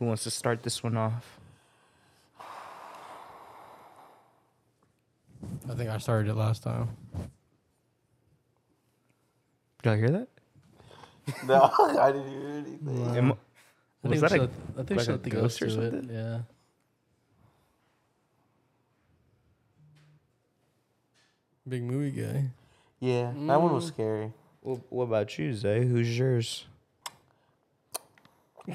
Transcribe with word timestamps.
Who 0.00 0.06
wants 0.06 0.24
to 0.24 0.30
start 0.30 0.62
this 0.64 0.82
one 0.82 0.96
off? 0.96 1.38
I 5.70 5.74
think 5.74 5.88
I 5.90 5.98
started 5.98 6.30
it 6.30 6.34
last 6.34 6.62
time. 6.64 6.88
Did 9.82 9.90
y'all 9.90 9.96
hear 9.96 10.10
that? 10.10 10.28
No, 11.46 11.70
I 11.78 12.10
didn't 12.10 12.28
hear 12.28 12.48
anything. 12.48 13.16
Am- 13.16 13.32
I 13.32 14.08
was 14.08 14.20
think 14.20 14.22
that 14.22 14.32
we 14.32 14.38
a, 14.38 14.40
should, 14.40 14.50
I 14.72 14.76
think 14.82 14.90
we 14.90 14.96
like 14.96 15.04
should 15.04 15.14
a 15.14 15.18
the 15.18 15.30
ghost 15.30 15.60
ghost 15.60 15.62
or 15.62 15.66
do 15.66 15.80
it. 15.82 15.90
something? 15.92 16.10
Yeah. 16.16 16.38
Big 21.68 21.82
movie 21.84 22.10
guy. 22.10 22.46
Yeah, 23.00 23.32
that 23.46 23.60
one 23.62 23.72
was 23.74 23.84
Mm. 23.84 23.88
scary. 23.94 24.32
what, 24.62 24.80
what 24.90 25.04
about 25.04 25.38
you, 25.38 25.54
Zay? 25.54 25.84
Who's 25.84 26.18
yours? 26.18 26.64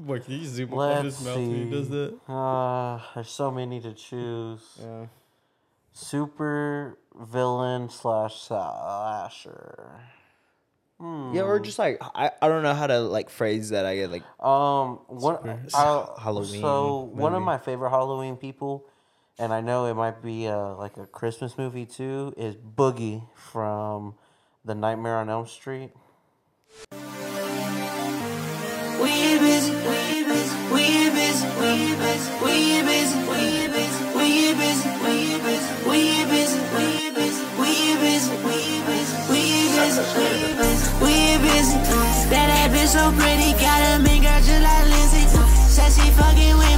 Boy, 0.00 0.20
can 0.20 0.32
you 0.34 0.44
zoom 0.46 0.70
Let's 0.70 1.16
see. 1.16 1.64
that? 1.70 2.18
Uh, 2.26 3.00
there's 3.14 3.28
so 3.28 3.50
many 3.50 3.80
to 3.82 3.92
choose. 3.92 4.60
Yeah. 4.80 5.06
Super 5.92 6.98
villain 7.20 7.90
slash 7.90 8.40
slasher. 8.40 10.00
Yeah, 11.02 11.42
or 11.42 11.58
just 11.60 11.78
like 11.78 11.98
I, 12.14 12.30
I 12.42 12.48
don't 12.48 12.62
know 12.62 12.74
how 12.74 12.86
to 12.86 13.00
like 13.00 13.30
phrase 13.30 13.70
that. 13.70 13.86
I 13.86 13.96
get 13.96 14.10
like 14.10 14.22
Um, 14.44 15.00
one 15.08 15.36
Super- 15.36 15.60
I- 15.74 16.20
Halloween 16.22 16.60
So 16.60 17.10
one 17.12 17.34
of 17.34 17.42
my 17.42 17.56
favorite 17.58 17.88
Halloween 17.90 18.36
people, 18.36 18.86
and 19.38 19.52
I 19.52 19.60
know 19.62 19.86
it 19.86 19.94
might 19.94 20.22
be 20.22 20.46
uh, 20.46 20.74
like 20.76 20.96
a 20.98 21.06
Christmas 21.06 21.56
movie 21.56 21.86
too, 21.86 22.34
is 22.36 22.54
Boogie 22.56 23.26
from 23.34 24.14
The 24.64 24.74
Nightmare 24.74 25.16
on 25.18 25.30
Elm 25.30 25.46
Street. 25.46 25.90
So 42.90 43.12
pretty, 43.12 43.52
got 43.52 43.80
a 43.94 44.02
mean 44.02 44.22
girl 44.22 44.40
just 44.42 44.62
like 44.62 44.86
Lindsay. 44.90 45.22
Said 45.70 45.92
she 45.92 46.10
fucking 46.10 46.58
with 46.58 46.69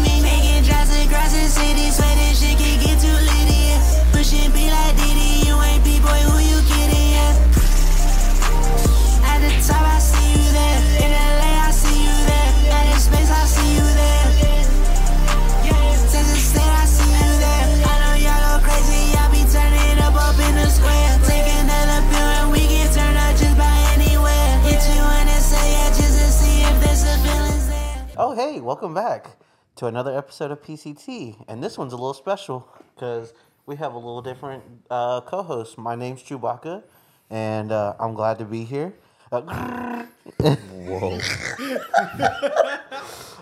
hey, 28.42 28.58
welcome 28.58 28.92
back 28.92 29.36
to 29.76 29.86
another 29.86 30.18
episode 30.18 30.50
of 30.50 30.60
PCT. 30.60 31.44
And 31.46 31.62
this 31.62 31.78
one's 31.78 31.92
a 31.92 31.96
little 31.96 32.12
special 32.12 32.68
because 32.92 33.32
we 33.66 33.76
have 33.76 33.92
a 33.94 33.96
little 33.96 34.20
different 34.20 34.64
uh, 34.90 35.20
co 35.20 35.44
host. 35.44 35.78
My 35.78 35.94
name's 35.94 36.24
Chewbacca, 36.24 36.82
and 37.30 37.70
uh, 37.70 37.94
I'm 38.00 38.14
glad 38.14 38.40
to 38.40 38.44
be 38.44 38.64
here. 38.64 38.94
Uh, 39.30 40.02
whoa. 40.40 41.20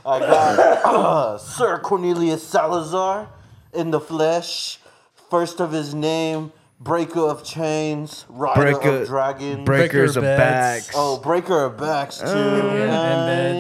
I 0.05 0.19
got 0.19 0.59
uh, 0.85 1.39
Sir 1.39 1.79
Cornelius 1.79 2.47
Salazar 2.47 3.27
in 3.73 3.91
the 3.91 4.01
flesh, 4.01 4.81
first 5.31 5.61
of 5.63 5.73
his 5.73 5.95
name, 5.95 6.53
breaker 6.79 7.21
of 7.21 7.43
chains, 7.43 8.27
rider 8.29 8.61
Breaker- 8.61 9.01
of 9.03 9.07
dragons. 9.09 9.65
Breakers 9.65 10.17
of 10.19 10.25
Breaker 10.25 10.37
backs. 10.37 10.87
backs. 10.89 10.95
oh, 10.99 11.19
breaker 11.21 11.65
of 11.65 11.79
backs 11.79 12.19
too. 12.19 12.27
and 12.27 13.31
Hey. 13.31 13.60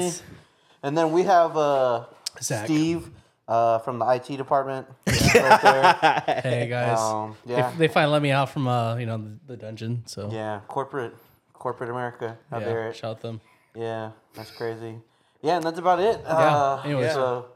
And 0.90 0.98
then 0.98 1.12
we 1.12 1.22
have 1.22 1.56
uh, 1.56 2.06
Zach. 2.42 2.64
Steve 2.64 3.10
uh, 3.46 3.78
from 3.78 4.00
the 4.00 4.06
IT 4.06 4.36
department. 4.36 4.88
right 5.06 5.62
there. 5.62 6.40
Hey 6.42 6.66
guys. 6.68 6.98
Um, 6.98 7.36
yeah, 7.46 7.70
They, 7.70 7.86
they 7.86 7.88
finally 7.94 8.14
let 8.14 8.22
me 8.22 8.32
out 8.32 8.50
from 8.50 8.66
uh, 8.66 8.96
you 8.96 9.06
know, 9.06 9.18
the, 9.18 9.38
the 9.46 9.56
dungeon. 9.56 10.02
So 10.06 10.28
yeah, 10.32 10.62
corporate, 10.66 11.14
corporate 11.52 11.90
America. 11.90 12.36
How 12.50 12.58
yeah, 12.58 12.64
dare 12.64 12.88
it? 12.88 12.96
shout 12.96 13.20
them. 13.20 13.40
Yeah, 13.76 14.10
that's 14.34 14.50
crazy. 14.50 14.96
Yeah, 15.42 15.58
and 15.58 15.64
that's 15.64 15.78
about 15.78 16.00
it. 16.00 16.26
Uh, 16.26 16.82
anyways. 16.84 17.12
So, 17.12 17.46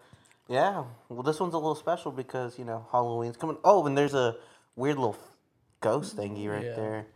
yeah. 0.46 0.84
Well, 1.08 1.24
this 1.24 1.40
one's 1.40 1.54
a 1.54 1.58
little 1.58 1.74
special 1.74 2.12
because 2.12 2.56
you 2.56 2.64
know 2.64 2.86
Halloween's 2.92 3.36
coming. 3.36 3.56
Oh, 3.64 3.84
and 3.84 3.98
there's 3.98 4.14
a 4.14 4.36
weird 4.76 4.94
little 4.98 5.18
ghost 5.80 6.16
thingy 6.16 6.48
right 6.48 6.66
Yeah. 6.66 6.76
there. 6.76 7.06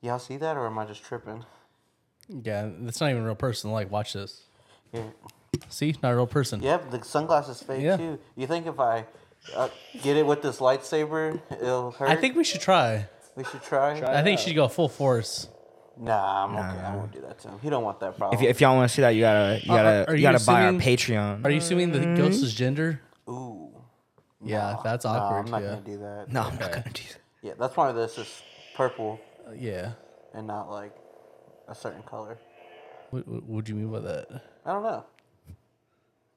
Y'all 0.00 0.18
see 0.18 0.38
that, 0.38 0.56
or 0.56 0.64
am 0.64 0.78
I 0.78 0.86
just 0.86 1.04
tripping? 1.04 1.44
Yeah, 2.42 2.70
it's 2.86 3.02
not 3.02 3.10
even 3.10 3.20
a 3.20 3.26
real 3.26 3.34
person. 3.34 3.70
Like, 3.70 3.90
watch 3.90 4.14
this. 4.14 4.44
Yeah. 4.94 5.02
See, 5.68 5.94
not 6.02 6.12
a 6.12 6.16
real 6.16 6.26
person. 6.26 6.62
Yep, 6.62 6.90
the 6.90 7.02
sunglasses 7.04 7.62
fake 7.62 7.82
Yeah. 7.82 7.96
too. 7.96 8.18
You 8.36 8.46
think 8.46 8.66
if 8.66 8.78
I 8.80 9.06
uh, 9.54 9.68
get 10.02 10.16
it 10.16 10.26
with 10.26 10.42
this 10.42 10.58
lightsaber, 10.58 11.40
it'll 11.50 11.90
hurt? 11.92 12.08
I 12.08 12.16
think 12.16 12.36
we 12.36 12.44
should 12.44 12.60
try. 12.60 13.06
we 13.36 13.44
should 13.44 13.62
try. 13.62 13.92
I 14.00 14.22
think 14.22 14.38
she 14.38 14.48
should 14.50 14.56
go 14.56 14.68
full 14.68 14.88
force. 14.88 15.48
Nah, 15.98 16.44
I'm 16.44 16.56
okay. 16.56 16.80
I 16.86 16.96
won't 16.96 17.12
do 17.12 17.20
that 17.20 17.38
to 17.40 17.48
him. 17.48 17.58
He 17.62 17.68
don't 17.68 17.84
want 17.84 18.00
that 18.00 18.16
problem. 18.16 18.38
If, 18.38 18.42
y- 18.44 18.48
if 18.50 18.60
y'all 18.60 18.74
want 18.76 18.88
to 18.88 18.94
see 18.94 19.02
that, 19.02 19.10
you 19.10 19.20
gotta 19.20 19.60
you 19.60 19.66
gotta 19.66 20.06
are 20.08 20.14
you 20.14 20.22
you 20.22 20.22
gotta 20.22 20.44
buy 20.44 20.62
our 20.62 20.68
assuming- 20.68 20.80
Patreon. 20.80 21.44
Are 21.44 21.50
you 21.50 21.58
assuming 21.58 21.92
the 21.92 22.00
ghost 22.16 22.42
is 22.42 22.54
gender? 22.54 23.00
Ooh, 23.28 23.70
Yeah, 24.42 24.76
that's 24.82 25.04
no, 25.04 25.10
awkward. 25.10 25.38
I'm 25.46 25.50
not 25.50 25.62
yeah. 25.62 25.68
gonna 25.68 25.80
do 25.82 25.98
that. 25.98 26.26
no, 26.32 26.40
I'm 26.42 26.58
not 26.58 26.72
gonna 26.72 26.84
do 26.92 27.02
that. 27.02 27.18
Yeah, 27.42 27.52
that's 27.58 27.76
why 27.76 27.92
this 27.92 28.16
is 28.18 28.42
purple 28.74 29.20
Uh, 29.46 29.52
yeah. 29.52 29.92
and 30.32 30.46
not 30.46 30.70
like 30.70 30.94
a 31.68 31.74
certain 31.74 32.02
color. 32.04 32.38
What, 33.10 33.28
what, 33.28 33.42
what 33.44 33.64
do 33.66 33.72
you 33.72 33.78
mean 33.78 33.92
by 33.92 34.00
that? 34.00 34.28
I 34.64 34.72
don't 34.72 34.82
know. 34.82 35.04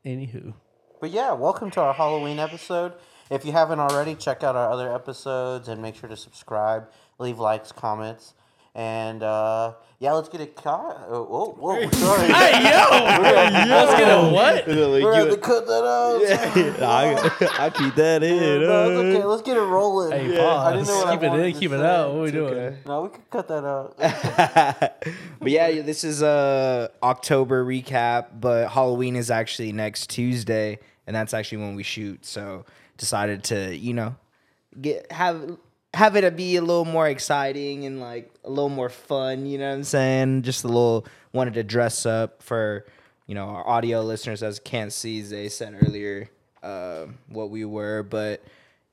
Anywho. 0.06 0.54
But 1.02 1.10
yeah, 1.10 1.34
welcome 1.34 1.72
to 1.72 1.82
our 1.82 1.94
Halloween 1.94 2.38
episode. 2.38 2.94
If 3.32 3.44
you 3.44 3.54
haven't 3.54 3.80
already, 3.80 4.14
check 4.14 4.44
out 4.44 4.56
our 4.56 4.72
other 4.72 4.94
episodes 4.94 5.68
and 5.68 5.82
make 5.82 5.96
sure 5.96 6.08
to 6.08 6.16
subscribe, 6.16 6.92
leave 7.18 7.40
likes, 7.40 7.72
comments, 7.72 8.36
and 8.76 9.24
uh, 9.24 9.74
yeah, 10.00 10.12
let's 10.12 10.28
get 10.28 10.42
it 10.42 10.56
caught. 10.58 11.06
Oh, 11.08 11.24
whoa, 11.24 11.46
whoa, 11.58 11.90
sorry. 11.92 12.28
Let's 12.28 13.98
get 13.98 14.10
a 14.10 14.30
what? 14.30 14.68
We're 14.68 15.02
gonna 15.02 15.16
have 15.16 15.30
to 15.30 15.38
cut 15.38 15.66
that 15.66 15.84
out. 15.86 16.22
I, 16.84 17.66
I 17.66 17.70
keep 17.70 17.96
that 17.96 18.22
in. 18.22 18.62
No, 18.62 18.90
it's 18.90 19.16
okay. 19.18 19.26
Let's 19.26 19.42
get 19.44 19.56
it 19.56 19.62
rolling. 19.62 20.12
Hey, 20.12 20.38
I 20.38 20.74
didn't 20.74 20.88
know 20.88 20.98
what 20.98 21.08
I 21.08 21.16
Keep 21.16 21.24
it 21.24 21.34
in, 21.34 21.54
to 21.54 21.60
keep 21.60 21.72
it 21.72 21.80
say. 21.80 21.86
out. 21.86 22.14
What 22.14 22.20
are 22.20 22.24
we 22.24 22.32
doing? 22.32 22.78
No, 22.86 23.04
we 23.04 23.10
could 23.10 23.30
cut 23.30 23.48
that 23.48 23.64
out. 23.64 23.98
but 25.40 25.52
yeah, 25.52 25.70
yeah, 25.70 25.82
this 25.82 26.04
is 26.04 26.22
a 26.22 26.92
October 27.02 27.66
recap, 27.66 28.28
but 28.42 28.70
Halloween 28.70 29.16
is 29.16 29.32
actually 29.32 29.72
next 29.72 30.10
Tuesday, 30.10 30.80
and 31.08 31.16
that's 31.16 31.34
actually 31.34 31.60
when 31.60 31.76
we 31.76 31.84
shoot. 31.84 32.26
So 32.26 32.66
decided 32.98 33.46
to, 33.46 33.74
you 33.74 33.94
know, 33.94 34.18
get 34.82 35.10
have 35.14 35.58
have 35.96 36.18
it 36.18 36.36
be 36.36 36.58
a 36.58 36.62
little 36.62 36.86
more 36.86 37.08
exciting 37.08 37.86
and 37.86 38.02
like 38.02 38.30
a 38.44 38.50
little 38.50 38.70
more 38.70 38.90
fun. 38.90 39.46
You 39.46 39.58
know 39.58 39.70
what 39.70 39.76
I'm 39.76 39.84
saying? 39.84 40.44
Just 40.44 40.64
a 40.64 40.68
little 40.68 41.08
wanted 41.34 41.54
to 41.56 41.64
dress 41.64 42.06
up 42.06 42.44
for 42.44 42.86
you 43.28 43.34
know 43.34 43.46
our 43.46 43.68
audio 43.68 44.02
listeners 44.02 44.44
as 44.44 44.60
can't 44.60 44.92
see. 44.92 45.22
They 45.22 45.50
said 45.50 45.76
earlier 45.82 46.30
uh, 46.62 47.06
what 47.30 47.50
we 47.50 47.64
were, 47.66 48.04
but 48.04 48.44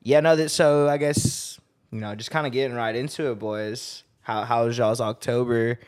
yeah, 0.02 0.20
no. 0.20 0.36
That 0.36 0.50
so 0.50 0.88
I 0.88 0.96
guess 0.96 1.60
you 1.90 2.00
know 2.00 2.14
just 2.14 2.30
kind 2.30 2.46
of 2.46 2.52
getting 2.52 2.76
right 2.76 2.94
into 2.94 3.30
it, 3.32 3.38
boys. 3.38 4.04
How 4.20 4.44
how's 4.44 4.78
y'all's 4.78 5.00
October 5.00 5.80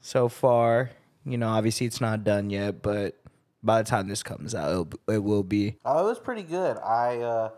so 0.00 0.28
far? 0.28 0.90
You 1.26 1.36
know, 1.36 1.48
obviously 1.48 1.86
it's 1.86 2.00
not 2.00 2.24
done 2.24 2.48
yet, 2.48 2.82
but 2.82 3.18
by 3.62 3.82
the 3.82 3.88
time 3.88 4.08
this 4.08 4.22
comes 4.22 4.54
out, 4.54 4.70
it'll, 4.70 5.14
it 5.14 5.22
will 5.22 5.42
be. 5.42 5.76
Oh, 5.84 6.06
it 6.06 6.08
was 6.08 6.18
pretty 6.18 6.42
good. 6.42 6.78
I 6.78 7.18
uh, 7.18 7.50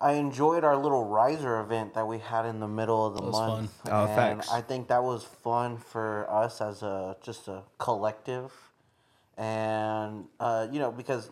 I 0.00 0.12
enjoyed 0.12 0.64
our 0.64 0.76
little 0.76 1.04
riser 1.04 1.60
event 1.60 1.94
that 1.94 2.06
we 2.08 2.18
had 2.18 2.46
in 2.46 2.58
the 2.60 2.68
middle 2.68 3.04
of 3.06 3.14
the 3.14 3.22
was 3.22 3.32
month. 3.34 3.70
fun. 3.84 3.92
Oh, 3.92 4.04
and 4.06 4.14
thanks. 4.14 4.50
I 4.50 4.60
think 4.62 4.88
that 4.88 5.02
was 5.02 5.24
fun 5.24 5.76
for 5.76 6.26
us 6.30 6.60
as 6.60 6.82
a 6.82 7.16
just 7.22 7.48
a 7.48 7.62
collective, 7.78 8.52
and 9.36 10.24
uh, 10.38 10.66
you 10.70 10.78
know 10.78 10.90
because 10.90 11.30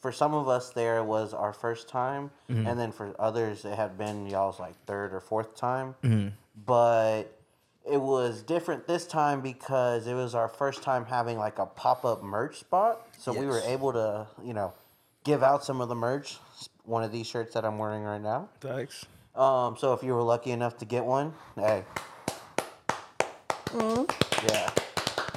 for 0.00 0.12
some 0.12 0.32
of 0.34 0.48
us 0.48 0.70
there 0.70 1.02
was 1.04 1.34
our 1.34 1.52
first 1.52 1.88
time, 1.88 2.30
Mm-hmm. 2.50 2.66
and 2.66 2.80
then 2.80 2.90
for 2.92 3.14
others 3.18 3.64
it 3.64 3.74
had 3.76 3.96
been 3.98 4.26
y'all's 4.26 4.58
like 4.58 4.74
third 4.86 5.12
or 5.12 5.20
fourth 5.20 5.56
time, 5.56 5.94
Mm-hmm. 6.02 6.28
but. 6.66 7.24
It 7.90 8.00
was 8.00 8.42
different 8.42 8.86
this 8.86 9.06
time 9.06 9.40
because 9.40 10.06
it 10.06 10.12
was 10.12 10.34
our 10.34 10.48
first 10.48 10.82
time 10.82 11.06
having 11.06 11.38
like 11.38 11.58
a 11.58 11.64
pop 11.64 12.04
up 12.04 12.22
merch 12.22 12.58
spot. 12.60 13.00
So 13.18 13.32
we 13.32 13.46
were 13.46 13.58
able 13.64 13.94
to, 13.94 14.26
you 14.44 14.52
know, 14.52 14.74
give 15.24 15.42
out 15.42 15.64
some 15.64 15.80
of 15.80 15.88
the 15.88 15.94
merch. 15.94 16.36
One 16.84 17.02
of 17.02 17.12
these 17.12 17.26
shirts 17.26 17.54
that 17.54 17.64
I'm 17.64 17.78
wearing 17.78 18.02
right 18.02 18.20
now. 18.20 18.48
Thanks. 18.60 19.06
Um, 19.34 19.76
so 19.78 19.92
if 19.92 20.02
you 20.02 20.14
were 20.14 20.22
lucky 20.22 20.50
enough 20.50 20.78
to 20.78 20.84
get 20.84 21.04
one, 21.04 21.32
hey, 21.54 21.84
yeah, 24.48 24.68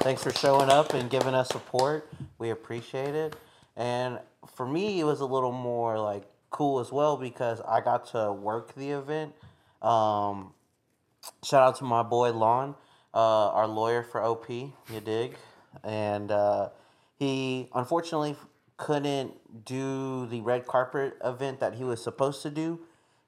thanks 0.00 0.22
for 0.22 0.32
showing 0.32 0.68
up 0.68 0.94
and 0.94 1.08
giving 1.08 1.34
us 1.34 1.48
support. 1.48 2.10
We 2.38 2.48
We 2.48 2.50
appreciate 2.50 3.14
it. 3.14 3.36
And 3.76 4.18
for 4.56 4.66
me, 4.66 5.00
it 5.00 5.04
was 5.04 5.20
a 5.20 5.26
little 5.26 5.52
more 5.52 5.98
like 5.98 6.24
cool 6.50 6.80
as 6.80 6.92
well 6.92 7.16
because 7.16 7.60
I 7.60 7.80
got 7.80 8.06
to 8.08 8.32
work 8.32 8.74
the 8.74 8.90
event. 8.90 9.34
Um, 9.82 10.52
shout 11.44 11.62
out 11.62 11.76
to 11.76 11.84
my 11.84 12.02
boy 12.02 12.32
Lon, 12.32 12.74
uh, 13.12 13.50
our 13.50 13.66
lawyer 13.66 14.02
for 14.02 14.22
OP. 14.22 14.50
You 14.50 14.72
dig? 15.04 15.36
And 15.82 16.30
uh, 16.30 16.70
he 17.16 17.68
unfortunately 17.74 18.36
couldn't 18.76 19.64
do 19.64 20.26
the 20.26 20.40
red 20.40 20.66
carpet 20.66 21.16
event 21.24 21.60
that 21.60 21.74
he 21.74 21.84
was 21.84 22.02
supposed 22.02 22.42
to 22.42 22.50
do, 22.50 22.80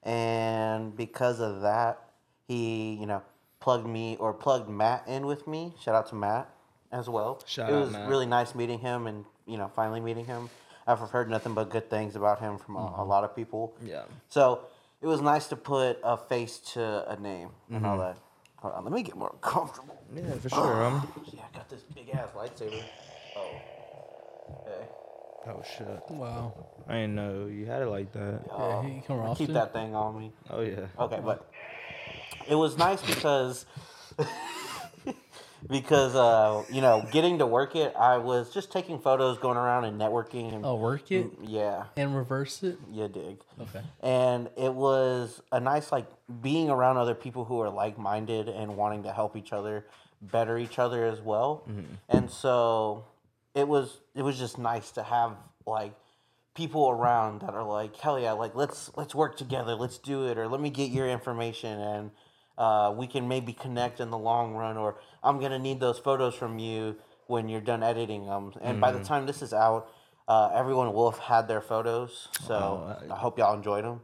and 0.03 0.97
because 0.97 1.41
of 1.41 1.63
that, 1.63 2.01
he 2.49 2.95
you 2.95 3.07
know 3.07 3.23
plugged 3.61 3.87
me 3.87 4.17
or 4.19 4.33
plugged 4.33 4.69
Matt 4.69 5.05
in 5.07 5.27
with 5.27 5.47
me. 5.47 5.75
Shout 5.81 5.95
out 5.95 6.09
to 6.11 6.15
Matt 6.15 6.49
as 6.93 7.09
well. 7.09 7.43
Shout 7.47 7.71
it 7.71 7.75
was 7.75 7.95
really 8.09 8.27
nice 8.27 8.55
meeting 8.55 8.79
him 8.79 9.07
and 9.07 9.25
you 9.47 9.57
know 9.59 9.71
finally 9.75 10.01
meeting 10.01 10.25
him. 10.27 10.49
I've 10.87 11.01
heard 11.01 11.29
nothing 11.29 11.55
but 11.55 11.69
good 11.71 11.91
things 11.91 12.15
about 12.15 12.39
him 12.39 12.59
from 12.59 12.77
a, 12.77 12.95
a 12.99 13.05
lot 13.05 13.25
of 13.25 13.35
people. 13.35 13.75
Yeah. 13.85 14.03
So 14.29 14.61
it 15.03 15.07
was 15.07 15.21
nice 15.21 15.49
to 15.49 15.57
put 15.57 15.99
a 16.05 16.17
face 16.17 16.59
to 16.75 17.11
a 17.11 17.19
name 17.19 17.51
and 17.71 17.85
all 17.85 17.99
that. 17.99 18.17
Hold 18.59 18.75
on, 18.75 18.85
let 18.85 18.93
me 18.93 19.03
get 19.03 19.17
more 19.17 19.35
comfortable. 19.41 20.01
Yeah, 20.15 20.33
for 20.35 20.49
sure. 20.49 20.85
Um, 20.85 21.13
Yeah, 21.33 21.41
I 21.53 21.57
got 21.57 21.69
this 21.69 21.83
big 21.95 22.11
ass 22.11 22.29
lightsaber. 22.37 22.83
Oh. 23.37 23.61
Okay. 24.61 24.87
Oh 25.49 25.63
shit! 25.77 25.87
Wow. 26.11 26.53
I 26.89 26.93
didn't 26.95 27.15
know 27.15 27.47
you 27.47 27.67
had 27.67 27.83
it 27.83 27.87
like 27.87 28.13
that. 28.13 28.41
Yeah, 28.47 28.83
he 28.83 29.01
come 29.07 29.21
I 29.21 29.27
often. 29.27 29.47
keep 29.47 29.55
that 29.55 29.73
thing 29.73 29.95
on 29.95 30.19
me. 30.19 30.33
Oh 30.51 30.61
yeah. 30.61 30.87
Okay, 30.99 31.21
but 31.25 31.51
it 32.49 32.55
was 32.55 32.77
nice 32.79 33.03
because 33.03 33.67
because 35.69 36.15
uh, 36.15 36.63
you 36.73 36.81
know, 36.81 37.07
getting 37.11 37.39
to 37.39 37.47
work 37.47 37.75
it, 37.75 37.95
I 37.99 38.19
was 38.19 38.53
just 38.53 38.71
taking 38.71 38.99
photos, 38.99 39.39
going 39.39 39.57
around 39.57 39.85
and 39.85 40.01
networking 40.01 40.55
and 40.55 40.65
Oh, 40.65 40.77
work 40.77 41.11
it 41.11 41.27
yeah, 41.43 41.85
and 41.97 42.15
reverse 42.17 42.63
it. 42.63 42.79
you 42.93 43.09
dig. 43.09 43.39
Okay. 43.61 43.81
and 44.03 44.49
it 44.57 44.73
was 44.73 45.43
a 45.51 45.59
nice 45.61 45.91
like 45.91 46.07
being 46.43 46.71
around 46.71 46.99
other 46.99 47.15
people 47.15 47.45
who 47.45 47.61
are 47.61 47.71
like-minded 47.71 48.49
and 48.49 48.77
wanting 48.77 49.03
to 49.05 49.13
help 49.13 49.37
each 49.37 49.53
other 49.53 49.87
better 50.23 50.57
each 50.59 50.79
other 50.79 51.05
as 51.05 51.21
well 51.21 51.63
and 52.09 52.31
so 52.31 53.05
it 53.57 53.67
was 53.67 53.99
it 54.15 54.23
was 54.23 54.39
just 54.39 54.59
nice 54.59 54.93
to 54.93 55.03
have 55.03 55.33
like 55.67 55.95
people 56.55 56.89
around 56.89 57.41
that 57.41 57.55
are 57.55 57.65
like 57.65 57.97
hell 57.97 58.21
yeah 58.21 58.33
like 58.33 58.55
let's 58.55 58.91
let's 58.97 59.15
work 59.15 59.37
together 59.37 59.75
let's 59.75 59.99
do 59.99 60.27
it 60.29 60.39
or 60.39 60.47
let 60.47 60.61
me 60.61 60.71
get 60.71 60.91
your 60.91 61.09
information 61.09 61.81
and 61.81 62.11
uh, 62.59 62.95
we 62.97 63.07
can 63.07 63.29
maybe 63.29 63.53
connect 63.53 64.01
in 64.01 64.11
the 64.11 64.19
long 64.19 64.55
run 64.55 64.77
or 64.77 64.97
i'm 65.25 65.41
gonna 65.41 65.59
need 65.59 65.81
those 65.81 65.99
photos 65.99 66.35
from 66.35 66.59
you 66.59 66.97
when 67.27 67.49
you're 67.49 67.61
done 67.61 67.83
editing 67.83 68.27
them 68.27 68.53
and 68.61 68.81
by 68.81 68.93
the 68.93 69.03
time 69.03 69.27
this 69.27 69.43
is 69.43 69.53
out 69.53 69.89
uh, 70.29 70.51
everyone 70.55 70.93
will 70.93 71.11
have 71.11 71.21
had 71.21 71.49
their 71.49 71.61
photos 71.61 72.29
so 72.47 72.97
i 73.11 73.17
hope 73.17 73.39
y'all 73.39 73.55
enjoyed 73.55 73.85
them 73.85 74.01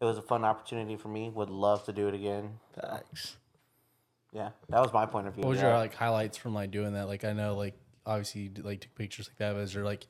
it 0.00 0.04
was 0.04 0.18
a 0.18 0.22
fun 0.22 0.44
opportunity 0.44 0.96
for 0.96 1.06
me. 1.06 1.30
Would 1.30 1.48
love 1.48 1.84
to 1.84 1.92
do 1.92 2.08
it 2.08 2.14
again. 2.14 2.58
Thanks 2.74 3.36
yeah 4.32 4.48
that 4.70 4.80
was 4.80 4.92
my 4.92 5.06
point 5.06 5.28
of 5.28 5.34
view. 5.34 5.42
What 5.42 5.50
was 5.50 5.58
Yeah. 5.60 5.68
your 5.68 5.76
like 5.76 5.94
highlights 5.94 6.36
from 6.36 6.54
like 6.54 6.70
doing 6.72 6.94
that? 6.94 7.06
Like 7.06 7.24
I 7.24 7.32
know 7.32 7.54
like 7.54 7.74
obviously 8.06 8.50
like 8.62 8.80
took 8.80 8.94
pictures 8.94 9.28
like 9.28 9.38
that, 9.38 9.54
but 9.54 9.60
is 9.60 9.74
there 9.74 9.84
like 9.84 10.06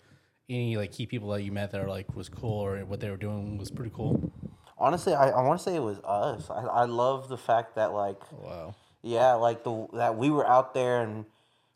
any 0.48 0.76
like 0.76 0.92
key 0.92 1.06
people 1.06 1.28
that 1.30 1.42
you 1.42 1.52
met 1.52 1.70
that 1.72 1.80
are 1.80 1.88
like 1.88 2.14
was 2.14 2.28
cool 2.28 2.60
or 2.60 2.78
what 2.84 3.00
they 3.00 3.10
were 3.10 3.16
doing 3.16 3.58
was 3.58 3.70
pretty 3.70 3.92
cool? 3.94 4.32
honestly 4.78 5.14
i, 5.14 5.28
I 5.28 5.42
want 5.42 5.60
to 5.60 5.62
say 5.62 5.76
it 5.76 5.82
was 5.82 6.00
us 6.00 6.50
I, 6.50 6.62
I 6.62 6.84
love 6.86 7.28
the 7.28 7.36
fact 7.38 7.76
that 7.76 7.92
like 7.92 8.20
Wow. 8.32 8.74
Yeah, 9.02 9.34
like 9.34 9.64
the 9.64 9.88
that 9.94 10.16
we 10.16 10.30
were 10.30 10.46
out 10.46 10.74
there 10.74 11.02
and 11.02 11.24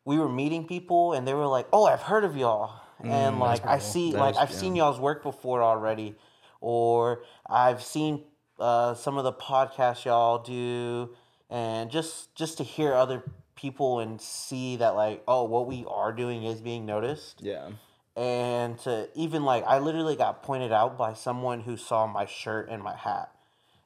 we 0.04 0.18
were 0.18 0.28
meeting 0.28 0.66
people 0.66 1.12
and 1.12 1.26
they 1.26 1.34
were 1.34 1.46
like, 1.46 1.66
"Oh, 1.72 1.84
I've 1.84 2.02
heard 2.02 2.22
of 2.24 2.36
y'all." 2.36 2.80
And 3.02 3.40
like 3.40 3.66
I 3.66 3.78
see 3.78 4.12
like 4.12 4.34
That's- 4.34 4.50
I've 4.50 4.56
seen 4.56 4.76
y'all's 4.76 5.00
work 5.00 5.22
before 5.22 5.62
already 5.62 6.14
or 6.60 7.22
I've 7.48 7.82
seen 7.82 8.22
uh, 8.58 8.94
some 8.94 9.18
of 9.18 9.24
the 9.24 9.32
podcasts 9.32 10.04
y'all 10.04 10.38
do 10.38 11.14
and 11.50 11.90
just 11.90 12.34
just 12.34 12.58
to 12.58 12.64
hear 12.64 12.94
other 12.94 13.22
people 13.56 13.98
and 14.00 14.20
see 14.20 14.76
that 14.76 14.94
like, 14.94 15.22
"Oh, 15.26 15.44
what 15.44 15.66
we 15.66 15.84
are 15.88 16.12
doing 16.12 16.44
is 16.44 16.60
being 16.60 16.86
noticed." 16.86 17.40
Yeah. 17.42 17.70
and 18.16 18.78
to 18.80 19.08
even 19.14 19.44
like 19.44 19.64
I 19.66 19.78
literally 19.78 20.16
got 20.16 20.42
pointed 20.42 20.72
out 20.72 20.96
by 20.96 21.12
someone 21.12 21.60
who 21.60 21.76
saw 21.76 22.06
my 22.06 22.24
shirt 22.26 22.68
and 22.70 22.82
my 22.82 22.94
hat, 22.96 23.30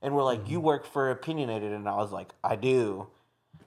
and 0.03 0.15
were 0.15 0.23
like, 0.23 0.49
"You 0.49 0.61
work 0.61 0.85
for 0.87 1.11
Opinionated," 1.11 1.73
and 1.73 1.89
I 1.89 1.97
was 1.97 2.13
like, 2.13 2.29
"I 2.45 2.55
do," 2.57 3.09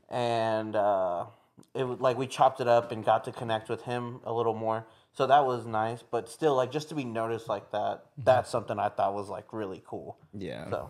and 0.10 0.76
uh, 0.76 1.26
it 1.74 1.84
was 1.84 2.00
like 2.00 2.18
we 2.18 2.28
chopped 2.28 2.62
it 2.62 2.68
up 2.68 2.92
and 2.92 3.04
got 3.04 3.24
to 3.26 3.32
connect 3.32 3.68
with 3.70 3.82
him 3.84 4.20
a 4.24 4.32
little 4.34 4.54
more, 4.54 4.86
so 5.14 5.28
that 5.28 5.46
was 5.46 5.66
nice. 5.66 6.02
But 6.04 6.30
still, 6.30 6.56
like 6.56 6.72
just 6.72 6.90
to 6.90 6.96
be 6.96 7.04
noticed 7.04 7.50
like 7.50 7.72
that, 7.72 8.06
that's 8.18 8.50
something 8.50 8.80
I 8.80 8.90
thought 8.90 9.14
was 9.14 9.28
like 9.30 9.52
really 9.52 9.82
cool. 9.86 10.18
Yeah. 10.34 10.70
So 10.70 10.90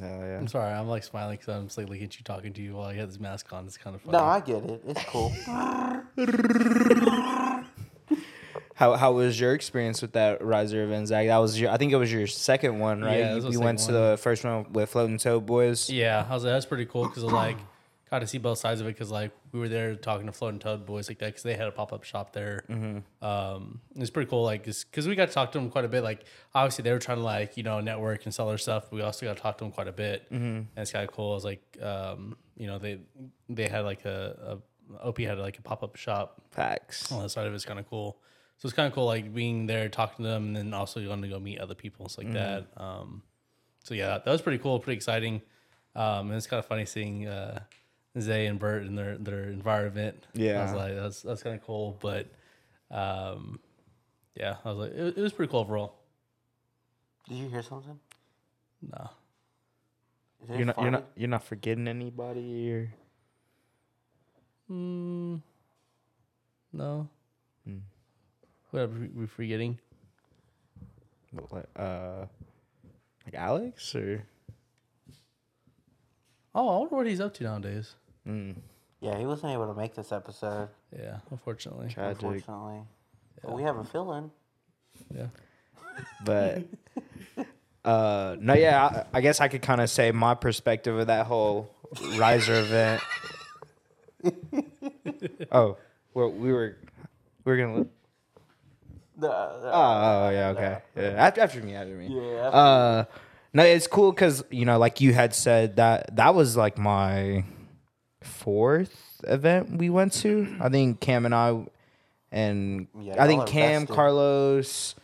Hell 0.00 0.08
yeah. 0.20 0.38
I'm 0.38 0.48
sorry, 0.48 0.72
I'm 0.72 0.88
like 0.88 1.04
smiling 1.04 1.36
because 1.38 1.54
I'm 1.54 1.66
just 1.66 1.78
like 1.78 1.88
looking 1.88 2.04
at 2.04 2.18
you 2.18 2.24
talking 2.24 2.52
to 2.52 2.62
you 2.62 2.74
while 2.74 2.92
you 2.92 2.98
have 3.00 3.08
this 3.08 3.20
mask 3.20 3.52
on. 3.52 3.66
It's 3.66 3.76
kind 3.76 3.94
of 3.94 4.02
funny. 4.02 4.18
no, 4.18 4.24
I 4.24 4.40
get 4.40 4.64
it. 4.64 4.82
It's 4.86 5.04
cool. 5.04 5.32
How 8.76 8.96
how 8.96 9.12
was 9.12 9.38
your 9.38 9.54
experience 9.54 10.02
with 10.02 10.14
that 10.14 10.44
riser 10.44 10.82
event, 10.82 11.06
Zach? 11.06 11.28
That 11.28 11.38
was 11.38 11.60
your 11.60 11.70
I 11.70 11.76
think 11.76 11.92
it 11.92 11.96
was 11.96 12.12
your 12.12 12.26
second 12.26 12.80
one, 12.80 13.02
right? 13.02 13.20
Yeah, 13.20 13.36
it 13.36 13.44
you 13.44 13.52
you 13.52 13.60
went 13.60 13.78
to 13.80 13.92
the 13.92 14.18
first 14.20 14.44
one 14.44 14.72
with 14.72 14.90
Floating 14.90 15.16
Toe 15.16 15.38
Boys. 15.38 15.88
Yeah, 15.88 16.26
I 16.28 16.34
was 16.34 16.42
like, 16.42 16.54
that's 16.54 16.66
pretty 16.66 16.86
cool 16.86 17.06
because 17.06 17.22
like 17.22 17.56
got 18.14 18.20
to 18.20 18.26
see 18.26 18.38
both 18.38 18.58
sides 18.58 18.80
of 18.80 18.86
it 18.86 18.90
because 18.90 19.10
like 19.10 19.32
we 19.52 19.58
were 19.58 19.68
there 19.68 19.96
talking 19.96 20.26
to 20.26 20.32
Floating 20.32 20.60
Toad 20.60 20.86
boys 20.86 21.08
like 21.08 21.18
that 21.18 21.26
because 21.26 21.42
they 21.42 21.54
had 21.54 21.66
a 21.66 21.72
pop 21.72 21.92
up 21.92 22.04
shop 22.04 22.32
there. 22.32 22.64
Um, 23.20 23.80
it 23.94 24.00
was 24.00 24.10
pretty 24.10 24.30
cool, 24.30 24.44
like 24.44 24.64
because 24.64 25.08
we 25.08 25.14
got 25.14 25.28
to 25.28 25.34
talk 25.34 25.52
to 25.52 25.58
them 25.58 25.68
quite 25.70 25.84
a 25.84 25.88
bit. 25.88 26.02
Like 26.04 26.24
obviously 26.54 26.82
they 26.82 26.92
were 26.92 26.98
trying 26.98 27.18
to 27.18 27.24
like 27.24 27.56
you 27.56 27.62
know 27.62 27.80
network 27.80 28.24
and 28.24 28.32
sell 28.34 28.48
their 28.48 28.58
stuff. 28.58 28.84
But 28.90 28.96
we 28.96 29.02
also 29.02 29.26
got 29.26 29.36
to 29.36 29.42
talk 29.42 29.58
to 29.58 29.64
them 29.64 29.72
quite 29.72 29.88
a 29.88 29.92
bit, 29.92 30.26
and 30.30 30.68
it's 30.76 30.92
kind 30.92 31.08
of 31.08 31.14
cool. 31.14 31.32
I 31.32 31.34
was 31.34 31.44
like, 31.44 31.78
um, 31.82 32.36
you 32.56 32.66
know, 32.66 32.78
they 32.78 33.00
they 33.48 33.68
had 33.68 33.80
like 33.84 34.04
a, 34.04 34.60
a 35.00 35.08
OP 35.08 35.18
had 35.18 35.38
like 35.38 35.58
a 35.58 35.62
pop 35.62 35.82
up 35.82 35.96
shop 35.96 36.40
Facts. 36.50 37.10
on 37.10 37.22
the 37.22 37.28
side 37.28 37.46
of 37.46 37.54
it's 37.54 37.64
kind 37.64 37.78
of 37.78 37.88
cool. 37.88 38.18
So 38.58 38.66
it's 38.66 38.76
kind 38.76 38.86
of 38.86 38.92
cool, 38.94 39.06
like 39.06 39.34
being 39.34 39.66
there, 39.66 39.88
talking 39.88 40.24
to 40.24 40.30
them, 40.30 40.46
and 40.48 40.56
then 40.56 40.74
also 40.74 41.04
going 41.04 41.22
to 41.22 41.28
go 41.28 41.40
meet 41.40 41.58
other 41.58 41.74
people, 41.74 42.04
and 42.04 42.12
stuff 42.12 42.24
like 42.24 42.34
that. 42.34 42.66
Um, 42.76 43.22
so 43.82 43.94
yeah, 43.94 44.18
that 44.18 44.26
was 44.26 44.40
pretty 44.40 44.58
cool, 44.58 44.78
pretty 44.78 44.96
exciting. 44.96 45.42
Um, 45.96 46.28
and 46.28 46.34
it's 46.34 46.46
kind 46.46 46.58
of 46.58 46.66
funny 46.66 46.86
seeing 46.86 47.26
uh, 47.26 47.60
Zay 48.20 48.46
and 48.46 48.58
Bert 48.58 48.84
in 48.84 48.94
their 48.94 49.18
their 49.18 49.44
environment. 49.44 50.26
Yeah, 50.34 50.60
I 50.60 50.64
was 50.64 50.72
like, 50.74 50.94
that's 50.94 51.22
that's 51.22 51.42
kind 51.42 51.56
of 51.56 51.64
cool, 51.64 51.98
but 52.00 52.28
um, 52.90 53.58
yeah, 54.36 54.56
I 54.64 54.68
was 54.70 54.78
like, 54.78 54.92
it, 54.92 55.18
it 55.18 55.20
was 55.20 55.32
pretty 55.32 55.50
cool 55.50 55.60
overall. 55.60 55.94
Did 57.28 57.36
you 57.38 57.48
hear 57.48 57.62
something? 57.62 57.98
No, 58.82 59.10
Is 60.42 60.50
it 60.50 60.56
You're 60.56 60.66
not 60.66 60.80
you're 60.80 60.90
not 60.90 61.04
you're 61.16 61.28
not 61.28 61.44
forgetting 61.44 61.88
anybody 61.88 62.72
or 62.72 62.94
mm, 64.70 65.40
no. 66.72 67.08
What 68.70 68.80
are 68.80 68.86
we 68.88 69.08
we 69.08 69.26
forgetting? 69.26 69.78
what, 71.48 71.68
uh 71.76 72.26
like 73.24 73.34
Alex 73.34 73.94
or 73.94 74.24
Oh, 76.56 76.68
I 76.68 76.78
wonder 76.78 76.96
what 76.96 77.06
he's 77.06 77.20
up 77.20 77.34
to 77.34 77.44
nowadays. 77.44 77.94
Mm, 78.26 78.54
Yeah, 79.00 79.18
he 79.18 79.26
wasn't 79.26 79.52
able 79.52 79.66
to 79.66 79.74
make 79.74 79.94
this 79.94 80.12
episode, 80.12 80.68
Yeah, 80.96 81.18
unfortunately. 81.30 81.88
tragic. 81.88 82.22
unfortunately. 82.22 82.80
But 83.42 83.52
we 83.54 83.62
have 83.62 83.76
a 83.76 83.84
fill-in. 83.84 84.30
Yeah. 85.14 85.26
But 86.24 86.62
uh 87.84 88.36
no 88.40 88.54
yeah, 88.54 89.04
I, 89.12 89.18
I 89.18 89.20
guess 89.20 89.40
I 89.40 89.48
could 89.48 89.60
kind 89.62 89.80
of 89.80 89.90
say 89.90 90.10
my 90.12 90.34
perspective 90.34 90.96
of 90.98 91.06
that 91.08 91.26
whole 91.26 91.70
riser 92.16 92.54
event. 92.54 93.02
oh, 95.52 95.76
well 96.14 96.30
we 96.30 96.52
were 96.52 96.76
we 97.44 97.52
were 97.52 97.58
gonna. 97.58 97.86
The, 99.16 99.28
Oh, 99.28 99.70
oh 99.72 100.30
yeah, 100.30 100.48
okay. 100.48 100.78
Yeah, 100.96 101.02
after, 101.26 101.40
after 101.42 101.62
me, 101.62 101.74
after 101.74 101.94
me. 101.94 102.08
Yeah, 102.10 102.48
Uh, 102.48 103.04
no, 103.52 103.62
it's 103.62 103.86
cool 103.86 104.10
because 104.10 104.42
you 104.50 104.64
know, 104.64 104.78
like 104.78 105.00
you 105.00 105.12
had 105.12 105.34
said 105.34 105.76
that 105.76 106.16
that 106.16 106.34
was 106.34 106.56
like 106.56 106.78
my 106.78 107.44
fourth 108.24 109.20
event 109.24 109.76
we 109.78 109.90
went 109.90 110.12
to. 110.14 110.56
I 110.60 110.68
think 110.68 111.00
Cam 111.00 111.24
and 111.26 111.34
I, 111.34 111.64
and 112.32 112.88
Yeah, 113.00 113.22
I 113.22 113.26
think 113.26 113.40
y'all 113.40 113.46
Cam, 113.46 113.82
vested. 113.82 113.96
Carlos, 113.96 114.94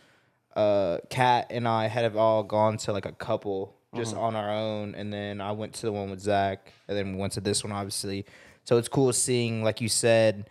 uh, 0.55 0.97
Kat, 1.09 1.47
and 1.49 1.67
I 1.67 1.87
had 1.87 2.15
all 2.15 2.43
gone 2.43 2.77
to 2.77 2.91
like 2.93 3.05
a 3.05 3.11
couple 3.11 3.75
just 3.95 4.15
on 4.15 4.35
our 4.35 4.49
own, 4.49 4.95
and 4.95 5.11
then 5.11 5.41
I 5.41 5.51
went 5.51 5.73
to 5.75 5.85
the 5.85 5.91
one 5.91 6.09
with 6.09 6.21
Zach, 6.21 6.71
and 6.87 6.97
then 6.97 7.13
we 7.13 7.19
went 7.19 7.33
to 7.33 7.41
this 7.41 7.63
one, 7.63 7.73
obviously. 7.73 8.25
So 8.63 8.77
it's 8.77 8.87
cool 8.87 9.11
seeing, 9.11 9.63
like 9.63 9.81
you 9.81 9.89
said, 9.89 10.49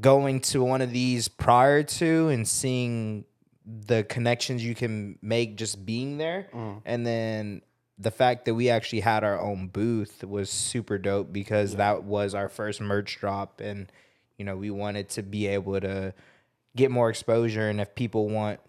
going 0.00 0.40
to 0.40 0.62
one 0.62 0.82
of 0.82 0.92
these 0.92 1.26
prior 1.28 1.82
to 1.82 2.28
and 2.28 2.46
seeing 2.46 3.24
the 3.66 4.04
connections 4.04 4.64
you 4.64 4.74
can 4.74 5.18
make 5.22 5.56
just 5.56 5.84
being 5.84 6.16
there 6.18 6.46
and 6.84 7.06
then 7.06 7.60
the 7.98 8.10
fact 8.10 8.44
that 8.44 8.54
we 8.54 8.70
actually 8.70 9.00
had 9.00 9.24
our 9.24 9.40
own 9.40 9.68
booth 9.68 10.22
was 10.24 10.50
super 10.50 10.98
dope 10.98 11.32
because 11.32 11.76
that 11.76 12.04
was 12.04 12.34
our 12.34 12.48
first 12.48 12.80
merch 12.80 13.18
drop 13.18 13.60
and 13.60 13.90
you 14.36 14.44
know 14.44 14.56
we 14.56 14.70
wanted 14.70 15.08
to 15.08 15.22
be 15.22 15.46
able 15.46 15.80
to 15.80 16.14
get 16.76 16.90
more 16.90 17.10
exposure 17.10 17.68
and 17.68 17.80
if 17.80 17.94
people 17.94 18.28
want 18.28 18.60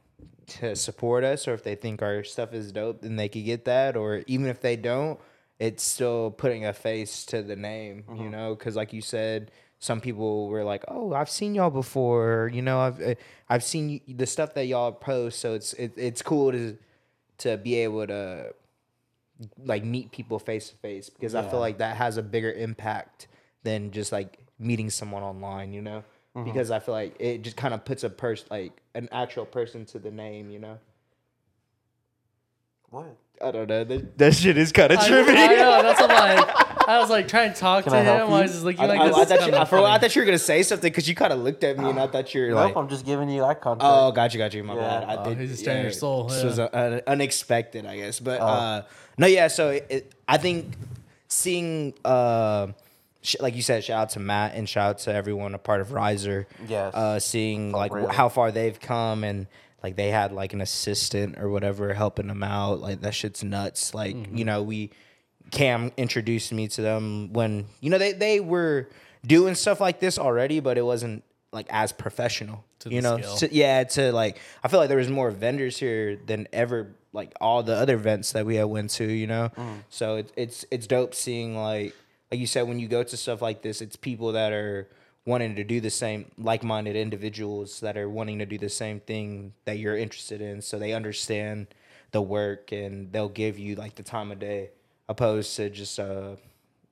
to 0.47 0.75
support 0.75 1.23
us 1.23 1.47
or 1.47 1.53
if 1.53 1.63
they 1.63 1.75
think 1.75 2.01
our 2.01 2.23
stuff 2.23 2.53
is 2.53 2.71
dope 2.71 3.01
then 3.01 3.15
they 3.15 3.29
could 3.29 3.45
get 3.45 3.65
that 3.65 3.95
or 3.95 4.23
even 4.25 4.47
if 4.47 4.61
they 4.61 4.75
don't 4.75 5.19
it's 5.59 5.83
still 5.83 6.31
putting 6.31 6.65
a 6.65 6.73
face 6.73 7.25
to 7.25 7.43
the 7.43 7.55
name 7.55 8.03
you 8.17 8.29
know 8.29 8.55
because 8.55 8.75
like 8.75 8.91
you 8.93 9.01
said 9.01 9.51
some 9.77 10.01
people 10.01 10.47
were 10.47 10.63
like 10.63 10.83
oh 10.87 11.13
i've 11.13 11.29
seen 11.29 11.53
y'all 11.53 11.69
before 11.69 12.49
you 12.51 12.61
know 12.63 12.79
i've 12.79 12.99
uh, 13.01 13.13
i've 13.49 13.63
seen 13.63 14.01
the 14.07 14.25
stuff 14.25 14.53
that 14.53 14.65
y'all 14.65 14.91
post. 14.91 15.39
So 15.39 15.53
it's 15.53 15.73
it, 15.73 15.93
it's 15.95 16.21
cool 16.21 16.51
to 16.51 16.77
to 17.39 17.57
be 17.57 17.75
able 17.75 18.07
to 18.07 18.53
like 19.63 19.83
meet 19.83 20.11
people 20.11 20.37
face 20.39 20.69
to 20.69 20.75
face 20.77 21.09
because 21.09 21.33
I 21.35 21.47
feel 21.49 21.59
like 21.59 21.77
that 21.77 21.95
has 21.97 22.17
a 22.17 22.23
bigger 22.23 22.51
impact 22.51 23.27
than 23.63 23.91
just 23.91 24.11
like 24.11 24.37
meeting 24.57 24.89
someone 24.89 25.23
online, 25.23 25.71
you 25.73 25.81
know? 25.81 26.03
Because 26.45 26.71
I 26.71 26.79
feel 26.79 26.93
like 26.93 27.15
it 27.19 27.41
just 27.41 27.57
kind 27.57 27.73
of 27.73 27.83
puts 27.83 28.03
a 28.05 28.09
person 28.09 28.47
like 28.51 28.81
an 28.95 29.09
actual 29.11 29.45
person 29.45 29.85
to 29.87 29.99
the 29.99 30.11
name, 30.11 30.49
you 30.51 30.59
know? 30.59 30.77
What? 32.89 33.17
I 33.41 33.51
don't 33.51 33.67
know. 33.69 33.83
That, 33.83 34.17
that 34.17 34.33
shit 34.35 34.57
is 34.57 34.71
kind 34.71 34.91
of 34.91 34.99
I, 34.99 35.07
trippy. 35.07 35.29
I 35.35 35.47
know. 35.55 35.81
That's 35.83 36.01
what 36.01 36.11
I'm 36.11 36.37
like. 36.37 36.55
I 36.89 36.97
was 36.99 37.09
like 37.09 37.27
trying 37.27 37.53
to 37.53 37.59
talk 37.59 37.83
Can 37.83 37.93
to 37.93 37.99
I 37.99 38.01
him. 38.01 38.09
I 38.33 38.37
you? 38.37 38.41
was 38.43 38.51
just 38.51 38.63
looking 38.63 38.81
I, 38.81 38.85
like 38.87 38.99
I- 38.99 39.07
this. 39.09 39.17
I 39.17 39.21
is 39.21 39.27
thought 39.27 39.39
you, 39.39 39.45
kinda 39.45 39.61
I, 39.61 39.65
for 39.65 39.77
a 39.77 39.81
while, 39.81 39.91
I 39.91 39.97
thought 39.99 40.15
you 40.15 40.21
were 40.21 40.25
gonna 40.25 40.39
say 40.39 40.63
something 40.63 40.89
because 40.91 41.07
you 41.07 41.13
kind 41.15 41.31
of 41.31 41.39
looked 41.39 41.63
at 41.63 41.77
me 41.77 41.87
and 41.89 41.99
I 41.99 42.07
thought 42.07 42.33
you 42.33 42.41
were 42.41 42.47
Nope, 42.49 42.57
like, 42.57 42.75
I'm 42.75 42.89
just 42.89 43.05
giving 43.05 43.29
you 43.29 43.43
eye 43.43 43.53
contact. 43.53 43.85
Oh, 43.87 44.11
got 44.11 44.33
you, 44.33 44.39
got 44.39 44.53
you. 44.53 44.63
My 44.63 44.75
Yeah. 44.75 44.81
bad. 44.81 45.03
I 45.03 45.15
Oh, 45.17 45.23
did. 45.29 45.37
he's 45.39 45.51
just 45.51 45.63
telling 45.65 45.83
your 45.83 45.91
soul, 45.91 46.25
This 46.27 46.39
yeah. 46.39 46.45
was 46.45 46.59
uh, 46.59 46.69
un- 46.73 47.01
unexpected, 47.05 47.85
I 47.85 47.97
guess. 47.97 48.19
Oh. 48.19 48.23
But 48.25 48.41
uh, 48.41 48.81
no, 49.19 49.27
yeah. 49.27 49.47
So 49.47 49.69
it, 49.69 50.13
I 50.27 50.37
think 50.37 50.73
seeing, 51.27 51.93
uh, 52.03 52.67
sh- 53.21 53.35
like 53.39 53.55
you 53.55 53.61
said, 53.61 53.83
shout 53.83 54.01
out 54.01 54.09
to 54.11 54.19
Matt 54.19 54.55
and 54.55 54.67
shout 54.67 54.89
out 54.89 54.97
to 54.99 55.13
everyone 55.13 55.53
a 55.53 55.59
part 55.59 55.81
of 55.81 55.91
Riser. 55.91 56.47
Yes. 56.67 56.93
Uh, 56.95 57.19
seeing 57.19 57.71
like 57.71 57.93
real. 57.93 58.07
wh- 58.07 58.13
how 58.15 58.29
far 58.29 58.51
they've 58.51 58.79
come 58.79 59.23
and 59.23 59.45
like 59.83 59.95
they 59.95 60.09
had 60.09 60.31
like 60.31 60.53
an 60.53 60.61
assistant 60.61 61.37
or 61.37 61.49
whatever 61.49 61.93
helping 61.93 62.27
them 62.27 62.43
out. 62.43 62.79
Like 62.81 63.01
that 63.01 63.13
shit's 63.13 63.43
nuts. 63.43 63.93
Like 63.93 64.15
Mm-hmm. 64.15 64.37
you 64.37 64.45
know 64.45 64.63
we. 64.63 64.89
Cam 65.51 65.91
introduced 65.97 66.53
me 66.53 66.67
to 66.67 66.81
them 66.83 67.33
when 67.33 67.65
you 67.81 67.89
know 67.89 67.97
they, 67.97 68.11
they 68.11 68.39
were 68.39 68.87
doing 69.25 69.55
stuff 69.55 69.81
like 69.81 69.99
this 69.99 70.19
already, 70.19 70.59
but 70.59 70.77
it 70.77 70.83
wasn't 70.83 71.23
like 71.51 71.67
as 71.69 71.91
professional. 71.91 72.63
To 72.79 72.89
you 72.89 73.01
the 73.01 73.17
know, 73.17 73.35
to- 73.37 73.53
yeah, 73.53 73.83
to 73.83 74.11
like 74.11 74.39
I 74.63 74.67
feel 74.67 74.79
like 74.79 74.89
there 74.89 74.97
was 74.97 75.09
more 75.09 75.31
vendors 75.31 75.77
here 75.77 76.15
than 76.15 76.47
ever 76.53 76.95
like 77.11 77.33
all 77.41 77.63
the 77.63 77.75
other 77.75 77.95
events 77.95 78.31
that 78.33 78.45
we 78.45 78.55
had 78.55 78.65
went 78.65 78.91
to, 78.91 79.05
you 79.05 79.27
know. 79.27 79.51
So 79.89 80.17
it's 80.17 80.31
it's 80.35 80.65
it's 80.71 80.87
dope 80.87 81.13
seeing 81.15 81.57
like 81.57 81.93
like 82.31 82.39
you 82.39 82.47
said 82.47 82.67
when 82.67 82.79
you 82.79 82.87
go 82.87 83.03
to 83.03 83.17
stuff 83.17 83.41
like 83.41 83.61
this, 83.61 83.81
it's 83.81 83.95
people 83.95 84.31
that 84.33 84.53
are 84.53 84.87
wanting 85.25 85.55
to 85.55 85.63
do 85.63 85.79
the 85.81 85.89
same 85.89 86.25
like-minded 86.37 86.95
individuals 86.95 87.81
that 87.81 87.97
are 87.97 88.09
wanting 88.09 88.39
to 88.39 88.45
do 88.45 88.57
the 88.57 88.69
same 88.69 88.99
thing 88.99 89.53
that 89.65 89.77
you're 89.77 89.97
interested 89.97 90.41
in 90.41 90.61
so 90.61 90.79
they 90.79 90.93
understand 90.93 91.67
the 92.11 92.21
work 92.21 92.71
and 92.71 93.11
they'll 93.11 93.29
give 93.29 93.59
you 93.59 93.75
like 93.75 93.93
the 93.95 94.01
time 94.01 94.31
of 94.31 94.39
day 94.39 94.69
opposed 95.07 95.55
to 95.55 95.69
just 95.69 95.99
uh 95.99 96.35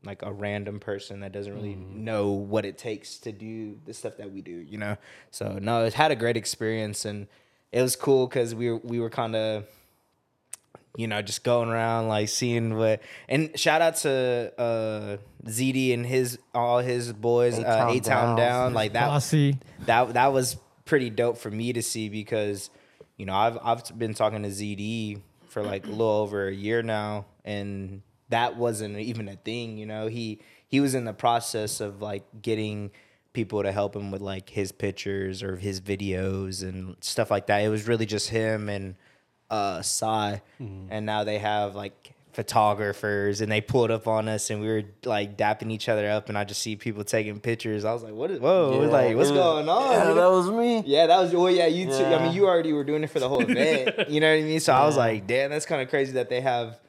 like 0.07 0.23
a 0.23 0.31
random 0.31 0.79
person 0.79 1.19
that 1.19 1.31
doesn't 1.31 1.53
really 1.53 1.75
know 1.75 2.31
what 2.31 2.65
it 2.65 2.77
takes 2.77 3.17
to 3.19 3.31
do 3.31 3.77
the 3.85 3.93
stuff 3.93 4.17
that 4.17 4.31
we 4.31 4.41
do, 4.41 4.51
you 4.51 4.77
know. 4.77 4.97
So 5.29 5.59
no, 5.61 5.85
it 5.85 5.93
had 5.93 6.11
a 6.11 6.15
great 6.15 6.37
experience 6.37 7.05
and 7.05 7.27
it 7.71 7.81
was 7.81 7.95
cool 7.95 8.27
because 8.27 8.55
we 8.55 8.71
were 8.71 8.77
we 8.77 8.99
were 8.99 9.09
kind 9.09 9.35
of 9.35 9.65
you 10.95 11.07
know 11.07 11.21
just 11.21 11.43
going 11.43 11.69
around 11.69 12.07
like 12.07 12.27
seeing 12.29 12.75
what 12.75 13.01
and 13.29 13.57
shout 13.59 13.81
out 13.81 13.97
to 13.97 14.51
uh 14.57 15.17
ZD 15.45 15.93
and 15.93 16.05
his 16.05 16.39
all 16.55 16.79
his 16.79 17.13
boys 17.13 17.59
uh 17.59 17.61
A-Town 17.61 17.89
A 17.89 17.99
Town 17.99 18.01
Down. 18.01 18.37
down 18.37 18.73
like 18.73 18.93
that 18.93 19.07
Bossy. 19.07 19.57
that 19.85 20.13
that 20.13 20.33
was 20.33 20.57
pretty 20.85 21.09
dope 21.09 21.37
for 21.37 21.51
me 21.51 21.73
to 21.73 21.83
see 21.83 22.09
because 22.09 22.69
you 23.17 23.25
know 23.25 23.35
I've 23.35 23.57
I've 23.61 23.99
been 23.99 24.13
talking 24.15 24.43
to 24.43 24.49
ZD 24.49 25.21
for 25.49 25.61
like 25.61 25.85
a 25.85 25.89
little 25.89 26.07
over 26.07 26.47
a 26.47 26.53
year 26.53 26.81
now 26.81 27.25
and 27.45 28.01
that 28.29 28.55
wasn't 28.57 28.97
even 28.97 29.27
a 29.29 29.35
thing 29.35 29.77
you 29.77 29.85
know 29.85 30.07
he 30.07 30.39
he 30.67 30.79
was 30.79 30.93
in 30.95 31.05
the 31.05 31.13
process 31.13 31.79
of 31.81 32.01
like 32.01 32.23
getting 32.41 32.91
people 33.33 33.61
to 33.63 33.71
help 33.71 33.95
him 33.95 34.09
with 34.11 34.21
like 34.21 34.49
his 34.49 34.71
pictures 34.71 35.43
or 35.43 35.55
his 35.57 35.79
videos 35.79 36.61
and 36.63 36.95
stuff 37.01 37.29
like 37.31 37.47
that 37.47 37.59
it 37.59 37.69
was 37.69 37.87
really 37.87 38.05
just 38.05 38.29
him 38.29 38.67
and 38.69 38.95
uh 39.49 39.81
Sai 39.81 40.41
and 40.59 41.05
now 41.05 41.23
they 41.23 41.37
have 41.39 41.75
like 41.75 42.13
photographers 42.33 43.41
and 43.41 43.51
they 43.51 43.61
pulled 43.61 43.91
up 43.91 44.07
on 44.07 44.27
us 44.27 44.49
and 44.49 44.61
we 44.61 44.67
were 44.67 44.83
like 45.05 45.37
dapping 45.37 45.71
each 45.71 45.89
other 45.89 46.09
up 46.09 46.29
and 46.29 46.37
I 46.37 46.43
just 46.43 46.61
see 46.61 46.75
people 46.75 47.03
taking 47.03 47.39
pictures. 47.39 47.83
I 47.85 47.93
was 47.93 48.03
like, 48.03 48.13
what 48.13 48.31
is 48.31 48.39
whoa, 48.39 48.81
Yeah, 48.83 48.87
like 48.89 49.15
what's 49.15 49.29
was- 49.31 49.39
going 49.39 49.69
on? 49.69 49.91
Yeah, 49.91 50.13
that 50.13 50.29
was 50.29 50.49
me. 50.49 50.83
Yeah, 50.85 51.07
that 51.07 51.19
was 51.19 51.33
well, 51.33 51.49
yeah, 51.49 51.67
you 51.67 51.85
too. 51.87 52.05
I 52.05 52.23
mean, 52.23 52.33
you 52.33 52.45
already 52.47 52.73
were 52.73 52.83
doing 52.83 53.03
it 53.03 53.09
for 53.09 53.19
the 53.19 53.27
whole 53.29 53.41
event. 53.41 54.09
you 54.09 54.19
know 54.19 54.29
what 54.31 54.39
I 54.39 54.43
mean? 54.43 54.59
So 54.59 54.73
I 54.73 54.85
was 54.85 54.97
like, 54.97 55.27
damn, 55.27 55.49
that's 55.49 55.65
kind 55.65 55.81
of 55.81 55.89
crazy 55.89 56.13
that 56.13 56.29
they 56.29 56.41
have 56.41 56.79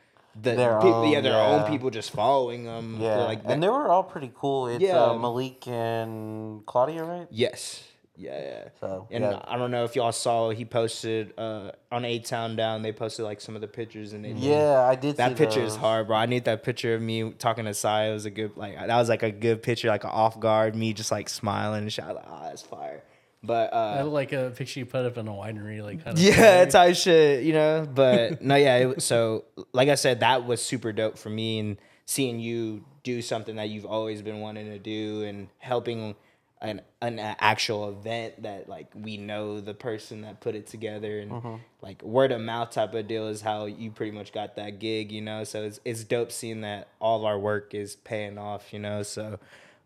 the 0.40 0.52
Their 0.54 0.76
people, 0.80 1.06
yeah, 1.10 1.20
their 1.20 1.32
yeah. 1.32 1.46
own 1.46 1.70
people 1.70 1.90
just 1.90 2.10
following 2.10 2.64
them. 2.64 2.98
Yeah, 3.00 3.24
like 3.24 3.42
that. 3.44 3.52
and 3.52 3.62
they 3.62 3.68
were 3.68 3.88
all 3.88 4.02
pretty 4.04 4.30
cool. 4.34 4.68
It's 4.68 4.82
Yeah. 4.82 5.02
uh, 5.02 5.14
Malik 5.18 5.66
and 5.68 6.64
Claudia, 6.66 7.04
right? 7.04 7.26
yes, 7.30 7.82
yeah, 8.16 8.40
yeah. 8.40 8.68
So, 8.80 9.06
and 9.10 9.22
yeah. 9.22 9.40
I 9.46 9.56
don't 9.56 9.70
know 9.70 9.84
if 9.84 9.94
y'all 9.94 10.10
saw 10.12 10.50
he 10.50 10.64
posted 10.64 11.32
uh, 11.38 11.70
on 11.92 12.04
A 12.04 12.18
Town 12.18 12.56
Down. 12.56 12.82
They 12.82 12.90
posted 12.92 13.24
like 13.24 13.40
some 13.40 13.54
of 13.54 13.60
the 13.60 13.68
pictures 13.68 14.12
and 14.12 14.26
Yeah, 14.38 14.82
I 14.82 14.96
did. 14.96 15.16
That 15.18 15.36
picture 15.36 15.60
is 15.62 15.76
hard, 15.76 16.08
bro. 16.08 16.16
I 16.16 16.26
need 16.26 16.44
that 16.46 16.62
picture 16.64 16.94
of 16.96 17.00
me 17.02 17.30
talking 17.30 17.64
to 17.66 17.74
Sai. 17.74 18.06
It 18.08 18.12
was 18.12 18.24
a 18.26 18.30
good, 18.30 18.56
like, 18.56 18.74
that 18.76 18.88
was 18.96 19.08
like 19.08 19.22
a 19.22 19.30
good 19.30 19.62
picture, 19.62 19.88
like 19.88 20.02
an 20.04 20.10
off 20.10 20.38
guard, 20.40 20.74
me 20.74 20.92
just 20.92 21.12
like 21.12 21.28
smiling 21.28 21.82
and 21.82 21.92
shit. 21.92 22.06
Like, 22.06 22.24
ah, 22.26 22.42
that's 22.48 22.62
fire. 22.62 23.02
But, 23.42 23.72
uh, 23.72 24.00
look 24.04 24.12
like 24.12 24.32
a 24.32 24.52
picture 24.54 24.80
you 24.80 24.86
put 24.86 25.06
up 25.06 25.16
in 25.16 25.28
a 25.28 25.32
winery, 25.32 25.82
like 25.82 26.04
kind 26.04 26.18
of. 26.18 26.22
yeah, 26.22 26.64
type 26.64 26.96
shit, 26.96 27.44
you 27.44 27.52
know? 27.52 27.86
But 27.92 28.42
no, 28.42 28.56
yeah. 28.56 28.76
It, 28.78 29.02
so, 29.02 29.44
like 29.72 29.88
I 29.88 29.94
said, 29.94 30.20
that 30.20 30.44
was 30.44 30.60
super 30.60 30.92
dope 30.92 31.16
for 31.16 31.30
me 31.30 31.60
and 31.60 31.76
seeing 32.04 32.40
you 32.40 32.84
do 33.04 33.22
something 33.22 33.56
that 33.56 33.68
you've 33.68 33.86
always 33.86 34.22
been 34.22 34.40
wanting 34.40 34.66
to 34.66 34.78
do 34.78 35.22
and 35.22 35.48
helping 35.58 36.16
an, 36.60 36.80
an 37.00 37.18
actual 37.20 37.88
event 37.90 38.42
that 38.42 38.68
like 38.68 38.88
we 38.94 39.16
know 39.16 39.60
the 39.60 39.74
person 39.74 40.22
that 40.22 40.40
put 40.40 40.54
it 40.56 40.66
together 40.66 41.20
and 41.20 41.60
like 41.80 42.02
word 42.02 42.32
of 42.32 42.40
mouth 42.40 42.70
type 42.70 42.94
of 42.94 43.06
deal 43.06 43.28
is 43.28 43.40
how 43.40 43.66
you 43.66 43.90
pretty 43.92 44.10
much 44.10 44.32
got 44.32 44.56
that 44.56 44.80
gig, 44.80 45.12
you 45.12 45.20
know. 45.20 45.44
So 45.44 45.62
it's 45.62 45.78
it's 45.84 46.02
dope 46.02 46.32
seeing 46.32 46.62
that 46.62 46.88
all 46.98 47.24
our 47.24 47.38
work 47.38 47.74
is 47.74 47.94
paying 47.96 48.38
off, 48.38 48.72
you 48.72 48.80
know. 48.80 49.02
So 49.04 49.38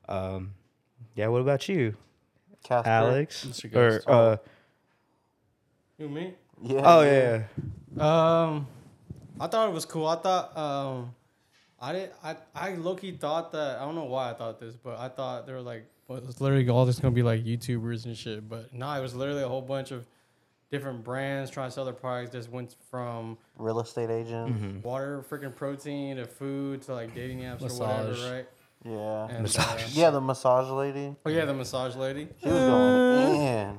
um 0.09 0.55
yeah, 1.15 1.27
what 1.29 1.43
about 1.43 1.69
you, 1.69 1.95
Casper. 2.63 2.89
Alex? 2.89 3.45
Mr. 3.45 3.75
Or 3.77 4.11
uh 4.11 4.37
You 5.99 6.09
me? 6.09 6.35
Yeah. 6.63 6.83
oh 6.85 7.03
yeah. 7.03 7.43
Um, 7.99 8.67
I 9.41 9.47
thought 9.49 9.69
it 9.69 9.73
was 9.73 9.85
cool. 9.85 10.07
I 10.07 10.17
thought 10.17 10.57
um, 10.57 11.15
I 11.81 11.93
did. 11.93 12.11
I 12.23 12.37
I 12.55 12.75
low 12.75 12.95
key 12.95 13.13
thought 13.13 13.53
that 13.53 13.79
I 13.79 13.85
don't 13.85 13.95
know 13.95 14.05
why 14.05 14.31
I 14.31 14.35
thought 14.35 14.61
this, 14.61 14.77
but 14.77 14.99
I 14.99 15.09
thought 15.09 15.47
they 15.47 15.53
were 15.53 15.61
like, 15.61 15.85
well, 16.07 16.19
it's 16.19 16.41
literally 16.41 16.69
all 16.69 16.87
just 16.87 17.03
gonna 17.03 17.15
be 17.15 17.23
like 17.23 17.45
YouTubers 17.45 18.05
and 18.05 18.17
shit. 18.17 18.49
But 18.49 18.73
no, 18.73 18.91
it 18.93 19.01
was 19.01 19.15
literally 19.15 19.43
a 19.43 19.49
whole 19.49 19.63
bunch 19.63 19.91
of 19.91 20.07
different 20.71 21.05
brands 21.05 21.51
trying 21.51 21.69
to 21.69 21.75
sell 21.75 21.85
their 21.85 21.93
products. 21.95 22.33
Just 22.33 22.51
went 22.51 22.77
from 22.91 23.37
Real 23.59 23.81
estate 23.81 24.11
agent. 24.11 24.55
Mm-hmm. 24.55 24.81
water, 24.83 25.25
freaking 25.29 25.55
protein 25.55 26.17
to 26.17 26.27
food 26.27 26.83
to 26.83 26.95
like 26.95 27.15
dating 27.15 27.41
apps 27.41 27.63
Massage. 27.63 27.81
or 27.81 28.11
whatever, 28.11 28.35
right? 28.37 28.47
Yeah. 28.85 29.29
And, 29.29 29.43
Massage. 29.43 29.83
uh, 29.85 29.89
Yeah, 29.93 30.11
the 30.11 30.21
massage 30.21 30.69
lady. 30.71 31.15
oh 31.25 31.31
yeah, 31.31 31.45
the 31.45 31.55
massage 31.55 31.95
lady. 31.97 32.29
She 32.43 32.49
was 32.49 32.59
going 32.59 33.37
in. 33.41 33.77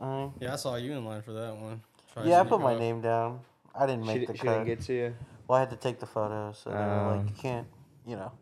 Alright. 0.00 0.32
Yeah, 0.40 0.52
I 0.52 0.56
saw 0.56 0.76
you 0.76 0.92
in 0.92 1.04
line 1.04 1.22
for 1.22 1.32
that 1.32 1.56
one. 1.56 1.80
Try 2.12 2.24
Yeah, 2.24 2.40
I 2.40 2.44
put 2.44 2.60
my 2.60 2.74
up. 2.74 2.78
name 2.80 3.00
down. 3.00 3.40
I 3.74 3.86
didn't 3.86 4.06
make 4.06 4.20
She, 4.20 4.26
the 4.26 4.36
she 4.36 4.42
didn't 4.42 4.66
get 4.66 4.80
to 4.82 4.92
you. 4.92 5.14
Well, 5.48 5.56
I 5.56 5.60
had 5.60 5.70
to 5.70 5.76
take 5.76 5.98
the 6.00 6.06
photos, 6.06 6.58
so 6.58 6.70
they 6.70 6.76
were 6.76 6.80
like, 7.10 7.20
Um. 7.20 7.26
you 7.28 7.34
can't, 7.34 7.66
you 8.06 8.16
know, 8.16 8.32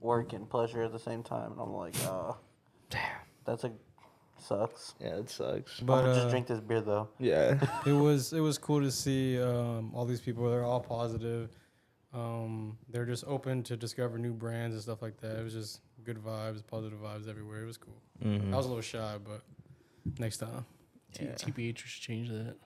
work 0.00 0.32
and 0.34 0.48
pleasure 0.48 0.82
at 0.82 0.92
the 0.92 0.98
same 0.98 1.22
time. 1.22 1.52
And 1.52 1.60
I'm 1.60 1.72
like, 1.72 1.94
oh, 2.04 2.36
Damn. 2.90 3.00
that's 3.46 3.64
a 3.64 3.72
sucks. 4.38 4.94
Yeah, 5.00 5.16
it 5.16 5.30
sucks. 5.30 5.80
I'm 5.80 5.86
But 5.86 6.00
gonna 6.02 6.12
uh, 6.12 6.14
just 6.16 6.28
drink 6.30 6.46
this 6.46 6.60
beer 6.60 6.82
though. 6.82 7.08
Yeah. 7.18 7.58
it 7.86 7.92
was 8.06 8.32
it 8.34 8.40
was 8.40 8.58
cool 8.58 8.80
to 8.82 8.90
see 8.90 9.40
um, 9.40 9.92
all 9.94 10.04
these 10.04 10.20
people. 10.20 10.50
They're 10.50 10.64
all 10.64 10.80
positive. 10.80 11.48
Um, 12.14 12.78
they're 12.88 13.04
just 13.06 13.24
open 13.26 13.62
to 13.64 13.76
discover 13.76 14.18
new 14.18 14.32
brands 14.32 14.74
and 14.74 14.82
stuff 14.82 15.02
like 15.02 15.20
that. 15.20 15.36
It 15.38 15.42
was 15.42 15.52
just 15.52 15.80
good 16.04 16.18
vibes, 16.18 16.62
positive 16.66 16.98
vibes 17.00 17.28
everywhere. 17.28 17.62
It 17.62 17.66
was 17.66 17.76
cool. 17.76 18.00
Mhm. 18.22 18.52
I 18.52 18.56
was 18.56 18.66
a 18.66 18.68
little 18.68 18.82
shy, 18.82 19.16
but 19.24 19.42
next 20.18 20.36
time. 20.38 20.64
T- 21.12 21.24
Yeah. 21.24 21.34
TBH 21.34 21.78
should 21.78 22.02
change 22.02 22.28
that. 22.30 22.56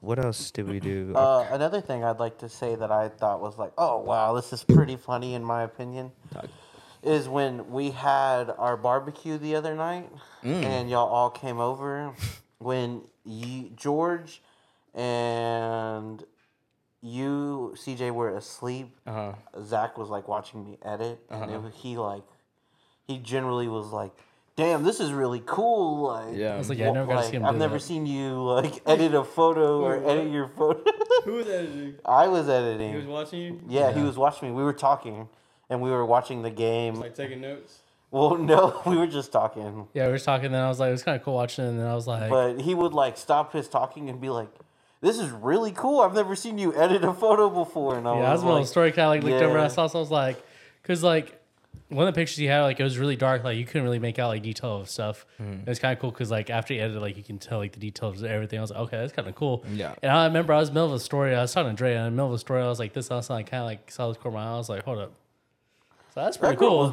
What 0.00 0.18
else 0.18 0.50
did 0.50 0.68
we 0.68 0.78
do? 0.80 1.14
Uh, 1.16 1.46
another 1.50 1.80
thing 1.80 2.04
I'd 2.04 2.18
like 2.18 2.36
to 2.38 2.50
say 2.50 2.74
that 2.74 2.90
I 2.90 3.08
thought 3.08 3.40
was 3.40 3.56
like, 3.56 3.72
oh 3.78 3.98
wow, 4.00 4.34
this 4.34 4.52
is 4.52 4.62
pretty 4.62 4.96
funny 4.96 5.32
in 5.34 5.42
my 5.42 5.62
opinion, 5.62 6.12
Talk. 6.30 6.46
is 7.02 7.26
when 7.26 7.70
we 7.70 7.92
had 7.92 8.50
our 8.50 8.76
barbecue 8.76 9.38
the 9.38 9.54
other 9.56 9.74
night, 9.74 10.10
Mm. 10.42 10.62
and 10.64 10.90
y'all 10.90 11.08
all 11.08 11.30
came 11.30 11.58
over. 11.58 12.14
When 12.58 13.08
you, 13.24 13.70
George 13.70 14.42
and 14.94 16.22
you, 17.02 17.74
CJ, 17.76 18.12
were 18.12 18.36
asleep, 18.36 18.94
uh-huh. 19.06 19.32
Zach 19.64 19.96
was 19.96 20.08
like 20.08 20.28
watching 20.28 20.64
me 20.64 20.78
edit, 20.84 21.20
and 21.30 21.50
it, 21.50 21.72
he 21.74 21.96
like, 21.96 22.24
he 23.06 23.18
generally 23.18 23.68
was 23.68 23.86
like, 23.86 24.12
damn, 24.56 24.82
this 24.84 25.00
is 25.00 25.12
really 25.12 25.42
cool. 25.46 26.02
Like, 26.08 26.36
Yeah. 26.36 26.54
I 26.54 26.58
was 26.58 26.68
like, 26.68 26.78
yeah, 26.78 26.90
I 26.90 26.92
never 26.92 27.06
got 27.06 27.22
to 27.22 27.28
see 27.28 27.36
him 27.36 27.44
I've 27.46 27.56
never 27.56 27.74
that. 27.74 27.80
seen 27.80 28.04
you 28.06 28.42
like 28.42 28.82
edit 28.86 29.14
a 29.14 29.24
photo 29.24 29.80
or 29.80 29.96
edit 30.08 30.30
your 30.30 30.48
photo. 30.48 30.82
Who 31.24 31.34
was 31.34 31.48
editing? 31.48 31.94
I 32.04 32.28
was 32.28 32.48
editing. 32.48 32.90
He 32.90 32.96
was 32.96 33.06
watching 33.06 33.40
you. 33.40 33.60
Yeah, 33.68 33.92
he 33.92 34.02
was 34.02 34.16
watching 34.16 34.48
me. 34.48 34.54
We 34.54 34.62
were 34.62 34.72
talking, 34.72 35.28
and 35.68 35.80
we 35.80 35.90
were 35.90 36.04
watching 36.04 36.42
the 36.42 36.50
game. 36.50 36.94
Like 36.94 37.14
taking 37.14 37.40
notes. 37.40 37.78
Well, 38.10 38.36
no, 38.52 38.82
we 38.86 38.96
were 38.96 39.06
just 39.06 39.32
talking. 39.32 39.86
Yeah, 39.94 40.06
we 40.06 40.12
were 40.12 40.18
talking. 40.18 40.52
Then 40.52 40.62
I 40.62 40.68
was 40.68 40.80
like, 40.80 40.88
it 40.88 40.92
was 40.92 41.02
kind 41.02 41.16
of 41.16 41.22
cool 41.24 41.34
watching. 41.34 41.64
And 41.64 41.78
then 41.78 41.86
I 41.86 41.94
was 41.94 42.06
like, 42.06 42.28
But 42.28 42.60
he 42.60 42.74
would 42.74 42.92
like 42.92 43.16
stop 43.16 43.52
his 43.52 43.68
talking 43.68 44.10
and 44.10 44.20
be 44.20 44.28
like, 44.28 44.48
"This 45.00 45.18
is 45.18 45.30
really 45.30 45.72
cool. 45.72 46.00
I've 46.00 46.14
never 46.14 46.34
seen 46.36 46.58
you 46.58 46.74
edit 46.74 47.04
a 47.04 47.12
photo 47.12 47.48
before." 47.50 47.96
And 47.98 48.06
I 48.08 48.14
yeah, 48.16 48.22
that's 48.22 48.32
was 48.38 48.44
one 48.44 48.52
like, 48.54 48.60
of 48.62 48.66
the 48.66 48.70
story 48.70 48.92
kind 48.92 49.06
of 49.06 49.08
like 49.10 49.22
looked 49.22 49.42
over. 49.42 49.56
and 49.56 49.64
I 49.64 49.68
saw, 49.68 49.86
so 49.86 49.98
I 49.98 50.02
was 50.02 50.10
like, 50.10 50.42
because 50.82 51.02
like 51.02 51.36
one 51.88 52.06
of 52.06 52.14
the 52.14 52.18
pictures 52.20 52.36
he 52.36 52.46
had, 52.46 52.62
like 52.62 52.78
it 52.78 52.84
was 52.84 52.98
really 52.98 53.16
dark. 53.16 53.42
Like 53.42 53.56
you 53.58 53.64
couldn't 53.64 53.82
really 53.82 53.98
make 53.98 54.18
out 54.18 54.28
like 54.28 54.42
detail 54.42 54.76
of 54.76 54.88
stuff. 54.88 55.26
Mm-hmm. 55.42 55.60
It 55.62 55.66
was 55.68 55.78
kind 55.78 55.92
of 55.92 56.00
cool 56.00 56.10
because 56.12 56.30
like 56.30 56.48
after 56.50 56.72
you 56.74 56.80
edited, 56.80 57.02
like 57.02 57.16
you 57.16 57.22
can 57.24 57.38
tell 57.38 57.58
like 57.58 57.72
the 57.72 57.80
details 57.80 58.22
of 58.22 58.30
everything. 58.30 58.58
I 58.58 58.62
was 58.62 58.70
like, 58.70 58.80
okay, 58.80 58.96
that's 58.98 59.12
kind 59.12 59.26
of 59.26 59.34
cool. 59.34 59.64
Yeah. 59.72 59.94
And 60.02 60.12
I 60.12 60.26
remember 60.26 60.52
I 60.52 60.58
was 60.58 60.68
in 60.68 60.74
the 60.74 60.80
middle 60.80 60.94
of 60.94 61.00
a 61.00 61.04
story. 61.04 61.34
I 61.34 61.42
was 61.42 61.52
talking 61.52 61.70
to 61.70 61.76
Dre. 61.76 61.94
And 61.94 61.98
in 61.98 62.04
the 62.04 62.10
middle 62.12 62.28
of 62.28 62.34
a 62.34 62.38
story, 62.38 62.62
I 62.62 62.68
was 62.68 62.78
like, 62.78 62.92
this. 62.92 63.10
I 63.10 63.16
was 63.16 63.28
like, 63.30 63.50
kind 63.50 63.62
of 63.62 63.66
like 63.66 63.90
saw 63.90 64.08
this 64.08 64.16
corner 64.18 64.38
of 64.38 64.44
my 64.44 64.50
eye. 64.50 64.54
I 64.54 64.58
was 64.58 64.68
like, 64.68 64.84
hold 64.84 64.98
up. 64.98 65.12
So 66.14 66.22
that's 66.22 66.36
pretty 66.36 66.56
That 66.56 66.60
cool. 66.60 66.78
was 66.78 66.92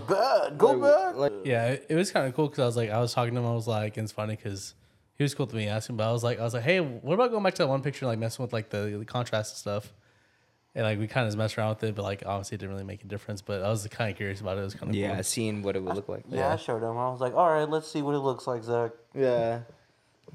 bad. 0.50 0.58
Go 0.58 0.80
back. 0.80 1.16
Like, 1.16 1.34
Yeah, 1.44 1.70
it, 1.70 1.86
it 1.90 1.96
was 1.96 2.12
kind 2.12 2.28
of 2.28 2.36
cool 2.36 2.48
because 2.48 2.60
I 2.60 2.66
was 2.66 2.78
like, 2.78 2.90
I 2.92 3.00
was 3.00 3.14
talking 3.14 3.34
to 3.36 3.40
him. 3.42 3.48
I 3.48 3.54
was 3.54 3.68
like, 3.68 3.98
and 3.98 4.04
it's 4.06 4.12
funny 4.14 4.36
because 4.36 4.74
he 5.18 5.24
was 5.24 5.34
cool 5.34 5.48
to 5.48 5.56
me 5.56 5.68
asking, 5.68 5.98
but 5.98 6.08
I 6.08 6.12
was 6.12 6.24
like, 6.24 6.40
I 6.40 6.44
was 6.44 6.54
like, 6.54 6.64
hey, 6.64 6.80
what 6.80 7.14
about 7.16 7.32
going 7.32 7.44
back 7.44 7.56
to 7.56 7.64
that 7.64 7.68
one 7.68 7.82
picture, 7.82 8.06
and, 8.06 8.10
like 8.10 8.20
messing 8.20 8.44
with 8.44 8.54
like 8.54 8.70
the, 8.70 8.96
the 9.00 9.06
contrast 9.06 9.54
and 9.54 9.58
stuff, 9.58 9.94
and 10.76 10.84
like 10.86 11.00
we 11.00 11.08
kind 11.08 11.26
of 11.26 11.30
just 11.30 11.38
messed 11.38 11.58
around 11.58 11.70
with 11.70 11.84
it, 11.84 11.96
but 11.96 12.04
like 12.04 12.24
obviously 12.26 12.56
it 12.56 12.60
didn't 12.60 12.74
really 12.74 12.86
make 12.86 13.04
a 13.04 13.08
difference. 13.08 13.42
But 13.42 13.64
I 13.64 13.70
was 13.70 13.86
kind 13.88 14.12
of 14.12 14.18
curious 14.18 14.42
about 14.42 14.58
it. 14.58 14.62
It 14.62 14.66
was 14.66 14.74
kind 14.76 14.90
of 14.92 14.96
yeah, 14.96 15.16
cool. 15.16 15.24
seeing 15.24 15.64
what 15.64 15.76
it 15.76 15.84
would 15.84 15.96
look 15.96 16.08
like. 16.08 16.24
Yeah, 16.30 16.54
I 16.54 16.56
showed 16.56 16.84
him. 16.84 16.98
I 16.98 17.10
was 17.10 17.20
like, 17.20 17.34
"All 17.34 17.50
right, 17.50 17.68
let's 17.68 17.90
see 17.92 18.02
what 18.02 18.14
it 18.16 18.20
looks 18.20 18.46
like, 18.48 18.64
Zach." 18.64 18.92
Yeah. 19.16 19.62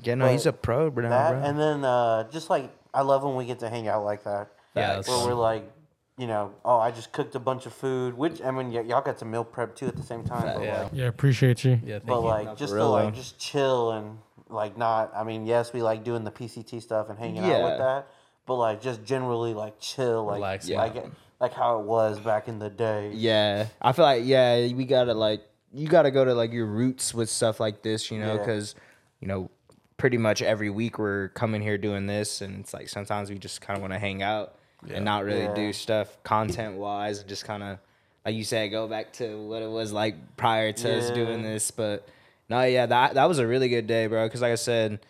Yeah, 0.03 0.15
no, 0.15 0.25
But 0.25 0.33
he's 0.33 0.47
a 0.47 0.53
pro, 0.55 0.91
bro. 0.91 1.07
that 1.09 1.31
bro. 1.33 1.43
and 1.43 1.59
then 1.61 1.85
uh, 1.85 2.29
just 2.31 2.49
like 2.49 2.71
I 2.95 3.03
love 3.03 3.23
when 3.25 3.37
we 3.37 3.45
get 3.45 3.59
to 3.61 3.69
hang 3.69 3.89
out 3.89 4.05
like 4.05 4.25
that. 4.25 4.49
Yeah, 4.75 4.95
that's 4.95 5.07
where 5.09 5.27
we're 5.27 5.35
like, 5.35 5.71
you 6.17 6.27
know, 6.27 6.55
oh, 6.65 6.79
I 6.79 6.91
just 6.93 7.13
cooked 7.13 7.35
a 7.35 7.39
bunch 7.39 7.67
of 7.67 7.75
food, 7.75 8.17
which 8.17 8.41
I 8.41 8.51
mean, 8.53 8.73
y- 8.73 8.81
y'all 8.81 9.03
got 9.03 9.19
to 9.19 9.27
meal 9.27 9.45
prep 9.45 9.77
too 9.77 9.87
at 9.87 9.97
the 9.97 10.03
same 10.03 10.25
time. 10.25 10.45
But 10.57 10.65
yeah. 10.65 10.83
like, 10.85 10.91
Yeah, 10.95 11.07
appreciate 11.09 11.63
you. 11.63 11.73
Yeah, 11.85 11.99
thank 11.99 12.07
but 12.07 12.21
you. 12.21 12.27
like 12.27 12.45
Not 12.47 12.57
just 12.57 12.73
for 12.73 12.79
to 12.79 12.87
like 12.87 13.15
just 13.15 13.39
chill 13.39 13.93
and 13.93 14.19
like 14.53 14.77
not. 14.77 15.13
I 15.15 15.25
mean, 15.25 15.47
yes, 15.47 15.73
we 15.73 15.83
like 15.83 16.05
doing 16.05 16.25
the 16.25 16.31
PCT 16.31 16.81
stuff 16.83 17.09
and 17.11 17.19
hanging 17.19 17.39
out 17.45 17.49
Yeah. 17.49 17.65
with 17.65 17.79
that, 17.79 18.07
but 18.47 18.55
like 18.57 18.81
just 18.81 19.05
generally 19.05 19.55
like 19.55 19.79
chill, 19.81 20.25
like 20.27 20.37
Relax, 20.37 20.69
like 20.69 20.95
yeah. 20.95 21.07
like 21.41 21.53
how 21.53 21.81
it 21.81 21.87
was 21.87 22.19
back 22.21 22.49
in 22.49 22.59
the 22.59 22.71
day. 22.71 23.11
Yeah, 23.15 23.67
I 23.81 23.93
feel 23.93 24.05
like 24.05 24.23
yeah, 24.25 24.67
we 24.73 24.85
gotta 24.85 25.15
like 25.15 25.43
you 25.73 25.89
gotta 25.89 26.11
go 26.11 26.25
to 26.25 26.35
like 26.35 26.53
your 26.53 26.67
roots 26.67 27.15
with 27.15 27.31
stuff 27.31 27.59
like 27.61 27.83
this, 27.83 28.11
you 28.11 28.19
know, 28.19 28.35
Yeah. 28.35 28.39
because 28.39 28.75
you 29.21 29.29
know 29.29 29.51
pretty 29.97 30.19
much 30.19 30.43
every 30.43 30.69
week 30.71 30.99
we're 30.99 31.29
coming 31.29 31.63
here 31.63 31.79
doing 31.79 32.07
this, 32.07 32.41
and 32.41 32.61
it's 32.61 32.75
like 32.75 32.89
sometimes 32.89 33.31
we 33.31 33.39
just 33.39 33.61
kind 33.61 33.77
of 33.77 33.81
want 33.83 33.93
to 33.93 33.99
hang 33.99 34.23
out 34.23 34.57
and 34.93 35.05
not 35.05 35.25
really 35.25 35.43
Yeah. 35.43 35.55
do 35.55 35.73
stuff 35.73 36.19
content 36.25 36.77
wise, 36.77 37.21
and 37.21 37.29
just 37.29 37.45
kind 37.45 37.63
of 37.63 37.79
like 38.27 38.35
you 38.35 38.45
said, 38.45 38.71
go 38.71 38.87
back 38.89 39.13
to 39.15 39.41
what 39.49 39.63
it 39.63 39.71
was 39.71 39.93
like 39.93 40.37
prior 40.37 40.73
to 40.73 40.97
us 40.99 41.09
Yeah. 41.09 41.15
doing 41.15 41.43
this. 41.43 41.71
But 41.71 42.07
no, 42.53 42.63
yeah, 42.65 42.85
that 42.87 43.15
that 43.15 43.25
was 43.29 43.39
a 43.39 43.47
really 43.47 43.69
good 43.69 43.87
day, 43.87 44.07
bro. 44.07 44.27
Because 44.27 44.43
like 44.43 44.53
I 44.53 44.57
said, 44.57 45.01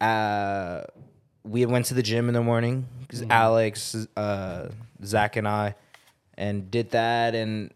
uh, 0.00 0.82
we 1.44 1.66
went 1.66 1.86
to 1.86 1.94
the 1.94 2.02
gym 2.02 2.28
in 2.28 2.34
the 2.34 2.42
morning. 2.42 2.86
'cause 3.08 3.24
Alex, 3.28 3.96
uh, 4.16 4.68
Zach, 5.04 5.34
and 5.34 5.48
I, 5.48 5.74
and 6.38 6.70
did 6.70 6.92
that, 6.92 7.34
and 7.34 7.72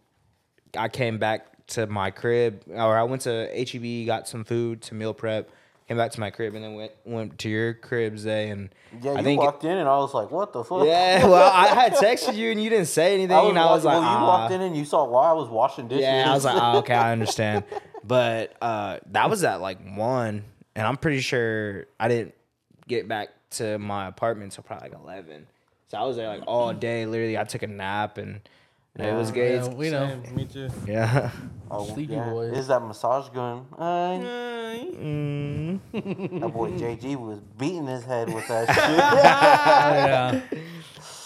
I 0.79 0.89
came 0.89 1.19
back 1.19 1.67
to 1.69 1.87
my 1.89 2.11
crib, 2.13 2.63
or 2.71 2.97
I 2.97 3.03
went 3.03 3.23
to 3.23 3.49
HEB, 3.53 4.07
got 4.07 4.29
some 4.29 4.45
food 4.45 4.81
to 4.83 4.95
meal 4.95 5.13
prep, 5.13 5.51
came 5.89 5.97
back 5.97 6.13
to 6.13 6.21
my 6.21 6.31
crib, 6.31 6.55
and 6.55 6.63
then 6.63 6.75
went 6.77 6.93
went 7.05 7.39
to 7.41 7.49
your 7.49 7.75
crib, 7.75 8.17
Zay, 8.19 8.51
and 8.51 8.69
Yeah, 9.03 9.13
you 9.15 9.19
I 9.19 9.23
think. 9.25 9.41
walked 9.43 9.65
in 9.65 9.77
and 9.77 9.89
I 9.89 9.97
was 9.99 10.15
like, 10.15 10.31
"What 10.31 10.53
the 10.53 10.63
fuck?" 10.63 10.85
Yeah, 10.87 11.27
well, 11.35 11.51
I 11.53 11.67
had 11.67 11.95
texted 11.95 12.37
you 12.37 12.53
and 12.53 12.63
you 12.63 12.71
didn't 12.71 12.87
say 12.87 13.15
anything, 13.15 13.37
I 13.37 13.41
was, 13.41 13.51
and 13.51 13.59
I 13.59 13.73
was 13.73 13.85
like, 13.85 13.95
well, 14.01 14.03
you 14.13 14.19
"Ah." 14.19 14.29
walked 14.29 14.53
in 14.53 14.61
and 14.61 14.77
you 14.77 14.85
saw 14.85 15.05
why 15.05 15.31
I 15.31 15.33
was 15.33 15.49
washing 15.49 15.89
dishes. 15.89 16.05
Yeah, 16.05 16.31
I 16.31 16.35
was 16.35 16.45
like, 16.45 16.57
oh, 16.63 16.79
okay, 16.79 16.95
I 16.95 17.11
understand. 17.17 17.65
But 18.07 18.55
uh, 18.61 18.99
that 19.13 19.31
was 19.31 19.45
at 19.45 19.61
like 19.61 19.79
one, 19.97 20.45
and 20.77 20.87
I'm 20.87 20.97
pretty 20.97 21.21
sure 21.21 21.87
I 21.99 22.09
didn't 22.09 22.35
get 22.87 23.09
back 23.09 23.29
to 23.53 23.79
my 23.79 24.07
apartment 24.09 24.53
until 24.53 24.65
probably 24.65 24.91
like 24.91 25.01
eleven. 25.01 25.47
So 25.89 25.99
I 25.99 26.03
was 26.05 26.17
there 26.17 26.29
like 26.29 26.43
all 26.47 26.73
day. 26.73 27.07
Literally, 27.07 27.39
I 27.39 27.45
took 27.45 27.63
a 27.63 27.67
nap 27.67 28.19
and 28.19 28.41
it 28.97 29.13
was 29.15 29.31
good. 29.31 29.63
Yeah, 29.63 29.69
we 29.75 29.91
know. 29.91 30.21
Same, 30.25 30.35
me 30.37 30.45
too. 30.45 30.69
Yeah. 30.87 31.31
oh, 31.71 31.85
Sleepy 31.87 32.13
yeah. 32.15 32.29
boy. 32.31 32.47
Is 32.47 32.67
that 32.69 32.81
massage 32.81 33.29
gun? 33.31 33.67
Uh, 33.77 34.19
Mm. 34.75 35.79
that 35.93 36.53
boy 36.53 36.71
JG 36.79 37.15
was 37.17 37.39
beating 37.59 37.87
his 37.87 38.05
head 38.05 38.33
with 38.33 38.47
that 38.49 38.67
shit. 38.75 38.99
yeah. 38.99 40.41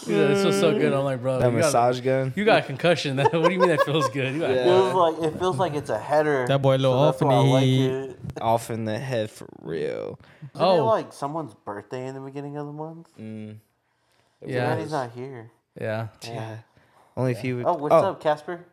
Yeah, 0.09 0.27
this 0.29 0.45
was 0.45 0.59
so 0.59 0.73
good. 0.79 0.93
I'm 0.93 1.05
like, 1.05 1.21
bro, 1.21 1.39
That 1.39 1.47
you 1.53 1.59
got, 1.59 1.65
massage 1.67 2.01
gun. 2.01 2.33
you 2.37 2.45
got 2.45 2.63
a 2.65 2.67
concussion. 2.67 3.17
what 3.19 3.31
do 3.33 3.53
you 3.53 3.59
mean 3.59 3.69
that 3.69 3.83
feels 3.83 4.09
good? 4.09 4.35
You 4.35 4.41
got 4.41 4.49
shit. 4.49 4.67
It 4.67 4.71
was 4.71 4.95
like 4.95 5.23
it 5.35 5.39
feels 5.39 5.59
like 5.59 5.75
it's 5.75 5.91
a 5.91 5.99
header. 5.99 6.47
That 6.49 6.63
boy 6.63 6.77
a 6.77 6.79
little 6.79 7.05
that's 7.05 7.21
why 7.21 7.33
I 7.33 7.37
off 7.37 7.47
like 7.49 7.63
and 7.63 7.71
he- 7.71 7.87
it. 7.87 8.19
Off 8.41 8.71
in 8.71 8.85
the 8.85 8.99
head 8.99 9.31
for 9.31 9.49
real. 9.63 10.19
Isn't 10.55 10.67
Oh. 10.67 10.79
it 10.79 10.83
like 10.83 11.13
someone's 11.13 11.55
birthday 11.55 12.07
in 12.07 12.15
the 12.15 12.21
beginning 12.21 12.57
of 12.57 12.67
the 12.67 12.73
month? 12.73 13.09
Mm. 13.21 13.57
yeah, 14.47 14.79
he's 14.79 14.93
not 14.93 15.13
here. 15.13 15.51
yeah. 15.81 16.09
Yeah. 16.25 16.57
Only 17.17 17.33
if 17.33 17.43
you. 17.45 17.65
Oh, 17.67 17.75
what's 17.75 17.93
up, 17.95 18.21
Casper? 18.23 18.65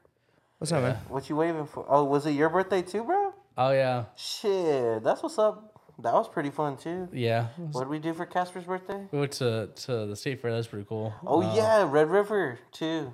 What's 0.59 0.71
up, 0.71 0.83
man? 0.83 0.97
What 1.09 1.27
you 1.29 1.35
waving 1.35 1.65
for? 1.65 1.85
Oh, 1.89 2.03
was 2.05 2.25
it 2.25 2.31
your 2.31 2.49
birthday 2.49 2.81
too, 2.81 3.03
bro? 3.03 3.33
Oh 3.57 3.71
yeah, 3.71 4.05
Shit, 4.15 5.03
that's 5.03 5.23
what's 5.23 5.39
up. 5.39 5.74
That 5.99 6.13
was 6.13 6.27
pretty 6.27 6.49
fun 6.51 6.77
too. 6.77 7.07
yeah. 7.13 7.47
What 7.71 7.81
did 7.81 7.89
we 7.89 7.99
do 7.99 8.13
for 8.13 8.25
Casper's 8.25 8.65
birthday? 8.65 9.07
We 9.11 9.19
went 9.19 9.31
to 9.33 9.69
to 9.85 10.05
the 10.05 10.15
state 10.15 10.41
fair. 10.41 10.51
That's 10.51 10.67
pretty 10.67 10.85
cool. 10.87 11.13
Oh 11.25 11.41
Uh, 11.41 11.55
yeah, 11.55 11.87
Red 11.89 12.09
River 12.09 12.59
too. 12.71 13.13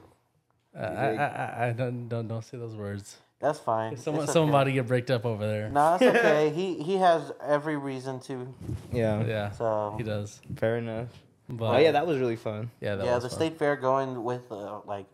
I, 0.77 0.83
I, 0.85 1.13
I, 1.15 1.67
I 1.67 1.71
don't 1.73 2.07
don't 2.07 2.27
don't 2.27 2.43
say 2.43 2.57
those 2.57 2.75
words. 2.75 3.17
That's 3.39 3.59
fine. 3.59 3.97
Someone 3.97 4.23
It's 4.23 4.29
okay. 4.31 4.39
somebody 4.39 4.71
get 4.73 4.87
bricked 4.87 5.11
up 5.11 5.25
over 5.25 5.45
there. 5.45 5.69
No, 5.69 5.95
it's 5.95 6.03
okay. 6.03 6.49
he 6.55 6.81
he 6.81 6.95
has 6.97 7.31
every 7.45 7.75
reason 7.77 8.19
to. 8.21 8.53
Yeah. 8.91 9.23
Yeah, 9.25 9.51
So 9.51 9.95
he 9.97 10.03
does. 10.03 10.41
Fair 10.55 10.77
enough. 10.77 11.07
But 11.49 11.75
Oh 11.75 11.77
yeah, 11.77 11.91
that 11.91 12.07
was 12.07 12.17
really 12.19 12.35
fun. 12.37 12.71
yeah, 12.79 12.95
that 12.95 13.05
yeah, 13.05 13.15
was 13.15 13.23
the 13.23 13.29
fun. 13.29 13.37
state 13.39 13.57
fair 13.59 13.75
going 13.75 14.23
with 14.23 14.49
uh, 14.51 14.79
like 14.85 15.07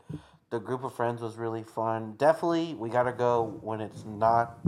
the 0.51 0.59
group 0.59 0.83
of 0.83 0.93
friends 0.93 1.21
was 1.21 1.35
really 1.37 1.63
fun. 1.63 2.13
Definitely, 2.17 2.75
we 2.75 2.89
gotta 2.89 3.11
go 3.13 3.57
when 3.61 3.81
it's 3.81 4.05
not 4.05 4.59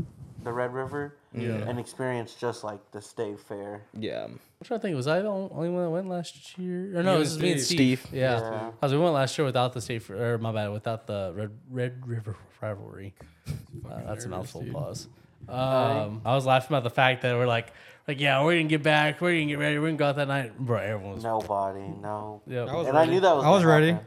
the 0.44 0.52
Red 0.52 0.74
River 0.74 1.16
Yeah. 1.34 1.52
and 1.68 1.80
experience 1.80 2.34
just 2.36 2.64
like 2.64 2.80
the 2.92 3.02
state 3.02 3.40
fair. 3.40 3.82
Yeah. 3.98 4.26
I'm 4.26 4.40
trying 4.64 4.80
to 4.80 4.82
think. 4.82 4.96
Was 4.96 5.08
I 5.08 5.20
the 5.20 5.28
only 5.28 5.70
one 5.70 5.84
that 5.84 5.90
went 5.90 6.10
last 6.10 6.58
year? 6.58 6.98
Or 7.00 7.04
no, 7.04 7.12
You 7.12 7.18
it 7.18 7.20
was 7.20 7.34
and 7.34 7.42
me 7.44 7.52
and 7.54 7.62
Steve. 7.62 8.00
Steve. 8.02 8.14
Yeah. 8.14 8.40
Yeah. 8.40 8.72
Cause 8.82 8.92
we 8.94 8.98
went 9.00 9.14
last 9.14 9.38
year 9.38 9.46
without 9.46 9.74
the 9.74 9.82
state, 9.82 10.04
fair- 10.04 10.34
or 10.36 10.38
my 10.38 10.52
bad, 10.52 10.70
without 10.72 11.08
the 11.08 11.34
Red 11.36 11.52
Red 11.70 12.08
River 12.08 12.36
rivalry. 12.62 13.14
Uh, 13.90 14.02
that's 14.06 14.26
a 14.26 14.30
mouthful. 14.30 14.64
Pause. 14.72 15.08
Um, 15.48 16.22
I 16.24 16.36
was 16.36 16.46
laughing 16.46 16.68
about 16.76 16.84
the 16.84 16.90
fact 16.92 17.24
that 17.24 17.36
we're 17.36 17.48
like, 17.48 17.74
like 18.08 18.20
yeah, 18.20 18.44
we're 18.44 18.54
gonna 18.58 18.66
get 18.68 18.84
back, 18.84 19.22
we're 19.22 19.32
gonna 19.32 19.46
get 19.46 19.58
ready, 19.58 19.80
we're 19.80 19.88
gonna 19.88 19.98
go 19.98 20.06
out 20.06 20.16
that 20.18 20.28
night, 20.28 20.56
bro. 20.60 20.78
Everyone 20.78 21.16
was, 21.16 21.24
Nobody, 21.24 21.80
no. 22.02 22.42
yep. 22.46 22.68
I 22.68 22.76
was 22.76 22.88
And 22.88 22.98
I 22.98 23.06
knew 23.06 23.20
that 23.20 23.36
was. 23.36 23.46
I 23.46 23.50
was 23.50 23.64
ready. 23.64 23.92
happen. 23.94 24.06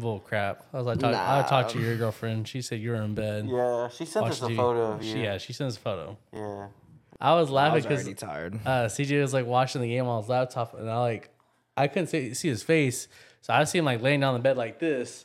Bull 0.00 0.20
crap. 0.20 0.64
I 0.72 0.78
was 0.78 0.86
like, 0.86 0.98
talk, 0.98 1.14
I 1.14 1.46
talked 1.48 1.70
to 1.70 1.80
your 1.80 1.96
girlfriend. 1.96 2.48
She 2.48 2.62
said 2.62 2.80
you 2.80 2.90
were 2.90 3.02
in 3.02 3.14
bed. 3.14 3.48
Yeah, 3.48 3.88
she 3.88 4.04
sent 4.04 4.26
us 4.26 4.42
a 4.42 4.46
TV. 4.46 4.56
photo 4.56 4.92
of 4.92 5.02
you. 5.02 5.12
She, 5.12 5.22
yeah, 5.22 5.38
she 5.38 5.52
sent 5.52 5.68
us 5.68 5.76
a 5.76 5.80
photo. 5.80 6.18
Yeah. 6.32 6.68
I 7.20 7.34
was 7.34 7.50
laughing 7.50 7.82
because 7.82 8.00
already 8.00 8.14
tired. 8.14 8.54
uh, 8.66 8.86
CJ 8.86 9.20
was 9.22 9.32
like 9.32 9.46
watching 9.46 9.80
the 9.80 9.88
game 9.88 10.06
on 10.06 10.20
his 10.20 10.28
laptop, 10.28 10.74
and 10.78 10.90
I 10.90 11.00
like 11.00 11.30
I 11.76 11.88
couldn't 11.88 12.08
see, 12.08 12.34
see 12.34 12.48
his 12.48 12.62
face, 12.62 13.08
so 13.40 13.52
I 13.52 13.64
see 13.64 13.78
him 13.78 13.84
like 13.84 14.02
laying 14.02 14.20
down 14.20 14.34
the 14.34 14.40
bed 14.40 14.56
like 14.56 14.78
this, 14.78 15.24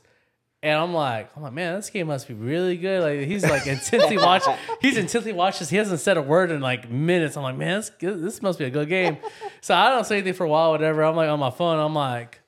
and 0.62 0.78
I'm 0.78 0.94
like, 0.94 1.30
I'm 1.36 1.44
like, 1.44 1.54
man, 1.54 1.76
this 1.76 1.90
game 1.90 2.08
must 2.08 2.28
be 2.28 2.34
really 2.34 2.78
good. 2.78 3.02
Like 3.02 3.28
he's 3.28 3.44
like 3.44 3.66
intensely 3.66 4.18
watching, 4.20 4.54
he's 4.82 4.98
intensely 4.98 5.34
watching. 5.34 5.68
He 5.68 5.78
hasn't 5.78 6.00
said 6.00 6.18
a 6.18 6.22
word 6.22 6.52
in 6.52 6.62
like 6.62 6.90
minutes. 6.90 7.38
I'm 7.38 7.44
like, 7.44 7.58
man, 7.58 7.80
this, 7.80 7.92
this 8.00 8.42
must 8.42 8.60
be 8.60 8.66
a 8.66 8.70
good 8.70 8.90
game. 8.90 9.18
So 9.62 9.74
I 9.74 9.90
don't 9.90 10.06
say 10.06 10.18
anything 10.18 10.34
for 10.34 10.46
a 10.46 10.50
while, 10.50 10.72
whatever. 10.72 11.04
I'm 11.04 11.16
like 11.16 11.30
on 11.30 11.40
my 11.40 11.52
phone. 11.52 11.80
I'm 11.80 11.96
like, 11.96 12.40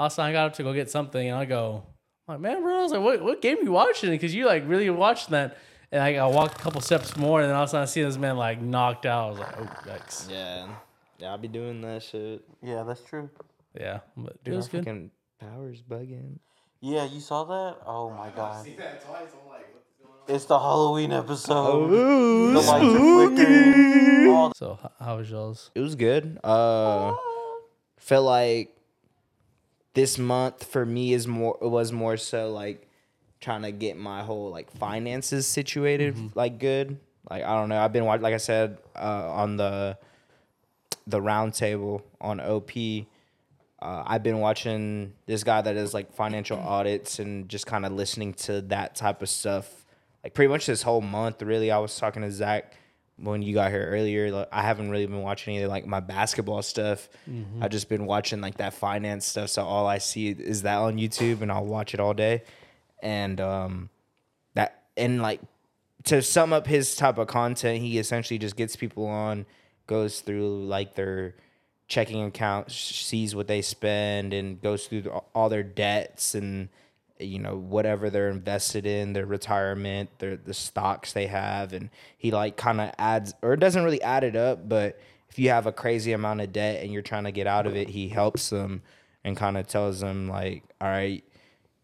also 0.00 0.22
I 0.22 0.32
got 0.32 0.46
up 0.46 0.54
to 0.54 0.62
go 0.62 0.72
get 0.72 0.90
something, 0.90 1.28
and 1.28 1.36
I 1.36 1.44
go, 1.44 1.84
I'm 2.26 2.34
like, 2.34 2.40
man, 2.40 2.62
bro, 2.62 2.78
I 2.78 2.82
was 2.82 2.92
like, 2.92 3.02
what 3.02 3.22
what 3.22 3.42
game 3.42 3.58
you 3.62 3.72
watching? 3.72 4.10
Because 4.10 4.34
you 4.34 4.46
like 4.46 4.64
really 4.66 4.88
watching 4.90 5.32
that. 5.32 5.56
And 5.92 6.00
I, 6.02 6.14
I 6.16 6.26
walked 6.26 6.54
a 6.54 6.62
couple 6.62 6.80
steps 6.80 7.16
more, 7.16 7.40
and 7.40 7.48
then 7.48 7.56
all 7.56 7.64
of 7.64 7.68
a 7.68 7.70
sudden 7.70 7.82
I 7.82 7.86
see 7.86 8.02
this 8.02 8.16
man 8.16 8.36
like 8.36 8.60
knocked 8.62 9.06
out. 9.06 9.26
I 9.26 9.30
was 9.30 9.38
like, 9.40 9.54
oh, 9.58 9.90
yikes. 9.90 10.30
Yeah. 10.30 10.68
Yeah, 11.18 11.32
I'll 11.32 11.38
be 11.38 11.48
doing 11.48 11.80
that 11.82 12.02
shit. 12.02 12.42
Yeah, 12.62 12.84
that's 12.84 13.02
true. 13.02 13.28
Yeah, 13.78 14.00
but 14.16 14.32
it 14.34 14.44
Dude, 14.44 14.54
was 14.54 14.68
good. 14.68 14.84
fucking 14.84 15.10
power's 15.38 15.82
bugging. 15.82 16.38
Yeah, 16.80 17.04
you 17.04 17.20
saw 17.20 17.44
that? 17.44 17.76
Oh 17.86 18.10
my 18.10 18.30
god. 18.30 18.66
It's 20.28 20.44
the 20.46 20.58
Halloween 20.58 21.12
episode. 21.12 21.90
the 21.90 22.60
lights 22.60 22.68
are 22.68 23.28
flickering. 23.34 24.52
So 24.56 24.78
how 24.98 25.18
was 25.18 25.30
y'all's? 25.30 25.70
It 25.74 25.80
was 25.80 25.94
good. 25.94 26.38
Uh 26.42 27.16
felt 27.98 28.24
like 28.24 28.74
this 29.94 30.18
month 30.18 30.64
for 30.64 30.84
me 30.86 31.12
is 31.12 31.26
more 31.26 31.58
it 31.60 31.68
was 31.68 31.92
more 31.92 32.16
so 32.16 32.52
like 32.52 32.86
trying 33.40 33.62
to 33.62 33.72
get 33.72 33.96
my 33.96 34.22
whole 34.22 34.50
like 34.50 34.70
finances 34.70 35.46
situated 35.46 36.36
like 36.36 36.58
good. 36.58 36.98
Like 37.28 37.44
I 37.44 37.54
don't 37.54 37.68
know. 37.68 37.80
I've 37.80 37.92
been 37.92 38.04
watching, 38.04 38.22
like 38.22 38.34
I 38.34 38.38
said, 38.38 38.78
uh, 38.96 39.30
on 39.30 39.56
the 39.56 39.98
the 41.06 41.20
round 41.20 41.54
table 41.54 42.02
on 42.20 42.40
OP. 42.40 42.70
Uh, 43.82 44.04
I've 44.06 44.22
been 44.22 44.40
watching 44.40 45.14
this 45.26 45.42
guy 45.42 45.62
that 45.62 45.72
does 45.72 45.94
like 45.94 46.12
financial 46.12 46.58
audits 46.58 47.18
and 47.18 47.48
just 47.48 47.66
kind 47.66 47.86
of 47.86 47.92
listening 47.92 48.34
to 48.34 48.60
that 48.62 48.94
type 48.94 49.22
of 49.22 49.28
stuff. 49.28 49.86
Like 50.22 50.34
pretty 50.34 50.48
much 50.48 50.66
this 50.66 50.82
whole 50.82 51.00
month, 51.00 51.40
really. 51.42 51.70
I 51.70 51.78
was 51.78 51.96
talking 51.96 52.22
to 52.22 52.30
Zach 52.30 52.74
when 53.22 53.42
you 53.42 53.54
got 53.54 53.70
here 53.70 53.86
earlier. 53.86 54.30
Like, 54.30 54.48
I 54.52 54.62
haven't 54.62 54.90
really 54.90 55.06
been 55.06 55.22
watching 55.22 55.56
any 55.56 55.64
of 55.64 55.70
like 55.70 55.86
my 55.86 56.00
basketball 56.00 56.62
stuff. 56.62 57.08
I've 57.62 57.70
just 57.70 57.88
been 57.88 58.06
watching 58.06 58.40
like 58.40 58.56
that 58.56 58.74
finance 58.74 59.26
stuff. 59.26 59.50
So 59.50 59.64
all 59.64 59.86
I 59.86 59.98
see 59.98 60.30
is 60.30 60.62
that 60.62 60.76
on 60.76 60.96
YouTube, 60.96 61.42
and 61.42 61.52
I'll 61.52 61.66
watch 61.66 61.94
it 61.94 62.00
all 62.00 62.14
day. 62.14 62.42
And 63.02 63.40
um, 63.40 63.90
that 64.54 64.82
and 64.96 65.22
like 65.22 65.40
to 66.04 66.22
sum 66.22 66.52
up 66.52 66.66
his 66.66 66.96
type 66.96 67.18
of 67.18 67.26
content, 67.28 67.80
he 67.82 67.98
essentially 67.98 68.38
just 68.38 68.56
gets 68.56 68.76
people 68.76 69.06
on, 69.06 69.46
goes 69.86 70.20
through 70.20 70.66
like 70.66 70.94
their 70.94 71.34
checking 71.88 72.22
account, 72.22 72.70
sees 72.70 73.34
what 73.34 73.48
they 73.48 73.62
spend, 73.62 74.32
and 74.32 74.60
goes 74.62 74.86
through 74.86 75.10
all 75.34 75.48
their 75.48 75.62
debts 75.62 76.34
and 76.34 76.68
you 77.20 77.38
know 77.38 77.56
whatever 77.56 78.10
they're 78.10 78.30
invested 78.30 78.86
in, 78.86 79.12
their 79.12 79.26
retirement, 79.26 80.10
their 80.18 80.36
the 80.36 80.54
stocks 80.54 81.12
they 81.12 81.26
have, 81.26 81.72
and 81.72 81.90
he 82.16 82.30
like 82.30 82.56
kind 82.56 82.80
of 82.80 82.92
adds 82.98 83.34
or 83.42 83.56
doesn't 83.56 83.84
really 83.84 84.02
add 84.02 84.24
it 84.24 84.36
up, 84.36 84.68
but 84.68 84.98
if 85.30 85.38
you 85.38 85.50
have 85.50 85.66
a 85.66 85.72
crazy 85.72 86.12
amount 86.12 86.40
of 86.40 86.52
debt 86.52 86.82
and 86.82 86.92
you're 86.92 87.02
trying 87.02 87.24
to 87.24 87.32
get 87.32 87.46
out 87.46 87.66
of 87.66 87.76
it, 87.76 87.88
he 87.88 88.08
helps 88.08 88.50
them 88.50 88.82
and 89.22 89.36
kind 89.36 89.56
of 89.56 89.66
tells 89.66 90.00
them 90.00 90.28
like, 90.28 90.64
all 90.80 90.88
right, 90.88 91.22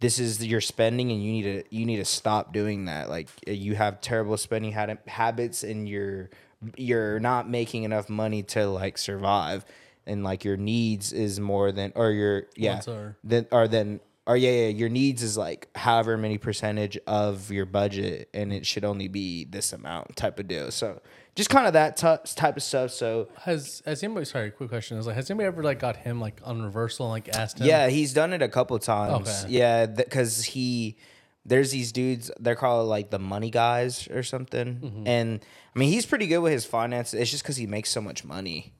this 0.00 0.18
is 0.18 0.44
your 0.44 0.60
spending 0.60 1.10
and 1.12 1.22
you 1.22 1.32
need 1.32 1.42
to 1.42 1.64
you 1.74 1.86
need 1.86 1.96
to 1.96 2.04
stop 2.04 2.52
doing 2.52 2.86
that. 2.86 3.08
Like 3.08 3.28
you 3.46 3.74
have 3.76 4.00
terrible 4.00 4.36
spending 4.36 4.72
habits 4.72 5.62
and 5.62 5.88
you're 5.88 6.30
you're 6.76 7.20
not 7.20 7.48
making 7.48 7.84
enough 7.84 8.08
money 8.08 8.42
to 8.42 8.66
like 8.68 8.98
survive. 8.98 9.64
And 10.08 10.22
like 10.22 10.44
your 10.44 10.56
needs 10.56 11.12
is 11.12 11.40
more 11.40 11.72
than 11.72 11.92
or 11.96 12.10
your 12.10 12.44
yeah 12.56 12.80
then 13.24 13.46
or 13.50 13.68
then 13.68 14.00
or 14.26 14.36
yeah, 14.36 14.50
yeah 14.50 14.68
your 14.68 14.88
needs 14.88 15.22
is 15.22 15.36
like 15.36 15.68
however 15.74 16.16
many 16.16 16.38
percentage 16.38 16.98
of 17.06 17.50
your 17.50 17.66
budget 17.66 18.28
and 18.34 18.52
it 18.52 18.66
should 18.66 18.84
only 18.84 19.08
be 19.08 19.44
this 19.44 19.72
amount 19.72 20.16
type 20.16 20.38
of 20.40 20.48
deal 20.48 20.70
so 20.70 21.00
just 21.34 21.50
kind 21.50 21.66
of 21.66 21.74
that 21.74 21.96
t- 21.96 22.32
type 22.34 22.56
of 22.56 22.62
stuff 22.62 22.90
so 22.90 23.28
Has 23.42 23.82
has 23.84 24.02
anybody? 24.02 24.24
Sorry, 24.24 24.50
quick 24.50 24.70
question. 24.70 24.96
Is 24.98 25.06
like, 25.06 25.16
has 25.16 25.30
anybody 25.30 25.46
ever 25.46 25.62
like 25.62 25.78
got 25.78 25.96
him 25.96 26.18
like 26.20 26.40
on 26.42 26.62
reversal 26.62 27.06
and 27.06 27.12
like 27.12 27.36
asked 27.36 27.58
him? 27.60 27.66
Yeah, 27.66 27.88
he's 27.88 28.14
done 28.14 28.32
it 28.32 28.40
a 28.40 28.48
couple 28.48 28.78
times. 28.78 29.28
Okay. 29.44 29.52
Yeah, 29.52 29.84
because 29.86 30.44
he 30.44 30.96
there's 31.44 31.70
these 31.70 31.92
dudes 31.92 32.30
they're 32.40 32.54
called 32.56 32.88
like 32.88 33.10
the 33.10 33.18
money 33.18 33.50
guys 33.50 34.08
or 34.08 34.22
something, 34.22 34.76
Mm-hmm. 34.76 35.06
and 35.06 35.44
I 35.74 35.78
mean 35.78 35.92
he's 35.92 36.06
pretty 36.06 36.26
good 36.26 36.38
with 36.38 36.52
his 36.52 36.64
finances. 36.64 37.20
It's 37.20 37.30
just 37.30 37.42
because 37.42 37.58
he 37.58 37.66
makes 37.66 37.90
so 37.90 38.00
much 38.00 38.24
money. 38.24 38.72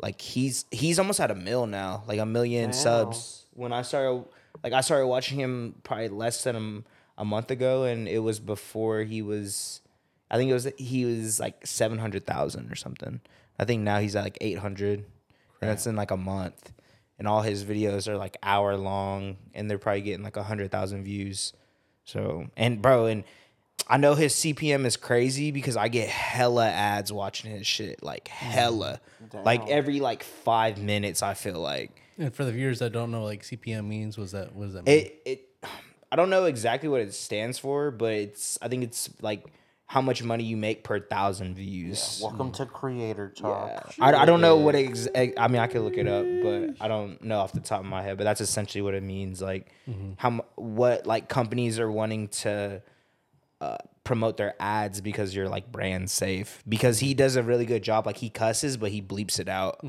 Like 0.00 0.18
he's 0.22 0.64
he's 0.70 0.98
almost 0.98 1.20
at 1.20 1.30
a 1.30 1.34
mill 1.34 1.66
now, 1.66 2.04
like 2.08 2.18
a 2.20 2.26
million 2.26 2.72
subs. 2.72 3.44
When 3.52 3.72
I 3.74 3.82
started, 3.82 4.24
like 4.62 4.72
I 4.72 4.80
started 4.80 5.06
watching 5.06 5.38
him 5.38 5.76
probably 5.82 6.08
less 6.08 6.42
than 6.44 6.84
a, 7.16 7.22
a 7.22 7.24
month 7.24 7.50
ago, 7.50 7.84
and 7.84 8.08
it 8.08 8.20
was 8.20 8.40
before 8.40 9.02
he 9.02 9.22
was. 9.22 9.80
I 10.30 10.36
think 10.36 10.50
it 10.50 10.54
was 10.54 10.68
he 10.76 11.04
was 11.04 11.40
like 11.40 11.66
seven 11.66 11.98
hundred 11.98 12.26
thousand 12.26 12.70
or 12.70 12.74
something. 12.74 13.20
I 13.58 13.64
think 13.64 13.82
now 13.82 13.98
he's 13.98 14.14
at 14.14 14.24
like 14.24 14.38
eight 14.40 14.58
hundred, 14.58 15.04
and 15.60 15.70
that's 15.70 15.86
in 15.86 15.96
like 15.96 16.10
a 16.10 16.16
month. 16.16 16.72
And 17.18 17.26
all 17.26 17.42
his 17.42 17.64
videos 17.64 18.06
are 18.06 18.16
like 18.16 18.36
hour 18.42 18.76
long, 18.76 19.38
and 19.52 19.68
they're 19.68 19.78
probably 19.78 20.02
getting 20.02 20.22
like 20.24 20.36
a 20.36 20.42
hundred 20.44 20.70
thousand 20.70 21.04
views. 21.04 21.52
So 22.04 22.48
and 22.56 22.80
bro, 22.80 23.06
and 23.06 23.24
I 23.88 23.96
know 23.96 24.14
his 24.14 24.34
CPM 24.34 24.84
is 24.84 24.96
crazy 24.96 25.50
because 25.50 25.76
I 25.76 25.88
get 25.88 26.08
hella 26.08 26.68
ads 26.68 27.12
watching 27.12 27.50
his 27.50 27.66
shit, 27.66 28.02
like 28.02 28.28
hella, 28.28 29.00
like 29.44 29.66
every 29.68 29.98
like 30.00 30.22
five 30.22 30.78
minutes. 30.78 31.22
I 31.22 31.34
feel 31.34 31.58
like 31.58 31.90
And 32.18 32.34
for 32.34 32.44
the 32.44 32.52
viewers 32.52 32.80
that 32.80 32.92
don't 32.92 33.10
know, 33.10 33.22
like 33.24 33.42
CPM 33.42 33.86
means, 33.86 34.18
was 34.18 34.32
that 34.32 34.54
what 34.54 34.66
does 34.66 34.74
that 34.74 34.84
mean? 34.84 34.96
it. 34.98 35.22
It 35.24 35.44
I 36.10 36.16
don't 36.16 36.30
know 36.30 36.46
exactly 36.46 36.88
what 36.88 37.00
it 37.00 37.12
stands 37.14 37.58
for, 37.58 37.90
but 37.90 38.12
it's 38.12 38.58
I 38.60 38.68
think 38.68 38.82
it's 38.82 39.10
like 39.20 39.46
how 39.86 40.00
much 40.00 40.22
money 40.22 40.44
you 40.44 40.56
make 40.56 40.82
per 40.84 41.00
thousand 41.00 41.54
views. 41.54 42.20
Welcome 42.22 42.50
to 42.52 42.66
Creator 42.66 43.34
Talk. 43.36 43.94
I, 44.00 44.12
I 44.12 44.24
don't 44.24 44.40
know 44.40 44.56
what 44.56 44.74
it 44.74 44.88
ex- 44.88 45.08
I 45.14 45.48
mean 45.48 45.60
I 45.60 45.66
could 45.66 45.82
look 45.82 45.96
it 45.96 46.08
up, 46.08 46.24
but 46.42 46.84
I 46.84 46.88
don't 46.88 47.22
know 47.22 47.38
off 47.38 47.52
the 47.52 47.60
top 47.60 47.80
of 47.80 47.86
my 47.86 48.02
head. 48.02 48.18
But 48.18 48.24
that's 48.24 48.40
essentially 48.40 48.82
what 48.82 48.94
it 48.94 49.02
means. 49.02 49.40
Like 49.40 49.72
how 50.16 50.44
what 50.56 51.06
like 51.06 51.28
companies 51.28 51.78
are 51.78 51.90
wanting 51.90 52.28
to 52.28 52.82
uh, 53.60 53.78
promote 54.08 54.38
their 54.38 54.54
ads 54.58 55.02
because 55.02 55.34
you're 55.36 55.50
like 55.50 55.70
brand 55.70 56.10
safe. 56.10 56.62
Because 56.66 56.98
he 56.98 57.12
does 57.12 57.36
a 57.36 57.42
really 57.42 57.66
good 57.66 57.82
job. 57.82 58.06
Like 58.06 58.16
he 58.16 58.30
cusses, 58.30 58.78
but 58.78 58.90
he 58.90 59.02
bleeps 59.02 59.38
it 59.38 59.48
out, 59.50 59.84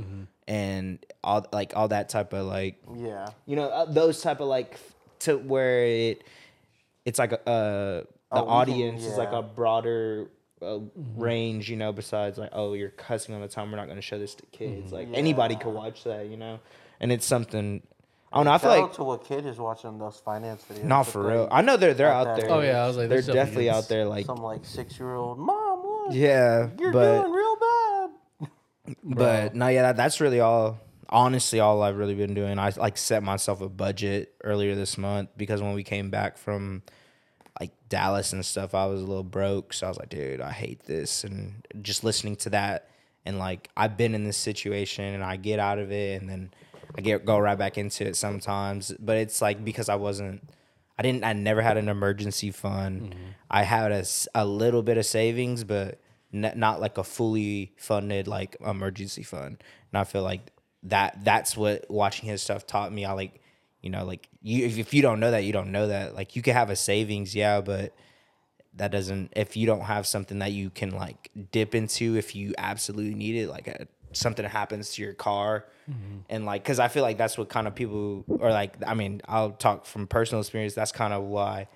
and 0.47 0.99
all 1.23 1.45
like 1.53 1.71
all 1.75 1.87
that 1.87 2.09
type 2.09 2.33
of 2.33 2.45
like 2.45 2.75
Yeah. 2.95 3.29
you 3.45 3.55
know 3.55 3.69
uh, 3.69 3.85
those 3.85 4.21
type 4.21 4.41
of 4.41 4.47
like 4.49 4.77
to 5.19 5.37
where 5.37 5.85
it 5.85 6.23
it's 7.05 7.17
like 7.17 7.31
a 7.31 7.39
uh, 7.49 8.01
the 8.01 8.07
Oh, 8.31 8.41
we 8.41 8.41
can- 8.41 8.49
audience 8.49 9.05
is 9.05 9.17
like 9.17 9.31
a 9.31 9.41
broader 9.41 10.27
uh, 10.61 10.79
range 11.15 11.69
you 11.69 11.77
know 11.77 11.93
besides 11.93 12.37
like 12.37 12.49
oh 12.51 12.73
you're 12.73 12.89
cussing 12.89 13.33
all 13.33 13.41
the 13.41 13.47
time. 13.47 13.71
We're 13.71 13.77
not 13.77 13.85
going 13.85 13.95
to 13.95 14.01
show 14.01 14.19
this 14.19 14.35
to 14.35 14.45
kids. 14.47 14.91
Like 14.91 15.07
anybody 15.13 15.55
could 15.55 15.73
watch 15.73 16.03
that 16.03 16.27
you 16.27 16.35
know? 16.35 16.59
And 16.99 17.13
it's 17.13 17.25
something 17.25 17.81
i 18.31 18.37
don't 18.37 18.45
know 18.45 18.51
i 18.51 18.57
feel 18.57 18.69
Shout 18.71 18.79
like 18.81 18.89
out 18.91 18.93
to 18.95 19.03
what 19.03 19.23
kid 19.25 19.45
is 19.45 19.57
watching 19.57 19.97
those 19.97 20.17
finance 20.17 20.63
videos. 20.71 20.83
not 20.83 21.03
for 21.07 21.23
real 21.27 21.47
i 21.51 21.61
know 21.61 21.77
they're 21.77 21.93
they're 21.93 22.07
at 22.07 22.27
out 22.27 22.35
that 22.37 22.41
there 22.41 22.51
Oh, 22.51 22.61
yeah, 22.61 22.83
I 22.83 22.87
was 22.87 22.97
like, 22.97 23.09
they're 23.09 23.21
there's 23.21 23.25
definitely 23.27 23.65
definitely 23.65 23.65
kids. 23.65 23.77
out 23.77 23.89
there 23.89 24.05
like 24.05 24.25
Some 24.25 24.37
like 24.43 24.65
six 24.65 24.99
year 24.99 25.15
old 25.15 25.37
mom. 25.39 25.79
What? 25.79 26.13
yeah 26.13 26.69
You're 26.79 26.91
but 26.91 27.21
doing 27.21 27.31
real 27.33 27.55
bad. 27.55 28.49
But 29.03 29.53
no, 29.55 29.67
yeah, 29.67 29.83
that, 29.83 29.97
that's 29.97 30.19
really 30.19 30.39
all. 30.39 30.79
Honestly, 31.09 31.59
all 31.59 31.81
I've 31.83 31.97
really 31.97 32.15
been 32.15 32.33
doing. 32.33 32.57
I 32.59 32.69
like 32.77 32.97
set 32.97 33.21
myself 33.23 33.61
a 33.61 33.69
budget 33.69 34.33
earlier 34.43 34.73
this 34.75 34.97
month 34.97 35.29
because 35.37 35.61
when 35.61 35.73
we 35.73 35.83
came 35.83 36.09
back 36.09 36.37
from 36.39 36.81
like 37.59 37.71
Dallas 37.87 38.33
and 38.33 38.43
stuff, 38.45 38.73
I 38.73 38.85
was 38.87 39.01
a 39.01 39.05
little 39.05 39.23
broke. 39.23 39.73
So 39.73 39.85
I 39.85 39.89
was 39.89 39.97
like, 39.99 40.09
dude, 40.09 40.41
I 40.41 40.51
hate 40.51 40.83
this. 40.85 41.23
And 41.23 41.65
just 41.83 42.03
listening 42.03 42.35
to 42.37 42.49
that, 42.51 42.89
and 43.25 43.37
like 43.37 43.69
I've 43.77 43.95
been 43.97 44.15
in 44.15 44.23
this 44.23 44.37
situation, 44.37 45.03
and 45.13 45.23
I 45.23 45.35
get 45.35 45.59
out 45.59 45.77
of 45.79 45.91
it, 45.91 46.19
and 46.21 46.27
then 46.29 46.51
I 46.95 47.01
get 47.01 47.25
go 47.25 47.37
right 47.39 47.57
back 47.57 47.77
into 47.77 48.05
it 48.05 48.15
sometimes. 48.15 48.93
But 48.99 49.17
it's 49.17 49.41
like 49.41 49.63
because 49.63 49.89
I 49.89 49.95
wasn't. 49.95 50.49
I 50.97 51.01
didn't. 51.01 51.23
I 51.23 51.33
never 51.33 51.61
had 51.61 51.77
an 51.77 51.87
emergency 51.87 52.51
fund. 52.51 53.01
Mm-hmm. 53.01 53.23
I 53.49 53.63
had 53.63 53.91
a, 53.91 54.03
a 54.35 54.45
little 54.45 54.83
bit 54.83 54.97
of 54.97 55.05
savings, 55.05 55.63
but 55.63 55.99
n- 56.33 56.53
not 56.55 56.81
like 56.81 56.97
a 56.97 57.03
fully 57.03 57.73
funded 57.77 58.27
like 58.27 58.57
emergency 58.65 59.23
fund. 59.23 59.63
And 59.91 59.99
I 59.99 60.03
feel 60.03 60.23
like 60.23 60.51
that 60.83 61.23
that's 61.23 61.55
what 61.55 61.89
watching 61.89 62.29
his 62.29 62.41
stuff 62.41 62.67
taught 62.67 62.91
me. 62.91 63.05
I 63.05 63.13
like, 63.13 63.41
you 63.81 63.89
know, 63.89 64.03
like 64.03 64.27
you 64.41 64.65
if, 64.65 64.77
if 64.77 64.93
you 64.93 65.01
don't 65.01 65.19
know 65.19 65.31
that, 65.31 65.43
you 65.43 65.53
don't 65.53 65.71
know 65.71 65.87
that. 65.87 66.15
Like 66.15 66.35
you 66.35 66.41
could 66.41 66.53
have 66.53 66.69
a 66.69 66.75
savings, 66.75 67.33
yeah, 67.35 67.61
but 67.61 67.93
that 68.75 68.91
doesn't 68.91 69.33
if 69.35 69.57
you 69.57 69.65
don't 69.65 69.81
have 69.81 70.05
something 70.07 70.39
that 70.39 70.51
you 70.51 70.69
can 70.69 70.91
like 70.91 71.29
dip 71.51 71.75
into 71.75 72.15
if 72.15 72.35
you 72.35 72.53
absolutely 72.57 73.15
need 73.15 73.35
it 73.35 73.49
like 73.49 73.67
a, 73.67 73.87
something 74.13 74.45
happens 74.45 74.91
to 74.91 75.01
your 75.01 75.13
car 75.13 75.65
Mm-hmm. 75.89 76.17
and 76.29 76.45
like 76.45 76.63
because 76.63 76.77
i 76.77 76.87
feel 76.87 77.01
like 77.01 77.17
that's 77.17 77.37
what 77.37 77.49
kind 77.49 77.67
of 77.67 77.73
people 77.73 78.23
or 78.27 78.51
like 78.51 78.75
i 78.85 78.93
mean 78.93 79.21
i'll 79.27 79.51
talk 79.51 79.85
from 79.85 80.05
personal 80.05 80.41
experience 80.41 80.75
that's 80.75 80.91
kind 80.91 81.13
of 81.13 81.23
why 81.23 81.67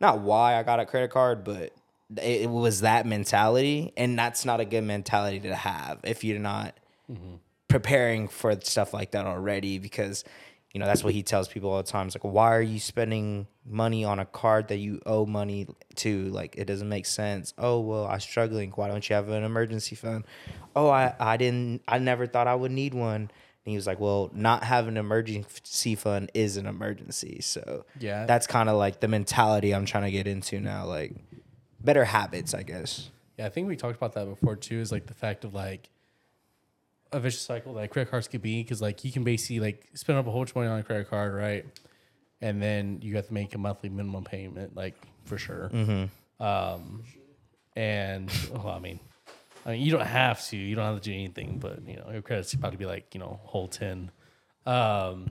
not 0.00 0.20
why 0.20 0.56
i 0.56 0.62
got 0.62 0.78
a 0.78 0.86
credit 0.86 1.10
card 1.10 1.42
but 1.42 1.72
it, 2.16 2.42
it 2.42 2.50
was 2.50 2.82
that 2.82 3.04
mentality 3.04 3.92
and 3.96 4.16
that's 4.16 4.44
not 4.44 4.60
a 4.60 4.64
good 4.64 4.84
mentality 4.84 5.40
to 5.40 5.54
have 5.54 5.98
if 6.04 6.22
you're 6.22 6.38
not 6.38 6.78
mm-hmm. 7.10 7.34
preparing 7.66 8.28
for 8.28 8.58
stuff 8.60 8.94
like 8.94 9.10
that 9.10 9.26
already 9.26 9.78
because 9.78 10.24
you 10.72 10.80
know 10.80 10.86
that's 10.86 11.02
what 11.02 11.14
he 11.14 11.22
tells 11.22 11.48
people 11.48 11.70
all 11.70 11.78
the 11.78 11.82
time. 11.82 12.06
It's 12.06 12.16
like, 12.16 12.24
why 12.24 12.54
are 12.54 12.62
you 12.62 12.78
spending 12.78 13.46
money 13.66 14.04
on 14.04 14.18
a 14.18 14.26
card 14.26 14.68
that 14.68 14.76
you 14.76 15.00
owe 15.06 15.24
money 15.24 15.66
to? 15.96 16.28
Like, 16.28 16.56
it 16.56 16.66
doesn't 16.66 16.88
make 16.88 17.06
sense. 17.06 17.54
Oh 17.56 17.80
well, 17.80 18.06
I'm 18.06 18.20
struggling. 18.20 18.70
Why 18.72 18.88
don't 18.88 19.08
you 19.08 19.16
have 19.16 19.30
an 19.30 19.44
emergency 19.44 19.96
fund? 19.96 20.26
Oh, 20.76 20.90
I 20.90 21.14
I 21.18 21.36
didn't. 21.38 21.82
I 21.88 21.98
never 21.98 22.26
thought 22.26 22.46
I 22.46 22.54
would 22.54 22.70
need 22.70 22.92
one. 22.92 23.30
And 23.68 23.72
he 23.72 23.76
was 23.76 23.86
like, 23.86 24.00
well, 24.00 24.30
not 24.32 24.64
having 24.64 24.92
an 24.94 24.96
emergency 24.96 25.94
fund 25.94 26.30
is 26.32 26.56
an 26.56 26.64
emergency. 26.64 27.40
So 27.42 27.84
Yeah. 28.00 28.24
that's 28.24 28.46
kind 28.46 28.70
of 28.70 28.78
like 28.78 29.00
the 29.00 29.08
mentality 29.08 29.74
I'm 29.74 29.84
trying 29.84 30.04
to 30.04 30.10
get 30.10 30.26
into 30.26 30.58
now. 30.58 30.86
Like 30.86 31.12
better 31.78 32.06
habits, 32.06 32.54
I 32.54 32.62
guess. 32.62 33.10
Yeah, 33.36 33.44
I 33.44 33.50
think 33.50 33.68
we 33.68 33.76
talked 33.76 33.96
about 33.98 34.14
that 34.14 34.24
before 34.24 34.56
too. 34.56 34.80
Is 34.80 34.90
like 34.90 35.04
the 35.04 35.12
fact 35.12 35.44
of 35.44 35.52
like 35.52 35.90
a 37.12 37.20
vicious 37.20 37.42
cycle 37.42 37.74
that 37.74 37.90
credit 37.90 38.10
cards 38.10 38.26
could 38.26 38.40
be 38.40 38.62
because 38.62 38.80
like 38.80 39.04
you 39.04 39.12
can 39.12 39.22
basically 39.22 39.60
like 39.60 39.86
spend 39.92 40.18
up 40.18 40.26
a 40.26 40.30
whole 40.30 40.40
bunch 40.40 40.50
of 40.52 40.56
money 40.56 40.68
on 40.68 40.78
a 40.78 40.82
credit 40.82 41.10
card, 41.10 41.34
right? 41.34 41.66
And 42.40 42.62
then 42.62 43.00
you 43.02 43.16
have 43.16 43.26
to 43.26 43.34
make 43.34 43.54
a 43.54 43.58
monthly 43.58 43.90
minimum 43.90 44.24
payment, 44.24 44.74
like 44.74 44.94
for 45.26 45.36
sure. 45.36 45.70
Um, 46.40 47.02
and 47.76 48.30
well, 48.50 48.68
I 48.68 48.78
mean, 48.78 48.98
I 49.66 49.72
mean, 49.72 49.82
you 49.82 49.92
don't 49.92 50.06
have 50.06 50.44
to. 50.48 50.56
You 50.56 50.74
don't 50.74 50.84
have 50.84 50.96
to 50.96 51.02
do 51.02 51.12
anything, 51.12 51.58
but 51.58 51.86
you 51.86 51.96
know, 51.96 52.10
your 52.12 52.22
credit's 52.22 52.52
about 52.54 52.72
to 52.72 52.78
be 52.78 52.86
like 52.86 53.14
you 53.14 53.20
know 53.20 53.40
whole 53.44 53.68
ten. 53.68 54.10
Um, 54.66 55.30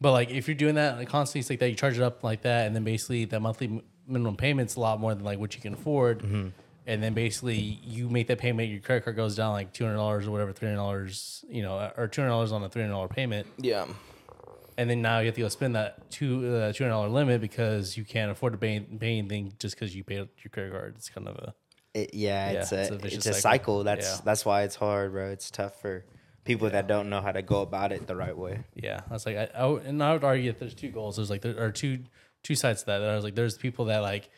but 0.00 0.12
like 0.12 0.30
if 0.30 0.48
you're 0.48 0.54
doing 0.56 0.74
that 0.76 0.96
like 0.96 1.08
constantly, 1.08 1.40
it's 1.40 1.50
like 1.50 1.60
that, 1.60 1.68
you 1.70 1.76
charge 1.76 1.96
it 1.96 2.02
up 2.02 2.24
like 2.24 2.42
that, 2.42 2.66
and 2.66 2.74
then 2.74 2.84
basically 2.84 3.24
that 3.26 3.40
monthly 3.40 3.66
m- 3.68 3.82
minimum 4.06 4.36
payment's 4.36 4.76
a 4.76 4.80
lot 4.80 4.98
more 5.00 5.14
than 5.14 5.24
like 5.24 5.38
what 5.38 5.54
you 5.54 5.60
can 5.60 5.74
afford. 5.74 6.22
and 6.84 7.00
then 7.02 7.14
basically 7.14 7.56
you 7.56 8.08
make 8.08 8.26
that 8.26 8.38
payment, 8.38 8.68
your 8.68 8.80
credit 8.80 9.04
card 9.04 9.14
goes 9.14 9.36
down 9.36 9.52
like 9.52 9.72
two 9.72 9.84
hundred 9.84 9.96
dollars 9.96 10.26
or 10.26 10.32
whatever, 10.32 10.52
three 10.52 10.66
hundred 10.68 10.78
dollars, 10.78 11.44
you 11.48 11.62
know, 11.62 11.92
or 11.96 12.08
two 12.08 12.20
hundred 12.22 12.30
dollars 12.32 12.50
on 12.52 12.62
a 12.64 12.68
three 12.68 12.82
hundred 12.82 12.94
dollar 12.94 13.08
payment, 13.08 13.46
Yeah. 13.58 13.86
and 14.76 14.90
then 14.90 15.00
now 15.02 15.20
you 15.20 15.26
have 15.26 15.34
to 15.36 15.40
go 15.42 15.48
spend 15.48 15.76
that 15.76 16.10
two 16.10 16.38
uh, 16.56 16.72
two 16.72 16.82
hundred 16.84 16.94
dollar 16.94 17.08
limit 17.08 17.40
because 17.40 17.96
you 17.96 18.04
can't 18.04 18.32
afford 18.32 18.54
to 18.54 18.58
pay, 18.58 18.80
pay 18.80 19.18
anything 19.18 19.52
just 19.60 19.76
because 19.76 19.94
you 19.94 20.02
paid 20.02 20.16
your 20.42 20.50
credit 20.50 20.72
card. 20.72 20.94
It's 20.96 21.08
kind 21.08 21.28
of 21.28 21.36
a 21.36 21.54
It, 21.94 22.14
yeah, 22.14 22.52
Yeah, 22.52 22.60
it's 22.60 22.72
a 22.72 22.80
it's 22.80 22.90
a 22.90 23.06
it's 23.06 23.26
a 23.26 23.34
cycle. 23.34 23.40
cycle. 23.40 23.84
That's 23.84 24.06
Yeah. 24.16 24.20
that's 24.24 24.44
why 24.44 24.62
it's 24.62 24.76
hard, 24.76 25.12
bro. 25.12 25.30
It's 25.30 25.50
tough 25.50 25.80
for 25.80 26.04
people 26.44 26.70
that 26.70 26.86
don't 26.86 27.08
know 27.10 27.20
how 27.20 27.32
to 27.32 27.42
go 27.42 27.60
about 27.62 27.92
it 27.92 28.06
the 28.06 28.16
right 28.16 28.36
way. 28.36 28.64
Yeah, 28.74 29.00
that's 29.10 29.26
like 29.26 29.36
I, 29.36 29.46
and 29.84 30.02
I 30.02 30.12
would 30.12 30.24
argue 30.24 30.50
that 30.52 30.58
there's 30.58 30.74
two 30.74 30.90
goals. 30.90 31.16
There's 31.16 31.30
like 31.30 31.42
there 31.42 31.62
are 31.62 31.70
two 31.70 32.00
two 32.42 32.54
sides 32.54 32.80
to 32.80 32.86
that. 32.86 33.00
And 33.02 33.10
I 33.10 33.14
was 33.14 33.24
like 33.24 33.34
there's 33.34 33.58
people 33.58 33.84
that 33.86 33.98
like 33.98 34.30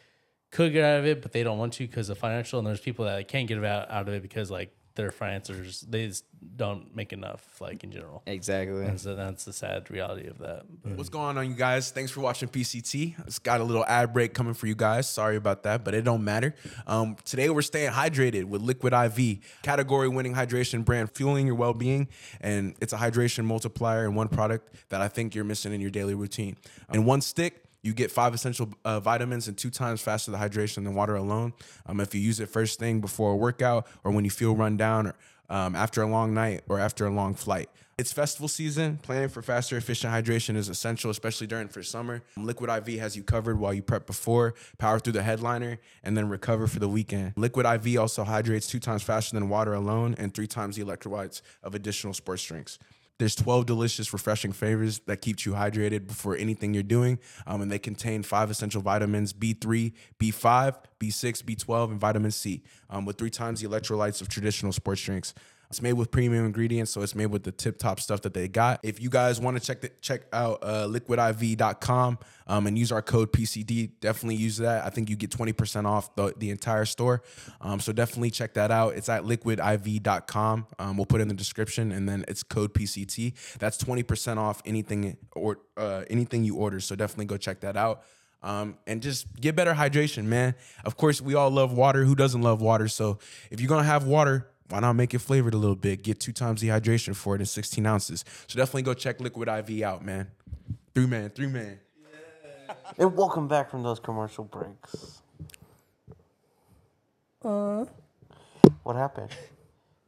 could 0.50 0.72
get 0.72 0.84
out 0.84 1.00
of 1.00 1.06
it, 1.06 1.22
but 1.22 1.32
they 1.32 1.42
don't 1.42 1.58
want 1.58 1.72
to 1.74 1.86
because 1.86 2.08
of 2.08 2.18
financial, 2.18 2.58
and 2.58 2.66
there's 2.66 2.80
people 2.80 3.04
that 3.04 3.14
like, 3.14 3.28
can't 3.28 3.46
get 3.48 3.62
out 3.64 3.90
out 3.90 4.08
of 4.08 4.14
it 4.14 4.22
because 4.22 4.50
like 4.50 4.74
their 4.94 5.11
financiers 5.11 5.80
they 5.83 6.07
just 6.07 6.24
don't 6.57 6.94
make 6.94 7.12
enough 7.12 7.61
like 7.61 7.83
in 7.85 7.90
general. 7.90 8.22
Exactly. 8.26 8.85
And 8.85 9.00
so 9.00 9.14
that's 9.16 9.44
the 9.44 9.52
sad 9.52 9.90
reality 9.90 10.28
of 10.28 10.38
that. 10.38 10.64
But 10.83 10.96
What's 10.96 11.09
going 11.09 11.38
on, 11.38 11.48
you 11.48 11.54
guys? 11.54 11.90
Thanks 11.90 12.11
for 12.11 12.20
watching 12.20 12.48
PCT. 12.48 13.14
It's 13.26 13.38
got 13.38 13.61
a 13.61 13.64
little 13.64 13.85
ad 13.87 14.12
break 14.12 14.35
coming 14.35 14.54
for 14.54 14.66
you 14.66 14.74
guys. 14.74 15.09
Sorry 15.09 15.37
about 15.37 15.62
that, 15.64 15.85
but 15.85 15.94
it 15.94 16.02
don't 16.02 16.22
matter. 16.22 16.54
Um, 16.87 17.16
today 17.24 17.48
we're 17.50 17.62
staying 17.62 17.92
hydrated 17.92 18.44
with 18.44 18.62
Liquid 18.62 18.92
IV, 18.92 19.38
category-winning 19.62 20.35
hydration 20.35 20.85
brand, 20.85 21.11
fueling 21.12 21.46
your 21.46 21.57
well-being, 21.57 22.09
and 22.40 22.74
it's 22.80 22.92
a 22.92 22.96
hydration 22.98 23.44
multiplier 23.44 24.04
in 24.04 24.14
one 24.14 24.28
product 24.28 24.70
that 24.90 25.00
I 25.00 25.09
think 25.09 25.35
you're 25.35 25.44
missing 25.44 25.72
in 25.72 25.80
your 25.80 25.90
daily 25.90 26.14
routine. 26.14 26.57
In 26.92 27.04
one 27.04 27.20
stick. 27.20 27.63
You 27.85 27.92
get 27.92 28.11
five 28.11 28.33
essential 28.33 28.70
uh, 28.87 28.99
vitamins 28.99 29.47
and 29.47 29.59
two 29.59 29.68
times 29.68 30.01
faster 30.01 30.31
the 30.31 30.38
hydration 30.38 30.85
than 30.85 30.94
water 30.94 31.16
alone. 31.16 31.53
Um, 31.85 32.01
if 32.01 32.14
you 32.14 32.20
use 32.20 32.40
it 32.40 32.49
first 32.49 32.79
thing 32.79 33.03
before 33.03 33.33
a 33.33 33.37
workout, 33.37 33.87
or 34.03 34.11
when 34.11 34.25
you 34.25 34.31
feel 34.31 34.57
run 34.57 34.79
down, 34.79 35.09
or 35.09 35.14
um, 35.51 35.77
after 35.77 36.01
a 36.01 36.07
long 36.07 36.33
night, 36.33 36.62
or 36.66 36.81
after 36.81 37.05
a 37.05 37.11
long 37.11 37.35
flight. 37.35 37.68
It's 37.99 38.11
festival 38.11 38.49
season. 38.49 38.97
Planning 39.03 39.29
for 39.29 39.42
faster, 39.42 39.77
efficient 39.77 40.12
hydration 40.12 40.57
is 40.57 40.70
essential, 40.70 41.11
especially 41.11 41.47
during 41.47 41.68
for 41.68 41.83
summer. 41.83 42.23
Liquid 42.37 42.70
IV 42.70 42.99
has 42.99 43.16
you 43.16 43.23
covered 43.23 43.61
while 43.61 43.75
you 43.75 43.83
prep 43.83 44.07
before, 44.07 44.55
power 44.79 44.99
through 44.99 45.12
the 45.12 45.23
headliner, 45.23 45.79
and 46.03 46.16
then 46.16 46.29
recover 46.31 46.66
for 46.66 46.81
the 46.81 46.88
weekend. 46.88 47.35
Liquid 47.37 47.66
IV 47.66 48.01
also 48.01 48.25
hydrates 48.25 48.66
two 48.66 48.81
times 48.81 49.03
faster 49.03 49.37
than 49.37 49.51
water 49.51 49.75
alone 49.75 50.14
and 50.18 50.35
three 50.35 50.47
times 50.49 50.77
the 50.77 50.83
electrolytes 50.83 51.42
of 51.62 51.75
additional 51.75 52.14
sports 52.14 52.42
drinks. 52.44 52.79
There's 53.18 53.37
12 53.37 53.66
delicious, 53.66 54.12
refreshing 54.12 54.53
flavors 54.53 55.00
that 55.07 55.20
keeps 55.20 55.46
you 55.46 55.53
hydrated 55.53 56.07
before 56.09 56.37
anything 56.37 56.74
you're 56.74 56.83
doing, 56.83 57.20
um, 57.46 57.62
and 57.62 57.70
they 57.70 57.79
contain 57.79 58.22
five 58.24 58.50
essential 58.50 58.83
vitamins: 58.83 59.33
B3, 59.33 59.92
B5, 60.18 60.77
B6, 60.98 61.42
B12, 61.44 61.90
and 61.92 62.00
vitamin 62.00 62.33
C, 62.33 62.64
um, 62.90 63.05
with 63.05 63.16
three 63.16 63.31
times 63.31 63.61
the 63.61 63.68
electrolytes 63.68 64.20
of 64.20 64.29
traditional 64.29 64.72
sports 64.72 65.00
drinks. 65.03 65.33
It's 65.74 65.82
made 65.82 65.94
with 65.94 66.12
premium 66.12 66.46
ingredients, 66.46 66.92
so 66.92 67.02
it's 67.02 67.16
made 67.16 67.26
with 67.26 67.42
the 67.42 67.50
tip 67.50 67.78
top 67.78 67.98
stuff 67.98 68.22
that 68.22 68.32
they 68.32 68.46
got. 68.46 68.78
If 68.84 69.02
you 69.02 69.10
guys 69.10 69.40
want 69.40 69.56
to 69.56 69.60
check 69.60 69.80
the, 69.80 69.90
check 70.00 70.20
out 70.32 70.60
uh, 70.62 70.87
liquidiv.com 70.87 72.18
um, 72.46 72.66
and 72.68 72.78
use 72.78 72.92
our 72.92 73.02
code 73.02 73.32
PCT, 73.32 73.90
definitely 73.98 74.37
use 74.37 74.58
that. 74.58 74.84
I 74.84 74.90
think 74.90 75.10
you 75.10 75.16
get 75.16 75.30
20% 75.30 75.84
off 75.84 76.14
the, 76.14 76.32
the 76.37 76.50
entire 76.50 76.84
store. 76.84 77.24
Um, 77.60 77.80
so 77.80 77.92
definitely 77.92 78.30
check 78.30 78.54
that 78.54 78.70
out. 78.70 78.94
It's 78.94 79.08
at 79.08 79.24
liquidiv.com. 79.24 80.66
Um, 80.78 80.96
we'll 80.96 81.06
put 81.06 81.20
it 81.20 81.22
in 81.22 81.28
the 81.28 81.34
description 81.34 81.90
and 81.90 82.08
then 82.08 82.24
it's 82.28 82.44
code 82.44 82.72
PCT. 82.72 83.58
That's 83.58 83.76
20% 83.76 84.37
off 84.37 84.62
anything 84.64 85.16
or 85.34 85.58
uh, 85.76 86.04
anything 86.08 86.44
you 86.44 86.54
order. 86.54 86.78
So 86.78 86.94
definitely 86.94 87.24
go 87.24 87.37
check 87.37 87.62
that 87.62 87.76
out. 87.76 88.04
Um, 88.44 88.76
and 88.87 89.02
just 89.02 89.26
get 89.40 89.56
better 89.56 89.72
hydration, 89.72 90.26
man. 90.26 90.54
Of 90.84 90.98
course, 90.98 91.20
we 91.20 91.34
all 91.34 91.50
love 91.50 91.72
water. 91.72 92.04
Who 92.04 92.14
doesn't 92.14 92.42
love 92.42 92.60
water? 92.60 92.88
So 92.88 93.18
if 93.50 93.58
you're 93.58 93.70
gonna 93.70 93.84
have 93.84 94.04
water, 94.06 94.46
why 94.68 94.81
not 94.81 94.94
make 94.94 95.12
it 95.14 95.18
flavored 95.20 95.55
a 95.55 95.59
little 95.59 95.77
bit? 95.77 96.03
Get 96.03 96.20
two 96.20 96.33
times 96.33 96.61
the 96.61 96.68
hydration 96.68 97.14
for 97.14 97.35
it 97.35 97.40
in 97.40 97.46
16 97.46 97.85
ounces. 97.87 98.24
So 98.46 98.57
definitely 98.59 98.83
go 98.83 98.94
check 98.94 99.20
Liquid 99.20 99.48
IV 99.48 99.83
out, 99.83 100.05
man. 100.05 100.29
Three 100.94 101.07
man, 101.07 101.31
three 101.31 101.46
man. 101.48 101.81
And 102.98 103.16
welcome 103.16 103.48
back 103.48 103.70
from 103.70 103.83
those 103.83 103.98
commercial 104.00 104.44
breaks. 104.44 105.20
Uh. 107.44 107.85
What 108.83 108.96
happened? 108.96 109.31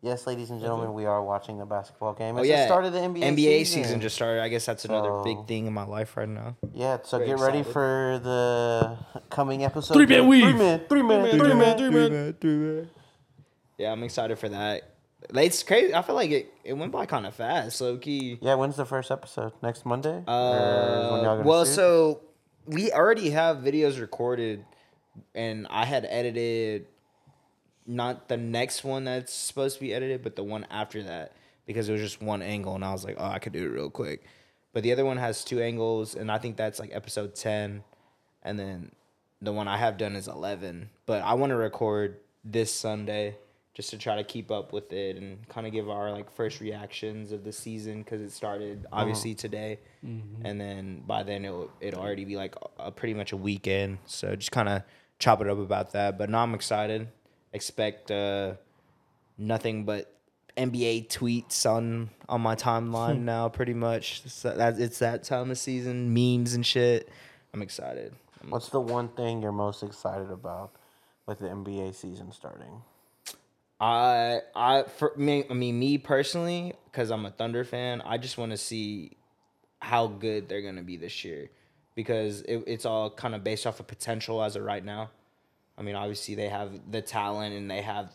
Yes, 0.03 0.27
ladies 0.27 0.51
and 0.51 0.61
gentlemen, 0.61 0.93
we 0.95 1.05
are 1.07 1.23
watching 1.23 1.61
a 1.61 1.67
basketball 1.67 2.13
game. 2.13 2.37
Oh 2.37 2.41
It's 2.41 2.49
yeah, 2.49 2.61
the 2.61 2.67
start 2.67 2.85
of 2.85 2.93
the 2.93 3.01
NBA, 3.01 3.23
NBA 3.23 3.59
season. 3.67 3.83
season. 3.85 4.01
just 4.01 4.15
started. 4.15 4.41
I 4.43 4.49
guess 4.49 4.65
that's 4.65 4.85
another 4.85 5.09
So- 5.09 5.25
big 5.25 5.47
thing 5.49 5.67
in 5.67 5.73
my 5.73 5.85
life 5.85 6.17
right 6.17 6.29
now. 6.29 6.57
Yeah, 6.73 6.99
so 7.03 7.19
Very 7.19 7.31
get 7.31 7.39
ready 7.41 7.63
for 7.63 8.21
the 8.23 8.97
coming 9.31 9.65
episode. 9.65 9.95
Three 9.95 10.07
man 10.07 10.29
weave. 10.29 10.45
Three 10.45 10.53
man, 10.53 10.81
three 10.89 11.03
man, 11.03 11.79
three 11.79 11.91
man. 11.91 12.91
Yeah, 13.79 13.93
I'm 13.93 14.03
excited 14.03 14.39
for 14.39 14.49
that. 14.49 14.91
It's 15.35 15.63
crazy. 15.63 15.95
I 15.95 16.03
feel 16.03 16.15
like 16.15 16.31
it, 16.31 16.53
it 16.65 16.75
went 16.75 16.93
by 16.93 17.07
kind 17.07 17.27
of 17.27 17.35
fast, 17.35 17.81
low 17.81 17.97
key. 17.97 18.39
Yeah, 18.41 18.55
when's 18.55 18.77
the 18.77 18.85
first 18.85 19.11
episode? 19.11 19.53
Next 19.63 19.85
Monday? 19.85 20.23
Uh, 20.27 21.43
well, 21.45 21.65
so 21.65 22.21
we 22.67 22.93
already 22.93 23.31
have 23.31 23.59
videos 23.59 24.01
recorded, 24.01 24.65
and 25.35 25.67
I 25.69 25.85
had 25.85 26.07
edited 26.09 26.87
not 27.87 28.29
the 28.29 28.37
next 28.37 28.85
one 28.85 29.05
that's 29.05 29.33
supposed 29.33 29.77
to 29.77 29.81
be 29.81 29.95
edited, 29.95 30.23
but 30.23 30.37
the 30.37 30.45
one 30.45 30.67
after 30.71 31.03
that 31.05 31.33
because 31.67 31.89
it 31.89 31.93
was 31.93 32.01
just 32.01 32.23
one 32.23 32.43
angle, 32.43 32.75
and 32.75 32.85
I 32.85 32.93
was 32.93 33.05
like, 33.05 33.17
oh, 33.19 33.27
I 33.27 33.39
could 33.39 33.53
do 33.53 33.65
it 33.65 33.69
real 33.69 33.91
quick. 33.91 34.25
But 34.73 34.83
the 34.83 34.93
other 34.93 35.05
one 35.05 35.17
has 35.17 35.45
two 35.45 35.61
angles, 35.61 36.15
and 36.15 36.31
I 36.31 36.39
think 36.39 36.57
that's 36.57 36.79
like 36.79 36.91
episode 36.93 37.35
ten, 37.35 37.83
and 38.43 38.59
then 38.59 38.93
the 39.43 39.53
one 39.53 39.67
I 39.69 39.77
have 39.77 39.97
done 39.99 40.15
is 40.15 40.29
eleven. 40.29 40.91
But 41.07 41.23
I 41.23 41.35
want 41.35 41.51
to 41.51 41.57
record 41.57 42.19
this 42.45 42.73
Sunday 42.73 43.37
just 43.77 43.91
to 43.91 43.99
try 43.99 44.17
to 44.17 44.25
keep 44.25 44.51
up 44.51 44.73
with 44.73 44.91
it 44.91 45.17
and 45.17 45.47
kind 45.51 45.67
of 45.67 45.73
give 45.73 45.91
our 45.91 46.11
like 46.11 46.35
first 46.35 46.63
reactions 46.63 47.31
of 47.31 47.45
the 47.45 47.53
season 47.53 47.99
because 47.99 48.23
it 48.23 48.33
started 48.33 48.87
obviously 48.91 49.35
today, 49.35 49.79
and 50.47 50.59
then 50.59 51.03
by 51.07 51.23
then 51.23 51.45
it'll 51.45 51.71
it'll 51.79 52.01
already 52.01 52.25
be 52.25 52.37
like 52.37 52.55
a, 52.79 52.91
pretty 52.91 53.13
much 53.13 53.33
a 53.33 53.37
weekend. 53.37 53.99
So 54.07 54.35
just 54.35 54.51
kind 54.51 54.71
of 54.71 54.83
chop 55.19 55.43
it 55.43 55.49
up 55.49 55.59
about 55.59 55.93
that. 55.93 56.17
But 56.17 56.31
now 56.31 56.43
I'm 56.43 56.55
excited. 56.55 57.09
Expect 57.53 58.11
uh, 58.11 58.55
nothing 59.37 59.85
but 59.85 60.11
NBA 60.57 61.09
tweets 61.09 61.67
on 61.71 62.09
on 62.31 62.41
my 62.41 62.55
timeline 62.55 63.21
now. 63.25 63.51
Pretty 63.51 63.75
much, 63.75 64.23
so 64.27 64.57
that 64.57 64.81
it's 64.81 65.01
that 65.01 65.23
time 65.23 65.51
of 65.51 65.59
season, 65.59 66.15
memes 66.15 66.55
and 66.55 66.65
shit. 66.65 67.11
I'm 67.53 67.61
excited. 67.61 68.15
I'm 68.43 68.49
What's 68.49 68.71
the 68.71 68.81
one 68.81 69.09
thing 69.09 69.43
you're 69.43 69.53
most 69.53 69.83
excited 69.83 70.31
about 70.31 70.73
with 71.27 71.41
the 71.41 71.49
NBA 71.49 71.95
season 71.95 72.33
starting? 72.33 72.81
I 73.81 74.41
I 74.55 74.85
for 74.85 75.13
me 75.17 75.45
I 75.51 75.55
mean 75.55 75.79
me 75.79 75.99
personally 75.99 76.73
because 76.87 77.11
I'm 77.11 77.27
a 77.27 77.31
Thunder 77.31 77.65
fan. 77.65 78.01
I 78.05 78.19
just 78.19 78.39
want 78.39 78.53
to 78.53 78.57
see 78.57 79.17
how 79.81 80.07
good 80.07 80.49
they're 80.49 80.63
gonna 80.63 80.83
be 80.83 80.97
this 80.97 81.25
year 81.25 81.51
because 81.95 82.43
it, 82.43 82.65
it's 82.67 82.87
all 82.87 83.11
kind 83.11 83.35
of 83.35 83.45
based 83.45 83.67
off 83.67 83.81
of 83.81 83.87
potential 83.87 84.43
as 84.43 84.57
of 84.57 84.63
right 84.63 84.85
now. 84.85 85.11
I 85.79 85.83
mean, 85.83 85.95
obviously 85.95 86.35
they 86.35 86.49
have 86.49 86.71
the 86.91 87.03
talent 87.03 87.55
and 87.55 87.71
they 87.71 87.83
have. 87.83 88.11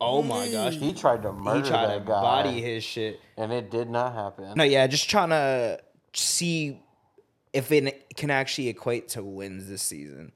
Oh 0.00 0.22
my 0.22 0.48
gosh, 0.50 0.74
He 0.74 0.92
tried 0.92 1.22
to 1.22 1.32
he 1.32 1.38
murder 1.38 1.68
tried 1.68 1.86
that 1.86 1.98
to 2.00 2.04
guy, 2.04 2.20
body 2.20 2.60
his 2.60 2.82
shit. 2.82 3.20
and 3.36 3.52
it 3.52 3.70
did 3.70 3.88
not 3.88 4.12
happen. 4.14 4.54
No, 4.56 4.64
yeah, 4.64 4.86
just 4.86 5.08
trying 5.08 5.30
to 5.30 5.80
see 6.12 6.80
if 7.52 7.70
it 7.70 8.14
can 8.16 8.30
actually 8.30 8.68
equate 8.68 9.08
to 9.10 9.22
wins 9.22 9.68
this 9.68 9.82
season 9.82 10.32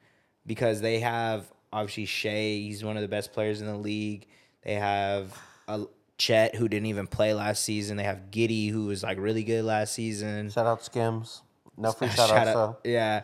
because 0.46 0.80
they 0.80 1.00
have 1.00 1.50
obviously 1.72 2.04
Shai. 2.06 2.30
He's 2.30 2.84
one 2.84 2.96
of 2.96 3.02
the 3.02 3.08
best 3.08 3.32
players 3.32 3.60
in 3.60 3.66
the 3.66 3.76
league. 3.76 4.26
They 4.68 4.74
have 4.74 5.34
a 5.66 5.86
Chet 6.18 6.54
who 6.56 6.68
didn't 6.68 6.88
even 6.88 7.06
play 7.06 7.32
last 7.32 7.64
season. 7.64 7.96
They 7.96 8.04
have 8.04 8.30
Giddey 8.30 8.70
who 8.70 8.84
was 8.84 9.02
like 9.02 9.16
really 9.18 9.42
good 9.42 9.64
last 9.64 9.94
season. 9.94 10.50
Shout 10.50 10.66
out 10.66 10.84
Skims. 10.84 11.40
No 11.78 11.92
free 11.92 12.08
shout, 12.10 12.28
Shout 12.28 12.36
outs 12.36 12.48
out- 12.50 12.82
though. 12.84 12.90
yeah. 12.90 13.22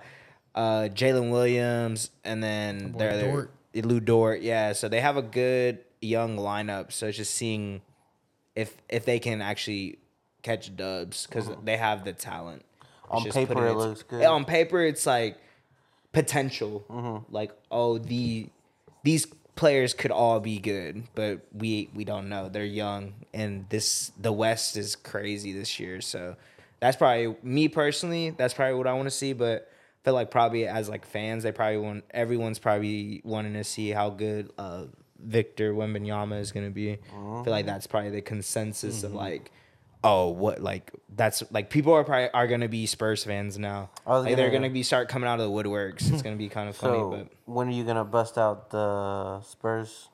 Uh, 0.55 0.89
Jalen 0.89 1.31
Williams 1.31 2.11
and 2.25 2.43
then 2.43 2.93
boy 2.93 2.99
they're, 2.99 3.17
they're 3.19 3.31
Dort. 3.33 3.51
Lu 3.75 4.01
Dort. 4.01 4.41
Yeah, 4.41 4.73
so 4.73 4.89
they 4.89 5.03
have 5.03 5.19
a 5.19 5.23
good 5.23 5.81
young 6.01 6.39
lineup. 6.39 6.93
So 6.93 7.09
it's 7.09 7.19
just 7.19 7.35
seeing 7.35 7.83
if 8.57 8.75
if 8.89 9.05
they 9.05 9.19
can 9.19 9.43
actually 9.43 9.99
catch 10.43 10.75
dubs 10.75 11.27
because 11.27 11.51
they 11.63 11.77
have 11.77 12.07
the 12.07 12.15
talent. 12.15 12.63
It's 12.65 12.81
Mm-hmm. 13.05 13.17
On 13.19 13.23
just 13.25 13.37
paper, 13.37 13.53
putting 13.55 13.69
it 13.71 13.77
looks 13.77 14.03
good. 14.03 14.25
On 14.25 14.47
paper, 14.47 14.81
it's 14.83 15.05
like 15.05 15.37
potential. 16.13 16.85
Mm-hmm. 16.89 17.35
Like 17.35 17.53
oh 17.71 17.99
the 17.99 18.49
these 19.03 19.27
players 19.57 19.95
could 19.95 20.11
all 20.11 20.41
be 20.41 20.59
good, 20.59 21.05
but 21.15 21.41
we 21.53 21.89
we 21.95 22.05
don't 22.05 22.29
know. 22.29 22.49
They're 22.49 22.65
young, 22.65 23.15
and 23.33 23.69
this 23.69 24.13
the 24.21 24.33
West 24.33 24.77
is 24.77 24.97
crazy 24.97 25.53
this 25.53 25.79
year. 25.79 26.01
So 26.01 26.37
that's 26.81 26.97
probably 26.97 27.37
me 27.43 27.69
personally. 27.69 28.31
That's 28.31 28.55
probably 28.55 28.75
what 28.75 28.87
I 28.87 28.93
want 28.95 29.07
to 29.07 29.11
see. 29.11 29.33
But 29.33 29.71
I 29.71 30.05
feel 30.05 30.15
like 30.15 30.31
probably 30.31 30.67
as 30.67 30.89
like 30.89 31.07
fans, 31.07 31.43
they 31.45 31.53
probably 31.53 31.79
want 31.79 32.05
everyone's 32.11 32.59
probably 32.59 33.21
wanting 33.25 33.55
to 33.55 33.65
see 33.65 33.91
how 33.91 34.11
good 34.11 34.53
uh, 34.59 34.85
Victor 35.19 35.73
Wembanyama 35.73 36.41
is 36.41 36.53
going 36.53 36.67
to 36.67 36.73
be. 36.73 36.99
I 37.41 37.45
feel 37.45 37.53
like 37.53 37.67
that's 37.67 37.87
probably 37.87 38.11
the 38.11 38.21
consensus 38.21 39.03
of 39.03 39.15
like, 39.15 39.51
Oh, 40.07 40.29
what 40.29 40.61
like 40.61 40.93
that's 41.17 41.43
like 41.51 41.71
people 41.71 41.93
are 41.95 42.05
probably 42.05 42.29
are 42.31 42.47
gonna 42.47 42.69
be 42.69 42.85
Spurs 42.87 43.25
fans 43.25 43.59
now. 43.59 43.89
I 44.07 44.11
was 44.11 44.27
Like 44.27 44.37
they're 44.37 44.49
gonna- 44.51 44.69
gonna 44.69 44.75
be 44.75 44.83
start 44.83 45.09
coming 45.09 45.29
out 45.29 45.41
of 45.41 45.47
the 45.51 45.51
woodworks. 45.51 46.13
It's 46.13 46.21
gonna 46.23 46.37
be 46.37 46.49
kind 46.51 46.69
of 46.69 46.77
funny, 46.77 46.99
So 46.99 47.11
but 47.11 47.29
when 47.53 47.69
are 47.69 47.73
you 47.73 47.85
gonna 47.85 48.05
bust 48.05 48.37
out 48.37 48.71
the 48.71 49.41
Spurs 49.43 50.09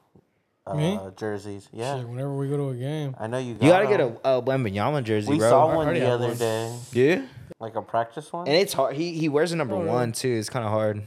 uh, 0.67 0.75
Me? 0.75 0.99
jerseys? 1.17 1.69
Yeah, 1.73 1.99
Shit, 1.99 2.09
whenever 2.09 2.37
we 2.37 2.49
go 2.49 2.57
to 2.57 2.69
a 2.69 2.75
game. 2.77 3.17
I 3.19 3.27
know 3.27 3.39
you. 3.39 3.55
Got 3.55 3.65
you 3.65 3.71
gotta 3.73 3.87
get 3.89 4.01
a, 4.01 4.39
a 4.39 4.43
Wembanyama 4.43 5.03
jersey, 5.03 5.29
We 5.31 5.39
bro. 5.39 5.51
saw 5.51 5.75
one 5.75 5.93
the 5.93 6.07
other 6.09 6.29
one. 6.29 6.37
day, 6.37 6.79
Yeah, 6.93 7.27
like 7.59 7.75
a 7.75 7.83
practice 7.83 8.33
one. 8.33 8.47
and 8.47 8.57
it's 8.57 8.73
hard. 8.73 8.95
He 8.95 9.15
he 9.19 9.29
wears 9.29 9.51
a 9.53 9.57
number 9.57 9.75
Oh, 9.75 9.85
yeah. 9.85 9.91
one 9.93 10.13
too. 10.13 10.29
It's 10.31 10.49
kind 10.51 10.65
of 10.65 10.71
hard. 10.71 11.03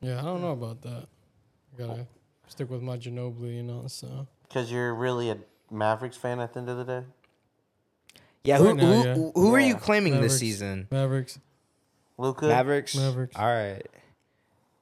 Yeah, 0.00 0.20
I 0.20 0.22
don't 0.22 0.40
know 0.40 0.52
about 0.52 0.80
that. 0.82 1.06
I 1.74 1.78
gotta 1.78 2.06
stick 2.46 2.70
with 2.70 2.80
my 2.82 2.96
Ginobili, 2.96 3.56
you 3.56 3.62
know. 3.62 3.84
So 3.88 4.26
Because 4.48 4.70
you're 4.72 4.94
really 4.94 5.30
a 5.30 5.38
Mavericks 5.70 6.16
fan 6.16 6.38
at 6.40 6.52
the 6.54 6.60
end 6.60 6.68
of 6.68 6.76
the 6.78 6.84
day. 6.84 7.06
Yeah, 8.46 8.58
who 8.58 8.66
Right 8.66 8.76
now, 8.76 8.86
who, 8.86 9.08
yeah. 9.08 9.14
who, 9.14 9.32
who 9.34 9.54
are 9.54 9.60
you 9.60 9.74
Yeah. 9.74 9.78
claiming 9.78 10.12
Mavericks. 10.14 10.34
this 10.34 10.40
season? 10.40 10.88
Mavericks. 10.90 11.38
Luka. 12.18 12.46
Mavericks. 12.46 12.94
Mavericks. 12.96 13.36
All 13.36 13.46
right. 13.46 13.82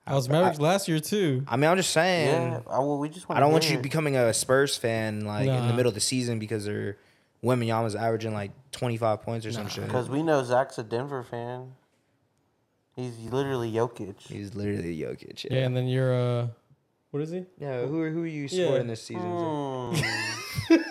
I 0.07 0.15
was 0.15 0.29
Mavericks 0.29 0.61
last 0.61 0.87
year 0.87 1.01
too. 1.01 1.45
I 1.49 1.57
mean, 1.57 1.71
I'm 1.71 1.77
just 1.79 1.91
saying. 1.91 2.53
Yeah. 2.53 2.61
I, 2.69 2.79
well, 2.79 2.99
we 2.99 3.09
just. 3.09 3.27
I 3.31 3.41
don't 3.41 3.53
want 3.53 3.71
you 3.71 3.79
becoming 3.79 4.17
a 4.17 4.35
Spurs 4.35 4.77
fan 4.77 5.25
like 5.25 5.47
in 5.49 5.55
the 5.55 5.61
Nah. 5.71 5.73
middle 5.77 5.89
of 5.89 5.95
the 5.95 6.01
season 6.01 6.39
because 6.39 6.67
they're 6.67 6.99
Wembanyama's 7.43 7.95
averaging 7.97 8.35
like 8.35 8.51
25 8.73 9.23
points 9.23 9.47
or 9.47 9.53
some 9.53 9.67
shit. 9.69 9.87
because 9.87 10.09
we 10.11 10.23
know 10.23 10.45
Zach's 10.45 10.79
a 10.79 10.83
Denver 10.83 11.23
fan. 11.23 11.73
He's 12.97 13.19
literally 13.19 13.73
Jokic. 13.73 14.21
He's 14.21 14.55
literally 14.55 14.97
Jokic. 14.99 15.45
Yeah, 15.45 15.59
Yeah. 15.59 15.67
and 15.67 15.75
then 15.77 15.89
you're 15.89 16.15
uh, 16.15 16.47
what 17.11 17.23
is 17.23 17.31
he? 17.31 17.47
Yeah. 17.59 17.87
Who 17.87 17.99
are 18.01 18.11
who 18.11 18.23
are 18.23 18.27
you 18.27 18.43
Yeah. 18.43 18.49
supporting 18.67 18.87
this 18.89 19.03
season? 19.03 19.23
Mm. 19.25 20.05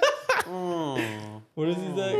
Mm. 0.43 1.41
What 1.55 1.67
is 1.69 1.75
he 1.77 1.87
like? 1.89 2.15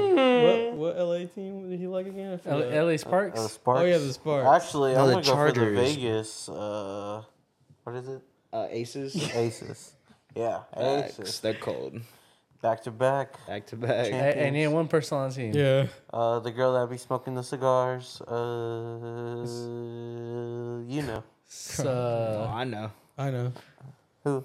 what 0.76 0.96
what 0.96 0.98
LA 0.98 1.26
team 1.26 1.70
did 1.70 1.80
he 1.80 1.88
like 1.88 2.06
again? 2.08 2.40
I 2.46 2.50
L- 2.50 2.62
forgot. 2.62 2.86
LA 2.86 2.98
Sparks. 2.98 3.40
Uh, 3.40 3.48
Sparks. 3.48 3.82
Oh, 3.82 3.86
yeah, 3.86 3.98
the 3.98 4.14
Sparks. 4.14 4.66
Actually, 4.66 4.94
No, 4.94 5.06
I'm 5.06 5.12
gonna 5.12 5.26
go 5.26 5.36
for 5.36 5.52
the 5.52 5.72
Vegas. 5.72 6.50
Uh, 6.50 7.24
what 7.84 7.96
is 7.96 8.08
it? 8.08 8.22
Uh, 8.52 8.68
Aces. 8.70 9.16
Aces. 9.36 9.94
Yeah, 10.36 10.60
Facts. 10.76 11.20
Aces. 11.20 11.40
They're 11.40 11.54
cold. 11.56 12.00
Back 12.62 12.84
to 12.84 12.92
back. 12.92 13.46
Back 13.48 13.66
to 13.68 13.76
back. 13.76 14.08
Champ- 14.08 14.38
I, 14.38 14.44
I 14.46 14.50
need 14.52 14.68
one 14.68 14.88
person 14.88 15.18
on 15.18 15.30
the 15.30 15.36
team. 15.36 15.52
Yeah. 15.54 15.88
Uh, 16.14 16.40
the 16.40 16.52
girl 16.52 16.74
that 16.74 16.90
be 16.90 16.98
smoking 16.98 17.34
the 17.36 17.44
cigars. 17.44 18.22
Uh, 18.22 19.44
you 20.88 21.02
know 21.02 21.24
Oh, 21.26 21.50
So, 21.50 22.52
I 22.54 22.64
know. 22.64 22.92
I 23.18 23.30
know. 23.32 23.52
who? 24.24 24.44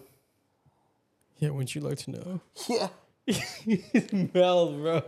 Yeah, 1.38 1.50
wouldn't 1.50 1.74
you 1.74 1.80
like 1.80 1.98
to 1.98 2.10
know? 2.10 2.40
Yeah. 2.68 2.88
Mouth, 4.34 4.72
bro. 4.76 5.02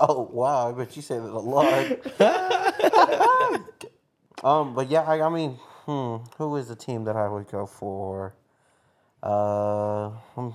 Oh 0.00 0.28
wow! 0.32 0.68
I 0.70 0.72
bet 0.72 0.96
you 0.96 1.02
say 1.02 1.16
that 1.18 1.24
a 1.24 1.38
lot. 1.38 1.84
um, 4.44 4.74
but 4.74 4.88
yeah, 4.90 5.02
I, 5.02 5.20
I 5.22 5.28
mean, 5.28 5.58
hmm, 5.86 6.16
who 6.38 6.56
is 6.56 6.68
the 6.68 6.76
team 6.76 7.04
that 7.04 7.16
I 7.16 7.28
would 7.28 7.48
go 7.48 7.66
for? 7.66 8.34
Uh, 9.22 10.10
hmm, 10.34 10.48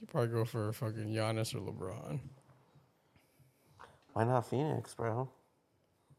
You 0.00 0.06
probably 0.08 0.28
go 0.30 0.44
for 0.44 0.72
fucking 0.72 1.12
Giannis 1.12 1.54
or 1.54 1.60
LeBron. 1.60 2.20
why 4.12 4.24
not 4.24 4.48
Phoenix, 4.48 4.94
bro? 4.94 5.28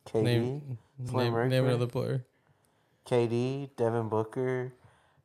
KD, 0.07 0.23
Name, 0.23 0.77
name, 0.99 1.49
name 1.49 1.65
another 1.65 1.87
player. 1.87 2.25
KD, 3.07 3.69
Devin 3.75 4.09
Booker. 4.09 4.73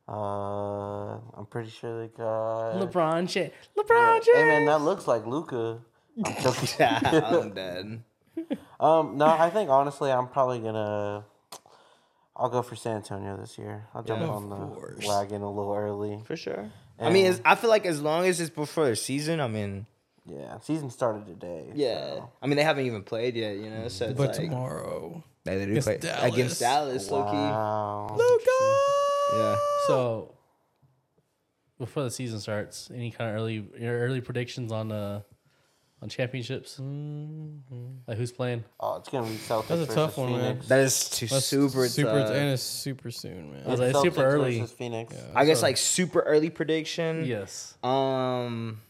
Uh, 0.07 1.13
I'm 1.37 1.45
pretty 1.49 1.69
sure 1.69 2.01
they 2.01 2.07
got 2.09 2.73
LeBron 2.75 3.27
James. 3.27 3.51
Yeah. 3.75 3.83
LeBron 3.83 4.15
James. 4.23 4.37
Hey 4.37 4.43
man, 4.45 4.65
that 4.65 4.81
looks 4.81 5.07
like 5.07 5.25
Luka. 5.25 5.79
I'm 6.25 6.35
joking. 6.43 6.85
I'm 6.85 7.53
dead. 7.53 8.03
um, 8.79 9.17
no, 9.17 9.25
I 9.27 9.49
think 9.49 9.69
honestly, 9.69 10.11
I'm 10.11 10.27
probably 10.27 10.59
gonna. 10.59 11.23
I'll 12.35 12.49
go 12.49 12.61
for 12.63 12.75
San 12.75 12.97
Antonio 12.97 13.37
this 13.37 13.57
year. 13.57 13.87
I'll 13.93 14.03
jump 14.03 14.21
Yeah. 14.21 14.27
on 14.27 14.49
the 14.49 14.55
course. 14.75 15.05
wagon 15.07 15.41
a 15.43 15.49
little 15.51 15.73
early. 15.73 16.21
For 16.25 16.35
sure. 16.35 16.71
I 16.99 17.09
mean, 17.11 17.27
And- 17.27 17.41
I 17.45 17.55
feel 17.55 17.69
like 17.69 17.85
as 17.85 18.01
long 18.01 18.25
as 18.25 18.39
it's 18.41 18.49
before 18.49 18.85
the 18.89 18.95
season, 18.95 19.39
I 19.39 19.47
mean, 19.47 19.85
Yeah, 20.25 20.59
season 20.59 20.89
started 20.89 21.27
today. 21.27 21.67
yeah. 21.75 22.15
so- 22.15 22.29
I 22.41 22.47
mean, 22.47 22.57
they 22.57 22.63
haven't 22.63 22.85
even 22.87 23.03
played 23.03 23.35
yet, 23.35 23.55
you 23.57 23.69
know. 23.69 23.87
So 23.87 24.05
it's 24.05 24.17
But 24.17 24.29
like 24.29 24.35
tomorrow. 24.49 25.23
they 25.43 25.57
literally 25.57 25.71
against 25.79 25.87
play 25.87 25.97
Dallas. 25.97 26.33
against 26.33 26.59
Dallas, 26.59 27.11
low 27.11 27.19
Wow. 27.21 28.07
key. 28.11 28.17
Yeah. 29.35 29.55
So, 29.87 30.33
before 31.79 32.03
the 32.03 32.11
season 32.11 32.39
starts, 32.39 32.89
any 32.93 33.11
kind 33.11 33.29
of 33.29 33.35
early 33.37 33.65
your 33.79 33.99
early 33.99 34.21
predictions 34.21 34.71
on 34.71 34.91
uh 34.91 35.21
on 36.01 36.09
championships? 36.09 36.79
Like 38.07 38.17
who's 38.17 38.31
playing? 38.31 38.63
Oh, 38.79 38.97
it's 38.97 39.09
gonna 39.09 39.27
be 39.27 39.35
Celtics. 39.35 39.67
That's 39.67 39.81
a 39.81 39.85
versus 39.85 39.95
tough 39.95 40.17
one, 40.17 40.31
man. 40.33 40.59
That 40.67 40.79
is 40.81 41.09
too 41.09 41.27
That's 41.27 41.45
super 41.45 41.87
super 41.87 42.09
tough. 42.11 42.29
and 42.31 42.49
it's 42.51 42.61
super 42.63 43.09
soon, 43.11 43.51
man. 43.53 43.63
I 43.65 43.69
was 43.69 43.79
like, 43.79 43.89
it's 43.91 44.01
super 44.01 44.23
early. 44.23 44.59
versus 44.59 44.75
Phoenix. 44.75 45.15
I 45.35 45.45
guess 45.45 45.59
So- 45.61 45.65
like 45.65 45.77
super 45.77 46.19
early 46.21 46.49
prediction. 46.49 47.25
Yes. 47.25 47.75
Um. 47.83 48.81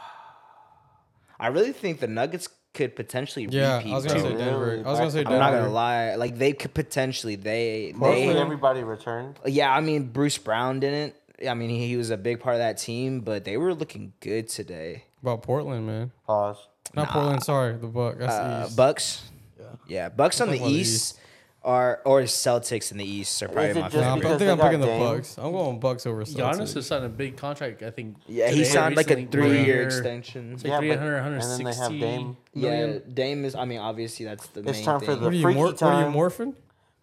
I 1.40 1.48
really 1.48 1.74
think 1.74 2.00
the 2.00 2.08
Nuggets 2.08 2.48
could 2.74 2.96
potentially 2.96 3.46
Yeah, 3.50 3.78
repeat. 3.78 3.92
I 3.92 3.96
was 3.96 4.06
gonna 4.06 4.20
bro. 4.22 4.30
say 4.32 4.38
Denver. 4.38 4.84
I 4.86 4.90
was 4.90 5.00
gonna 5.00 5.12
say 5.12 5.20
I'm 5.20 5.24
Denver. 5.26 5.36
I'm 5.44 5.52
not 5.54 5.60
gonna 5.60 5.74
lie, 5.74 6.16
like 6.16 6.38
they 6.38 6.54
could 6.54 6.74
potentially 6.74 7.36
they 7.36 7.94
Mostly 7.96 8.28
they 8.28 8.40
everybody 8.40 8.84
returned. 8.84 9.40
yeah. 9.46 9.74
I 9.76 9.82
mean 9.82 10.04
Bruce 10.10 10.38
Brown 10.38 10.80
didn't. 10.80 11.16
I 11.48 11.54
mean 11.54 11.70
he, 11.70 11.88
he 11.88 11.98
was 11.98 12.10
a 12.12 12.18
big 12.18 12.40
part 12.40 12.56
of 12.56 12.60
that 12.60 12.78
team, 12.78 13.22
but 13.22 13.44
they 13.46 13.58
were 13.58 13.74
looking 13.74 14.14
good 14.20 14.48
today. 14.48 15.04
About 15.22 15.42
Portland, 15.44 15.86
man. 15.86 16.12
Pause. 16.26 16.58
Not 16.94 17.10
Portland, 17.10 17.44
sorry, 17.44 17.78
the 17.78 17.88
Buck. 17.88 18.18
That's 18.20 18.34
the 18.36 18.42
Uh, 18.42 18.66
East. 18.68 18.76
Bucks, 18.76 19.24
Yeah. 19.60 19.66
yeah, 19.88 20.10
Bucks 20.10 20.42
on 20.42 20.48
the 20.50 20.54
talking 20.58 20.64
about 20.68 20.74
the 20.74 20.80
East 20.82 21.20
are 21.64 22.02
or 22.06 22.22
Celtics 22.24 22.92
in 22.92 22.98
the 22.98 23.06
East 23.06 23.42
are 23.44 23.48
probably 23.48 23.70
Is 23.72 23.78
it 23.78 23.80
my 23.82 23.90
just 23.90 23.96
Nah, 23.98 24.16
favorite. 24.16 24.26
I 24.26 24.30
think 24.30 24.40
they 24.40 24.50
I'm 24.52 24.58
got 24.58 24.64
picking 24.66 24.80
the 24.82 24.86
Dame? 24.88 25.00
Bucks. 25.00 25.38
I'm 25.38 25.52
going 25.52 25.80
Bucks 25.80 26.06
over 26.08 26.24
Celtics. 26.24 26.36
Giannis 26.36 26.56
Celtics. 26.62 26.74
has 26.74 26.88
signed 26.88 27.06
a 27.06 27.10
big 27.10 27.38
contract. 27.38 27.84
I 27.84 27.92
think. 27.92 28.18
Yeah, 28.28 28.50
he 28.50 28.58
today, 28.58 28.64
signed 28.70 28.96
like 28.96 29.12
a 29.12 29.16
recently, 29.16 29.32
three-year 29.32 29.58
three-year- 29.64 29.84
extension. 29.84 30.54
It's 30.54 30.64
like 30.64 30.72
Yeah, 30.72 30.78
but- 30.80 30.86
300, 31.00 31.18
and 31.18 31.42
then 31.42 31.64
they 31.64 31.74
have 31.76 31.92
160 31.92 32.00
Dame. 32.00 32.38
Yeah, 32.54 32.70
million. 32.72 33.14
Dame 33.14 33.46
is. 33.46 33.56
I 33.56 33.66
mean, 33.66 33.80
obviously 33.80 34.26
that's 34.26 34.48
the 34.48 34.62
It's 34.62 34.72
main 34.80 34.86
time 34.86 35.00
for 35.02 35.06
thing. 35.06 35.16
the- 35.20 35.22
What 35.26 35.34
are 35.34 35.36
you, 35.36 35.42
freaky 35.44 35.58
mor- 35.58 35.66
what 35.68 35.82
are 35.84 36.00
you 36.00 36.06
time. 36.06 36.14
morphing? 36.14 36.54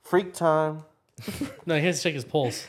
Freak 0.02 0.34
time. 0.34 0.84
No, 1.66 1.76
he 1.78 1.84
has 1.86 1.98
to 1.98 2.02
check 2.04 2.14
his 2.14 2.24
pulse. 2.24 2.66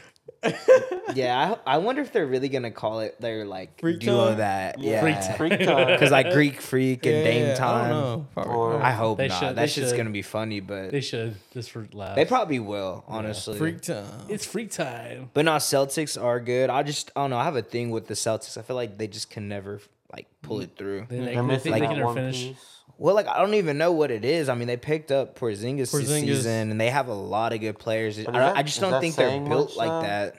Yeah, 1.13 1.55
I, 1.65 1.75
I 1.75 1.77
wonder 1.77 2.01
if 2.01 2.11
they're 2.13 2.25
really 2.25 2.49
gonna 2.49 2.71
call 2.71 2.99
it 3.01 3.19
their 3.19 3.45
like 3.45 3.79
Freak 3.79 3.99
duo 3.99 4.29
time? 4.29 4.37
that. 4.37 4.79
Yeah. 4.79 5.05
Yeah, 5.05 5.35
Freak 5.37 5.59
time. 5.59 5.87
because 5.87 6.11
like 6.19 6.31
Greek 6.31 6.61
Freak 6.61 7.05
and 7.05 7.23
Dame 7.23 7.45
Yeah, 7.47 7.53
I 7.53 7.55
Time. 7.55 7.89
don't 7.89 7.99
know. 8.01 8.27
Probably 8.33 8.53
Or- 8.53 8.81
I 8.81 8.91
hope 8.91 9.19
not. 9.19 9.31
should- 9.31 9.55
That's 9.55 9.73
just 9.73 9.89
should. 9.91 9.97
gonna 9.97 10.09
be 10.09 10.21
funny, 10.21 10.59
but 10.59 10.91
They 10.91 11.01
should 11.01 11.35
just 11.53 11.71
for 11.71 11.87
laughs. 11.93 12.15
they 12.15 12.25
probably 12.25 12.59
will. 12.59 13.03
Honestly, 13.07 13.57
Freak 13.57 13.81
time. 13.81 14.05
It's 14.29 14.45
freak 14.45 14.71
time. 14.71 15.29
but 15.33 15.45
no, 15.45 15.51
Celtics 15.53 16.21
are 16.21 16.39
good. 16.39 16.69
I 16.69 16.83
just 16.83 17.11
I 17.15 17.21
don't 17.21 17.29
know. 17.31 17.37
I 17.37 17.43
have 17.43 17.55
a 17.55 17.61
thing 17.61 17.91
with 17.91 18.07
the 18.07 18.13
Celtics. 18.13 18.57
I 18.57 18.61
feel 18.61 18.75
like 18.75 18.97
they 18.97 19.07
just 19.07 19.29
can 19.29 19.47
never 19.47 19.81
like 20.11 20.27
pull 20.41 20.59
mm. 20.59 20.63
it 20.63 20.71
through. 20.77 21.05
They, 21.09 21.17
they, 21.19 21.25
They're 21.25 21.35
they 21.35 21.41
missing 21.41 21.73
think 21.73 21.83
they 21.83 21.87
can 21.87 21.99
never 21.99 22.13
finish. 22.13 22.43
piece. 22.43 22.65
Well, 22.99 23.15
like 23.15 23.27
I 23.27 23.39
don't 23.39 23.53
even 23.55 23.77
know 23.77 23.91
what 23.93 24.11
it 24.11 24.23
is. 24.25 24.49
I 24.49 24.55
mean, 24.55 24.67
they 24.67 24.77
picked 24.77 25.11
up 25.11 25.39
Porzingis, 25.39 25.91
this 25.91 26.07
season, 26.07 26.69
and 26.69 26.79
they 26.79 26.89
have 26.89 27.07
a 27.07 27.13
lot 27.13 27.53
of 27.53 27.61
good 27.61 27.79
players. 27.79 28.19
I, 28.19 28.23
that- 28.31 28.57
I 28.57 28.63
just 28.63 28.79
don't 28.81 28.99
think 29.01 29.15
they're 29.15 29.39
built 29.39 29.75
like 29.77 29.87
though? 29.89 30.01
that. 30.01 30.35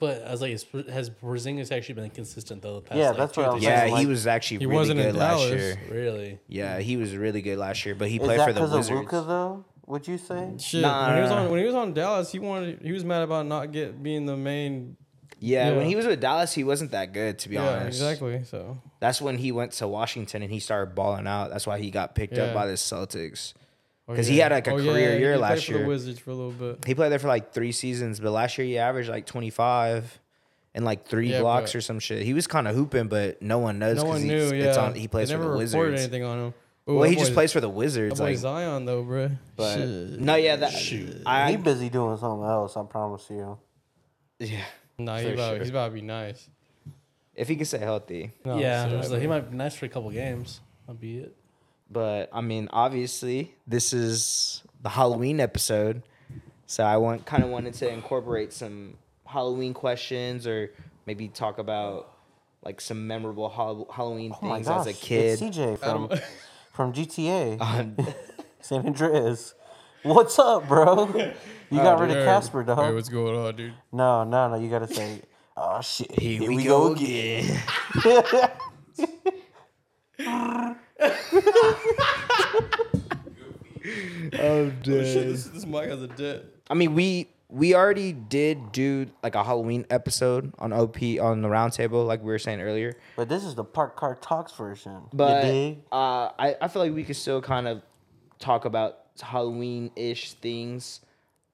But 0.00 0.22
I 0.26 0.30
was 0.32 0.40
like, 0.40 0.50
has 0.88 1.08
Porzingis 1.10 1.72
actually 1.72 1.94
been 1.94 2.10
consistent 2.10 2.62
though? 2.62 2.76
The 2.76 2.80
past, 2.82 2.98
Yeah, 2.98 3.08
like, 3.08 3.16
that's 3.16 3.36
what 3.36 3.46
I'm 3.46 3.52
three 3.52 3.60
saying, 3.62 3.72
Yeah, 3.72 3.84
seasons? 3.84 4.00
he 4.00 4.06
was 4.06 4.26
actually 4.26 4.58
He 4.58 4.66
really 4.66 4.76
wasn't 4.76 5.00
in 5.00 5.06
good 5.06 5.16
last 5.16 5.38
Dallas. 5.40 5.50
year. 5.60 5.78
really. 5.90 6.38
Yeah, 6.48 6.78
he 6.80 6.96
was 6.96 7.16
really 7.16 7.42
good 7.42 7.58
last 7.58 7.84
year, 7.86 7.94
but 7.94 8.08
he 8.08 8.16
Is 8.16 8.22
played 8.22 8.38
that 8.40 8.46
for 8.48 8.52
the 8.52 8.60
because 8.60 8.72
of 8.72 8.78
Wizards. 8.78 9.00
Luka 9.12 9.24
though? 9.26 9.64
Would 9.86 10.08
you 10.08 10.18
say? 10.18 10.50
Shit. 10.58 10.82
Nah, 10.82 11.06
when 11.08 11.16
he 11.16 11.22
was 11.22 11.30
on 11.30 11.44
nah. 11.44 11.50
when 11.50 11.60
he 11.60 11.66
was 11.66 11.74
on 11.74 11.92
Dallas, 11.94 12.32
he 12.32 12.38
wanted 12.38 12.80
he 12.82 12.92
was 12.92 13.04
mad 13.04 13.22
about 13.22 13.46
not 13.46 13.70
get 13.72 14.02
being 14.02 14.24
the 14.26 14.36
main. 14.36 14.96
Yeah, 15.40 15.70
Yeah. 15.70 15.76
when 15.76 15.86
he 15.86 15.96
was 15.96 16.06
with 16.06 16.20
Dallas, 16.20 16.52
he 16.54 16.64
wasn't 16.64 16.92
that 16.92 17.12
good 17.12 17.38
to 17.40 17.48
be 17.48 17.56
Yeah, 17.56 17.68
honest. 17.68 18.00
exactly. 18.00 18.42
So 18.44 18.78
That's 19.00 19.20
when 19.20 19.36
he 19.38 19.52
went 19.52 19.72
to 19.72 19.88
Washington 19.88 20.42
and 20.42 20.50
he 20.50 20.60
started 20.60 20.94
balling 20.94 21.26
out. 21.26 21.50
That's 21.50 21.66
why 21.66 21.78
he 21.78 21.90
got 21.90 22.14
picked 22.14 22.38
up 22.38 22.54
by 22.54 22.66
the 22.66 22.74
Celtics. 22.74 23.52
Oh, 24.08 24.14
'Cause 24.14 24.26
he 24.26 24.38
had, 24.38 24.52
like, 24.52 24.66
a 24.66 24.70
Oh, 24.72 24.76
career 24.76 25.12
he 25.14 25.18
year 25.20 25.32
did 25.32 25.38
play 25.38 25.48
last 25.48 25.64
for 25.66 25.72
year. 25.72 25.80
The 25.82 25.88
Wizards 25.88 26.18
for 26.18 26.30
a 26.30 26.34
little 26.34 26.52
bit. 26.52 26.84
He 26.86 26.94
played 26.94 27.10
there 27.10 27.18
for 27.18 27.28
like 27.28 27.52
three 27.52 27.72
seasons, 27.72 28.20
but 28.20 28.32
last 28.32 28.58
year 28.58 28.66
he 28.66 28.76
averaged 28.78 29.08
like 29.08 29.24
twenty 29.26 29.48
five 29.50 30.18
and 30.74 30.84
like 30.84 31.06
three 31.06 31.30
Yeah, 31.30 31.40
blocks 31.40 31.74
or 31.74 31.80
some 31.80 31.98
shit. 32.00 32.22
He 32.22 32.34
was 32.34 32.46
kind 32.46 32.68
of 32.68 32.74
hooping, 32.74 33.08
but 33.08 33.40
no 33.40 33.58
one 33.58 33.78
knows. 33.78 33.96
No 33.96 34.02
'cause 34.02 34.10
one 34.10 34.20
he's- 34.22 34.50
knew. 34.52 34.58
Yeah, 34.58 34.64
it's 34.68 34.76
on, 34.78 34.94
he 34.94 35.08
plays 35.08 35.28
they 35.28 35.34
for 35.36 35.40
never 35.40 35.52
the 35.58 35.64
reported 35.64 35.92
Wizards. 35.92 36.02
anything 36.02 36.22
on 36.24 36.38
him. 36.38 36.54
Ooh, 36.86 36.94
Well, 36.96 37.02
that 37.04 37.08
he 37.10 37.16
just 37.16 37.32
plays 37.32 37.50
for 37.50 37.60
the 37.62 37.68
Wizards. 37.70 38.18
boy 38.20 38.26
Like, 38.26 38.36
Zion 38.36 38.84
though, 38.84 39.02
bro. 39.04 39.30
but 39.56 39.74
Shit. 39.76 40.20
no, 40.20 40.34
yeah, 40.34 40.56
that 40.56 40.72
Shoot. 40.72 41.22
I 41.24 41.50
he 41.52 41.56
busy 41.56 41.88
doing 41.88 42.18
something 42.18 42.44
else. 42.46 42.76
I 42.76 42.82
promise 42.82 43.26
you. 43.30 43.56
yeah. 44.38 44.64
Nah, 44.98 45.18
he 45.18 45.26
for 45.28 45.34
about, 45.34 45.50
sure. 45.54 45.58
he's 45.60 45.70
about 45.70 45.86
to 45.88 45.92
be 45.94 46.00
nice. 46.02 46.48
If 47.34 47.48
he 47.48 47.56
can 47.56 47.64
stay 47.64 47.78
healthy, 47.78 48.30
No, 48.44 48.58
yeah, 48.58 49.02
so- 49.02 49.12
like, 49.12 49.20
he 49.20 49.26
might 49.26 49.50
be 49.50 49.56
nice 49.56 49.74
for 49.74 49.86
a 49.86 49.88
couple 49.88 50.10
games. 50.10 50.60
That'd 50.86 51.00
be 51.00 51.18
it. 51.18 51.34
But 51.90 52.30
I 52.32 52.40
mean, 52.40 52.68
obviously, 52.72 53.54
this 53.66 53.92
is 53.92 54.62
the 54.82 54.88
Halloween 54.88 55.40
episode, 55.40 56.02
so 56.66 56.84
I 56.84 56.96
want 56.96 57.26
kind 57.26 57.42
of 57.44 57.50
wanted 57.50 57.74
to 57.74 57.88
incorporate 57.88 58.52
some 58.52 58.96
Halloween 59.26 59.74
questions 59.74 60.46
or 60.46 60.70
maybe 61.06 61.28
talk 61.28 61.58
about 61.58 62.10
like 62.64 62.80
some 62.80 63.06
memorable 63.06 63.48
Hall- 63.48 63.88
Halloween 63.92 64.32
Oh 64.40 64.46
my 64.46 64.56
things 64.56 64.68
gosh, 64.68 64.86
as 64.86 64.86
a 64.86 64.92
kid. 64.94 65.42
it's 65.42 65.56
CJ 65.56 65.78
from 65.78 66.08
from 66.72 66.92
GTA 66.92 67.60
Um, 67.60 67.96
San 68.60 68.86
Andreas. 68.86 69.54
What's 70.02 70.38
up, 70.38 70.66
bro? 70.68 71.32
You 71.74 71.80
got 71.82 71.98
rid 71.98 72.10
of 72.10 72.16
Hey, 72.16 72.24
Casper, 72.24 72.62
Hey, 72.62 72.66
dog. 72.66 72.94
what's 72.94 73.08
going 73.08 73.34
on, 73.36 73.56
dude? 73.56 73.74
No, 73.90 74.22
no, 74.22 74.48
no. 74.48 74.56
You 74.56 74.70
gotta 74.70 74.86
say, 74.92 75.22
oh 75.56 75.80
shit, 75.80 76.12
Here, 76.18 76.48
we, 76.48 76.62
go, 76.62 76.92
again. 76.92 77.60
oh, 80.26 80.76
Shit, 83.82 84.82
dude. 84.82 85.04
this, 85.04 85.44
this 85.46 85.66
mic 85.66 85.88
has 85.88 86.02
a 86.02 86.06
dent. 86.08 86.42
I 86.70 86.74
mean, 86.74 86.94
we 86.94 87.28
we 87.48 87.74
already 87.74 88.12
did 88.12 88.72
do 88.72 89.06
like 89.22 89.34
a 89.34 89.44
Halloween 89.44 89.84
episode 89.90 90.52
on 90.58 90.72
OP 90.72 90.96
on 91.20 91.42
the 91.42 91.48
roundtable, 91.48 92.06
like 92.06 92.20
we 92.20 92.26
were 92.26 92.38
saying 92.38 92.60
earlier. 92.60 92.94
But 93.16 93.28
this 93.28 93.44
is 93.44 93.54
the 93.54 93.64
Parked 93.64 93.96
Car 93.96 94.14
Talks 94.14 94.52
version. 94.52 95.02
But 95.12 95.46
you 95.52 95.82
uh, 95.92 96.30
I 96.38 96.56
I 96.60 96.68
feel 96.68 96.82
like 96.82 96.94
we 96.94 97.04
could 97.04 97.16
still 97.16 97.42
kind 97.42 97.68
of 97.68 97.82
talk 98.38 98.64
about 98.64 98.98
Halloween 99.20 99.90
ish 99.96 100.32
things. 100.34 101.00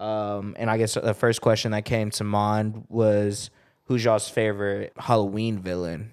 Um, 0.00 0.56
and 0.58 0.70
I 0.70 0.78
guess 0.78 0.94
the 0.94 1.14
first 1.14 1.40
question 1.42 1.72
that 1.72 1.84
came 1.84 2.10
to 2.12 2.24
mind 2.24 2.84
was, 2.88 3.50
"Who's 3.84 4.02
y'all's 4.04 4.28
favorite 4.28 4.92
Halloween 4.96 5.58
villain 5.58 6.10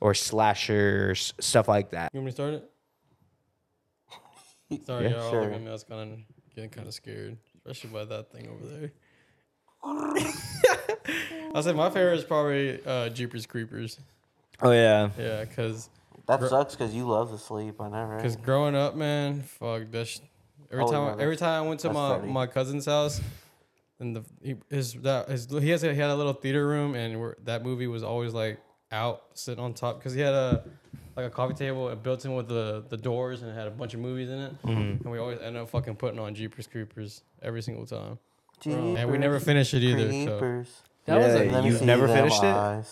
or 0.00 0.14
slashers, 0.14 1.34
stuff 1.38 1.68
like 1.68 1.90
that?" 1.90 2.10
You 2.14 2.20
want 2.20 2.26
me 2.26 2.30
to 2.32 2.34
start 2.34 2.54
it? 2.54 2.70
Sorry, 4.86 5.04
Yeah, 5.04 5.10
y'all. 5.12 5.30
sure. 5.30 5.44
Look 5.44 5.52
at 5.52 5.60
me. 5.62 5.68
I 5.68 5.72
was 5.72 5.84
kind 5.84 6.12
of 6.12 6.18
getting 6.54 6.70
kind 6.70 6.88
of 6.88 6.94
scared, 6.94 7.36
especially 7.58 7.90
by 7.90 8.04
that 8.06 8.32
thing 8.32 8.48
over 8.48 8.66
there. 8.66 8.92
I 11.54 11.60
say 11.60 11.72
my 11.72 11.90
favorite 11.90 12.18
is 12.18 12.24
probably 12.24 12.80
uh, 12.84 13.08
Jeepers 13.10 13.46
Creepers. 13.46 13.98
Oh 14.62 14.72
yeah, 14.72 15.10
Yeah, 15.18 15.44
because 15.44 15.90
That 16.26 16.40
Gr- 16.40 16.46
sucks 16.48 16.74
because 16.74 16.94
you 16.94 17.06
love 17.06 17.30
to 17.30 17.38
sleep. 17.38 17.80
I 17.80 17.88
know, 17.88 18.04
right? 18.04 18.16
Because 18.16 18.36
growing 18.36 18.74
up, 18.74 18.94
man, 18.96 19.42
fuck 19.42 19.82
that. 19.92 20.08
Sh- 20.08 20.20
every 20.70 20.84
Oh, 20.84 20.90
time, 20.90 21.18
yeah, 21.18 21.22
every 21.22 21.36
time 21.36 21.64
I 21.64 21.68
went 21.68 21.80
to 21.80 21.92
my, 21.92 22.18
funny. 22.18 22.32
my 22.32 22.46
cousin's 22.46 22.86
house, 22.86 23.20
and 24.00 24.16
the 24.16 24.24
he, 24.42 24.56
his 24.70 24.94
that 24.94 25.28
his 25.28 25.48
he 25.50 25.70
has 25.70 25.82
a, 25.84 25.92
he 25.92 26.00
had 26.00 26.10
a 26.10 26.16
little 26.16 26.32
theater 26.32 26.66
room, 26.66 26.94
and 26.94 27.20
we 27.20 27.28
that 27.44 27.62
movie 27.64 27.86
was 27.86 28.02
always 28.02 28.32
like 28.32 28.58
out 28.92 29.24
sitting 29.34 29.62
on 29.62 29.74
top 29.74 29.98
because 29.98 30.14
he 30.14 30.20
had 30.20 30.34
a 30.34 30.64
like 31.16 31.26
a 31.26 31.30
coffee 31.30 31.54
table 31.54 31.88
and 31.88 32.02
built 32.02 32.24
in 32.24 32.34
with 32.34 32.48
the 32.48 32.84
the 32.88 32.96
doors 32.96 33.42
and 33.42 33.50
it 33.50 33.54
had 33.54 33.66
a 33.66 33.70
bunch 33.70 33.94
of 33.94 34.00
movies 34.00 34.28
in 34.30 34.38
it, 34.38 34.62
mm-hmm. 34.62 35.02
and 35.02 35.10
we 35.10 35.18
always 35.18 35.40
end 35.40 35.56
up 35.56 35.68
fucking 35.70 35.96
putting 35.96 36.18
on 36.18 36.34
Jeepers 36.34 36.66
Creepers 36.66 37.22
every 37.42 37.62
single 37.62 37.86
time, 37.86 38.18
and 38.64 39.10
we 39.10 39.18
never 39.18 39.34
Jeepers 39.34 39.44
finished 39.44 39.74
it 39.74 39.82
either. 39.82 40.12
So. 40.12 40.38
Creepers. 40.38 40.82
That 41.06 41.18
was 41.18 41.34
a 41.34 41.62
You've 41.62 41.82
never 41.82 42.06
them 42.06 42.16
finished 42.16 42.42
it? 42.42 42.86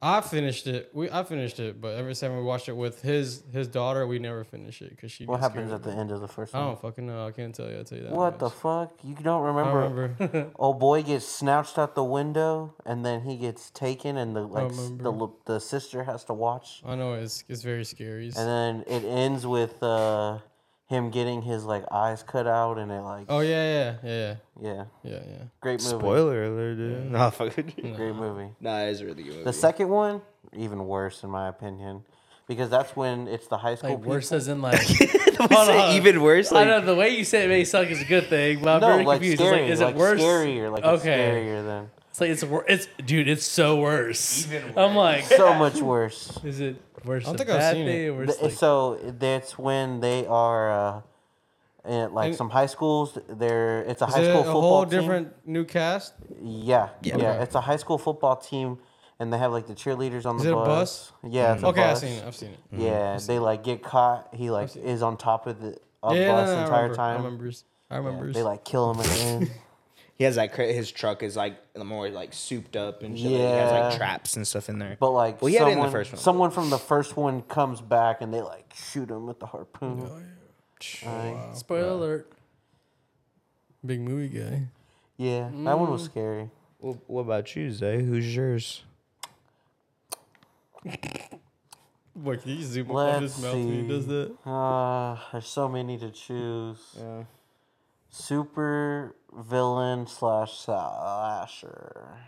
I 0.00 0.20
finished 0.20 0.68
it. 0.68 0.90
We 0.92 1.10
I 1.10 1.24
finished 1.24 1.58
it, 1.58 1.80
but 1.80 1.96
every 1.96 2.14
time 2.14 2.36
we 2.36 2.42
watched 2.42 2.68
it 2.68 2.76
with 2.76 3.02
his 3.02 3.42
his 3.52 3.66
daughter, 3.66 4.06
we 4.06 4.20
never 4.20 4.44
finished 4.44 4.80
it 4.80 4.90
because 4.90 5.10
she. 5.10 5.24
What 5.26 5.40
happens 5.40 5.72
at 5.72 5.82
the 5.82 5.90
end 5.90 6.12
of 6.12 6.20
the 6.20 6.28
first 6.28 6.54
I 6.54 6.60
don't 6.60 6.80
fucking 6.80 7.04
know. 7.04 7.26
I 7.26 7.32
can't 7.32 7.52
tell 7.52 7.68
you. 7.68 7.80
I 7.80 7.82
tell 7.82 7.98
you 7.98 8.04
that. 8.04 8.12
What 8.12 8.38
the 8.38 8.48
fuck? 8.48 8.92
You 9.02 9.16
don't 9.16 9.42
I 9.42 9.46
remember? 9.48 10.14
remember. 10.20 10.50
Old 10.56 10.78
boy 10.78 11.02
gets 11.02 11.26
snatched 11.26 11.78
out 11.78 11.96
the 11.96 12.04
window, 12.04 12.74
and 12.86 13.04
then 13.04 13.22
he 13.22 13.36
gets 13.36 13.70
taken, 13.70 14.16
and 14.16 14.36
the 14.36 14.42
like 14.42 14.68
the 14.68 15.28
the 15.46 15.58
sister 15.58 16.04
has 16.04 16.22
to 16.24 16.32
watch, 16.32 16.80
I 16.86 16.94
know 16.94 17.14
it's 17.14 17.42
it's 17.48 17.62
very 17.62 17.84
scary. 17.84 18.26
and 18.26 18.34
then 18.36 18.84
it 18.86 19.04
ends 19.04 19.46
with 19.46 19.82
uh 19.82 20.38
him 20.88 21.10
getting 21.10 21.42
his 21.42 21.64
like 21.64 21.84
eyes 21.92 22.22
cut 22.22 22.46
out, 22.46 22.78
and 22.78 22.90
it 22.90 23.00
like 23.02 23.26
oh 23.28 23.40
yeah, 23.40 23.50
yeah, 23.50 23.96
yeah, 24.02 24.10
yeah, 24.10 24.34
yeah, 24.62 24.84
yeah, 25.04 25.10
yeah. 25.28 25.36
great 25.60 25.82
movie, 25.84 25.98
spoiler 25.98 26.44
alert, 26.44 26.76
dude. 26.76 27.12
Nah, 27.12 27.30
fuck 27.30 27.56
it. 27.58 27.74
great 27.96 28.14
movie. 28.14 28.50
Nah, 28.60 28.80
it's 28.80 29.00
a 29.00 29.04
really 29.06 29.22
good. 29.22 29.32
Movie. 29.32 29.44
The 29.44 29.52
second 29.52 29.88
one, 29.90 30.22
even 30.56 30.86
worse 30.86 31.22
in 31.22 31.30
my 31.30 31.48
opinion, 31.48 32.04
because 32.46 32.70
that's 32.70 32.96
when 32.96 33.28
it's 33.28 33.46
the 33.48 33.58
high 33.58 33.74
school 33.74 33.90
like 33.90 33.98
people. 33.98 34.10
worse 34.12 34.32
as 34.32 34.48
in 34.48 34.60
like. 34.62 34.80
We 35.38 35.46
say 35.54 35.78
on. 35.78 35.94
even 35.94 36.20
worse. 36.20 36.50
Like, 36.50 36.66
I 36.66 36.74
Like, 36.74 36.80
know 36.84 36.94
the 36.94 36.98
way 36.98 37.10
you 37.16 37.22
say 37.22 37.44
it 37.44 37.48
may 37.48 37.62
suck 37.62 37.86
is 37.86 38.00
a 38.02 38.04
good 38.04 38.26
thing, 38.26 38.58
but 38.60 38.70
I'm 38.74 38.80
no, 38.80 38.88
very 38.88 39.04
like 39.04 39.20
confused. 39.20 39.40
scary, 39.40 39.70
It's 39.70 39.80
like, 39.80 39.94
is 39.94 39.94
like 39.94 39.94
it 39.94 39.98
worse? 39.98 40.20
scarier, 40.20 40.72
like 40.72 40.82
Okay. 40.84 41.08
scarier 41.16 41.64
than 41.64 41.90
It's 42.18 42.20
like 42.20 42.30
it's 42.30 42.44
wor- 42.44 42.64
it's 42.68 42.88
dude, 43.04 43.28
it's 43.28 43.44
so 43.46 43.80
worse. 43.80 44.48
I'm 44.76 44.96
like, 44.96 45.24
so 45.24 45.54
much 45.54 45.76
worse. 45.80 46.36
is 46.44 46.60
it 46.60 46.76
worse? 47.04 47.24
I 47.24 47.26
don't 47.26 47.36
the 47.38 47.44
think 47.44 47.56
I've 47.56 47.72
seen 47.74 47.86
thing 47.86 48.04
it. 48.04 48.08
or 48.08 48.14
worse? 48.16 48.28
Th- 48.30 48.42
like- 48.42 48.52
so 48.52 48.96
that's 49.18 49.56
when 49.58 50.00
they 50.00 50.26
are 50.26 50.70
uh, 50.72 51.00
in 51.88 52.12
like 52.12 52.28
And- 52.28 52.36
some 52.36 52.50
high 52.50 52.66
schools. 52.66 53.16
They're 53.28 53.82
it's 53.82 54.02
a 54.02 54.06
Is 54.06 54.14
high 54.14 54.20
it 54.22 54.24
school 54.30 54.40
a 54.40 54.44
football 54.44 54.60
whole 54.62 54.86
team. 54.86 55.00
different 55.00 55.46
new 55.46 55.64
cast? 55.64 56.14
Yeah, 56.42 56.88
yeah, 57.02 57.14
Okay. 57.16 57.42
It's 57.44 57.54
a 57.54 57.60
high 57.60 57.76
school 57.76 57.98
football 57.98 58.36
team, 58.36 58.78
and 59.20 59.32
they 59.32 59.38
have 59.38 59.52
like 59.52 59.66
the 59.68 59.74
cheerleaders 59.74 60.26
on 60.26 60.36
Is 60.36 60.42
the 60.42 60.48
it 60.50 60.52
a 60.52 60.56
bus. 60.56 60.66
bus? 60.66 61.32
Yeah, 61.32 61.54
it's 61.54 61.62
a 61.62 61.66
Okay, 61.68 61.82
I've 61.82 61.90
bus. 61.92 62.00
seen 62.00 62.12
it. 62.18 62.24
I've 62.26 62.34
seen 62.36 62.50
it. 62.50 62.58
Yeah, 62.72 63.18
they 63.26 63.38
like 63.38 63.62
get 63.62 63.82
caught. 63.82 64.28
He 64.34 64.50
like 64.50 64.74
is 64.76 65.02
on 65.02 65.16
top 65.18 65.46
of 65.46 65.60
the 65.60 65.78
of 66.02 66.16
yeah, 66.16 66.32
bus 66.32 66.48
no, 66.48 66.54
the 66.54 66.54
no, 66.56 66.60
I 66.60 66.64
entire 66.64 66.82
remember. 66.82 66.94
I 66.94 66.96
time. 66.96 67.16
remember. 67.24 67.46
I 67.90 67.94
Yeah, 67.94 67.96
remember. 67.98 68.32
They 68.32 68.42
like 68.42 68.64
kill 68.64 68.90
him 68.92 69.00
at 69.00 69.06
the 69.06 69.20
end. 69.22 69.50
he 70.18 70.24
has 70.24 70.36
like 70.36 70.52
cra- 70.52 70.72
his 70.72 70.90
truck 70.90 71.22
is 71.22 71.36
like 71.36 71.56
more 71.76 72.10
like 72.10 72.34
souped 72.34 72.74
up 72.76 73.02
and 73.04 73.16
shit. 73.16 73.30
Like, 73.30 73.40
he 73.40 73.44
has 73.46 73.70
Yeah. 73.70 73.88
like 73.88 73.96
traps 73.96 74.36
and 74.36 74.46
stuff 74.46 74.68
in 74.68 74.78
there. 74.80 74.96
But 74.98 75.10
like 75.12 75.40
Well, 75.40 75.48
he 75.48 75.54
had 75.56 75.68
it 75.68 75.70
in 75.70 75.74
someone, 75.76 75.86
the 75.86 75.92
first 75.92 76.12
one. 76.12 76.20
someone 76.20 76.50
from 76.50 76.70
the 76.70 76.78
first 76.78 77.16
one 77.16 77.42
comes 77.42 77.80
back 77.80 78.20
and 78.20 78.34
they 78.34 78.40
like 78.42 78.72
shoot 78.74 79.08
him 79.10 79.26
with 79.26 79.38
the 79.38 79.46
harpoon. 79.46 80.02
Oh, 80.04 80.22
Like, 81.06 81.56
Spoiler 81.56 81.88
alert. 81.88 82.32
Big 83.86 84.00
movie 84.00 84.28
guy. 84.28 84.62
yeah, 85.16 85.50
that 85.64 85.78
one 85.78 85.90
was 85.90 86.02
Mm. 86.02 86.10
scary. 86.10 86.50
What, 86.78 86.96
what 87.08 87.20
about 87.22 87.54
you, 87.56 87.70
Zay? 87.72 88.02
Who's 88.02 88.34
yours? 88.34 88.82
Boy, 92.14 92.36
can 92.36 92.50
you 92.50 92.62
zoom 92.64 92.90
up 92.90 92.96
on 92.96 93.22
Let's 93.22 93.34
his 93.36 93.44
mouth 93.44 93.54
when 93.54 93.68
he 93.82 93.88
does 93.88 94.04
see. 94.04 94.10
that? 94.44 94.50
Uh, 94.50 95.16
there's 95.32 95.46
so 95.46 95.68
many 95.68 95.98
to 95.98 96.10
choose. 96.10 96.78
Yeah. 96.98 97.24
Super 98.10 99.16
villain 99.32 100.06
slash 100.06 100.58
slasher. 100.58 102.18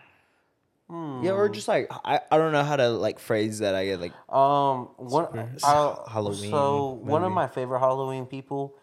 Yeah, 0.91 1.33
or 1.33 1.49
just 1.49 1.69
like 1.69 1.87
I, 2.05 2.19
I 2.33 2.37
don't 2.37 2.51
know 2.51 2.65
how 2.65 2.75
to 2.75 2.89
like 2.89 3.21
phrase 3.21 3.61
that. 3.61 3.77
I 3.77 3.85
get 3.87 4.01
like 4.01 4.13
Um, 4.29 4.89
one 4.97 5.29
I, 5.63 5.95
Halloween 6.11 6.51
So 6.51 6.99
one 7.01 7.23
of 7.23 7.31
my 7.31 7.47
favorite 7.47 7.79
Halloween 7.79 8.27
people, 8.27 8.75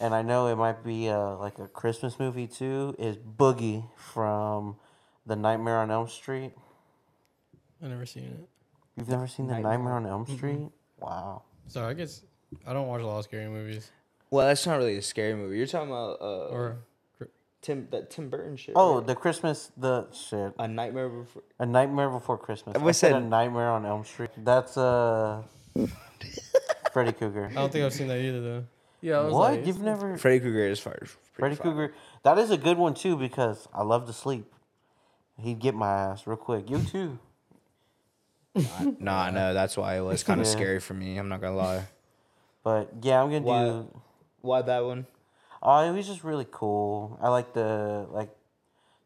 and 0.00 0.12
I 0.12 0.22
know 0.22 0.48
it 0.48 0.56
might 0.56 0.82
be 0.82 1.08
uh, 1.08 1.36
like 1.36 1.60
a 1.60 1.68
Christmas 1.68 2.18
movie 2.18 2.48
too, 2.48 2.96
is 2.98 3.16
Boogie 3.16 3.88
from 3.96 4.74
the 5.24 5.36
Nightmare 5.36 5.78
on 5.78 5.92
Elm 5.92 6.08
Street. 6.08 6.52
I 7.80 7.86
never 7.86 8.06
seen 8.06 8.24
it. 8.24 8.48
You've 8.96 9.08
never 9.08 9.28
seen 9.28 9.46
the 9.46 9.58
Nightmare 9.58 9.94
on 9.94 10.04
Elm 10.04 10.26
Street? 10.26 10.68
Wow. 10.98 11.42
Sorry, 11.68 11.90
I 11.90 11.94
guess 11.94 12.24
I 12.66 12.72
don't 12.72 12.88
watch 12.88 13.02
a 13.02 13.06
lot 13.06 13.18
of 13.18 13.24
scary 13.24 13.48
movies. 13.48 13.88
Well, 14.32 14.46
that's 14.48 14.66
not 14.66 14.78
really 14.78 14.96
a 14.96 15.02
scary 15.02 15.34
movie. 15.36 15.56
You're 15.58 15.66
talking 15.68 15.90
about 15.90 16.20
uh 16.20 16.48
Or 16.48 16.78
Tim 17.60 17.86
that 17.92 18.10
Tim 18.10 18.28
Burton 18.28 18.56
shit. 18.56 18.72
Oh, 18.74 18.96
right? 18.98 19.06
the 19.06 19.14
Christmas 19.14 19.70
the 19.76 20.06
shit. 20.12 20.52
a 20.58 20.66
Nightmare 20.66 21.08
Before. 21.08 21.42
A 21.60 21.66
Nightmare 21.66 22.10
Before 22.10 22.36
Christmas. 22.38 22.74
I 22.76 22.80
I, 22.80 22.82
was 22.82 22.96
said 22.96 23.12
a 23.12 23.20
Nightmare 23.20 23.68
on 23.70 23.86
Elm 23.86 24.04
Street. 24.04 24.30
That's 24.38 24.76
uh 24.76 25.42
Freddy 26.92 27.12
Cougar. 27.12 27.48
I 27.50 27.54
don't 27.54 27.70
think 27.72 27.84
I've 27.84 27.92
seen 27.92 28.08
that 28.08 28.18
either 28.18 28.40
though. 28.40 28.64
Yeah, 29.00 29.18
I 29.18 29.24
was 29.24 29.34
What? 29.34 29.52
like, 29.52 29.66
You've 29.66 29.80
never 29.82 30.16
Freddy 30.16 30.40
Krueger 30.40 30.66
is 30.66 30.78
far. 30.80 30.98
Freddy 31.34 31.56
Cougar. 31.56 31.92
That 32.24 32.38
is 32.38 32.50
a 32.50 32.56
good 32.56 32.78
one 32.78 32.94
too 32.94 33.16
because 33.16 33.68
I 33.74 33.82
love 33.82 34.06
to 34.06 34.12
sleep. 34.12 34.46
He'd 35.38 35.58
get 35.58 35.74
my 35.74 35.90
ass 35.90 36.26
real 36.26 36.36
quick. 36.36 36.68
You 36.70 36.80
too. 36.82 37.18
Nah, 39.00 39.30
no, 39.30 39.54
that's 39.54 39.76
why 39.76 39.96
it 39.96 40.02
was 40.02 40.22
kind 40.22 40.40
of 40.40 40.46
Yeah. 40.48 40.52
scary 40.52 40.80
for 40.80 40.94
me. 40.94 41.16
I'm 41.16 41.28
not 41.28 41.40
gonna 41.40 41.56
lie. 41.56 41.84
But 42.62 42.90
yeah, 43.02 43.22
I'm 43.22 43.30
gonna 43.30 43.40
Why- 43.40 43.64
do. 43.64 44.00
Why 44.42 44.62
that 44.62 44.84
one? 44.84 45.06
Oh, 45.62 45.78
it 45.80 45.92
was 45.96 46.06
just 46.06 46.24
really 46.24 46.46
cool. 46.50 47.18
I 47.22 47.28
like 47.28 47.54
the 47.54 48.06
like 48.10 48.30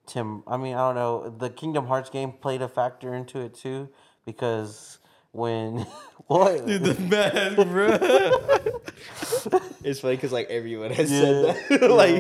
Tim. 0.07 0.43
I 0.47 0.57
mean, 0.57 0.74
I 0.74 0.78
don't 0.78 0.95
know. 0.95 1.28
The 1.30 1.51
Kingdom 1.51 1.87
Hearts 1.87 2.11
game 2.11 2.32
played 2.32 2.62
a 2.62 2.68
factor 2.68 3.14
into 3.14 3.41
it 3.41 3.55
too 3.55 3.89
because 4.24 4.99
when 5.32 5.87
what 6.26 6.66
The 6.66 6.95
mask, 6.99 7.57
bro. 7.68 9.61
It's 9.84 10.01
funny 10.01 10.16
because 10.16 10.32
like 10.32 10.49
everyone 10.49 10.91
has 10.91 11.11
Yeah, 11.11 11.20
said 11.20 11.68
that. 11.70 11.91
like 11.91 12.16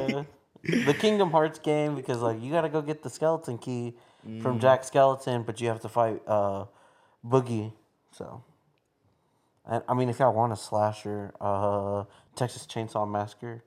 yeah. 0.70 0.84
the 0.84 0.94
Kingdom 0.94 1.30
Hearts 1.30 1.58
game 1.58 1.94
because 1.94 2.18
like 2.20 2.40
you 2.42 2.52
gotta 2.52 2.68
go 2.68 2.82
get 2.82 3.02
the 3.02 3.10
skeleton 3.10 3.58
key 3.58 3.94
from 4.42 4.58
Jack 4.58 4.82
Skellington, 4.82 5.46
but 5.46 5.60
you 5.60 5.68
have 5.68 5.80
to 5.80 5.88
fight 5.88 6.20
uh 6.26 6.66
Boogie. 7.24 7.72
So, 8.12 8.42
and 9.66 9.82
I 9.88 9.94
mean, 9.94 10.08
if 10.08 10.18
y'all 10.18 10.32
want 10.32 10.52
a 10.52 10.56
slasher, 10.56 11.32
uh, 11.40 12.04
Texas 12.34 12.66
Chainsaw 12.66 13.08
Massacre, 13.10 13.62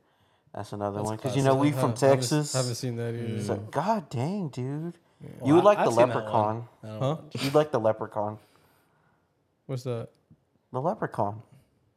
that's 0.53 0.73
another 0.73 1.01
one 1.03 1.15
because 1.17 1.35
you 1.35 1.43
know 1.43 1.55
we 1.55 1.71
from 1.71 1.77
I 1.77 1.81
haven't- 1.81 1.95
Texas. 1.97 2.53
Haven't 2.53 2.75
seen 2.75 2.95
that 2.97 3.13
either. 3.13 3.43
So, 3.43 3.55
God 3.57 4.09
dang, 4.09 4.49
dude. 4.49 4.97
Well, 5.21 5.47
you 5.47 5.55
would 5.55 5.63
like 5.63 5.77
I- 5.77 5.83
the 5.83 5.89
I've 5.89 5.95
seen 5.95 6.07
leprechaun. 6.07 6.67
Huh? 6.83 7.17
You'd 7.39 7.53
like 7.53 7.71
the 7.71 7.79
leprechaun. 7.79 8.39
What's 9.65 9.83
that? 9.83 10.09
The 10.71 10.81
leprechaun. 10.81 11.41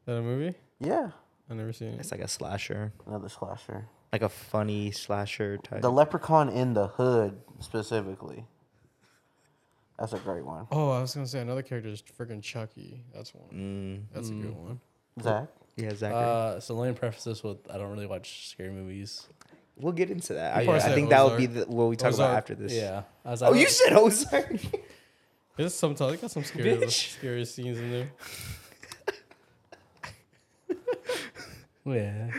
That 0.06 0.16
a 0.16 0.22
movie? 0.22 0.56
Yeah. 0.80 1.10
I 1.50 1.54
never 1.54 1.72
seen 1.72 1.88
it. 1.94 2.00
it's 2.00 2.10
like 2.12 2.20
a 2.20 2.28
slasher, 2.28 2.92
Another 3.06 3.28
slasher. 3.28 3.86
like 4.12 4.22
a 4.22 4.28
funny 4.28 4.90
slasher 4.90 5.58
type. 5.58 5.82
The 5.82 5.90
leprechaun 5.92 6.48
in 6.48 6.74
the 6.74 6.88
hood 6.88 7.40
specifically. 7.60 8.46
That's 9.98 10.12
a 10.12 10.18
great 10.18 10.44
one. 10.44 10.66
Oh, 10.70 10.90
I 10.90 11.00
was 11.00 11.14
gonna 11.14 11.26
say 11.26 11.40
another 11.40 11.62
character 11.62 11.90
is 11.90 12.02
freaking 12.18 12.42
Chucky. 12.42 13.04
That's 13.14 13.32
one. 13.34 14.06
That's 14.12 14.28
a 14.30 14.32
good 14.32 14.56
one. 14.56 14.80
Zach. 15.20 15.48
Yeah, 15.76 15.94
Zachary. 15.94 16.18
Uh, 16.18 16.60
so 16.60 16.74
let 16.74 16.88
me 16.88 16.94
preface 16.98 17.24
this 17.24 17.42
with 17.42 17.58
I 17.70 17.78
don't 17.78 17.90
really 17.92 18.06
watch 18.06 18.48
scary 18.50 18.70
movies. 18.70 19.26
we'll 19.76 19.92
get 19.92 20.10
into 20.10 20.34
that. 20.34 20.56
I, 20.56 20.64
probably 20.64 20.80
I 20.80 20.84
said 20.86 20.94
think 20.94 21.10
that 21.10 21.24
would 21.24 21.36
be 21.38 21.46
the, 21.46 21.64
what 21.66 21.88
we 21.88 21.96
talk 21.96 22.12
about 22.14 22.24
Ozark. 22.30 22.36
after 22.38 22.54
this. 22.54 22.72
Yeah. 22.72 23.02
I 23.24 23.30
was, 23.30 23.42
Oh, 23.42 23.54
you 23.54 23.68
said 23.68 23.92
Ozark. 23.94 24.52
There's 25.56 25.74
sometimes 25.74 26.20
got 26.20 26.30
some 26.30 26.44
scary, 26.44 26.76
Bitch. 26.76 27.12
scary 27.18 27.44
scenes 27.44 27.78
in 27.78 27.90
there. 27.90 28.10
Yeah. 31.84 32.30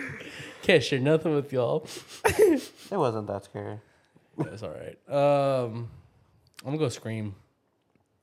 Can't 0.61 0.81
share 0.81 0.99
nothing 0.99 1.35
with 1.35 1.51
y'all. 1.51 1.85
It 2.25 2.71
wasn't 2.91 3.27
that 3.27 3.43
scary. 3.43 3.77
That's 4.37 4.63
all 4.63 4.71
right. 4.71 5.09
Um, 5.09 5.89
I'm 6.61 6.67
gonna 6.67 6.77
go 6.77 6.87
scream. 6.89 7.35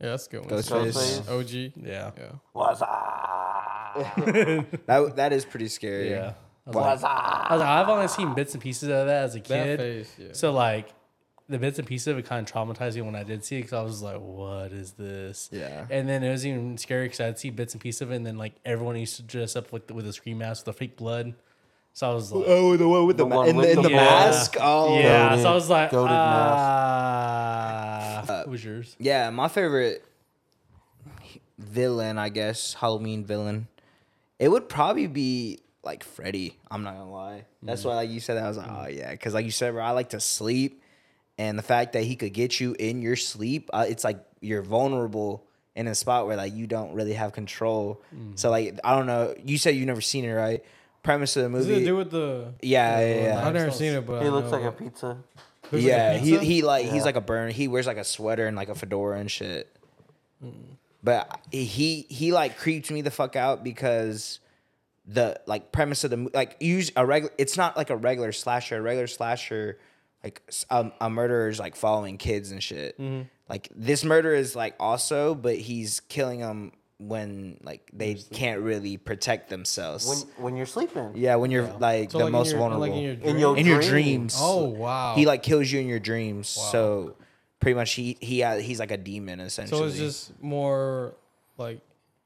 Yeah, 0.00 0.10
that's 0.10 0.26
a 0.26 0.30
good 0.30 0.40
one. 0.40 0.50
Ghostface. 0.60 1.20
Ghostface. 1.22 1.70
OG. 1.76 1.86
Yeah. 1.86 2.10
Yeah. 2.16 2.32
What's 2.52 2.82
up? 2.82 4.16
That 4.86 5.12
that 5.16 5.32
is 5.32 5.44
pretty 5.44 5.68
scary. 5.68 6.10
Yeah. 6.10 6.34
I 6.66 6.70
was, 6.70 6.74
like, 6.76 6.84
What's 6.84 7.04
up? 7.04 7.10
I 7.50 7.52
was 7.54 7.60
like, 7.60 7.68
I've 7.68 7.88
only 7.88 8.08
seen 8.08 8.34
bits 8.34 8.54
and 8.54 8.62
pieces 8.62 8.84
of 8.84 9.06
that 9.06 9.24
as 9.24 9.34
a 9.34 9.38
That 9.40 9.46
kid. 9.48 9.78
face. 9.78 10.14
Yeah. 10.18 10.28
So 10.32 10.52
like, 10.52 10.88
the 11.48 11.58
bits 11.58 11.78
and 11.80 11.88
pieces 11.88 12.06
of 12.08 12.18
it 12.18 12.26
kind 12.26 12.46
of 12.48 12.52
traumatized 12.54 12.94
me 12.94 13.02
when 13.02 13.16
I 13.16 13.24
did 13.24 13.44
see 13.44 13.56
it 13.56 13.62
because 13.62 13.72
I 13.72 13.82
was 13.82 14.02
like, 14.02 14.18
"What 14.20 14.70
is 14.72 14.92
this?" 14.92 15.48
Yeah. 15.52 15.84
And 15.90 16.08
then 16.08 16.22
it 16.22 16.30
was 16.30 16.46
even 16.46 16.78
scary 16.78 17.06
because 17.06 17.20
I'd 17.20 17.38
see 17.40 17.50
bits 17.50 17.74
and 17.74 17.80
pieces 17.80 18.02
of 18.02 18.12
it, 18.12 18.16
and 18.16 18.26
then 18.26 18.38
like 18.38 18.52
everyone 18.64 18.96
used 18.96 19.16
to 19.16 19.22
dress 19.24 19.56
up 19.56 19.72
with 19.72 19.90
with 19.90 20.06
a 20.06 20.12
scream 20.12 20.38
mask 20.38 20.64
with 20.66 20.76
a 20.76 20.78
fake 20.78 20.96
blood. 20.96 21.34
So 21.92 22.10
I 22.10 22.14
was 22.14 22.32
like, 22.32 22.44
Oh, 22.46 22.76
the 22.76 22.88
one 22.88 23.06
with 23.06 23.16
the, 23.18 23.24
The 23.24 23.28
ma- 23.30 23.36
one 23.36 23.48
in 23.48 23.56
with 23.56 23.66
the, 23.66 23.72
in 23.72 23.76
the 23.82 23.88
the 23.88 23.94
mask. 23.94 24.54
mask. 24.54 24.56
Oh, 24.60 24.98
yeah. 24.98 25.30
Goated- 25.36 25.42
so 25.42 25.50
I 25.50 25.54
was 25.54 25.70
like, 25.70 25.90
goated 25.90 26.08
ah. 26.10 28.22
what 28.26 28.48
was 28.48 28.64
yours? 28.64 28.96
Yeah, 28.98 29.30
my 29.30 29.48
favorite 29.48 30.04
villain, 31.58 32.18
I 32.18 32.28
guess, 32.28 32.74
Halloween 32.74 33.24
villain. 33.24 33.68
It 34.38 34.48
would 34.48 34.68
probably 34.68 35.06
be 35.06 35.60
like 35.82 36.04
Freddy. 36.04 36.56
I'm 36.70 36.82
not 36.82 36.96
gonna 36.96 37.10
lie. 37.10 37.44
That's 37.62 37.84
why, 37.84 37.94
like 37.94 38.10
you 38.10 38.20
said, 38.20 38.36
that 38.36 38.44
I 38.44 38.48
was 38.48 38.56
like, 38.56 38.70
oh 38.70 38.86
yeah, 38.88 39.10
because 39.10 39.34
like 39.34 39.44
you 39.44 39.50
said, 39.50 39.72
bro, 39.72 39.84
I 39.84 39.90
like 39.90 40.10
to 40.10 40.20
sleep, 40.20 40.82
and 41.38 41.58
the 41.58 41.62
fact 41.62 41.92
that 41.92 42.04
he 42.04 42.16
could 42.16 42.32
get 42.32 42.58
you 42.60 42.74
in 42.78 43.02
your 43.02 43.16
sleep, 43.16 43.70
uh, 43.72 43.86
it's 43.88 44.04
like 44.04 44.18
you're 44.40 44.62
vulnerable 44.62 45.44
in 45.76 45.86
a 45.86 45.94
spot 45.94 46.26
where 46.26 46.36
like 46.36 46.54
you 46.54 46.66
don't 46.66 46.94
really 46.94 47.12
have 47.14 47.32
control. 47.32 48.02
So 48.36 48.50
like 48.50 48.78
I 48.84 48.96
don't 48.96 49.06
know. 49.06 49.34
You 49.44 49.58
said 49.58 49.76
you 49.76 49.86
never 49.86 50.00
seen 50.00 50.24
it, 50.24 50.32
right? 50.32 50.64
Premise 51.02 51.36
of 51.36 51.50
the 51.52 51.58
Does 51.58 51.68
it 51.68 51.72
movie. 51.72 51.84
do 51.84 51.96
with 51.96 52.10
the? 52.10 52.52
yeah, 52.62 53.00
yeah, 53.00 53.22
yeah. 53.24 53.46
I've 53.46 53.54
never 53.54 53.70
seen 53.70 53.94
it, 53.94 54.06
but 54.06 54.20
He 54.22 54.28
I 54.28 54.30
looks 54.30 54.50
know 54.50 54.58
like 54.58 54.66
a 54.66 54.72
pizza. 54.72 55.06
Looks 55.06 55.72
like 55.72 55.82
a 55.82 55.86
yeah, 55.86 56.16
he 56.18 56.30
pizza? 56.32 56.44
he 56.44 56.62
like 56.62 56.86
he's 56.86 57.04
like 57.04 57.16
a 57.16 57.20
burn. 57.20 57.50
He 57.50 57.68
wears 57.68 57.86
like 57.86 57.96
a 57.96 58.04
sweater 58.04 58.46
and 58.46 58.56
like 58.56 58.68
a 58.68 58.74
fedora 58.74 59.18
and 59.18 59.30
shit. 59.30 59.74
But 61.02 61.40
he 61.50 62.02
he 62.10 62.32
like 62.32 62.58
creeps 62.58 62.90
me 62.90 63.00
the 63.00 63.10
fuck 63.10 63.34
out 63.36 63.64
because 63.64 64.40
the 65.06 65.40
like 65.46 65.72
premise 65.72 66.04
of 66.04 66.10
the 66.10 66.16
mo- 66.18 66.30
like 66.34 66.56
use 66.60 66.92
a 66.96 67.06
regular. 67.06 67.32
It's 67.38 67.56
not 67.56 67.76
like 67.76 67.88
a 67.90 67.96
regular 67.96 68.32
slasher. 68.32 68.76
A 68.76 68.82
regular 68.82 69.06
slasher, 69.06 69.78
like 70.22 70.42
s- 70.48 70.66
um, 70.68 70.92
a 71.00 71.08
murderer 71.08 71.48
is 71.48 71.58
like 71.58 71.74
following 71.76 72.18
kids 72.18 72.50
and 72.50 72.62
shit. 72.62 72.98
Mm-hmm. 73.00 73.22
Like 73.48 73.68
this 73.74 74.04
murder 74.04 74.34
is 74.34 74.54
like 74.54 74.74
also, 74.78 75.34
but 75.34 75.56
he's 75.56 76.00
killing 76.00 76.40
them 76.40 76.72
when 77.00 77.58
like 77.62 77.90
they 77.92 78.14
can't 78.14 78.60
really 78.60 78.96
protect 78.96 79.48
themselves. 79.48 80.06
When 80.06 80.44
when 80.44 80.56
you're 80.56 80.66
sleeping. 80.66 81.12
yeah, 81.14 81.36
when 81.36 81.50
you're 81.50 81.66
like 81.78 82.10
So 82.10 82.18
the 82.18 82.24
like 82.24 82.32
most 82.32 82.48
in 82.48 82.52
your, 82.52 82.58
vulnerable 82.60 82.80
Like 82.86 82.92
in 82.92 83.02
your, 83.02 83.12
In 83.14 83.38
your 83.38 83.56
in 83.56 83.66
your 83.66 83.80
dreams. 83.80 84.34
dreams. 84.34 84.36
Oh 84.38 84.64
wow. 84.66 85.14
He 85.16 85.26
like 85.26 85.42
kills 85.42 85.70
you 85.72 85.80
in 85.80 85.86
your 85.88 85.98
dreams. 86.00 86.48
So 86.48 87.16
pretty 87.58 87.74
much 87.74 87.92
he 87.92 88.16
he 88.20 88.42
uh, 88.42 88.58
he's 88.58 88.78
like 88.78 88.90
a 88.90 88.96
demon 88.98 89.40
essentially. 89.40 89.80
So 89.80 89.86
it's 89.86 89.96
just 89.96 90.42
more 90.42 91.14
like 91.58 91.80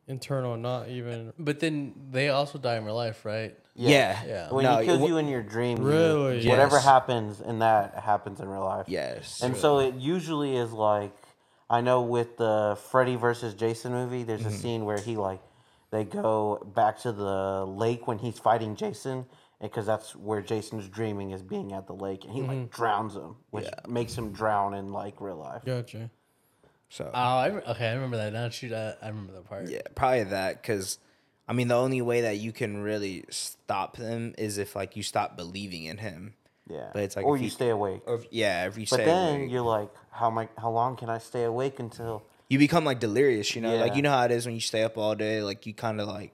internal, 0.09 0.57
not 0.57 0.89
even. 0.89 1.33
But 1.39 1.61
then 1.61 1.95
they 2.11 2.29
also 2.29 2.59
die 2.59 2.77
in 2.77 2.85
real 2.85 2.95
life, 2.97 3.25
right? 3.25 3.57
yeah. 3.77 4.23
Yeah. 4.27 4.53
When 4.53 4.65
No, 4.65 4.79
he 4.79 4.87
kills 4.87 5.01
wh- 5.01 5.09
you 5.09 5.17
in 5.17 5.27
your 5.29 5.43
dream, 5.43 5.79
you- 5.79 5.85
Really? 5.89 6.47
whatever 6.49 6.77
Yes. 6.77 6.85
happens 6.85 7.41
in 7.41 7.59
that 7.61 7.95
happens 7.95 8.39
in 8.39 8.49
real 8.49 8.63
life. 8.65 8.87
Yes. 8.89 9.41
And 9.43 9.57
so 9.57 9.79
it 9.81 9.95
usually 9.97 10.57
is 10.57 10.71
like, 10.73 11.11
I 11.71 11.81
know 11.81 12.03
with 12.03 12.37
the 12.37 12.79
Freddy 12.91 13.17
versus 13.17 13.55
Jason 13.55 13.93
movie, 13.93 14.23
there's 14.23 14.41
Mm-hmm. 14.41 14.49
a 14.49 14.53
scene 14.53 14.85
where 14.85 14.99
he 15.01 15.17
like, 15.17 15.41
they 15.91 16.05
go 16.05 16.63
back 16.75 16.99
to 17.01 17.13
the 17.13 17.65
lake 17.67 18.07
when 18.07 18.19
he's 18.19 18.39
fighting 18.39 18.75
Jason, 18.77 19.27
because 19.61 19.87
that's 19.87 20.15
where 20.17 20.43
Jason's 20.43 20.89
dreaming 20.89 21.31
is 21.31 21.43
being 21.43 21.73
at 21.73 21.87
the 21.87 21.95
lake, 21.95 22.25
and 22.25 22.33
he 22.33 22.43
like 22.43 22.71
drowns 22.71 23.15
him, 23.15 23.37
which 23.51 23.67
makes 23.89 24.17
him 24.17 24.33
drown 24.33 24.75
in 24.75 24.93
like 24.93 25.21
real 25.21 25.37
life. 25.37 25.63
Gotcha. 25.65 26.11
so 26.89 27.11
Oh, 27.15 27.19
I, 27.19 27.51
okay. 27.51 27.89
I 27.89 27.95
remember 27.95 28.17
that. 28.19 28.33
Now 28.33 28.49
shoot, 28.51 28.73
I, 28.73 28.95
I 29.01 29.09
remember 29.09 29.33
that 29.35 29.45
part. 29.45 29.69
yeah, 29.69 29.81
probably 29.95 30.25
that 30.25 30.61
because 30.61 30.99
I 31.49 31.53
mean 31.53 31.69
the 31.69 31.77
only 31.77 32.03
way 32.03 32.23
that 32.23 32.39
you 32.39 32.53
can 32.53 32.83
really 32.83 33.25
stop 33.31 33.97
him 33.97 34.35
is 34.37 34.59
if 34.59 34.75
like 34.77 34.97
you 34.97 35.03
stop 35.03 35.37
believing 35.37 35.85
in 35.85 35.99
him. 35.99 36.35
Yeah, 36.69 36.91
But 36.95 37.03
it's 37.03 37.15
like 37.17 37.27
or 37.27 37.37
you 37.37 37.45
you- 37.45 37.51
stay 37.51 37.69
awake. 37.71 38.01
Or 38.07 38.17
if, 38.17 38.25
yeah, 38.31 38.67
if 38.67 38.77
you 38.79 38.87
But 38.89 38.97
stay 38.97 39.05
then 39.05 39.41
awake. 39.41 39.51
you're 39.51 39.61
like, 39.63 39.91
how 40.11 40.29
am 40.31 40.39
I, 40.39 40.49
How 40.57 40.71
long 40.71 40.97
can 40.97 41.11
I 41.11 41.19
stay 41.19 41.45
awake 41.45 41.79
until? 41.79 42.23
you 42.49 42.59
become 42.59 42.85
like 42.85 43.01
delirious, 43.01 43.55
you 43.55 43.61
know, 43.63 43.77
like 43.77 43.97
you 43.97 44.03
know 44.03 44.11
how 44.11 44.25
it 44.25 44.31
is 44.31 44.47
when 44.47 44.55
you 44.55 44.61
stay 44.61 44.83
up 44.83 44.97
all 44.99 45.15
day, 45.15 45.43
like 45.43 45.67
you 45.67 45.75
kind 45.75 46.01
of 46.01 46.07
like 46.09 46.33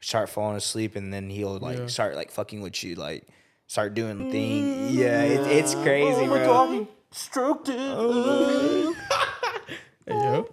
start 0.00 0.28
falling 0.28 0.56
asleep, 0.56 0.94
and 0.96 1.12
then 1.12 1.30
he'll 1.30 1.58
like 1.58 1.78
Yeah. 1.78 1.86
start 1.86 2.14
like 2.16 2.30
fucking 2.30 2.60
with 2.60 2.82
you, 2.84 2.94
like 2.96 3.26
start 3.66 3.94
doing 3.94 4.30
things. 4.30 4.92
Mm. 4.92 4.94
Yeah, 4.94 5.22
it, 5.22 5.46
it's 5.46 5.74
crazy, 5.76 6.22
oh 6.22 6.26
my 6.26 6.38
bro. 6.38 6.46
god, 6.46 6.72
he 6.74 6.86
stroked 7.12 7.68
it. 7.70 7.76
Hey 10.06 10.14
yo. 10.14 10.48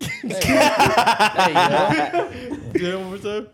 Hey, 0.00 1.52
yo. 1.52 2.30
Do 2.72 2.78
it 2.92 2.98
one 2.98 3.08
more 3.08 3.18
time. 3.18 3.48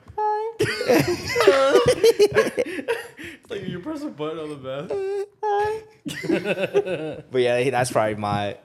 It's 0.60 3.50
like 3.50 3.66
you 3.66 3.80
press 3.80 4.02
a 4.02 4.08
button 4.08 4.38
on 4.38 4.50
the 4.50 4.56
bath. 4.56 4.88
But 7.30 7.40
yeah, 7.40 7.70
that's 7.70 7.90
probably 7.90 8.16
my 8.16 8.58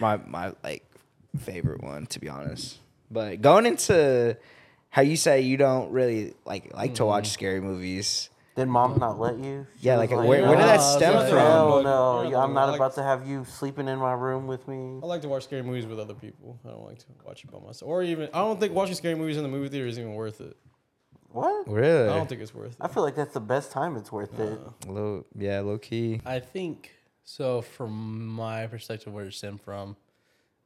my 0.00 0.16
my 0.26 0.52
like 0.62 0.84
favorite 1.38 1.82
one 1.82 2.06
to 2.06 2.18
be 2.20 2.28
honest. 2.28 2.78
But 3.10 3.40
going 3.40 3.64
into 3.66 4.36
how 4.90 5.02
you 5.02 5.16
say 5.16 5.40
you 5.42 5.56
don't 5.56 5.90
really 5.92 6.34
like 6.44 6.74
like 6.74 6.96
to 6.96 7.04
watch 7.04 7.24
mm-hmm. 7.24 7.32
scary 7.32 7.60
movies. 7.60 8.30
Did 8.56 8.66
mom 8.66 8.98
not 8.98 9.20
let 9.20 9.38
you? 9.38 9.68
She 9.78 9.86
Yeah, 9.86 9.98
was 9.98 10.10
like, 10.10 10.18
where, 10.18 10.26
where 10.26 10.56
did 10.56 10.66
that 10.66 10.78
stem 10.78 11.14
not 11.14 11.28
from? 11.28 11.38
Hell 11.38 11.70
But- 11.70 11.82
no, 11.82 12.18
I 12.18 12.28
yeah, 12.30 12.42
I'm 12.42 12.52
not 12.54 12.70
like- 12.70 12.74
about 12.74 12.94
to 12.96 13.04
have 13.04 13.24
you 13.24 13.44
sleeping 13.44 13.86
in 13.86 14.00
my 14.00 14.14
room 14.14 14.48
with 14.48 14.66
me. 14.66 14.98
I 15.00 15.06
like 15.06 15.22
to 15.22 15.28
watch 15.28 15.44
scary 15.44 15.62
movies 15.62 15.86
with 15.86 16.00
other 16.00 16.14
people. 16.14 16.58
I 16.66 16.70
don't 16.70 16.84
like 16.84 16.98
to 16.98 17.06
watch 17.24 17.44
it 17.44 17.52
by 17.52 17.60
myself. 17.60 17.88
Or 17.88 18.02
even 18.02 18.28
I 18.34 18.38
don't 18.40 18.58
think 18.58 18.74
watching 18.74 18.96
scary 18.96 19.14
movies 19.14 19.36
in 19.36 19.44
the 19.44 19.48
movie 19.48 19.68
theater 19.68 19.86
is 19.86 19.96
even 19.96 20.14
worth 20.14 20.40
it. 20.40 20.56
What? 21.38 21.68
Really? 21.68 22.08
I 22.08 22.16
don't 22.16 22.28
think 22.28 22.40
it's 22.40 22.54
worth 22.54 22.72
it. 22.72 22.76
I 22.80 22.88
feel 22.88 23.04
like 23.04 23.14
that's 23.14 23.34
the 23.34 23.40
best 23.40 23.70
time 23.70 23.96
it's 23.96 24.10
worth 24.10 24.38
it. 24.40 24.58
Uh, 24.86 24.90
low, 24.92 25.24
yeah, 25.36 25.60
low 25.60 25.78
key. 25.78 26.20
I 26.26 26.40
think 26.40 26.90
so. 27.22 27.62
From 27.62 28.26
my 28.26 28.66
perspective, 28.66 29.12
where 29.12 29.26
it 29.26 29.34
stemmed 29.34 29.60
from 29.60 29.96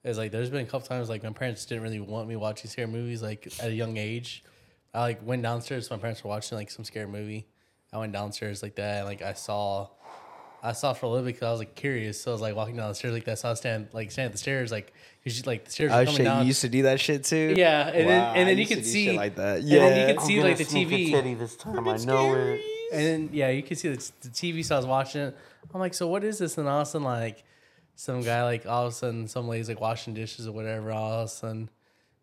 is 0.03 0.16
like 0.16 0.33
there's 0.33 0.49
been 0.49 0.62
a 0.62 0.68
couple 0.68 0.87
times 0.89 1.09
like 1.09 1.23
my 1.23 1.31
parents 1.31 1.64
didn't 1.66 1.83
really 1.83 2.01
want 2.01 2.27
me 2.29 2.37
watching 2.37 2.70
scary 2.70 2.89
movies 2.89 3.23
like 3.23 3.47
at 3.61 3.68
a 3.68 3.75
young 3.75 3.99
age. 3.99 4.45
I 4.95 5.01
like 5.01 5.27
went 5.27 5.43
downstairs. 5.43 5.91
My 5.91 5.99
parents 5.99 6.25
were 6.25 6.29
watching 6.31 6.57
like 6.57 6.70
some 6.70 6.85
scary 6.85 7.07
movie. 7.07 7.47
I 7.93 7.99
went 7.99 8.12
downstairs 8.12 8.62
like 8.62 8.77
that, 8.77 8.99
and 8.99 9.07
like 9.07 9.20
I 9.20 9.35
saw, 9.35 9.89
I 10.63 10.73
saw 10.73 10.93
for 10.93 11.07
a 11.07 11.09
little 11.09 11.25
bit 11.25 11.35
because 11.35 11.47
I 11.47 11.51
was 11.51 11.59
like 11.59 11.75
curious. 11.75 12.21
So 12.21 12.31
I 12.31 12.35
was 12.35 12.41
like 12.41 12.55
walking 12.55 12.77
down 12.77 12.89
the 12.89 12.95
stairs 12.95 13.13
like 13.15 13.25
that. 13.25 13.39
So 13.39 13.49
I 13.49 13.51
was 13.53 13.59
stand 13.59 13.89
like 13.93 14.11
stand 14.13 14.27
at 14.27 14.33
the 14.33 14.39
stairs 14.39 14.71
like 14.71 14.93
because 15.25 15.45
like 15.47 15.65
the 15.65 15.71
stairs 15.73 15.91
were 15.91 15.97
Oh 15.99 16.05
coming 16.05 16.17
shit, 16.19 16.25
down. 16.27 16.41
you 16.43 16.47
used 16.47 16.61
to 16.61 16.69
do 16.69 16.83
that 16.85 17.01
shit 17.01 17.25
too? 17.25 17.55
yeah, 17.57 17.89
and 17.89 18.07
Wow, 18.07 18.13
then 18.13 18.37
and 18.37 18.49
then 18.49 18.57
you 18.59 18.63
used 18.63 18.73
could 18.75 18.87
see 18.87 19.11
like 19.17 19.35
that. 19.37 19.63
Yeah, 19.63 19.81
and 19.81 19.89
then 19.89 19.97
you 20.01 20.07
Yeah. 20.07 20.13
could 20.13 20.21
see 20.23 20.43
like 20.43 20.57
the 20.59 20.65
gonna 20.65 20.71
sneak 20.71 20.89
a 20.89 20.95
TV. 20.95 21.11
titty 21.11 21.35
this 21.35 21.57
time. 21.57 21.89
I 21.89 21.97
know 21.97 22.35
it. 22.35 22.61
And 22.93 23.03
then 23.07 23.31
yeah, 23.33 23.49
you 23.49 23.63
can 23.63 23.77
see 23.77 23.89
the, 23.89 23.97
the 24.21 24.29
TV. 24.29 24.65
So 24.65 24.75
I 24.77 24.79
was 24.79 24.87
watching 24.87 25.23
it. 25.23 25.37
I'm 25.75 25.81
like, 25.81 25.95
so 25.95 26.07
what 26.07 26.23
is 26.25 26.39
this? 26.39 26.59
And 26.59 26.69
all 26.69 26.81
of 26.83 26.87
a 26.87 26.91
sudden, 26.91 27.05
like 27.05 27.43
some 27.97 28.23
guy, 28.23 28.43
like 28.45 28.67
all 28.67 28.87
of 28.87 28.93
a 28.93 28.95
sudden, 28.95 29.27
some 29.29 29.49
lady's 29.49 29.69
like 29.69 29.81
washing 29.81 30.15
dishes 30.15 30.47
or 30.47 30.53
whatever. 30.53 30.93
All 30.93 31.13
of 31.21 31.27
a 31.27 31.29
sudden, 31.29 31.71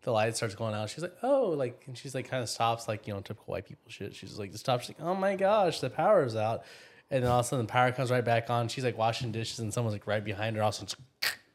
the 0.02 0.12
light 0.12 0.36
starts 0.36 0.54
going 0.54 0.74
out. 0.74 0.88
She's 0.88 1.02
like, 1.02 1.16
oh, 1.22 1.48
like, 1.50 1.82
and 1.86 1.98
she's 1.98 2.14
like, 2.14 2.28
kind 2.30 2.42
of 2.42 2.48
stops, 2.48 2.86
like 2.88 3.06
you 3.06 3.12
know, 3.12 3.20
typical 3.20 3.52
white 3.52 3.66
people 3.66 3.90
shit. 3.90 4.14
She's 4.14 4.38
like, 4.38 4.52
just 4.52 4.64
stops. 4.64 4.86
She's 4.86 4.96
like, 4.98 5.06
oh 5.06 5.14
my 5.14 5.36
gosh, 5.36 5.80
the 5.80 5.90
power's 5.90 6.36
out. 6.36 6.62
And 7.10 7.24
then 7.24 7.30
all 7.30 7.40
of 7.40 7.46
a 7.46 7.48
sudden, 7.48 7.66
the 7.66 7.70
power 7.72 7.90
comes 7.92 8.10
right 8.10 8.24
back 8.24 8.50
on. 8.50 8.68
She's 8.68 8.84
like 8.84 8.96
washing 8.96 9.32
dishes, 9.32 9.58
and 9.58 9.72
someone's 9.74 9.94
like 9.94 10.06
right 10.06 10.24
behind 10.24 10.56
her. 10.56 10.62
Also, 10.62 10.86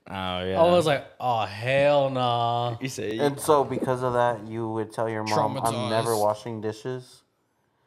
Oh 0.08 0.44
yeah. 0.46 0.62
I 0.62 0.72
was 0.72 0.86
like, 0.86 1.06
oh 1.20 1.46
hell 1.46 2.10
nah. 2.12 2.78
you 2.80 2.90
say 2.90 3.18
And 3.18 3.40
so, 3.40 3.64
because 3.64 4.04
of 4.04 4.14
that, 4.14 4.46
you 4.48 4.70
would 4.70 4.92
tell 4.92 5.10
your 5.10 5.24
mom, 5.24 5.58
"I'm 5.64 5.90
never 5.90 6.16
washing 6.16 6.62
dishes." 6.62 7.24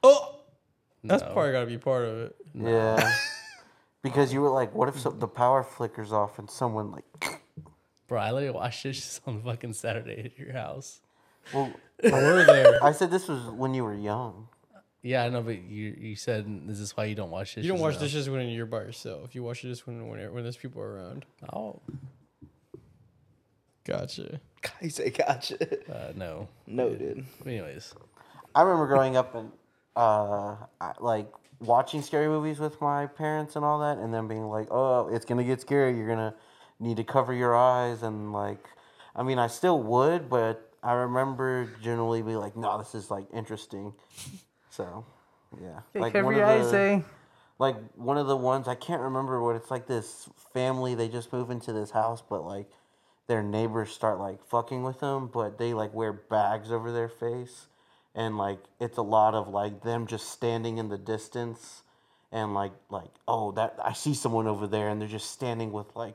Oh, 0.02 0.36
that's 1.04 1.22
No. 1.22 1.32
probably 1.32 1.52
got 1.52 1.60
to 1.60 1.66
be 1.66 1.78
part 1.78 2.04
of 2.06 2.18
it. 2.18 2.36
Yeah, 2.54 3.12
because 4.02 4.32
you 4.32 4.40
were 4.40 4.48
like, 4.50 4.74
"What 4.74 4.88
if 4.88 4.98
so, 4.98 5.10
the 5.10 5.28
power 5.28 5.62
flickers 5.62 6.10
off 6.12 6.38
and 6.38 6.50
someone 6.50 6.90
like?" 6.90 7.04
Bro, 8.08 8.20
I 8.20 8.30
literally 8.32 8.54
washed 8.54 8.82
dishes 8.82 9.20
on 9.26 9.42
fucking 9.42 9.74
Saturday 9.74 10.22
at 10.24 10.38
your 10.38 10.54
house. 10.54 11.00
Well, 11.52 11.70
We're 12.02 12.44
there. 12.46 12.82
I 12.82 12.92
said 12.92 13.10
this 13.10 13.28
was 13.28 13.42
when 13.50 13.74
you 13.74 13.84
were 13.84 13.94
young. 13.94 14.48
Yeah, 15.02 15.24
I 15.24 15.28
know, 15.28 15.42
but 15.42 15.62
you 15.62 15.96
you 15.98 16.16
said 16.16 16.68
this 16.68 16.80
is 16.80 16.96
why 16.96 17.04
you 17.04 17.14
don't 17.14 17.30
wash 17.30 17.54
dishes? 17.54 17.66
You 17.66 17.72
don't 17.72 17.80
wash 17.80 17.94
now?" 17.94 18.00
dishes 18.00 18.28
when 18.28 18.48
you're 18.48 18.66
by 18.66 18.78
yourself. 18.78 19.34
You 19.34 19.42
wash 19.44 19.62
dishes 19.62 19.86
when 19.86 20.08
when, 20.08 20.32
when 20.32 20.42
there's 20.42 20.56
people 20.56 20.82
around. 20.82 21.24
Oh, 21.52 21.80
Gotcha. 23.84 24.40
He 24.80 24.88
say 24.90 25.10
"Gotcha." 25.10 25.56
Uh, 25.92 26.12
no. 26.14 26.48
No, 26.66 26.94
dude. 26.94 27.24
Anyways, 27.46 27.94
I 28.54 28.62
remember 28.62 28.86
growing 28.86 29.16
up 29.16 29.34
and 29.34 29.50
uh, 29.96 30.56
I- 30.80 30.94
like 31.00 31.28
watching 31.60 32.02
scary 32.02 32.28
movies 32.28 32.58
with 32.58 32.80
my 32.80 33.06
parents 33.06 33.56
and 33.56 33.64
all 33.64 33.78
that, 33.80 33.98
and 33.98 34.12
then 34.12 34.26
being 34.28 34.44
like, 34.48 34.66
"Oh, 34.70 35.08
it's 35.08 35.24
gonna 35.24 35.44
get 35.44 35.60
scary. 35.60 35.96
You're 35.96 36.08
gonna 36.08 36.34
need 36.80 36.96
to 36.98 37.04
cover 37.04 37.32
your 37.32 37.56
eyes." 37.56 38.02
And 38.02 38.32
like, 38.32 38.68
I 39.16 39.22
mean, 39.22 39.38
I 39.38 39.46
still 39.46 39.80
would, 39.80 40.28
but 40.28 40.70
I 40.82 40.92
remember 40.92 41.70
generally 41.80 42.20
be 42.20 42.34
like, 42.36 42.56
"No, 42.56 42.76
this 42.78 42.94
is 42.94 43.10
like 43.10 43.26
interesting." 43.32 43.94
So, 44.78 45.04
yeah, 45.60 45.80
like 46.02 46.12
one 46.24 46.34
of 46.34 46.40
the- 46.64 46.70
like 47.58 47.76
one 47.96 48.16
of 48.16 48.28
the 48.28 48.36
ones 48.36 48.68
I 48.68 48.76
can't 48.76 49.02
remember 49.02 49.42
what 49.42 49.56
it's 49.56 49.70
like. 49.72 49.88
This 49.88 50.28
family 50.54 50.94
they 50.94 51.08
just 51.08 51.32
move 51.32 51.50
into 51.50 51.72
this 51.72 51.90
house, 51.90 52.22
but 52.22 52.44
like 52.46 52.70
their 53.26 53.42
neighbors 53.42 53.90
start 53.90 54.20
like 54.20 54.40
fucking 54.46 54.84
with 54.84 55.00
them, 55.00 55.26
but 55.26 55.58
they 55.58 55.74
like 55.74 55.92
wear 55.92 56.12
bags 56.12 56.70
over 56.70 56.92
their 56.92 57.08
face, 57.08 57.66
and 58.14 58.38
like 58.38 58.60
it's 58.78 58.96
a 58.98 59.02
lot 59.02 59.34
of 59.34 59.48
like 59.48 59.82
them 59.82 60.06
just 60.06 60.30
standing 60.30 60.78
in 60.78 60.88
the 60.90 60.96
distance, 60.98 61.82
and 62.30 62.54
like 62.54 62.72
like 62.88 63.10
oh 63.26 63.50
that 63.52 63.74
I 63.82 63.94
see 63.94 64.14
someone 64.14 64.46
over 64.46 64.68
there, 64.68 64.88
and 64.88 65.00
they're 65.00 65.08
just 65.08 65.32
standing 65.32 65.72
with 65.72 65.96
like 65.96 66.14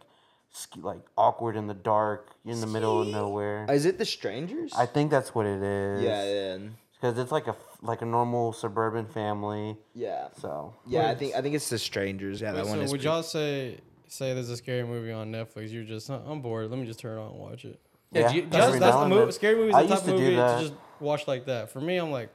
sk- 0.53 0.77
like 0.81 1.01
awkward 1.17 1.57
in 1.57 1.67
the 1.67 1.73
dark 1.73 2.29
in 2.45 2.61
the 2.61 2.67
middle 2.67 3.01
of 3.01 3.09
nowhere. 3.09 3.65
Is 3.69 3.85
it 3.85 3.97
the 3.97 4.05
strangers? 4.05 4.71
I 4.73 4.85
think 4.85 5.11
that's 5.11 5.35
what 5.35 5.45
it 5.47 5.61
is. 5.61 6.01
yeah, 6.03 6.23
yeah, 6.23 6.57
because 6.93 7.17
it's 7.19 7.33
like 7.33 7.47
a 7.47 7.57
f- 7.59 7.72
like 7.83 8.01
a 8.01 8.05
normal 8.05 8.53
suburban 8.53 9.05
family. 9.05 9.77
yeah. 9.93 10.29
So 10.39 10.73
Yeah, 10.87 11.09
I 11.09 11.15
think 11.15 11.35
I 11.35 11.41
think 11.41 11.53
it's 11.55 11.69
the 11.69 11.77
strangers. 11.77 12.41
Yeah, 12.41 12.53
that 12.53 12.63
Wait, 12.65 12.69
one 12.69 12.79
so 12.79 12.83
is. 12.85 12.91
would 12.91 12.99
pretty- 13.01 13.05
y'all 13.13 13.23
say 13.23 13.77
say 14.07 14.33
there's 14.33 14.49
a 14.49 14.57
scary 14.57 14.83
movie 14.83 15.11
on 15.11 15.31
Netflix? 15.31 15.71
You're 15.71 15.83
just 15.83 16.09
"Uh, 16.09 16.19
I'm 16.25 16.41
bored. 16.41 16.69
Let 16.69 16.79
me 16.79 16.85
just 16.85 16.99
turn 16.99 17.17
it 17.17 17.21
on 17.21 17.31
and 17.31 17.39
watch 17.39 17.65
it. 17.65 17.79
Yeah, 18.11 18.29
do 18.29 18.35
you- 18.37 18.41
That's, 18.49 18.79
that's 18.79 18.95
the 18.95 19.07
movie. 19.09 19.21
then. 19.21 19.31
Scary 19.31 19.55
movies, 19.55 19.69
is 19.69 19.75
I 19.75 19.83
the 19.83 19.87
type 19.95 20.03
to 20.05 20.13
of 20.13 20.19
movie 20.19 20.35
to 20.35 20.57
just 20.61 20.73
watch 20.99 21.27
like 21.27 21.45
that. 21.45 21.69
For 21.71 21.81
me, 21.81 21.97
I'm 21.97 22.11
like, 22.11 22.29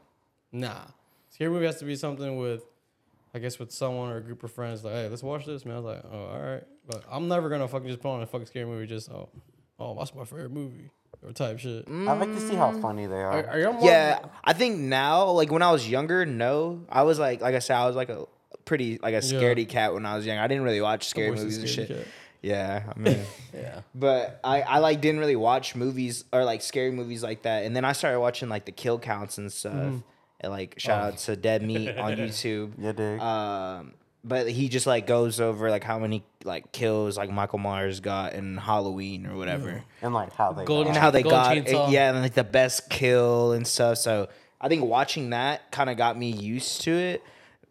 nah. 0.53 0.83
Scary 1.31 1.51
movie 1.51 1.67
has 1.67 1.79
to 1.79 1.85
be 1.85 1.95
something 1.95 2.37
with, 2.37 2.65
I 3.33 3.39
guess, 3.39 3.59
with 3.61 3.71
someone 3.71 4.11
or 4.11 4.17
a 4.17 4.21
group 4.21 4.43
of 4.43 4.51
friends. 4.51 4.83
Like, 4.83 4.95
hey, 4.95 5.09
let's 5.09 5.23
watch 5.23 5.47
this. 5.47 5.65
Man, 5.65 5.77
I 5.77 5.79
was 5.79 5.85
like, 5.97 6.05
oh, 6.13 6.19
all 6.27 6.41
right. 6.41 6.65
But 6.87 7.05
I'm 7.11 7.29
never 7.29 7.49
gonna 7.49 7.69
fucking 7.69 7.87
just 7.89 8.01
put 8.01 8.09
on 8.11 8.23
a 8.23 8.27
fucking 8.27 8.47
scary 8.47 8.67
movie. 8.67 8.87
Just 8.87 9.11
oh, 9.11 9.29
oh, 9.79 9.95
that's 9.97 10.15
my 10.15 10.25
favorite 10.25 10.51
movie 10.51 10.91
or 11.25 11.33
type 11.33 11.59
shit. 11.59 11.87
I 11.89 12.13
like 12.15 12.33
to 12.33 12.41
see 12.41 12.55
how 12.55 12.73
funny 12.81 13.07
they 13.07 13.17
are. 13.17 13.33
are, 13.45 13.47
are 13.51 13.59
y'all 13.61 13.73
more? 13.73 13.85
Yeah, 13.91 14.21
I 14.45 14.53
think 14.53 14.79
now, 14.79 15.31
like 15.31 15.51
when 15.51 15.63
I 15.63 15.71
was 15.73 15.89
younger, 15.89 16.25
no, 16.27 16.85
I 16.89 17.03
was 17.03 17.19
like, 17.19 17.41
like 17.41 17.55
I 17.55 17.59
said, 17.59 17.77
I 17.77 17.87
was 17.87 17.97
like 17.97 18.09
a 18.09 18.27
pretty 18.65 18.99
like 19.03 19.15
a 19.15 19.19
scaredy 19.19 19.69
cat 19.69 19.95
when 19.95 20.07
I 20.07 20.17
was 20.17 20.27
young. 20.27 20.39
I 20.39 20.47
didn't 20.47 20.63
really 20.65 20.81
watch 20.81 21.09
scary 21.09 21.31
Voice 21.31 21.39
of 21.41 21.45
movies 21.47 21.59
and 21.59 21.67
scaredy 21.69 21.75
shit. 21.89 21.97
cat. 21.99 22.07
Yeah, 22.41 22.93
I 22.95 22.99
mean, 23.01 23.19
Yeah. 23.53 23.81
but 23.95 24.39
I 24.45 24.63
I 24.63 24.79
like 24.79 25.01
didn't 25.01 25.19
really 25.21 25.35
watch 25.37 25.75
movies 25.75 26.25
or 26.33 26.45
like 26.45 26.63
scary 26.63 26.93
movies 26.93 27.23
like 27.23 27.43
that, 27.43 27.65
and 27.65 27.75
then 27.75 27.85
I 27.85 27.93
started 27.93 28.21
watching 28.21 28.49
like 28.49 28.65
the 28.65 28.73
kill 28.73 28.99
counts 28.99 29.39
and 29.39 29.53
stuff. 29.53 29.73
Mm-hmm. 29.75 29.99
And 30.41 30.53
like 30.53 30.75
shout 30.79 31.03
out 31.03 31.19
to 31.19 31.35
Dead 31.35 31.63
Meat 31.63 31.99
on 31.99 32.13
YouTube. 32.17 32.75
Yeah, 32.79 32.93
dig. 32.93 33.19
Um, 33.21 33.95
but 34.25 34.49
he 34.51 34.69
just 34.69 34.87
like 34.87 35.07
goes 35.07 35.41
over 35.41 35.71
like 35.71 35.85
how 35.85 35.99
many 35.99 36.25
like 36.45 36.73
kills 36.73 37.16
like 37.16 37.31
Michael 37.31 37.59
Myers 37.59 38.01
got 38.01 38.33
in 38.35 38.57
Halloween 38.57 39.27
or 39.27 39.37
whatever. 39.37 39.83
and 40.03 40.12
like 40.14 40.33
how 40.33 40.53
they 40.53 40.64
Golden 40.64 40.89
and 40.89 40.95
got. 40.95 41.01
how 41.01 41.11
they 41.11 41.23
Golden 41.23 41.39
got 41.41 41.57
it, 41.57 41.66
Chainsaw. 41.66 41.91
yeah, 41.93 42.11
and 42.11 42.21
like 42.21 42.35
the 42.35 42.45
best 42.45 42.91
kill 42.91 43.53
and 43.53 43.66
stuff. 43.66 43.99
So 43.99 44.29
I 44.61 44.69
think 44.69 44.85
watching 44.85 45.31
that 45.31 45.71
kind 45.71 45.89
of 45.89 45.97
got 45.97 46.19
me 46.19 46.31
used 46.31 46.81
to 46.83 46.93
it, 46.93 47.23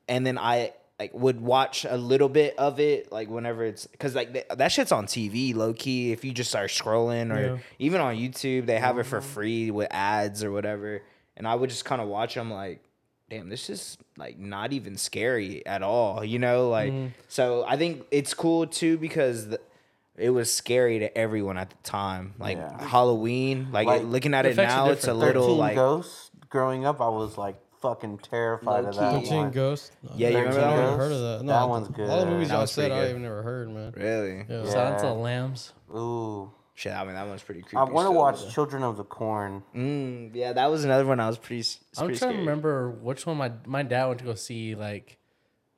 and 0.08 0.26
then 0.26 0.38
I 0.38 0.74
like 1.00 1.14
would 1.14 1.40
watch 1.42 1.86
a 1.88 1.96
little 1.98 2.30
bit 2.30 2.56
of 2.58 2.80
it 2.80 3.12
like 3.12 3.30
whenever 3.30 3.64
it's 3.66 3.86
because 3.86 4.16
like 4.16 4.34
th- 4.34 4.48
that 4.56 4.72
shit's 4.72 4.92
on 4.92 5.06
TV 5.06 5.54
low 5.54 5.74
key. 5.74 6.12
If 6.12 6.26
you 6.26 6.32
just 6.34 6.50
start 6.50 6.70
scrolling 6.72 7.36
or 7.36 7.56
Yeah. 7.56 7.58
even 7.78 8.02
on 8.02 8.16
YouTube, 8.16 8.66
they 8.66 8.80
have 8.80 8.98
it 8.98 9.04
for 9.04 9.22
free 9.22 9.70
with 9.70 9.90
ads 9.92 10.44
or 10.44 10.52
whatever, 10.52 11.02
and 11.36 11.48
I 11.48 11.54
would 11.56 11.70
just 11.70 11.86
kind 11.86 12.02
of 12.02 12.08
watch 12.08 12.34
them 12.36 12.50
like. 12.52 12.82
Damn, 13.30 13.50
this 13.50 13.70
is 13.70 13.98
like 14.18 14.40
not 14.40 14.72
even 14.72 14.96
scary 14.98 15.66
at 15.66 15.84
all, 15.84 16.24
you 16.24 16.40
know. 16.40 16.70
Like, 16.70 16.92
mm-hmm. 16.94 17.08
so 17.28 17.66
I 17.68 17.76
think 17.78 18.06
it's 18.10 18.34
cool 18.34 18.68
too 18.68 18.98
because 18.98 19.50
the, 19.50 19.60
it 20.18 20.30
was 20.30 20.52
scary 20.54 21.00
to 21.00 21.18
everyone 21.18 21.58
at 21.58 21.70
the 21.70 21.76
time. 21.84 22.34
Like 22.40 22.58
Yeah. 22.58 22.82
Halloween, 22.88 23.68
like, 23.72 23.86
Like, 23.86 24.04
looking 24.04 24.34
at 24.34 24.44
the 24.44 24.52
it 24.52 24.56
now, 24.56 24.90
it's 24.92 25.08
a 25.08 25.14
little 25.14 25.44
Thirteen 25.44 25.58
like 25.58 25.76
Ghosts. 25.76 26.32
Growing 26.50 26.86
up, 26.86 27.02
I 27.02 27.10
was 27.10 27.38
like 27.38 27.58
fucking 27.82 28.20
terrified 28.20 28.86
of 28.86 28.96
Low-key. 28.96 29.00
that 29.00 29.12
Thirteen 29.22 29.38
one. 29.38 29.52
Ghosts. 29.52 29.92
Yeah, 30.16 30.30
you 30.30 30.38
remember 30.38 30.60
that 30.62 30.64
I 30.64 30.72
one? 30.72 30.80
never 30.86 30.98
heard 30.98 31.12
of 31.12 31.20
that. 31.22 31.46
No, 31.46 31.52
That 31.52 31.70
one's 31.70 31.88
good. 31.90 32.10
All 32.10 32.20
the 32.22 32.26
movies 32.32 32.48
That 32.48 32.54
y'all 32.56 32.62
was 32.62 32.74
pretty 32.74 32.90
said, 32.90 32.98
I 32.98 33.02
good. 33.04 33.10
even 33.10 33.22
never 33.24 33.44
heard, 33.44 33.70
man. 33.70 33.94
really. 33.96 34.46
Yeah. 34.50 34.70
Silence 34.72 35.04
of 35.04 35.10
the 35.10 35.22
Lambs. 35.22 35.74
Ooh, 35.94 36.50
Shit, 36.78 36.94
I 36.94 37.04
mean 37.06 37.16
that 37.16 37.28
one's 37.28 37.42
pretty 37.42 37.62
creepy. 37.64 37.76
I 37.78 37.86
want 37.86 38.06
to 38.06 38.12
watch 38.12 38.40
but- 38.40 38.52
Children 38.52 38.84
of 38.84 38.98
the 38.98 39.04
Corn. 39.04 39.64
Mm, 39.76 40.30
yeah, 40.36 40.54
that 40.54 40.70
was 40.70 40.84
another 40.86 41.08
one 41.08 41.20
I 41.20 41.28
was 41.28 41.40
pretty. 41.40 41.68
I'm 41.98 42.06
pretty 42.06 42.20
trying 42.20 42.34
to 42.34 42.38
remember 42.38 42.92
which 42.92 43.26
one 43.26 43.38
my 43.38 43.52
my 43.66 43.82
dad 43.82 44.06
went 44.06 44.20
to 44.20 44.26
go 44.26 44.36
see 44.36 44.76
like 44.76 45.18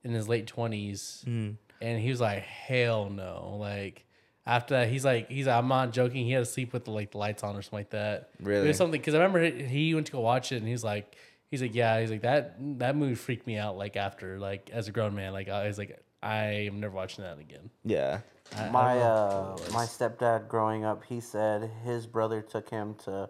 in 0.04 0.12
his 0.12 0.28
late 0.28 0.46
20s, 0.54 1.24
Mm-hmm. 1.26 1.52
and 1.82 2.00
he 2.02 2.10
was 2.10 2.20
like, 2.20 2.40
"Hell 2.40 3.10
no!" 3.10 3.56
Like 3.58 4.06
after 4.46 4.74
that, 4.76 4.90
he's 4.90 5.06
like, 5.06 5.30
"He's 5.30 5.48
I'm 5.48 5.70
not 5.70 5.94
joking." 5.94 6.26
He 6.26 6.34
had 6.34 6.40
to 6.40 6.46
sleep 6.52 6.74
with 6.74 6.84
the 6.84 6.92
like 6.92 7.12
the 7.12 7.18
lights 7.18 7.44
on 7.44 7.56
or 7.56 7.62
something 7.62 7.80
like 7.80 7.92
that. 7.92 8.32
Really, 8.42 8.52
it 8.52 8.58
Really? 8.58 8.68
was 8.68 8.78
something 8.78 9.00
because 9.00 9.16
I 9.16 9.20
remember 9.20 9.42
he- 9.42 9.64
he 9.64 9.96
went 9.96 10.08
to 10.08 10.12
go 10.12 10.20
watch 10.20 10.52
it, 10.52 10.58
and 10.58 10.68
he's 10.68 10.84
like, 10.84 11.16
he's 11.50 11.62
like, 11.62 11.74
"Yeah," 11.76 12.02
he's 12.02 12.12
like 12.12 12.24
that 12.24 12.56
that 12.80 12.98
movie 12.98 13.16
freaked 13.16 13.48
me 13.48 13.58
out. 13.58 13.78
Like 13.78 13.96
after 13.96 14.38
like 14.38 14.70
as 14.74 14.90
a 14.90 14.92
grown 14.92 15.16
man, 15.16 15.32
like 15.32 15.48
I 15.48 15.66
was 15.66 15.78
like, 15.78 15.98
I 16.22 16.44
am 16.68 16.82
never 16.82 16.94
watching 16.94 17.24
that 17.24 17.40
again. 17.40 17.70
Yeah. 17.86 18.20
I- 18.58 18.70
My 18.70 18.98
uh, 19.00 19.58
my 19.74 19.86
stepdad 19.86 20.48
growing 20.48 20.84
up, 20.86 21.04
he 21.06 21.20
said 21.22 21.70
his 21.86 22.08
brother 22.08 22.42
took 22.42 22.70
him 22.70 22.96
to 23.06 23.30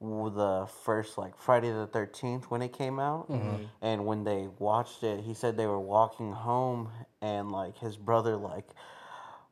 the 0.00 0.66
first 0.84 1.16
like 1.16 1.36
Friday 1.38 1.70
the 1.70 1.86
Thirteenth 1.86 2.50
when 2.50 2.60
it 2.62 2.72
came 2.72 2.98
out, 2.98 3.30
Mm-hmm. 3.30 3.64
and 3.82 4.04
when 4.06 4.24
they 4.24 4.48
watched 4.58 5.02
it, 5.02 5.20
he 5.20 5.32
said 5.34 5.56
they 5.56 5.66
were 5.66 5.80
walking 5.80 6.32
home, 6.32 6.90
and 7.22 7.50
like 7.52 7.78
his 7.78 7.96
brother 7.96 8.36
like, 8.36 8.66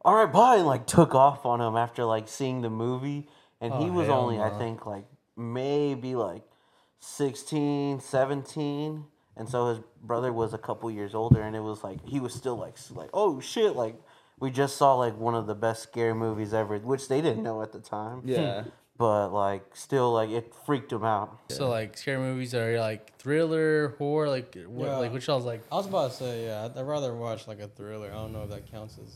all 0.05 0.15
right, 0.15 0.31
bye, 0.33 0.57
and 0.57 0.67
like 0.67 0.87
took 0.87 1.15
off 1.15 1.47
on 1.47 1.61
him 1.61 1.77
after 1.77 2.05
like 2.05 2.29
seeing 2.29 2.61
the 2.63 2.71
movie, 2.71 3.29
and 3.61 3.73
he 3.75 3.89
Oh, 3.89 3.93
was 3.93 4.07
hell 4.09 4.19
only 4.23 4.41
I 4.41 4.51
think 4.59 4.85
like 4.87 5.07
maybe 5.37 6.15
like 6.17 6.43
16, 7.01 8.01
17. 8.01 9.05
And 9.35 9.49
so 9.49 9.69
his 9.69 9.79
brother 10.03 10.31
was 10.33 10.53
a 10.53 10.59
couple 10.59 10.91
years 10.91 11.15
older, 11.15 11.41
and 11.41 11.57
it 11.57 11.61
was 11.63 11.83
like 11.83 12.05
he 12.07 12.21
was 12.21 12.35
still 12.35 12.57
like 12.57 12.77
like 12.91 13.09
oh 13.15 13.41
shit 13.41 13.75
like 13.77 13.95
we 14.43 14.51
just 14.51 14.77
saw 14.77 14.95
like 14.97 15.17
one 15.17 15.35
of 15.37 15.47
the 15.47 15.55
best 15.55 15.85
scary 15.85 16.15
movies 16.15 16.53
ever, 16.53 16.77
which 16.79 17.09
they 17.09 17.21
didn't 17.23 17.45
know 17.45 17.63
at 17.63 17.71
the 17.73 17.79
time. 17.79 18.23
Yeah. 18.25 18.65
Hmm. 18.65 18.69
But 18.99 19.29
like 19.33 19.65
still 19.75 20.13
like 20.13 20.31
it 20.31 20.53
freaked 20.67 20.91
them 20.91 21.05
out. 21.05 21.39
So 21.51 21.69
like 21.71 21.97
scary 21.97 22.19
movies 22.19 22.55
are 22.55 22.79
like 22.79 23.17
thriller, 23.19 23.95
horror, 23.99 24.29
like 24.29 24.55
what, 24.67 24.87
Yeah. 24.89 24.97
like 24.99 25.13
which 25.13 25.29
I 25.29 25.35
was 25.35 25.45
like 25.45 25.63
I 25.73 25.77
was 25.77 25.87
about 25.87 26.11
to 26.11 26.17
say, 26.17 26.47
yeah, 26.47 26.65
I'd, 26.65 26.77
I'd 26.77 26.87
rather 26.87 27.15
watch 27.15 27.47
like 27.49 27.61
a 27.61 27.69
thriller. 27.69 28.11
I 28.11 28.17
don't 28.17 28.33
know 28.33 28.43
if 28.43 28.51
that 28.51 28.71
counts 28.71 28.99
as 29.03 29.15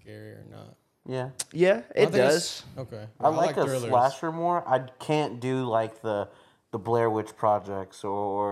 scary 0.00 0.30
or 0.32 0.44
not. 0.50 0.76
Yeah, 1.08 1.30
Yeah, 1.52 1.72
I 1.74 1.78
it 1.78 1.84
think 1.94 2.14
it's- 2.16 2.32
does. 2.32 2.62
Okay. 2.78 3.04
I, 3.20 3.28
like, 3.28 3.56
a 3.56 3.64
thrillers. 3.64 3.88
slasher 3.88 4.32
more. 4.32 4.62
I 4.68 4.80
can't 4.98 5.38
do 5.40 5.64
like 5.64 6.02
the 6.02 6.28
the 6.76 6.82
Blair 6.84 7.08
Witch 7.08 7.34
projects 7.36 8.04
or, 8.04 8.10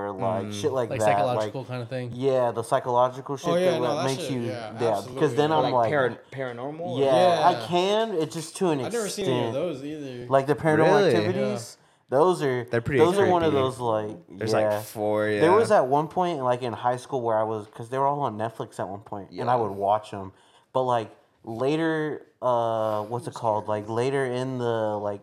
or 0.09 0.13
like 0.13 0.51
shit 0.53 0.73
like, 0.73 0.89
like 0.89 1.01
that. 1.01 1.05
psychological 1.05 1.61
Like 1.61 1.69
kind 1.69 1.83
of 1.83 1.89
thing. 1.91 2.11
yeah, 2.15 2.51
the 2.53 2.63
psychological 2.63 3.37
shit 3.37 3.49
Oh, 3.51 3.57
yeah, 3.57 3.71
that, 3.73 3.81
no, 3.83 3.89
that 3.89 3.95
that 4.03 4.05
makes 4.07 4.23
shit- 4.23 4.31
you 4.33 4.41
yeah, 4.43 4.73
yeah. 4.81 5.03
Because 5.13 5.35
then 5.35 5.53
absolutely. 5.53 5.67
I'm 5.69 5.73
like 5.73 5.91
like, 5.91 5.91
para- 5.91 6.19
paranormal. 6.55 6.99
yeah, 6.99 7.05
Yeah. 7.05 7.49
I 7.51 7.67
can. 7.67 8.15
It's 8.15 8.35
just 8.35 8.57
to 8.57 8.71
an 8.71 8.81
I've 8.81 8.87
extent. 8.87 9.03
never 9.03 9.09
seen 9.11 9.27
any 9.29 9.47
of 9.49 9.53
those 9.53 9.85
either. 9.85 10.27
Like 10.29 10.47
the 10.47 10.55
paranormal 10.55 10.97
Really? 10.97 11.15
activities. 11.17 11.77
Those 12.11 12.43
are 12.43 12.65
They're 12.65 12.81
pretty 12.81 13.01
Those 13.01 13.19
are 13.19 13.27
one 13.27 13.43
of 13.43 13.53
those 13.53 13.79
like 13.81 14.17
There's 14.39 14.53
yeah. 14.53 14.77
like 14.77 14.85
four. 14.85 15.29
Yeah. 15.29 15.41
There 15.41 15.53
was 15.53 15.71
at 15.71 15.87
one 15.87 16.07
point, 16.09 16.39
like 16.43 16.63
in 16.63 16.73
high 16.73 16.97
school, 16.97 17.21
where 17.23 17.37
I 17.39 17.43
was 17.43 17.67
because 17.67 17.89
they 17.91 17.99
were 17.99 18.07
all 18.07 18.21
on 18.21 18.37
Netflix 18.39 18.79
at 18.81 18.89
one 18.89 19.01
point, 19.01 19.31
and 19.33 19.51
I 19.51 19.57
would 19.57 19.73
watch 19.73 20.11
them. 20.13 20.33
But 20.73 20.83
like 20.85 21.11
later, 21.45 22.25
uh, 22.41 23.03
what's 23.05 23.27
it 23.27 23.35
called? 23.35 23.69
Like 23.69 23.89
later 23.89 24.25
in 24.25 24.59
the 24.59 24.99
like, 25.09 25.23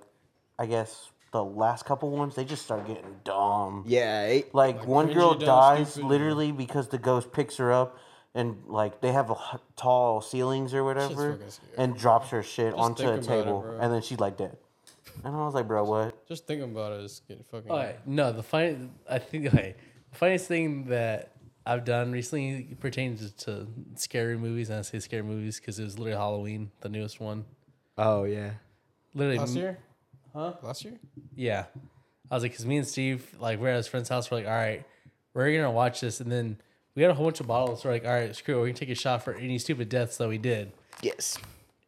I 0.60 0.66
guess 0.66 1.10
the 1.32 1.44
last 1.44 1.86
couple 1.86 2.10
ones, 2.12 2.36
they 2.36 2.44
just 2.46 2.64
start 2.64 2.86
getting 2.88 3.16
dumb. 3.24 3.84
Yeah. 3.88 4.24
It, 4.26 4.54
Like, 4.54 4.80
Like 4.80 4.88
one 4.88 5.14
girl 5.14 5.34
dumb, 5.34 5.46
dies 5.48 5.94
stupid. 5.94 6.08
literally 6.10 6.52
because 6.52 6.90
the 6.90 6.98
ghost 6.98 7.32
picks 7.32 7.58
her 7.58 7.72
up. 7.72 7.98
And 8.34 8.64
like 8.68 9.02
they 9.02 9.12
have 9.12 9.30
a 9.30 9.34
h- 9.34 9.60
tall 9.76 10.22
ceilings 10.22 10.74
or 10.74 10.86
whatever, 10.86 11.38
and 11.78 11.98
drops 11.98 12.30
her 12.30 12.42
shit 12.42 12.72
Just 12.72 12.80
onto 12.82 13.04
a 13.04 13.14
think 13.16 13.26
about 13.26 13.34
it, 13.40 13.44
table, 13.44 13.78
and 13.82 13.92
then 13.94 14.02
she's 14.02 14.22
like 14.22 14.38
dead. 14.38 14.56
And 15.26 15.36
I 15.36 15.40
was 15.46 15.54
like, 15.54 15.68
bro, 15.68 15.84
what? 15.84 16.26
Just 16.30 16.48
thinking 16.48 16.72
about 16.72 16.94
it 16.94 17.02
is 17.04 17.22
getting 17.28 17.44
fucking. 17.52 17.70
Okay, 17.70 17.98
no, 18.06 18.32
the 18.32 18.42
funny, 18.42 18.90
I 19.10 19.20
think 19.20 19.48
okay, 19.48 19.76
the 20.12 20.18
funniest 20.18 20.48
thing 20.48 20.86
that 20.86 21.34
I've 21.66 21.84
done 21.84 22.14
recently 22.14 22.74
pertains 22.80 23.34
to 23.34 23.68
scary 23.96 24.38
movies, 24.38 24.70
and 24.70 24.80
I 24.80 24.84
say 24.84 25.00
scary 25.00 25.24
movies 25.24 25.60
because 25.60 25.78
it 25.78 25.84
was 25.84 26.00
literally 26.00 26.18
Halloween, 26.18 26.72
the 26.80 26.88
newest 26.88 27.20
one. 27.20 27.44
oh 27.98 28.24
yeah. 28.24 28.52
Literally, 29.14 29.40
Last 29.40 29.56
year? 29.58 29.78
Huh? 30.34 30.54
Last 30.62 30.84
year? 30.86 31.00
yeah. 31.36 31.66
I 32.30 32.36
was 32.36 32.44
like, 32.44 32.54
because 32.54 32.66
me 32.66 32.78
and 32.78 32.88
Steve, 32.88 33.28
like, 33.42 33.60
we're 33.60 33.70
at 33.70 33.76
his 33.76 33.88
friend's 33.88 34.08
house. 34.08 34.32
We're 34.32 34.38
like, 34.38 34.48
all 34.48 34.54
right, 34.54 34.86
we're 35.34 35.54
gonna 35.54 35.70
watch 35.72 36.00
this, 36.00 36.22
and 36.22 36.32
then 36.32 36.58
we 36.96 37.02
had 37.02 37.12
a 37.12 37.14
whole 37.14 37.26
bunch 37.26 37.42
of 37.42 37.48
bottles. 37.48 37.84
We're 37.84 37.92
like, 37.92 38.06
all 38.06 38.12
right, 38.14 38.34
screw 38.34 38.56
it, 38.56 38.60
we're 38.60 38.66
gonna 38.68 38.78
take 38.78 38.90
a 38.90 38.96
shot 38.96 39.24
for 39.24 39.34
any 39.34 39.58
stupid 39.58 39.90
deaths 39.90 40.16
that 40.18 40.30
we 40.30 40.38
did. 40.38 40.72
Yes. 41.02 41.38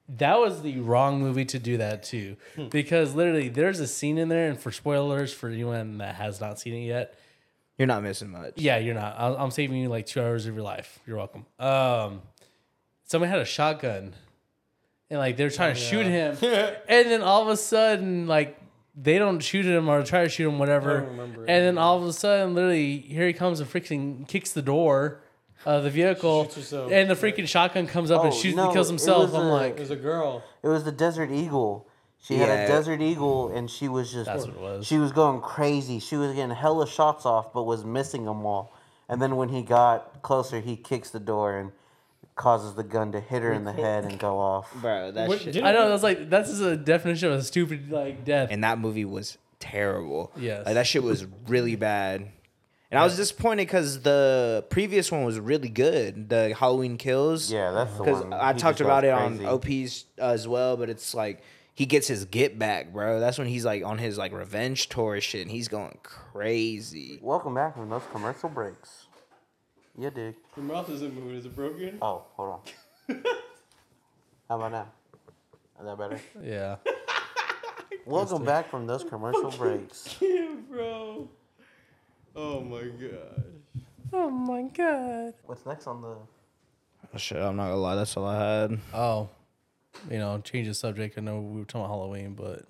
that 0.09 0.37
was 0.37 0.61
the 0.61 0.79
wrong 0.79 1.21
movie 1.21 1.45
to 1.45 1.59
do 1.59 1.77
that 1.77 2.03
to, 2.03 2.35
because 2.71 3.15
literally 3.15 3.47
there's 3.47 3.79
a 3.79 3.87
scene 3.87 4.17
in 4.17 4.27
there, 4.27 4.49
and 4.49 4.59
for 4.59 4.71
spoilers 4.71 5.33
for 5.33 5.47
anyone 5.49 5.99
that 5.99 6.15
has 6.15 6.41
not 6.41 6.59
seen 6.59 6.73
it 6.73 6.85
yet, 6.87 7.17
You're 7.77 7.87
not 7.87 8.03
missing 8.03 8.29
much. 8.31 8.53
yeah, 8.57 8.77
you're 8.79 8.95
not. 8.95 9.15
I'll- 9.17 9.37
I'm 9.37 9.51
saving 9.51 9.77
you 9.77 9.87
like 9.87 10.05
two 10.07 10.21
hours 10.21 10.45
of 10.45 10.53
your 10.55 10.63
life. 10.63 10.99
You're 11.07 11.15
welcome. 11.17 11.45
Um, 11.57 12.21
someone 13.05 13.29
had 13.29 13.39
a 13.39 13.45
shotgun, 13.45 14.13
and 15.13 15.19
like 15.19 15.37
they're 15.37 15.49
trying 15.51 15.75
to 15.75 15.79
shoot 15.79 16.05
him, 16.07 16.35
and 16.41 17.09
then 17.11 17.21
all 17.21 17.43
of 17.43 17.47
a 17.49 17.55
sudden, 17.57 18.27
like 18.27 18.59
they 18.95 19.17
don't 19.19 19.39
shoot 19.39 19.65
him 19.65 19.87
or 19.89 20.03
try 20.03 20.23
to 20.23 20.29
shoot 20.29 20.47
him, 20.49 20.59
whatever. 20.59 21.01
don't 21.01 21.09
remember. 21.11 21.41
And 21.45 21.65
then 21.65 21.77
all 21.77 21.97
of 21.97 22.03
a 22.05 22.13
sudden, 22.13 22.53
literally, 22.55 22.97
here 22.99 23.25
he 23.27 23.33
comes 23.33 23.59
and 23.59 23.69
freaking 23.69 24.27
kicks 24.27 24.51
the 24.51 24.61
door 24.61 25.19
of 25.65 25.83
the 25.83 25.89
vehicle, 25.89 26.41
and 26.91 27.09
the 27.09 27.15
freaking 27.15 27.47
shotgun 27.47 27.87
comes 27.87 28.11
up 28.11 28.23
and 28.23 28.33
Oh, 28.33 28.35
shoots 28.35 28.55
no, 28.57 28.65
and 28.65 28.73
kills 28.73 28.89
himself. 28.89 29.33
I'm 29.33 29.45
a- 29.45 29.53
like, 29.53 29.79
was 29.79 29.91
a 29.91 29.95
girl. 29.95 30.43
It 30.61 30.67
was 30.67 30.83
the 30.83 30.91
Desert 30.91 31.31
Eagle. 31.31 31.87
She 32.21 32.35
had 32.35 32.49
a 32.49 32.67
Desert 32.67 33.01
Eagle, 33.01 33.49
and 33.53 33.69
she 33.69 33.87
was 33.89 34.11
just. 34.11 34.25
That's 34.25 34.45
what 34.47 34.55
it 34.55 34.61
was. 34.61 34.87
She 34.87 34.97
was 34.97 35.11
going 35.11 35.41
crazy. 35.41 35.99
She 35.99 36.15
was 36.15 36.33
getting 36.33 36.55
hella 36.55 36.87
shots 36.87 37.25
off, 37.25 37.51
but 37.53 37.63
was 37.63 37.83
missing 37.85 38.25
them 38.25 38.45
all. 38.45 38.73
And 39.09 39.21
then 39.21 39.35
when 39.35 39.49
he 39.49 39.61
got 39.61 40.21
closer, 40.21 40.59
he 40.61 40.77
kicks 40.77 41.09
the 41.09 41.19
door 41.19 41.57
and 41.57 41.71
causes 42.35 42.73
the 42.75 42.83
gun 42.83 43.11
to 43.11 43.19
hit 43.19 43.41
her 43.43 43.51
in 43.53 43.63
the 43.63 43.73
head 43.73 44.05
and 44.05 44.17
go 44.19 44.37
off. 44.39 44.73
Bro, 44.81 45.11
that 45.11 45.27
What- 45.29 45.39
shit. 45.41 45.53
did- 45.53 45.63
I 45.63 45.71
know 45.71 45.89
that's 45.89 46.03
like 46.03 46.29
that's 46.29 46.49
just 46.49 46.61
a 46.61 46.75
definition 46.77 47.31
of 47.31 47.39
a 47.39 47.43
stupid 47.43 47.91
like 47.91 48.25
death. 48.25 48.49
and 48.51 48.63
that 48.63 48.79
movie 48.79 49.05
was 49.05 49.37
terrible. 49.59 50.31
Yes. 50.37 50.65
like, 50.65 50.75
that 50.75 50.87
shit 50.87 51.03
was 51.03 51.25
really 51.47 51.75
bad. 51.75 52.27
And 52.91 52.99
I 52.99 53.03
was 53.03 53.15
disappointed 53.15 53.65
because 53.65 54.01
the 54.03 54.63
previous 54.69 55.11
one 55.11 55.23
was 55.23 55.39
really 55.39 55.69
good. 55.69 56.29
The 56.29 56.53
Halloween 56.53 56.97
Kills. 56.97 57.51
Yeah, 57.51 57.71
that's 57.71 57.91
the 57.97 58.03
Because 58.03 58.21
one. 58.23 58.33
I 58.33 58.53
He 58.53 58.59
talked 58.59 58.77
just 58.77 58.81
about 58.81 59.01
goes 59.01 59.09
it 59.09 59.47
on 59.47 59.59
crazy. 59.63 59.85
OP's 59.87 60.05
as 60.19 60.47
well, 60.47 60.77
but 60.77 60.89
it's 60.91 61.15
like 61.15 61.41
he 61.73 61.87
gets 61.87 62.07
his 62.07 62.25
get 62.25 62.59
back, 62.59 62.93
bro. 62.93 63.19
That's 63.19 63.39
when 63.39 63.47
he's 63.47 63.65
like 63.65 63.83
on 63.83 63.97
his 63.97 64.17
like 64.19 64.31
revenge 64.31 64.89
tour 64.89 65.19
shit, 65.21 65.41
and 65.41 65.49
he's 65.49 65.67
going 65.67 65.97
crazy. 66.03 67.17
Welcome 67.21 67.55
back 67.55 67.75
from 67.75 67.89
those 67.89 68.03
commercial 68.11 68.49
breaks. 68.49 69.02
You 69.97 70.09
dig? 70.09 70.35
Your 70.57 70.65
mouth 70.65 70.89
isn't 70.89 71.13
moving. 71.13 71.37
Is 71.37 71.45
it 71.45 71.55
broken? 71.55 71.99
Oh, 72.01 72.23
hold 72.35 72.61
on. 73.09 73.23
How 74.49 74.55
about 74.57 74.71
now? 74.71 74.87
Is 75.79 75.85
that 75.85 75.97
better? 75.97 76.19
yeah. 76.43 76.75
Welcome 78.05 78.43
back 78.43 78.69
from 78.69 78.87
those 78.87 79.03
commercial 79.09 79.51
breaks. 79.51 80.15
Yeah, 80.19 80.55
bro. 80.69 81.29
Oh 82.35 82.61
my 82.61 82.83
god. 82.83 83.43
Oh 84.11 84.29
my 84.31 84.63
god. 84.63 85.35
What's 85.45 85.65
next 85.65 85.85
on 85.85 86.01
the? 86.01 86.07
Oh, 87.13 87.17
shit, 87.17 87.37
I'm 87.37 87.55
not 87.55 87.65
gonna 87.65 87.75
lie, 87.77 87.95
that's 87.95 88.17
all 88.17 88.25
I 88.25 88.39
had. 88.43 88.79
Oh, 88.93 89.29
you 90.09 90.17
know, 90.17 90.39
change 90.39 90.67
the 90.67 90.73
subject. 90.73 91.17
I 91.19 91.21
know 91.21 91.39
we 91.39 91.59
were 91.59 91.65
talking 91.65 91.81
about 91.85 91.89
Halloween, 91.95 92.33
but 92.33 92.63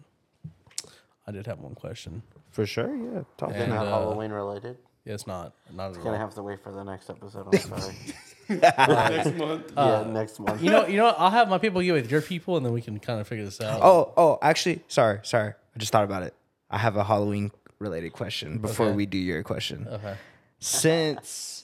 I 1.26 1.32
did 1.32 1.48
have 1.48 1.60
one 1.60 1.76
question. 1.76 2.22
For 2.52 2.66
sure, 2.66 2.94
yeah. 2.94 3.22
Talking 3.38 3.56
And, 3.56 3.72
Not 3.72 3.88
uh, 3.88 3.90
Halloween 3.92 4.32
related. 4.32 4.78
Yeah, 5.06 5.14
it's 5.16 5.28
not. 5.28 5.54
Not 5.74 5.92
at 5.92 5.98
Gonna 5.98 6.12
all. 6.12 6.16
have 6.18 6.34
to 6.36 6.44
wait 6.44 6.64
for 6.64 6.72
the 6.72 6.84
next 6.84 7.10
episode. 7.10 7.48
I'm 7.54 7.60
sorry. 7.60 7.96
Next 8.50 9.34
month. 9.38 9.72
yeah, 9.76 10.04
next 10.06 10.40
month. 10.40 10.62
You 10.62 10.70
know, 10.70 10.86
you 10.86 10.98
know. 10.98 11.06
what? 11.06 11.16
I'll 11.18 11.30
have 11.32 11.48
my 11.50 11.58
people 11.58 11.82
get 11.82 11.94
with 11.94 12.12
your 12.12 12.22
people, 12.22 12.58
and 12.58 12.66
then 12.66 12.74
we 12.74 12.82
can 12.82 13.00
kind 13.00 13.22
of 13.22 13.28
figure 13.28 13.46
this 13.46 13.62
out. 13.62 13.80
Oh, 13.82 14.12
oh, 14.18 14.38
actually, 14.42 14.82
sorry, 14.90 15.20
sorry. 15.24 15.54
I 15.76 15.80
just 15.80 15.92
thought 15.94 16.04
about 16.04 16.24
it. 16.24 16.34
I 16.70 16.78
have 16.78 16.98
a 16.98 17.04
Halloween 17.06 17.52
related 17.80 18.12
question 18.12 18.58
before 18.58 18.88
Okay. 18.88 18.96
we 18.98 19.06
do 19.06 19.18
your 19.18 19.44
question. 19.44 19.88
Okay. 19.90 20.16
Since 20.60 21.64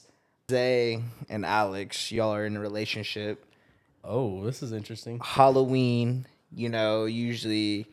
Zay 0.50 1.02
and 1.28 1.44
Alex, 1.44 2.10
y'all 2.10 2.34
are 2.34 2.46
in 2.46 2.56
a 2.56 2.60
relationship, 2.60 3.44
Oh, 4.02 4.42
this 4.44 4.62
is 4.62 4.72
interesting. 4.72 5.20
Halloween, 5.22 6.26
you 6.54 6.70
know, 6.70 7.04
usually 7.04 7.86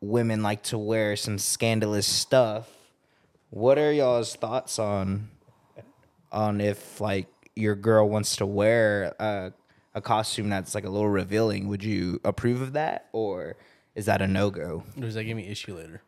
women 0.00 0.42
like 0.42 0.62
to 0.64 0.78
wear 0.78 1.14
some 1.16 1.38
scandalous 1.38 2.06
stuff. 2.06 2.68
What 3.54 3.78
are 3.78 3.92
y'all's 3.92 4.34
thoughts 4.34 4.80
on 4.80 5.30
on 6.32 6.60
if 6.60 7.00
like 7.00 7.28
your 7.54 7.76
girl 7.76 8.08
wants 8.08 8.34
to 8.38 8.46
wear 8.46 9.14
a, 9.20 9.52
a 9.94 10.00
costume 10.00 10.48
that's 10.48 10.74
like 10.74 10.84
a 10.84 10.90
little 10.90 11.08
revealing? 11.08 11.68
Would 11.68 11.84
you 11.84 12.20
approve 12.24 12.60
of 12.60 12.72
that 12.72 13.08
or 13.12 13.54
is 13.94 14.06
that 14.06 14.20
a 14.20 14.26
no 14.26 14.50
go? 14.50 14.82
Does 14.98 15.14
that 15.14 15.22
give 15.22 15.36
me 15.36 15.46
issue 15.46 15.76
later? 15.76 16.02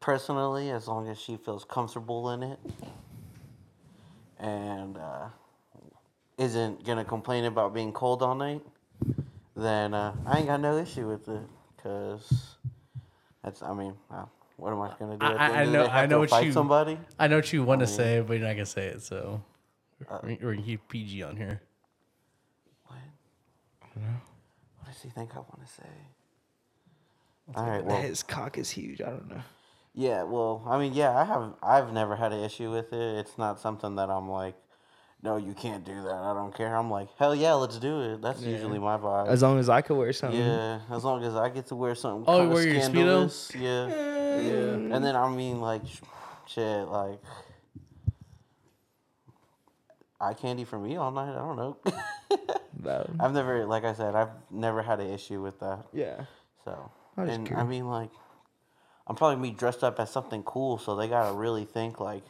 Personally, 0.00 0.70
as 0.70 0.88
long 0.88 1.06
as 1.10 1.20
she 1.20 1.36
feels 1.36 1.66
comfortable 1.66 2.30
in 2.30 2.42
it 2.42 2.58
and 4.38 4.96
uh, 4.96 5.28
isn't 6.38 6.82
gonna 6.82 7.04
complain 7.04 7.44
about 7.44 7.74
being 7.74 7.92
cold 7.92 8.22
all 8.22 8.34
night, 8.34 8.62
then 9.54 9.92
uh, 9.92 10.14
I 10.24 10.38
ain't 10.38 10.46
got 10.46 10.60
no 10.62 10.78
issue 10.78 11.06
with 11.06 11.28
it. 11.28 11.42
Cause 11.82 12.56
that's, 13.44 13.62
I 13.62 13.74
mean, 13.74 13.94
uh, 14.10 14.24
what 14.56 14.72
am 14.72 14.80
I 14.80 14.90
gonna 14.98 15.16
do? 15.16 15.26
I- 15.26 15.62
I- 15.62 15.64
know- 15.66 15.86
I 15.86 16.06
know 16.06 16.24
to 16.24 16.30
what 16.34 16.44
you- 16.44 16.52
somebody. 16.52 16.98
I 17.18 17.28
know 17.28 17.36
what 17.36 17.52
you 17.52 17.62
want 17.64 17.80
to 17.80 17.86
say, 17.86 18.20
but 18.20 18.34
you're 18.38 18.46
not 18.46 18.54
gonna 18.54 18.66
say 18.66 18.86
it, 18.86 19.02
so 19.02 19.42
we're, 20.22 20.36
we're 20.40 20.54
gonna 20.54 20.62
keep 20.62 20.88
PG 20.88 21.22
on 21.22 21.36
here. 21.36 21.60
What? 22.86 22.98
I 23.82 23.86
don't 23.94 24.04
know. 24.04 24.16
What 24.80 24.92
does 24.92 25.02
he 25.02 25.08
think 25.10 25.34
I 25.34 25.38
want 25.38 25.60
to 25.66 25.72
say? 25.72 25.88
All 27.54 27.66
right. 27.66 27.84
Well, 27.84 28.00
His 28.00 28.22
cock 28.22 28.58
is 28.58 28.70
huge. 28.70 29.00
I 29.00 29.10
don't 29.10 29.28
know. 29.28 29.40
Yeah, 29.94 30.24
well, 30.24 30.62
I 30.66 30.78
mean, 30.78 30.92
yeah, 30.92 31.16
I 31.16 31.24
have. 31.24 31.54
I've 31.62 31.92
never 31.92 32.16
had 32.16 32.32
an 32.32 32.40
issue 32.40 32.70
with 32.70 32.92
it. 32.92 33.18
It's 33.18 33.38
not 33.38 33.58
something 33.60 33.94
that 33.96 34.10
I'm 34.10 34.28
like, 34.28 34.54
no, 35.26 35.36
you 35.36 35.54
can't 35.54 35.84
do 35.84 36.02
that. 36.02 36.14
I 36.14 36.32
don't 36.34 36.54
care. 36.54 36.74
I'm 36.74 36.88
like, 36.90 37.08
hell 37.18 37.34
yeah, 37.34 37.54
let's 37.54 37.78
do 37.78 38.00
it. 38.12 38.22
That's 38.22 38.40
usually 38.42 38.78
my 38.78 38.96
vibe. 38.96 39.26
As 39.28 39.42
long 39.42 39.58
as 39.58 39.68
I 39.68 39.82
could 39.82 39.96
wear 39.96 40.12
something. 40.12 40.38
yeah, 40.40 40.80
as 40.90 41.02
long 41.04 41.22
as 41.24 41.34
I 41.34 41.48
get 41.50 41.66
to 41.66 41.74
wear 41.74 41.94
something. 41.96 42.24
Oh, 42.28 42.48
wear 42.48 42.62
your 42.66 42.80
Speedo? 42.80 43.28
scandalous, 43.30 43.52
Yeah, 43.54 43.86
yeah. 44.40 44.94
And 44.94 45.04
then 45.04 45.16
I 45.16 45.28
mean, 45.28 45.60
like, 45.60 45.82
shit, 46.46 46.86
like, 46.88 47.18
eye 50.20 50.34
candy 50.34 50.64
for 50.64 50.78
me 50.78 50.96
all 50.96 51.10
night. 51.10 51.32
I 51.32 51.38
don't 51.38 51.56
know. 51.56 51.76
That- 52.80 53.08
I've 53.18 53.32
never, 53.32 53.64
like 53.66 53.84
I 53.84 53.94
said, 53.94 54.14
I've 54.14 54.28
never 54.50 54.80
had 54.82 55.00
an 55.00 55.10
issue 55.10 55.42
with 55.42 55.58
that. 55.60 55.86
yeah. 55.92 56.26
So, 56.64 56.90
I 57.16 57.24
and 57.24 57.48
I 57.56 57.64
mean, 57.64 57.88
like, 57.88 58.10
I'm 59.08 59.16
probably 59.16 59.36
gonna 59.36 59.48
be 59.48 59.54
dressed 59.58 59.82
up 59.82 59.98
as 59.98 60.10
something 60.10 60.42
cool, 60.44 60.78
so 60.78 60.94
they 60.94 61.08
gotta 61.08 61.34
really 61.34 61.64
think 61.64 61.98
like, 62.00 62.22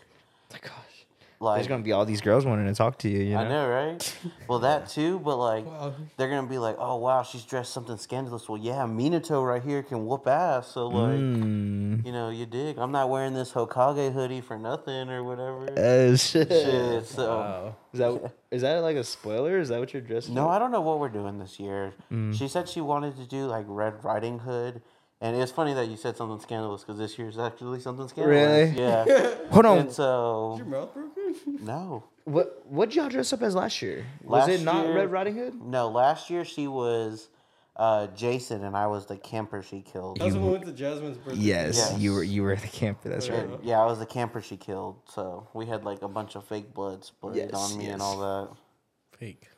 Gosh. 0.62 0.95
Like 1.38 1.56
There's 1.58 1.68
gonna 1.68 1.82
be 1.82 1.92
all 1.92 2.04
these 2.04 2.20
girls 2.20 2.44
wanting 2.46 2.66
to 2.66 2.74
talk 2.74 2.98
to 3.00 3.08
you. 3.08 3.18
You 3.20 3.34
know. 3.34 3.40
I 3.40 3.48
know, 3.48 3.68
right? 3.68 4.16
well, 4.48 4.58
that 4.60 4.88
too, 4.96 5.18
but 5.20 5.36
like, 5.36 5.66
Wow. 5.66 5.94
they're 6.16 6.28
gonna 6.30 6.46
be 6.48 6.58
like, 6.58 6.76
oh 6.78 6.96
wow, 6.96 7.22
she's 7.22 7.42
dressed 7.44 7.72
something 7.72 7.96
scandalous. 7.98 8.48
Well, 8.48 8.58
yeah, 8.58 8.86
Minato 8.86 9.46
right 9.46 9.62
here 9.62 9.82
can 9.82 10.06
whoop 10.06 10.26
ass. 10.26 10.68
So 10.68 10.88
like, 10.88 11.18
Mm. 11.18 12.04
you 12.06 12.12
know, 12.12 12.30
you 12.30 12.46
dig. 12.46 12.78
I'm 12.78 12.92
not 12.92 13.10
wearing 13.10 13.34
this 13.34 13.52
Hokage 13.52 14.12
hoodie 14.12 14.40
for 14.40 14.58
nothing 14.58 15.08
or 15.10 15.22
whatever. 15.24 15.66
Oh 15.76 16.16
shit. 16.16 16.48
Shit. 16.48 17.06
So. 17.06 17.38
Wow. 17.38 17.76
Is 17.92 17.98
that 18.00 18.32
is 18.50 18.62
that 18.62 18.78
like 18.82 18.96
a 18.96 19.04
spoiler? 19.04 19.58
Is 19.58 19.68
that 19.68 19.78
what 19.80 19.92
you're 19.92 20.02
dressed? 20.02 20.30
No, 20.30 20.44
up? 20.46 20.52
I 20.52 20.58
don't 20.58 20.70
know 20.72 20.80
what 20.80 20.98
we're 21.00 21.08
doing 21.08 21.38
this 21.38 21.58
year. 21.60 21.92
Mm. 22.12 22.34
She 22.36 22.48
said 22.48 22.68
she 22.68 22.80
wanted 22.80 23.16
to 23.16 23.26
do 23.26 23.46
like 23.46 23.64
Red 23.68 24.02
Riding 24.04 24.38
Hood, 24.40 24.82
and 25.20 25.36
it's 25.36 25.52
funny 25.52 25.72
that 25.74 25.88
you 25.88 25.96
said 25.96 26.16
something 26.16 26.40
scandalous 26.40 26.82
because 26.82 26.98
this 26.98 27.18
year's 27.18 27.38
actually 27.38 27.80
something 27.80 28.06
scandalous. 28.08 28.70
Really? 28.74 28.80
Yeah. 28.80 29.34
Hold 29.50 29.66
on. 29.66 29.78
and 29.78 29.92
so 29.92 30.54
Your 30.58 30.66
mouth 30.66 30.92
broken? 30.94 31.05
no, 31.46 32.04
What 32.24 32.64
what 32.66 32.94
y'all 32.94 33.08
dress 33.08 33.32
up 33.32 33.42
as 33.42 33.54
last 33.54 33.82
year? 33.82 34.06
Was 34.22 34.48
Last 34.48 34.60
it 34.60 34.64
not 34.64 34.86
year- 34.86 34.94
Red 34.96 35.10
Riding 35.12 35.36
Hood? 35.36 35.54
no. 35.62 35.88
Last 35.88 36.30
year 36.30 36.44
she 36.44 36.66
was 36.68 37.28
uh, 37.76 38.06
Jason, 38.08 38.64
and 38.64 38.74
I 38.76 38.86
was 38.86 39.04
the 39.06 39.16
camper 39.18 39.62
she 39.62 39.82
killed. 39.82 40.18
That's 40.18 40.32
when 40.34 40.44
we 40.46 40.50
went 40.52 40.64
to 40.64 40.72
Jasmine's 40.72 41.18
birthday. 41.18 41.40
Yes, 41.42 41.76
Yes. 41.76 41.98
you 42.00 42.12
were 42.14 42.22
you 42.22 42.42
were 42.42 42.56
the 42.56 42.68
camper. 42.68 43.08
That's 43.10 43.28
right. 43.28 43.40
And, 43.40 43.62
yeah, 43.64 43.80
I 43.82 43.84
was 43.84 43.98
the 43.98 44.06
camper 44.06 44.40
she 44.40 44.56
killed. 44.56 44.96
So 45.12 45.46
we 45.52 45.66
had 45.66 45.84
like 45.84 46.02
a 46.02 46.08
bunch 46.08 46.36
of 46.36 46.44
fake 46.44 46.72
blood 46.72 47.04
sprayed 47.04 47.36
Yes, 47.36 47.52
on 47.54 47.76
me 47.78 47.86
and 47.88 48.00
all 48.00 48.18
that. 48.20 49.18
Fake. 49.18 49.48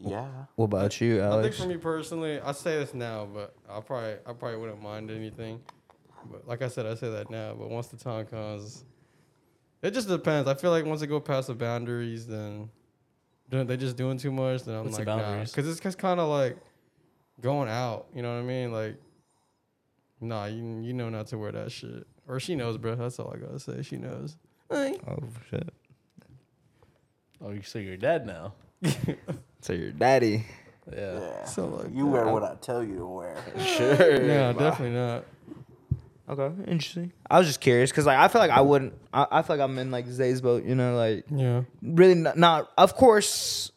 Yeah. 0.00 0.28
What 0.54 0.66
about 0.66 1.00
you, 1.00 1.16
I 1.18 1.22
think 1.30 1.32
Alex? 1.32 1.60
for 1.60 1.66
me 1.66 1.76
personally, 1.76 2.40
I 2.40 2.52
say 2.52 2.76
this 2.78 2.94
now, 2.94 3.26
but 3.26 3.56
I 3.68 3.80
probably 3.80 4.12
I 4.24 4.32
probably 4.32 4.56
wouldn't 4.58 4.80
mind 4.80 5.10
anything. 5.10 5.60
But 6.30 6.46
like 6.46 6.62
I 6.62 6.68
said, 6.68 6.86
I 6.86 6.94
say 6.94 7.10
that 7.10 7.30
now. 7.30 7.54
But 7.58 7.68
once 7.68 7.88
the 7.88 7.96
time 7.96 8.26
comes, 8.26 8.84
it 9.82 9.92
just 9.92 10.08
depends. 10.08 10.48
I 10.48 10.54
feel 10.54 10.70
like 10.70 10.84
once 10.84 11.00
they 11.00 11.06
go 11.06 11.20
past 11.20 11.48
the 11.48 11.54
boundaries, 11.54 12.26
then 12.26 12.70
then 13.48 13.66
they 13.66 13.76
just 13.76 13.96
doing 13.96 14.18
too 14.18 14.32
much. 14.32 14.64
Then 14.64 14.76
I'm 14.76 14.84
What's 14.84 14.98
the 14.98 15.04
like, 15.04 15.22
nah, 15.22 15.44
because 15.44 15.68
it's 15.68 15.80
just 15.80 15.98
kind 15.98 16.20
of 16.20 16.28
like 16.28 16.56
going 17.40 17.68
out. 17.68 18.06
You 18.14 18.22
know 18.22 18.34
what 18.34 18.40
I 18.40 18.46
mean? 18.46 18.72
Like, 18.72 18.96
nah, 20.20 20.46
you 20.46 20.80
you 20.82 20.92
know 20.92 21.08
not 21.08 21.28
to 21.28 21.38
wear 21.38 21.52
that 21.52 21.72
shit. 21.72 22.06
Or 22.26 22.38
she 22.38 22.54
knows, 22.56 22.76
bro. 22.76 22.94
That's 22.94 23.18
all 23.18 23.32
I 23.34 23.38
gotta 23.38 23.58
say. 23.58 23.82
She 23.82 23.96
knows. 23.96 24.36
Oh 24.70 25.18
shit! 25.48 25.68
Oh, 27.42 27.50
you 27.50 27.62
so 27.62 27.78
you're 27.78 27.96
dead 27.96 28.26
now. 28.26 28.52
So 29.60 29.72
your 29.72 29.90
daddy? 29.90 30.44
Yeah. 30.90 31.18
Yeah. 31.18 31.44
So 31.44 31.66
like, 31.66 31.94
You 31.94 32.06
wear 32.06 32.28
what 32.28 32.42
I 32.42 32.54
tell 32.60 32.82
you 32.82 32.96
to 32.98 33.06
wear. 33.06 33.36
Sure. 33.58 34.20
no, 34.20 34.52
definitely 34.52 34.96
not. 34.96 35.24
Okay, 36.28 36.70
interesting. 36.70 37.12
I 37.30 37.38
was 37.38 37.46
just 37.46 37.60
curious 37.60 37.90
because 37.90 38.04
like 38.06 38.18
I 38.18 38.28
feel 38.28 38.40
like 38.40 38.50
I 38.50 38.60
wouldn't. 38.60 38.92
I, 39.14 39.26
I 39.30 39.42
feel 39.42 39.56
like 39.56 39.64
I'm 39.64 39.78
in 39.78 39.90
like 39.90 40.06
Zay's 40.06 40.40
boat. 40.40 40.64
You 40.64 40.74
know, 40.74 40.96
like 40.96 41.24
Yeah. 41.34 41.62
really 41.82 42.14
not, 42.14 42.36
not. 42.36 42.70
Of 42.76 42.94
course, 42.96 43.72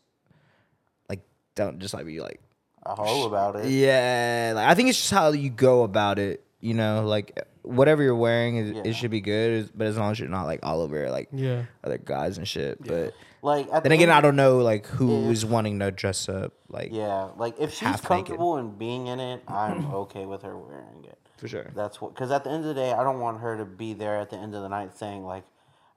like 1.09 1.21
don't 1.55 1.79
just 1.79 1.93
like 1.93 2.05
be 2.05 2.19
like 2.19 2.41
a 2.83 2.95
hoe 2.95 3.25
about 3.27 3.55
it. 3.57 3.67
yeah. 3.69 4.51
Like 4.55 4.67
I 4.67 4.73
think 4.75 4.89
it's 4.89 4.97
just 4.97 5.11
how 5.11 5.31
you 5.31 5.49
go 5.49 5.83
about 5.83 6.19
it. 6.19 6.43
You 6.59 6.73
know, 6.73 7.05
like 7.07 7.39
whatever 7.63 8.03
you're 8.03 8.15
wearing, 8.15 8.57
it, 8.57 8.75
Yeah. 8.75 8.81
it 8.85 8.93
should 8.95 9.11
be 9.11 9.21
good. 9.21 9.69
But 9.73 9.87
as 9.87 9.97
long 9.97 10.11
as 10.11 10.19
you're 10.19 10.27
not 10.29 10.43
like 10.45 10.59
all 10.63 10.81
over 10.81 11.09
like 11.09 11.29
Yeah. 11.31 11.63
other 11.83 11.97
guys 11.97 12.37
and 12.37 12.47
shit. 12.47 12.85
But 12.85 13.13
Like 13.41 13.67
at 13.71 13.83
then 13.83 13.91
the 13.91 13.95
again, 13.95 14.09
end- 14.09 14.11
I 14.17 14.21
don't 14.21 14.35
know 14.35 14.57
like 14.57 14.85
who 14.87 15.25
If- 15.27 15.31
is 15.31 15.45
wanting 15.45 15.79
to 15.79 15.89
dress 15.91 16.27
up 16.27 16.53
like 16.69 16.89
Yeah, 16.91 17.29
like 17.37 17.59
if 17.59 17.71
she's 17.71 17.79
half 17.79 18.03
naked. 18.03 18.07
comfortable 18.27 18.57
in 18.57 18.71
being 18.77 19.07
in 19.07 19.19
it, 19.19 19.41
I'm 19.47 19.85
okay 19.93 20.25
with 20.25 20.41
her 20.43 20.57
wearing 20.57 21.05
it. 21.05 21.17
For 21.41 21.47
sure. 21.47 21.71
That's 21.75 21.99
what, 21.99 22.13
because 22.13 22.31
at 22.31 22.43
the 22.43 22.51
end 22.51 22.59
of 22.63 22.67
the 22.73 22.73
day, 22.75 22.93
I 22.93 23.03
don't 23.03 23.19
want 23.19 23.41
her 23.41 23.57
to 23.57 23.65
be 23.65 23.93
there 23.93 24.17
at 24.19 24.29
the 24.29 24.37
end 24.37 24.53
of 24.55 24.61
the 24.61 24.69
night 24.69 24.95
saying 24.97 25.25
like, 25.25 25.43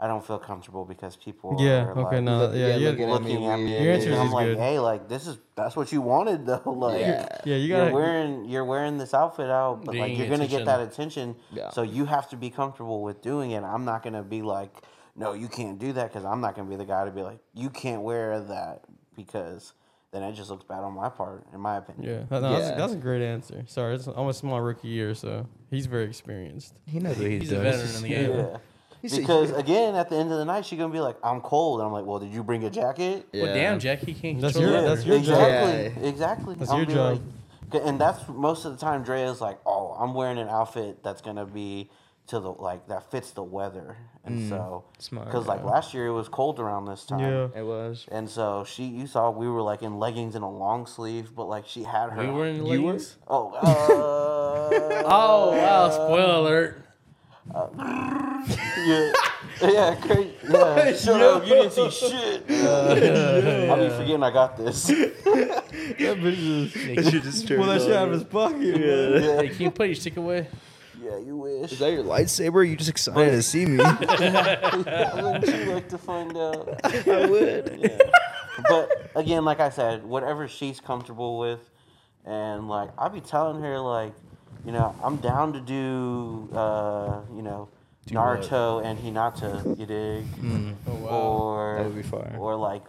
I 0.01 0.09
don't 0.09 0.27
feel 0.27 0.39
comfortable 0.39 0.85
because 0.85 1.15
people 1.17 1.57
Yeah. 1.61 1.85
are 1.85 1.93
Okay. 1.93 2.17
like, 2.17 2.23
No. 2.25 2.39
look- 2.39 2.55
Yeah. 2.55 2.67
yeah, 2.69 2.77
you 2.77 2.89
looking 2.91 3.07
gotta- 3.07 3.15
at 3.15 3.23
me 3.23 3.33
looking 3.35 3.47
at 3.47 3.57
me. 3.59 3.65
weird. 3.67 3.83
Your 3.83 3.93
and 3.93 4.03
answers 4.03 4.19
I'm 4.19 4.27
is 4.27 4.33
like, 4.33 4.47
good. 4.47 4.59
hey, 4.59 4.79
like 4.81 5.09
this 5.09 5.27
is 5.27 5.39
that's 5.55 5.77
what 5.77 5.93
you 5.93 6.01
wanted 6.01 6.47
though. 6.51 6.63
Like, 6.67 7.01
Yeah. 7.01 7.29
Yeah. 7.45 7.57
You 7.57 7.77
you're 7.77 7.93
wearing 7.93 8.45
you're 8.47 8.65
wearing 8.65 8.99
this 8.99 9.13
outfit 9.15 9.51
out, 9.51 9.85
but 9.85 9.95
like 9.95 10.17
you're 10.19 10.29
gonna 10.29 10.49
get 10.49 10.65
that 10.65 10.81
attention. 10.81 11.37
Yeah. 11.53 11.71
So 11.71 11.83
you 11.83 12.07
have 12.07 12.29
to 12.31 12.37
be 12.37 12.49
comfortable 12.51 13.03
with 13.03 13.21
doing 13.23 13.51
it. 13.53 13.63
I'm 13.63 13.85
not 13.85 14.03
gonna 14.03 14.23
be 14.25 14.41
like, 14.43 14.73
no, 15.15 15.33
you 15.35 15.47
can't 15.49 15.79
do 15.79 15.93
that 15.93 16.09
because 16.09 16.25
I'm 16.25 16.41
not 16.41 16.57
gonna 16.57 16.69
be 16.69 16.77
the 16.77 16.85
guy 16.87 17.05
to 17.05 17.11
be 17.13 17.23
like, 17.23 17.39
you 17.55 17.71
can't 17.71 18.03
wear 18.03 18.41
that 18.41 18.83
because 19.15 19.75
then 20.15 20.23
it 20.23 20.33
just 20.35 20.49
looks 20.51 20.65
bad 20.65 20.81
on 20.85 20.95
my 20.95 21.09
part, 21.09 21.45
in 21.53 21.61
my 21.61 21.79
opinion. 21.79 22.05
Yeah. 22.31 22.41
No, 22.41 22.41
That's, 22.53 22.69
Yeah. 22.71 22.75
that's 22.77 22.93
a 22.93 22.97
great 22.97 23.21
answer. 23.23 23.65
Sorry, 23.67 23.95
it's 23.97 24.07
almost 24.09 24.45
my 24.45 24.59
rookie 24.59 24.89
year, 24.89 25.15
so 25.15 25.47
he's 25.71 25.87
very 25.87 26.05
experienced. 26.05 26.75
He 26.87 27.01
knows 27.01 27.17
what 27.19 27.27
he's, 27.31 27.43
He's 27.43 27.53
a 27.53 27.59
veteran 27.61 27.95
in 27.97 28.03
the 28.03 28.09
game. 28.09 28.31
Yeah. 28.31 28.57
He's 29.03 29.19
Because 29.19 29.51
again, 29.51 29.95
at 29.97 30.09
the 30.09 30.17
end 30.17 30.33
of 30.33 30.39
the 30.39 30.47
night, 30.47 30.65
she's 30.65 30.79
gonna 30.79 30.91
be 30.91 30.99
like, 31.01 31.17
"I'm 31.23 31.43
cold," 31.43 31.81
and 31.81 31.87
I'm 31.87 31.93
like, 31.93 32.07
"Well, 32.07 32.21
did 32.21 32.33
you 32.33 32.43
bring 32.43 32.65
a 32.65 32.71
jacket?" 32.71 33.27
Yeah. 33.35 33.43
Well, 33.43 33.55
damn, 33.55 33.79
Jack, 33.79 33.99
he 33.99 34.15
can't. 34.15 34.41
That's 34.41 34.55
control 34.55 34.73
your- 34.73 34.83
the 34.83 34.89
that's 34.95 35.05
your 35.07 35.19
job. 35.19 35.29
exactly, 35.29 36.03
Yeah. 36.03 36.09
exactly. 36.09 36.55
That's 36.55 36.71
I'll 36.71 36.77
your 36.79 36.87
job. 36.87 37.21
like- 37.73 37.83
and 37.85 38.01
that's 38.01 38.27
most 38.31 38.65
of 38.65 38.73
the 38.73 38.79
time. 38.79 39.03
Drea's 39.03 39.43
like, 39.43 39.59
"Oh, 39.67 39.95
I'm 40.01 40.15
wearing 40.15 40.39
an 40.39 40.49
outfit 40.49 41.03
that's 41.03 41.21
gonna 41.21 41.45
be 41.45 41.91
to 42.29 42.41
the 42.41 42.51
like 42.53 42.89
that 42.89 43.11
fits 43.11 43.31
the 43.33 43.43
weather," 43.43 43.97
and 44.25 44.49
so 44.49 44.85
smart, 44.99 45.27
because 45.27 45.47
like 45.47 45.63
last 45.65 45.93
year 45.95 46.07
it 46.07 46.13
was 46.13 46.29
cold 46.29 46.59
around 46.59 46.87
this 46.87 47.05
time. 47.05 47.21
Yeah. 47.21 47.49
It 47.61 47.65
was. 47.67 48.07
And 48.11 48.29
so 48.31 48.65
she, 48.65 48.85
you 48.85 49.07
saw, 49.07 49.31
we 49.31 49.47
were 49.49 49.61
like 49.63 49.83
in 49.83 49.99
leggings 49.99 50.35
and 50.35 50.43
a 50.45 50.49
long 50.49 50.87
sleeve, 50.87 51.35
but 51.37 51.45
like 51.49 51.67
she 51.67 51.83
had 51.83 52.11
her. 52.11 52.23
We 52.27 52.31
were 52.33 52.47
in 52.47 52.57
You 52.67 52.83
were? 52.83 52.93
leggings. 52.93 53.17
Oh, 53.29 53.53
uh, 53.63 55.03
Oh 55.07 55.51
wow! 55.53 55.91
Spoiler 55.91 56.35
alert. 56.37 56.81
yeah, 58.87 59.13
yeah, 59.63 59.95
crazy. 60.01 60.33
Yeah, 60.49 60.93
shut 60.97 61.21
up, 61.21 61.47
you 61.47 61.55
didn't 61.55 61.73
see 61.73 61.91
shit. 61.91 62.45
I'll 62.51 63.77
be 63.77 63.91
forgetting 63.91 64.23
I 64.23 64.31
got 64.31 64.57
this. 64.57 64.87
That 64.87 66.17
bitch 66.19 67.25
is. 67.27 67.45
Pull 67.45 67.57
Pull 67.59 67.67
that 67.67 67.81
shit 67.83 67.93
out 67.93 68.09
of 68.09 68.15
his 68.15 68.25
pocket. 68.25 68.59
man. 68.81 69.23
Hey, 69.39 69.49
can 69.51 69.63
you 69.63 69.71
put 69.71 69.87
your 69.89 69.95
stick 69.95 70.17
away? 70.17 70.47
Yeah, 71.05 71.19
you 71.19 71.37
wish. 71.37 71.73
Is 71.73 71.79
that 71.81 71.93
your 71.93 72.03
lightsaber? 72.05 72.55
Are 72.55 72.63
You 72.65 72.77
just 72.77 72.89
excited 72.91 73.31
to 73.33 73.43
see 73.43 73.67
me? 73.67 73.77
Wouldn't 74.01 75.47
you 75.47 75.65
like 75.75 75.89
to 75.91 75.99
find 75.99 76.37
out? 76.37 76.81
I 76.85 77.27
would. 77.27 77.79
Yeah. 77.83 77.99
But 78.69 79.11
again, 79.17 79.45
like 79.45 79.61
I 79.61 79.69
said, 79.71 80.05
whatever 80.05 80.49
she's 80.49 80.81
comfortable 80.81 81.39
with, 81.39 81.61
and 82.25 82.69
like 82.69 82.91
I'll 82.97 83.11
be 83.11 83.21
telling 83.21 83.61
her 83.63 83.79
like, 83.81 84.15
you 84.65 84.73
know, 84.73 84.95
I'm 85.03 85.17
down 85.17 85.53
to 85.55 85.61
do, 85.61 86.49
uh, 86.57 87.21
you 87.35 87.43
know, 87.43 87.69
Naruto 88.09 88.85
and 88.85 88.99
Hinata, 88.99 89.79
you 89.79 89.87
dig, 89.87 90.25
Oh 90.87 90.95
wow. 90.95 91.09
or 91.11 91.77
That 91.79 91.87
would 91.87 91.97
be 91.97 92.03
fire. 92.03 92.37
or 92.39 92.55
like 92.57 92.83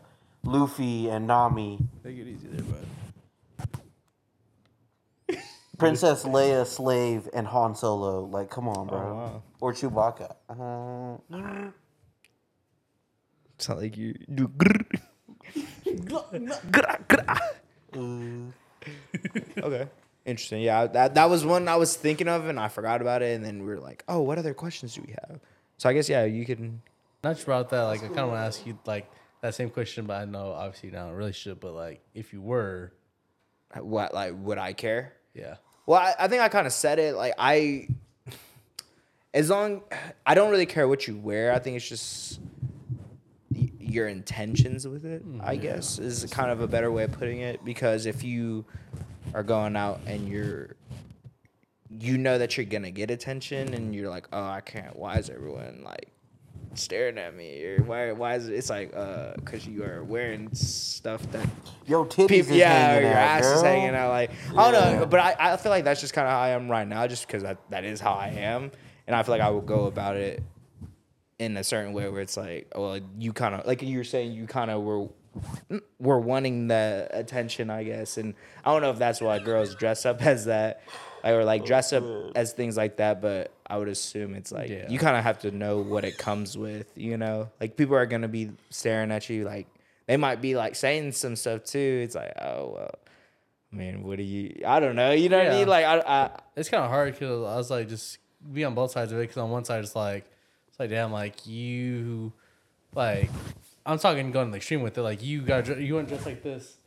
Luffy 0.43 1.09
and 1.09 1.25
Nami, 1.27 1.79
Take 2.03 2.17
it 2.17 2.27
easy 2.27 2.47
there, 2.47 2.61
bud. 2.63 2.85
Princess 5.77 6.23
Leia 6.23 6.65
slave 6.65 7.27
and 7.33 7.47
Han 7.47 7.75
Solo. 7.75 8.21
Like, 8.25 8.49
come 8.49 8.67
on, 8.67 8.87
bro. 8.87 8.97
Oh, 8.99 9.13
wow. 9.15 9.43
Or 9.61 9.73
Chewbacca. 9.73 10.35
Uh, 10.49 11.71
It's 13.55 13.67
not 13.69 13.77
like 13.79 13.95
you 13.97 14.13
do. 14.33 14.47
grrr. 14.49 14.99
okay. 19.57 19.87
Interesting. 20.25 20.61
Yeah, 20.61 20.87
that 20.87 21.15
that 21.15 21.29
was 21.29 21.45
one 21.45 21.67
I 21.67 21.75
was 21.75 21.95
thinking 21.95 22.27
of, 22.27 22.47
and 22.47 22.59
I 22.59 22.67
forgot 22.67 23.01
about 23.01 23.21
it. 23.21 23.35
And 23.35 23.45
then 23.45 23.59
we 23.59 23.67
were 23.67 23.79
like, 23.79 24.03
"Oh, 24.07 24.21
what 24.21 24.37
other 24.37 24.53
questions 24.53 24.95
do 24.95 25.03
we 25.05 25.13
have?" 25.13 25.39
So 25.77 25.87
I 25.89 25.93
guess 25.93 26.09
yeah, 26.09 26.25
you 26.25 26.45
can. 26.45 26.81
Not 27.23 27.35
just 27.35 27.47
about 27.47 27.69
that. 27.69 27.83
Like, 27.83 28.03
I 28.03 28.07
kind 28.07 28.19
of 28.19 28.29
want 28.29 28.39
to 28.41 28.45
ask 28.45 28.65
you 28.65 28.77
like 28.85 29.09
that 29.41 29.55
same 29.55 29.69
question, 29.69 30.05
but 30.05 30.21
I 30.21 30.25
know 30.25 30.51
obviously 30.51 30.89
you're 30.89 30.99
not 30.99 31.07
in 31.07 31.13
a 31.13 31.17
relationship. 31.17 31.59
But 31.61 31.73
like, 31.73 32.01
if 32.13 32.33
you 32.33 32.41
were, 32.41 32.91
What 33.75 34.13
like 34.13 34.33
would 34.37 34.57
I 34.57 34.73
care? 34.73 35.13
Yeah, 35.35 35.55
Well, 35.85 35.99
I, 35.99 36.13
I 36.17 36.27
think 36.27 36.41
I 36.41 36.49
kind 36.49 36.65
of 36.65 36.73
said 36.73 36.97
it. 36.97 37.15
Like 37.15 37.33
I, 37.37 37.87
as 39.33 39.49
long 39.49 39.81
I 40.25 40.33
don't 40.33 40.49
really 40.49 40.65
care 40.65 40.87
what 40.87 41.07
you 41.07 41.17
wear. 41.17 41.51
I 41.53 41.59
think 41.59 41.75
it's 41.75 41.87
just 41.87 42.39
y- 43.53 43.69
your 43.79 44.07
intentions 44.07 44.87
with 44.87 45.05
it. 45.05 45.27
Mm-hmm. 45.27 45.41
I 45.43 45.57
guess 45.57 45.99
is 45.99 46.25
kind 46.31 46.49
of 46.51 46.61
a 46.61 46.67
better 46.67 46.89
way 46.91 47.03
of 47.03 47.11
putting 47.11 47.41
it. 47.41 47.63
Because 47.65 48.05
if 48.05 48.23
you 48.23 48.65
are 49.33 49.43
going 49.43 49.75
out 49.75 49.99
and 50.07 50.27
you're, 50.29 50.75
you 51.89 52.17
know 52.17 52.37
that 52.37 52.55
you're 52.57 52.65
gonna 52.65 52.91
get 52.91 53.11
attention, 53.11 53.73
and 53.73 53.93
you're 53.93 54.09
like, 54.09 54.27
oh, 54.31 54.41
I 54.43 54.61
can't. 54.61 54.95
Why 54.95 55.17
is 55.17 55.29
everyone 55.29 55.81
like? 55.83 56.09
Staring 56.77 57.17
at 57.17 57.35
me. 57.35 57.63
Or 57.63 57.83
why 57.83 58.11
why 58.11 58.35
is 58.35 58.47
it 58.47 58.53
it's 58.55 58.69
like 58.69 58.95
uh 58.95 59.33
because 59.35 59.67
you 59.67 59.83
are 59.83 60.03
wearing 60.03 60.53
stuff 60.53 61.21
that 61.31 61.47
yo, 61.85 62.05
titties 62.05 62.27
people, 62.27 62.51
is 62.51 62.57
yeah, 62.57 62.97
or 62.97 63.01
your 63.01 63.11
out, 63.11 63.41
ass 63.41 63.45
is 63.45 63.61
hanging 63.61 63.95
out. 63.95 64.09
Like 64.09 64.31
I 64.55 64.71
don't 64.71 64.99
know, 64.99 65.05
but 65.05 65.19
I, 65.19 65.35
I 65.39 65.57
feel 65.57 65.71
like 65.71 65.83
that's 65.83 66.01
just 66.01 66.13
kind 66.13 66.27
of 66.27 66.31
how 66.31 66.39
I 66.39 66.49
am 66.49 66.69
right 66.69 66.87
now, 66.87 67.07
just 67.07 67.27
because 67.27 67.43
that, 67.43 67.57
that 67.69 67.83
is 67.83 67.99
how 67.99 68.13
I 68.13 68.29
am, 68.29 68.71
and 69.07 69.15
I 69.15 69.23
feel 69.23 69.33
like 69.33 69.41
I 69.41 69.49
will 69.49 69.61
go 69.61 69.85
about 69.85 70.17
it 70.17 70.41
in 71.39 71.57
a 71.57 71.63
certain 71.63 71.93
way 71.93 72.07
where 72.09 72.21
it's 72.21 72.37
like, 72.37 72.71
well, 72.75 72.99
you 73.19 73.33
kind 73.33 73.55
of 73.55 73.65
like 73.65 73.81
you 73.81 73.97
were 73.97 74.03
saying, 74.03 74.31
you 74.31 74.47
kind 74.47 74.71
of 74.71 74.83
were 74.83 75.07
were 75.99 76.19
wanting 76.19 76.67
the 76.67 77.07
attention, 77.11 77.69
I 77.69 77.83
guess, 77.83 78.17
and 78.17 78.33
I 78.63 78.71
don't 78.71 78.81
know 78.81 78.91
if 78.91 78.99
that's 78.99 79.21
why 79.21 79.39
girls 79.39 79.75
dress 79.75 80.05
up 80.05 80.21
as 80.25 80.45
that. 80.45 80.81
Or 81.23 81.43
like 81.43 81.65
dress 81.65 81.91
up 81.91 82.03
oh. 82.03 82.31
as 82.35 82.53
things 82.53 82.77
like 82.77 82.97
that, 82.97 83.19
but 83.19 83.51
I 83.65 83.77
would 83.77 83.87
assume 83.87 84.35
it's 84.35 84.51
like 84.51 84.69
Yeah. 84.69 84.87
you 84.87 84.99
kind 84.99 85.17
of 85.17 85.23
have 85.23 85.39
to 85.39 85.49
know 85.49 85.79
what 85.79 86.05
it 86.05 86.19
comes 86.19 86.55
with, 86.55 86.91
you 86.95 87.17
know. 87.17 87.49
Like 87.59 87.77
people 87.77 87.95
are 87.95 88.05
gonna 88.05 88.27
be 88.27 88.51
staring 88.69 89.11
at 89.11 89.27
you, 89.27 89.43
like 89.43 89.65
they 90.05 90.17
might 90.17 90.39
be 90.39 90.55
like 90.55 90.75
saying 90.75 91.13
some 91.13 91.35
stuff 91.35 91.63
too. 91.63 92.01
It's 92.03 92.13
like, 92.13 92.31
oh 92.39 92.73
well, 92.75 92.95
I 93.73 93.75
mean, 93.75 94.03
what 94.03 94.17
do 94.17 94.23
you? 94.23 94.61
I 94.67 94.79
don't 94.79 94.95
know. 94.95 95.11
You 95.11 95.29
know 95.29 95.39
what 95.39 95.47
I 95.47 95.49
mean? 95.49 95.67
Like 95.67 95.85
I, 95.85 95.99
I 95.99 96.29
it's 96.55 96.69
kind 96.69 96.83
of 96.83 96.91
hard 96.91 97.13
because 97.13 97.43
I 97.43 97.57
was 97.57 97.71
like, 97.71 97.89
just 97.89 98.19
be 98.53 98.63
on 98.63 98.75
both 98.75 98.91
sides 98.91 99.11
of 99.11 99.17
it. 99.17 99.21
Because 99.21 99.37
on 99.37 99.49
one 99.49 99.65
side, 99.65 99.83
it's 99.83 99.95
like, 99.95 100.25
it's 100.67 100.79
like, 100.79 100.89
damn, 100.89 101.11
like 101.11 101.47
you, 101.47 102.33
like, 102.93 103.29
I'm 103.85 103.99
talking 103.99 104.31
going 104.31 104.47
to 104.47 104.51
the 104.51 104.57
extreme 104.57 104.81
with 104.81 104.97
it. 104.97 105.01
Like 105.03 105.21
you 105.23 105.41
got 105.41 105.79
you 105.79 105.95
want 105.95 106.07
to 106.09 106.15
dress 106.15 106.25
like 106.25 106.41
this, 106.41 106.77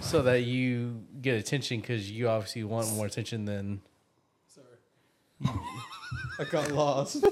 so 0.00 0.22
that 0.22 0.42
you 0.42 1.04
get 1.20 1.36
attention 1.36 1.80
because 1.80 2.10
you 2.10 2.28
obviously 2.28 2.64
want 2.64 2.90
more 2.94 3.06
attention 3.06 3.44
than. 3.44 3.82
Sorry. 4.46 5.54
I 6.38 6.44
got 6.44 6.72
lost. 6.72 7.24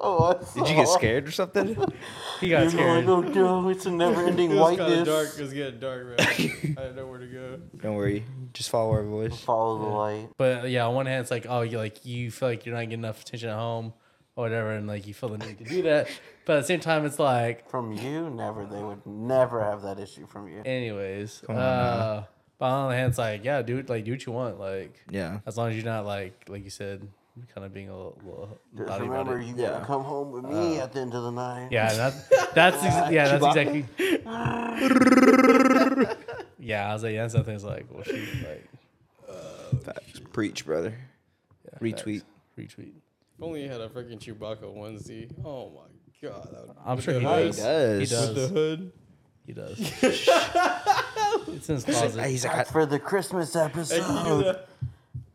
Oh, 0.00 0.36
I 0.56 0.58
did 0.58 0.68
you 0.68 0.74
get 0.74 0.88
scared 0.88 1.28
or 1.28 1.30
something? 1.30 1.76
He 2.40 2.50
got 2.50 2.62
You're 2.64 2.70
scared. 2.70 3.06
going, 3.06 3.38
oh 3.38 3.62
no, 3.62 3.68
it's 3.70 3.86
a 3.86 3.90
never-ending 3.90 4.50
it 4.50 4.56
was 4.56 4.76
kind 4.76 4.80
whiteness. 4.80 5.00
of 5.00 5.06
dark. 5.06 5.28
It 5.38 5.40
was 5.40 5.52
getting 5.54 5.80
dark, 5.80 6.06
man. 6.06 6.16
I 6.20 6.32
didn't 6.34 6.96
know 6.96 7.06
where 7.06 7.18
to 7.18 7.26
go. 7.26 7.60
don't 7.80 7.94
worry, 7.94 8.26
just 8.52 8.68
follow 8.68 8.90
our 8.90 9.04
voice. 9.04 9.40
Follow 9.40 9.78
the 9.78 9.86
light. 9.86 10.28
But 10.36 10.68
yeah, 10.68 10.86
on 10.86 10.94
one 10.94 11.06
hand, 11.06 11.22
it's 11.22 11.30
like, 11.30 11.46
oh, 11.48 11.62
you 11.62 11.78
like 11.78 12.04
you 12.04 12.30
feel 12.30 12.48
like 12.50 12.66
you're 12.66 12.74
not 12.74 12.82
getting 12.82 12.98
enough 12.98 13.22
attention 13.22 13.48
at 13.48 13.56
home 13.56 13.94
or 14.36 14.44
whatever, 14.44 14.70
and 14.72 14.86
like 14.86 15.06
you 15.06 15.14
feel 15.14 15.30
the 15.30 15.38
need 15.38 15.58
to 15.58 15.64
do 15.64 15.82
that. 15.82 16.08
But 16.44 16.58
at 16.58 16.60
the 16.60 16.66
same 16.66 16.80
time, 16.80 17.04
it's 17.04 17.18
like, 17.18 17.68
From 17.68 17.92
you, 17.92 18.30
never. 18.30 18.64
They 18.66 18.82
would 18.82 19.04
never 19.06 19.64
have 19.64 19.82
that 19.82 19.98
issue 19.98 20.26
from 20.26 20.46
you. 20.48 20.62
anyways. 20.64 21.42
on 21.48 21.56
uh, 21.56 22.24
but 22.58 22.66
on 22.66 22.82
the 22.82 22.86
other 22.88 22.96
hand, 22.96 23.08
it's 23.10 23.18
like, 23.18 23.44
yeah, 23.44 23.60
do 23.62 23.78
it, 23.78 23.88
like 23.88 24.04
do 24.04 24.12
what 24.12 24.24
you 24.26 24.32
want, 24.32 24.60
like. 24.60 24.94
Yeah. 25.10 25.40
As 25.46 25.56
long 25.56 25.70
as 25.70 25.76
you're 25.76 25.84
not 25.84 26.06
like 26.06 26.44
like 26.48 26.62
you 26.64 26.70
said, 26.70 27.06
kind 27.54 27.66
of 27.66 27.74
being 27.74 27.88
a 27.88 27.96
little, 27.96 28.18
little 28.24 28.58
Just 28.76 28.88
naughty 28.88 29.04
about 29.06 29.26
remember, 29.26 29.38
it. 29.40 29.46
you 29.46 29.54
Yeah. 29.56 29.70
gotta 29.70 29.84
come 29.86 30.04
home 30.04 30.30
with 30.32 30.44
me 30.44 30.78
at 30.78 30.92
the 30.92 31.00
end 31.00 31.12
of 31.14 31.22
the 31.24 31.32
night. 31.32 31.68
Yeah, 31.70 31.92
that, 31.92 32.54
that's 32.54 32.82
ex- 32.82 33.10
yeah, 33.12 33.36
that's 33.36 33.44
Chewbacca? 33.44 33.84
exactly. 33.84 33.86
yeah, 36.58 36.88
I 36.90 36.92
was 36.94 37.02
like, 37.02 37.14
yeah, 37.14 37.28
something 37.28 37.54
is 37.54 37.64
like, 37.64 37.86
well, 37.92 38.04
shoot, 38.04 38.28
like 38.42 38.68
Facts. 39.82 40.20
Preach, 40.32 40.64
brother. 40.64 40.94
yeah, 41.64 41.78
Retweet. 41.80 42.22
facts. 42.56 42.74
retweet. 42.76 42.92
If 43.38 43.42
only 43.42 43.62
you 43.64 43.68
had 43.70 43.80
a 43.80 43.88
freaking 43.88 44.18
Chewbacca 44.18 44.62
onesie. 44.62 45.30
Oh 45.44 45.70
my 45.70 46.28
god. 46.28 46.48
that 46.52 46.66
would- 46.68 46.76
I'm 46.84 47.00
sure 47.00 47.14
he 47.14 47.20
hood- 47.26 47.46
does. 47.52 47.56
does. 47.58 48.10
He 48.10 48.16
With 48.16 48.34
the 48.34 48.40
does. 48.40 48.50
hood. 48.50 48.92
He 49.46 49.52
does. 49.52 49.78
it's 51.48 51.68
in 51.68 51.74
his 51.76 51.84
closet. 51.84 52.24
He's 52.26 52.44
like, 52.44 52.56
That's 52.56 52.70
for 52.70 52.86
the 52.86 52.98
Christmas 52.98 53.52
Hey, 53.54 53.60
can 53.70 53.70
you 53.78 53.84
do 53.84 53.90
episode. 54.00 54.44
that? 54.44 54.68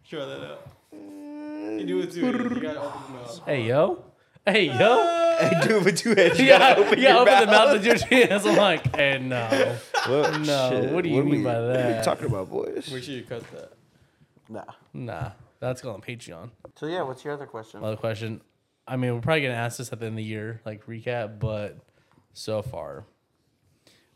Try 0.10 0.26
that 0.26 0.44
out. 0.44 0.68
You 0.92 1.86
do 1.86 2.00
it 2.02 2.12
too. 2.12 2.20
You 2.26 2.32
gotta 2.34 2.82
open 2.82 3.14
your 3.14 3.22
mouth. 3.22 3.42
hey 3.46 3.62
yo, 3.68 4.04
Hey 4.46 4.66
yo. 4.66 5.18
Hey, 5.40 5.60
do 5.68 5.78
it 5.78 5.86
with 5.86 5.98
two 5.98 6.14
hands. 6.14 6.38
You 6.40 6.46
Yeah, 6.48 6.58
gotta 6.60 6.82
open 6.86 7.00
yeah, 7.00 7.14
your 7.14 7.22
open 7.22 7.34
mouth. 7.34 7.46
the 7.46 7.52
mouth 7.52 7.74
with 7.74 7.86
your 7.86 7.98
hands. 8.28 8.46
I'm 8.46 8.58
like, 8.58 8.98
and 9.00 9.30
no. 9.30 9.78
Well, 10.10 10.40
No, 10.40 10.90
what 10.94 11.04
do 11.04 11.10
you 11.10 11.20
are 11.22 11.24
mean 11.24 11.38
we- 11.40 11.44
by 11.44 11.60
What 11.60 11.78
are 11.78 11.98
you 11.98 12.04
talking 12.04 12.26
about, 12.26 12.50
boys? 12.50 12.92
Make 12.92 13.04
sure 13.04 13.14
you 13.16 13.24
cut 13.24 13.44
that. 13.52 13.72
Nah. 14.50 14.64
Nah, 14.94 15.32
that's 15.62 15.82
going 15.82 15.96
on 15.96 16.02
Patreon. 16.02 16.50
So 16.76 16.88
yeah, 16.88 17.04
what's 17.04 17.24
your 17.24 17.34
other 17.34 17.46
question? 17.46 17.80
Another 17.80 17.96
question. 17.96 18.42
I 18.88 18.98
mean, 18.98 19.14
we're 19.14 19.22
probably 19.22 19.44
gonna 19.44 19.54
ask 19.54 19.78
this 19.78 19.94
at 19.94 20.00
the 20.00 20.08
end 20.08 20.14
of 20.14 20.18
the 20.18 20.24
year, 20.24 20.60
like 20.66 20.86
recap, 20.88 21.40
but 21.40 21.78
so 22.34 22.62
far, 22.62 23.06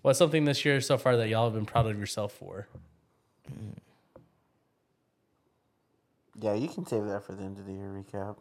what's 0.02 0.20
something 0.20 0.44
this 0.44 0.66
year 0.66 0.82
so 0.82 0.98
far 0.98 1.16
that 1.18 1.30
y'all 1.30 1.46
have 1.46 1.54
been 1.54 1.66
proud 1.66 1.86
of 1.86 1.98
yourself 1.98 2.34
for? 2.34 2.68
Yeah, 6.42 6.56
you 6.56 6.68
can 6.68 6.86
save 6.86 7.06
that 7.06 7.24
for 7.24 7.34
the 7.34 7.44
end 7.44 7.60
of 7.60 7.66
the 7.66 7.74
year 7.74 7.88
recap. 7.90 8.38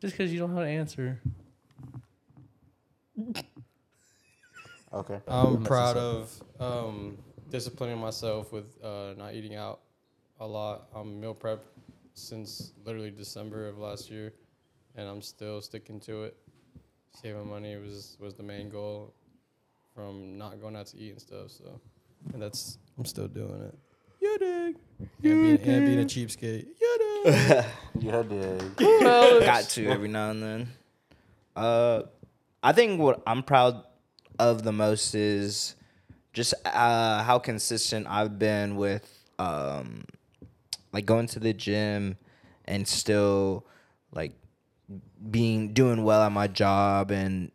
Just 0.00 0.14
because 0.16 0.32
you 0.32 0.40
don't 0.40 0.50
have 0.50 0.64
an 0.64 0.68
answer. 0.68 1.20
Okay. 4.92 5.20
I'm 5.28 5.62
proud 5.62 5.96
of 5.96 6.42
um, 6.58 7.18
disciplining 7.48 7.98
myself 7.98 8.52
with 8.52 8.82
uh, 8.82 9.14
not 9.16 9.34
eating 9.34 9.54
out 9.54 9.80
a 10.40 10.46
lot. 10.46 10.88
I'm 10.94 11.20
meal 11.20 11.34
prep 11.34 11.64
since 12.14 12.72
literally 12.84 13.10
December 13.10 13.68
of 13.68 13.78
last 13.78 14.10
year, 14.10 14.32
and 14.96 15.08
I'm 15.08 15.22
still 15.22 15.60
sticking 15.60 16.00
to 16.00 16.24
it. 16.24 16.36
Saving 17.12 17.48
money 17.48 17.76
was 17.76 18.16
was 18.20 18.34
the 18.34 18.42
main 18.42 18.68
goal 18.68 19.14
from 19.94 20.38
not 20.38 20.60
going 20.60 20.76
out 20.76 20.86
to 20.86 20.96
eat 20.96 21.12
and 21.12 21.20
stuff. 21.20 21.50
So, 21.50 21.80
and 22.32 22.42
that's 22.42 22.78
I'm 22.98 23.04
still 23.04 23.28
doing 23.28 23.62
it. 23.62 23.78
You 24.20 24.38
dig? 24.38 24.76
And 24.98 25.08
being, 25.20 25.60
and 25.60 25.86
being 25.86 26.00
a 26.00 26.04
cheapskate. 26.04 26.66
Yeah, 26.80 26.96
dig. 27.42 27.66
Yeah, 28.00 28.22
dude. 28.22 28.78
Got 28.78 29.64
to 29.70 29.86
every 29.88 30.08
now 30.08 30.30
and 30.30 30.42
then. 30.42 30.68
Uh, 31.56 32.02
I 32.62 32.72
think 32.72 33.00
what 33.00 33.22
I'm 33.26 33.42
proud 33.42 33.82
of 34.38 34.62
the 34.62 34.72
most 34.72 35.14
is 35.14 35.74
just 36.32 36.54
uh, 36.64 37.22
how 37.22 37.38
consistent 37.38 38.06
I've 38.08 38.38
been 38.38 38.76
with 38.76 39.24
um, 39.38 40.04
like 40.92 41.06
going 41.06 41.26
to 41.28 41.38
the 41.38 41.52
gym 41.52 42.16
and 42.64 42.86
still 42.86 43.66
like 44.12 44.32
being 45.30 45.72
doing 45.72 46.04
well 46.04 46.22
at 46.22 46.32
my 46.32 46.46
job 46.46 47.10
and 47.10 47.50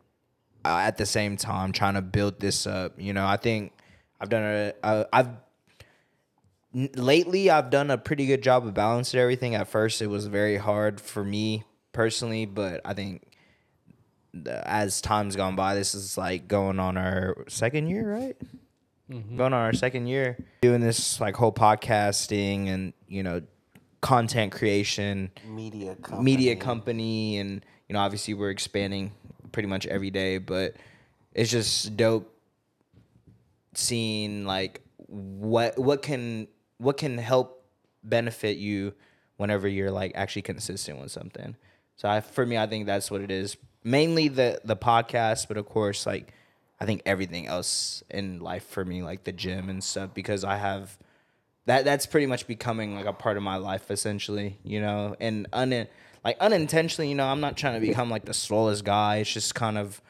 uh, 0.64 0.78
at 0.78 0.96
the 0.96 1.06
same 1.06 1.36
time 1.36 1.72
trying 1.72 1.94
to 1.94 2.02
build 2.02 2.40
this 2.40 2.66
up. 2.66 2.92
You 2.98 3.12
know, 3.12 3.26
I 3.26 3.36
think 3.36 3.72
I've 4.20 4.28
done 4.28 4.42
a 4.42 4.72
uh, 4.82 5.04
I've 5.12 5.28
n- 6.74 6.90
lately 6.94 7.50
I've 7.50 7.70
done 7.70 7.90
a 7.90 7.98
pretty 7.98 8.26
good 8.26 8.42
job 8.42 8.66
of 8.66 8.74
balancing 8.74 9.20
everything. 9.20 9.54
At 9.54 9.68
first, 9.68 10.02
it 10.02 10.08
was 10.08 10.26
very 10.26 10.56
hard 10.56 11.00
for 11.00 11.24
me 11.24 11.64
personally, 11.92 12.46
but 12.46 12.80
I 12.84 12.94
think 12.94 13.22
the, 14.34 14.66
as 14.68 15.00
time's 15.00 15.36
gone 15.36 15.56
by, 15.56 15.74
this 15.74 15.94
is 15.94 16.18
like 16.18 16.48
going 16.48 16.78
on 16.78 16.96
our 16.96 17.44
second 17.48 17.88
year, 17.88 18.10
right? 18.10 18.36
Mm-hmm. 19.10 19.36
Going 19.36 19.52
on 19.52 19.60
our 19.60 19.72
second 19.72 20.08
year 20.08 20.36
doing 20.62 20.80
this 20.80 21.20
like 21.20 21.36
whole 21.36 21.52
podcasting 21.52 22.68
and 22.68 22.92
you 23.06 23.22
know 23.22 23.42
content 24.00 24.52
creation 24.52 25.30
Media 25.46 25.94
company. 25.94 26.24
media 26.24 26.56
company 26.56 27.38
and 27.38 27.64
you 27.88 27.92
know 27.92 28.00
obviously 28.00 28.34
we're 28.34 28.50
expanding 28.50 29.12
pretty 29.52 29.68
much 29.68 29.86
every 29.86 30.10
day 30.10 30.38
but 30.38 30.74
it's 31.32 31.50
just 31.50 31.96
dope 31.96 32.36
seeing 33.74 34.44
like 34.44 34.82
what 35.06 35.78
what 35.78 36.02
can 36.02 36.48
what 36.78 36.96
can 36.96 37.18
help 37.18 37.64
benefit 38.02 38.56
you 38.56 38.92
whenever 39.36 39.68
you're 39.68 39.90
like 39.90 40.12
actually 40.14 40.42
consistent 40.42 41.00
with 41.00 41.10
something. 41.10 41.56
So 41.96 42.08
I, 42.08 42.20
for 42.20 42.44
me 42.44 42.58
i 42.58 42.66
think 42.66 42.86
that's 42.86 43.10
what 43.10 43.20
it 43.20 43.30
is. 43.30 43.56
Mainly 43.84 44.28
the 44.28 44.60
the 44.64 44.76
podcast 44.76 45.48
but 45.48 45.56
of 45.56 45.66
course 45.66 46.06
like 46.06 46.32
i 46.80 46.84
think 46.84 47.02
everything 47.06 47.46
else 47.46 48.02
in 48.10 48.40
life 48.40 48.64
for 48.64 48.84
me 48.84 49.02
like 49.02 49.24
the 49.24 49.32
gym 49.32 49.68
and 49.68 49.82
stuff 49.82 50.10
because 50.14 50.44
i 50.44 50.56
have 50.56 50.98
that 51.66 51.84
that's 51.84 52.06
pretty 52.06 52.26
much 52.26 52.46
becoming 52.46 52.94
like 52.94 53.06
a 53.06 53.12
part 53.12 53.36
of 53.36 53.42
my 53.42 53.56
life 53.56 53.90
essentially 53.90 54.58
you 54.64 54.80
know? 54.80 55.14
And 55.20 55.46
un 55.52 55.86
like 56.24 56.38
unintentionally 56.40 57.08
you 57.08 57.14
know 57.14 57.26
i'm 57.26 57.40
not 57.40 57.56
trying 57.56 57.80
to 57.80 57.86
become 57.86 58.10
like 58.10 58.24
the 58.24 58.34
slowest 58.34 58.84
guy. 58.84 59.16
It's 59.18 59.32
just 59.32 59.54
kind 59.54 59.76
of 59.78 60.00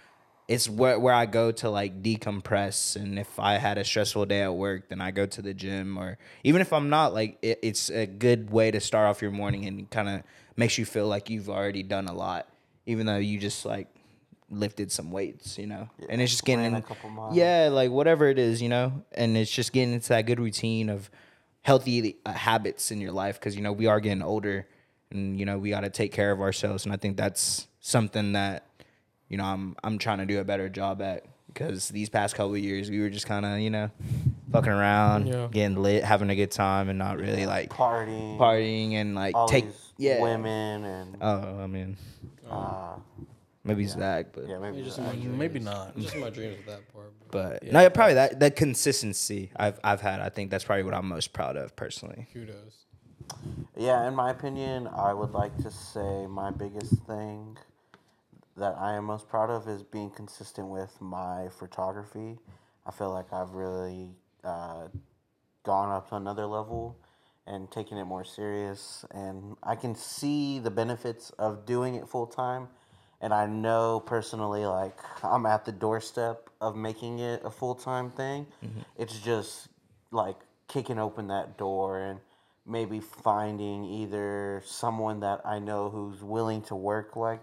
it's 0.48 0.68
where, 0.68 0.98
where 0.98 1.14
i 1.14 1.26
go 1.26 1.50
to 1.50 1.68
like 1.70 2.02
decompress. 2.02 2.96
And 2.96 3.18
if 3.18 3.38
i 3.38 3.54
had 3.54 3.78
a 3.78 3.84
stressful 3.84 4.26
day 4.26 4.42
at 4.42 4.54
work 4.54 4.88
then 4.88 5.00
i 5.00 5.10
go 5.10 5.26
to 5.26 5.42
the 5.42 5.54
gym. 5.54 5.98
Or 5.98 6.18
even 6.44 6.60
if 6.60 6.72
i'm 6.72 6.88
not 6.88 7.14
like 7.14 7.38
it, 7.42 7.58
it's 7.62 7.90
a 7.90 8.06
good 8.06 8.50
way 8.50 8.70
to 8.70 8.80
start 8.80 9.08
off 9.08 9.22
your 9.22 9.30
morning 9.30 9.66
and 9.66 9.90
kind 9.90 10.08
of 10.08 10.22
makes 10.56 10.78
you 10.78 10.84
feel 10.84 11.06
like 11.08 11.30
you've 11.30 11.48
already 11.50 11.82
done 11.82 12.06
a 12.06 12.14
lot 12.14 12.48
even 12.86 13.06
though 13.06 13.16
you 13.16 13.38
just 13.38 13.66
like 13.66 13.88
lifted 14.50 14.92
some 14.92 15.10
weights 15.10 15.58
you 15.58 15.66
know? 15.66 15.88
And 16.08 16.20
it's 16.20 16.30
just 16.32 16.44
getting 16.44 16.64
ran 16.64 16.74
a 16.74 16.82
couple 16.82 17.10
miles. 17.10 17.36
yeah 17.36 17.68
like 17.72 17.90
whatever 17.90 18.28
it 18.28 18.38
is 18.38 18.62
you 18.62 18.68
know? 18.68 19.04
And 19.12 19.36
it's 19.36 19.50
just 19.50 19.72
getting 19.72 19.92
into 19.94 20.08
that 20.10 20.22
good 20.26 20.38
routine 20.40 20.88
of 20.88 21.10
healthy 21.62 22.16
uh, 22.24 22.32
habits 22.32 22.90
in 22.92 23.00
your 23.00 23.10
life 23.12 23.40
because 23.40 23.56
you 23.56 23.62
know 23.62 23.72
we 23.72 23.86
are 23.86 23.98
getting 24.00 24.22
older 24.22 24.66
and 25.10 25.38
you 25.38 25.44
know 25.44 25.58
we 25.58 25.70
got 25.70 25.80
to 25.80 25.90
take 25.90 26.12
care 26.12 26.30
of 26.30 26.40
ourselves. 26.40 26.84
And 26.84 26.92
i 26.92 26.96
think 26.96 27.16
that's 27.16 27.66
something 27.80 28.32
that 28.32 28.66
you 29.28 29.36
know 29.36 29.44
i'm 29.44 29.74
i'm 29.82 29.98
trying 29.98 30.18
to 30.18 30.26
do 30.26 30.38
a 30.38 30.44
better 30.44 30.68
job 30.68 31.02
at 31.02 31.24
because 31.48 31.88
these 31.88 32.08
past 32.08 32.36
couple 32.36 32.52
of 32.54 32.58
years 32.60 32.90
we 32.90 33.00
were 33.00 33.08
just 33.10 33.26
kind 33.26 33.44
of 33.46 33.58
you 33.58 33.70
know 33.70 33.90
fucking 34.52 34.70
around 34.70 35.26
Yeah. 35.26 35.48
getting 35.50 35.76
lit 35.82 36.04
having 36.04 36.30
a 36.30 36.36
good 36.36 36.50
time 36.52 36.88
and 36.88 36.98
not 36.98 37.18
really 37.18 37.46
like 37.46 37.70
partying, 37.70 38.38
partying 38.38 38.92
and 38.92 39.14
like 39.16 39.34
all 39.34 39.48
take 39.48 39.64
these 39.66 39.92
yeah. 39.98 40.22
women 40.22 40.84
and 40.84 41.16
oh 41.20 41.58
i 41.60 41.66
mean 41.66 41.96
uh, 42.48 42.94
maybe 43.66 43.86
Zach, 43.86 44.26
but 44.32 44.48
yeah, 44.48 44.58
maybe 44.58 44.78
It's 44.78 44.96
just 44.96 45.00
my. 45.00 45.12
Maybe 45.14 45.58
not. 45.58 45.98
Just 45.98 46.16
my 46.16 46.30
dreams 46.30 46.56
with 46.56 46.66
that 46.66 46.92
part. 46.92 47.12
But 47.30 47.60
but 47.62 47.72
no 47.72 47.90
probably 47.90 48.14
that 48.14 48.40
that 48.40 48.56
consistency 48.56 49.50
i've 49.56 49.78
i've 49.82 50.00
had 50.00 50.20
i 50.20 50.28
think 50.28 50.50
that's 50.50 50.64
probably 50.64 50.84
what 50.84 50.94
i'm 50.94 51.08
most 51.08 51.32
proud 51.32 51.56
of 51.56 51.74
personally 51.76 52.28
kudos. 52.32 52.86
Yeah, 53.76 54.06
in 54.08 54.14
my 54.14 54.30
opinion, 54.30 54.88
I 54.88 55.12
would 55.12 55.32
like 55.32 55.56
to 55.58 55.70
say 55.70 56.26
my 56.26 56.50
biggest 56.50 56.94
thing 57.06 57.58
that 58.56 58.74
I 58.78 58.94
am 58.94 59.04
most 59.04 59.28
proud 59.28 59.50
of 59.50 59.68
is 59.68 59.82
being 59.82 60.10
consistent 60.10 60.68
with 60.68 60.98
my 61.00 61.48
photography. 61.58 62.38
I 62.86 62.90
feel 62.90 63.10
like 63.12 63.32
I've 63.32 63.54
really 63.54 64.08
uh, 64.44 64.88
gone 65.62 65.90
up 65.90 66.08
to 66.08 66.16
another 66.16 66.46
level 66.46 66.96
and 67.46 67.70
taken 67.70 67.98
it 67.98 68.04
more 68.04 68.24
serious, 68.24 69.04
and 69.10 69.56
I 69.62 69.76
can 69.76 69.94
see 69.94 70.58
the 70.58 70.70
benefits 70.70 71.30
of 71.38 71.66
doing 71.66 71.94
it 71.96 72.08
full 72.08 72.26
time. 72.26 72.68
And 73.20 73.32
I 73.32 73.46
know 73.46 74.00
personally, 74.00 74.66
like, 74.66 74.98
I'm 75.22 75.46
at 75.46 75.64
the 75.64 75.72
doorstep 75.72 76.50
of 76.60 76.76
making 76.76 77.18
it 77.20 77.42
a 77.44 77.50
full 77.50 77.74
time 77.74 78.10
thing. 78.10 78.46
It's 78.98 79.18
just 79.20 79.68
like 80.10 80.36
kicking 80.68 80.98
open 80.98 81.28
that 81.28 81.56
door 81.56 82.00
and 82.00 82.20
maybe 82.66 83.00
finding 83.00 83.84
either 83.84 84.62
someone 84.66 85.20
that 85.20 85.40
I 85.44 85.58
know 85.60 85.88
who's 85.88 86.22
willing 86.22 86.62
to 86.62 86.74
work 86.74 87.14
like 87.16 87.40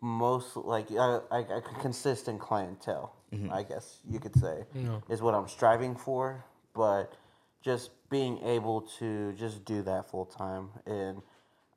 most 0.00 0.56
like 0.56 0.86
uh, 0.96 1.20
like 1.30 1.48
a 1.50 1.60
consistent 1.80 2.40
clientele. 2.40 3.14
I 3.50 3.62
guess 3.62 3.98
you 4.10 4.20
could 4.20 4.34
say 4.36 4.64
is 5.08 5.22
what 5.22 5.34
I'm 5.34 5.48
striving 5.48 5.94
for, 5.96 6.44
but 6.74 7.14
just 7.62 7.90
being 8.10 8.38
able 8.44 8.82
to 8.98 9.32
just 9.32 9.64
do 9.64 9.82
that 9.82 10.10
full 10.10 10.26
time 10.26 10.68
and 10.86 11.22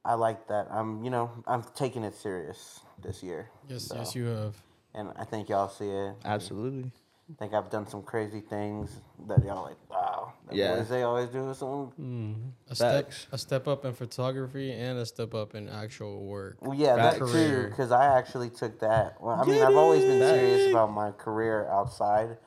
I 0.03 0.15
like 0.15 0.47
that. 0.49 0.67
I'm 0.69 1.03
you 1.03 1.09
know 1.09 1.31
I'm 1.47 1.63
taking 1.75 2.03
it 2.03 2.13
serious 2.15 2.81
this 3.05 3.21
year. 3.23 3.49
Yes, 3.69 3.83
So, 3.83 3.95
yes, 3.95 4.15
you 4.15 4.25
have. 4.25 4.55
and 4.93 5.11
I 5.17 5.23
think 5.25 5.49
y'all 5.49 5.69
see 5.69 5.89
it. 5.89 6.15
absolutely 6.25 6.91
I 7.27 7.33
think 7.39 7.53
I've 7.55 7.71
done 7.71 7.87
some 7.87 8.03
crazy 8.03 8.39
things 8.39 8.91
that 9.27 9.43
y'all 9.43 9.63
like. 9.63 9.77
Wow, 9.89 10.33
the 10.47 10.55
Yeah. 10.57 10.75
boys 10.75 10.89
they 10.89 11.01
always 11.01 11.27
do 11.29 11.51
something. 11.55 11.91
Mm-hmm. 11.99 12.71
A 12.71 12.75
step, 12.75 13.11
a 13.31 13.37
step 13.39 13.67
up 13.67 13.83
in 13.83 13.93
photography 13.93 14.71
and 14.71 14.99
a 14.99 15.05
step 15.07 15.33
up 15.33 15.55
in 15.55 15.67
actual 15.67 16.23
work. 16.23 16.57
Well, 16.61 16.75
yeah, 16.75 16.95
that 16.97 17.17
Facts. 17.17 17.31
too. 17.31 17.65
Because 17.67 17.91
I 17.91 18.15
actually 18.15 18.51
took 18.51 18.79
that. 18.81 19.19
Well, 19.19 19.41
I 19.41 19.43
mean, 19.43 19.59
I've 19.63 19.75
always 19.75 20.03
been 20.03 20.19
serious 20.19 20.69
about 20.69 20.91
my 20.91 21.09
career 21.11 21.67
outside 21.67 22.37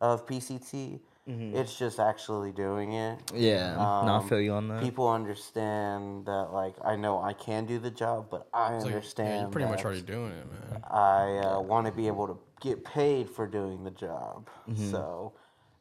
of 0.00 0.26
PCT. 0.26 0.98
It's 1.26 1.78
just 1.78 1.98
actually 2.00 2.52
doing 2.52 2.92
it. 2.92 3.18
yeah 3.34 3.74
no, 3.76 3.80
i 3.80 4.16
Um, 4.18 4.28
feel 4.28 4.40
you 4.40 4.52
on 4.52 4.68
that 4.68 4.82
People 4.82 5.08
understand 5.08 6.26
that, 6.26 6.52
like, 6.52 6.74
I 6.84 6.96
know 6.96 7.20
I 7.22 7.32
can 7.32 7.64
do 7.66 7.78
the 7.78 7.90
job, 7.90 8.26
but 8.30 8.46
I 8.52 8.74
It's 8.74 8.84
like, 8.84 8.94
understand. 8.94 9.28
yeah, 9.28 9.40
you're 9.42 9.50
pretty 9.50 9.68
much 9.68 9.84
already 9.84 10.02
doing 10.02 10.32
it, 10.32 10.46
man. 10.52 10.82
I 10.90 11.38
uh, 11.38 11.60
want 11.60 11.86
to 11.86 11.92
be 11.92 12.06
able 12.08 12.26
to 12.28 12.38
get 12.60 12.84
paid 12.84 13.30
for 13.30 13.46
doing 13.46 13.84
the 13.84 13.90
job. 13.90 14.48
Mm-hmm. 14.68 14.90
So 14.90 15.32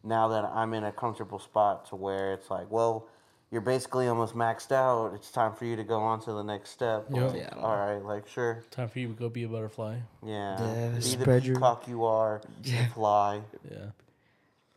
now 0.04 0.28
that 0.30 0.46
I'm 0.46 0.74
in 0.74 0.84
a 0.86 0.92
comfortable 0.92 1.40
spot 1.40 1.88
to 1.90 1.96
where 1.96 2.34
it's 2.34 2.50
like, 2.50 2.70
well, 2.72 3.08
you're 3.52 3.62
basically 3.62 4.08
almost 4.08 4.36
maxed 4.36 4.72
out. 4.72 5.14
It's 5.14 5.30
time 5.30 5.54
for 5.54 5.66
you 5.66 5.76
to 5.76 5.84
go 5.84 6.00
on 6.00 6.20
to 6.22 6.32
the 6.34 6.44
next 6.44 6.70
step. 6.72 7.06
Yep. 7.12 7.32
Like, 7.34 7.42
Yeah. 7.42 7.50
All 7.62 7.76
right, 7.78 8.02
like 8.04 8.28
sure. 8.28 8.64
Time 8.72 8.88
for 8.88 9.00
you 9.00 9.10
to 9.10 9.14
go 9.14 9.30
be 9.30 9.44
a 9.44 9.48
butterfly. 9.48 9.98
Yeah. 10.26 10.60
Yeah, 10.60 10.88
be 10.90 10.96
the 10.96 11.02
spread 11.02 11.46
your- 11.46 11.56
peacock 11.58 11.88
you 11.88 12.06
are. 12.06 12.42
and 12.66 12.92
Fly. 12.94 13.42
Yeah. 13.70 13.78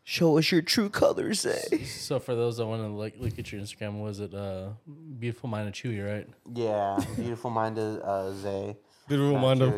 Show 0.09 0.37
us 0.37 0.49
your 0.53 0.61
true 0.61 0.87
colors, 0.89 1.45
eh? 1.45 1.83
So 1.83 2.17
for 2.17 2.33
those 2.33 2.55
that 2.57 2.65
want 2.65 2.81
to 2.81 2.87
look, 2.87 3.11
look 3.19 3.37
at 3.37 3.51
your 3.51 3.59
Instagram, 3.59 4.01
was 4.01 4.21
it 4.21 4.33
uh, 4.33 4.69
beautiful 5.19 5.49
mind 5.49 5.67
of 5.67 5.73
Chewy, 5.73 5.99
right? 6.01 6.25
Yeah, 6.55 6.97
beautiful 7.17 7.51
mind 7.51 7.77
of 7.77 7.99
uh, 8.01 8.31
Zay. 8.33 8.77
Beautiful 9.09 9.37
mind 9.37 9.61
of- 9.63 9.73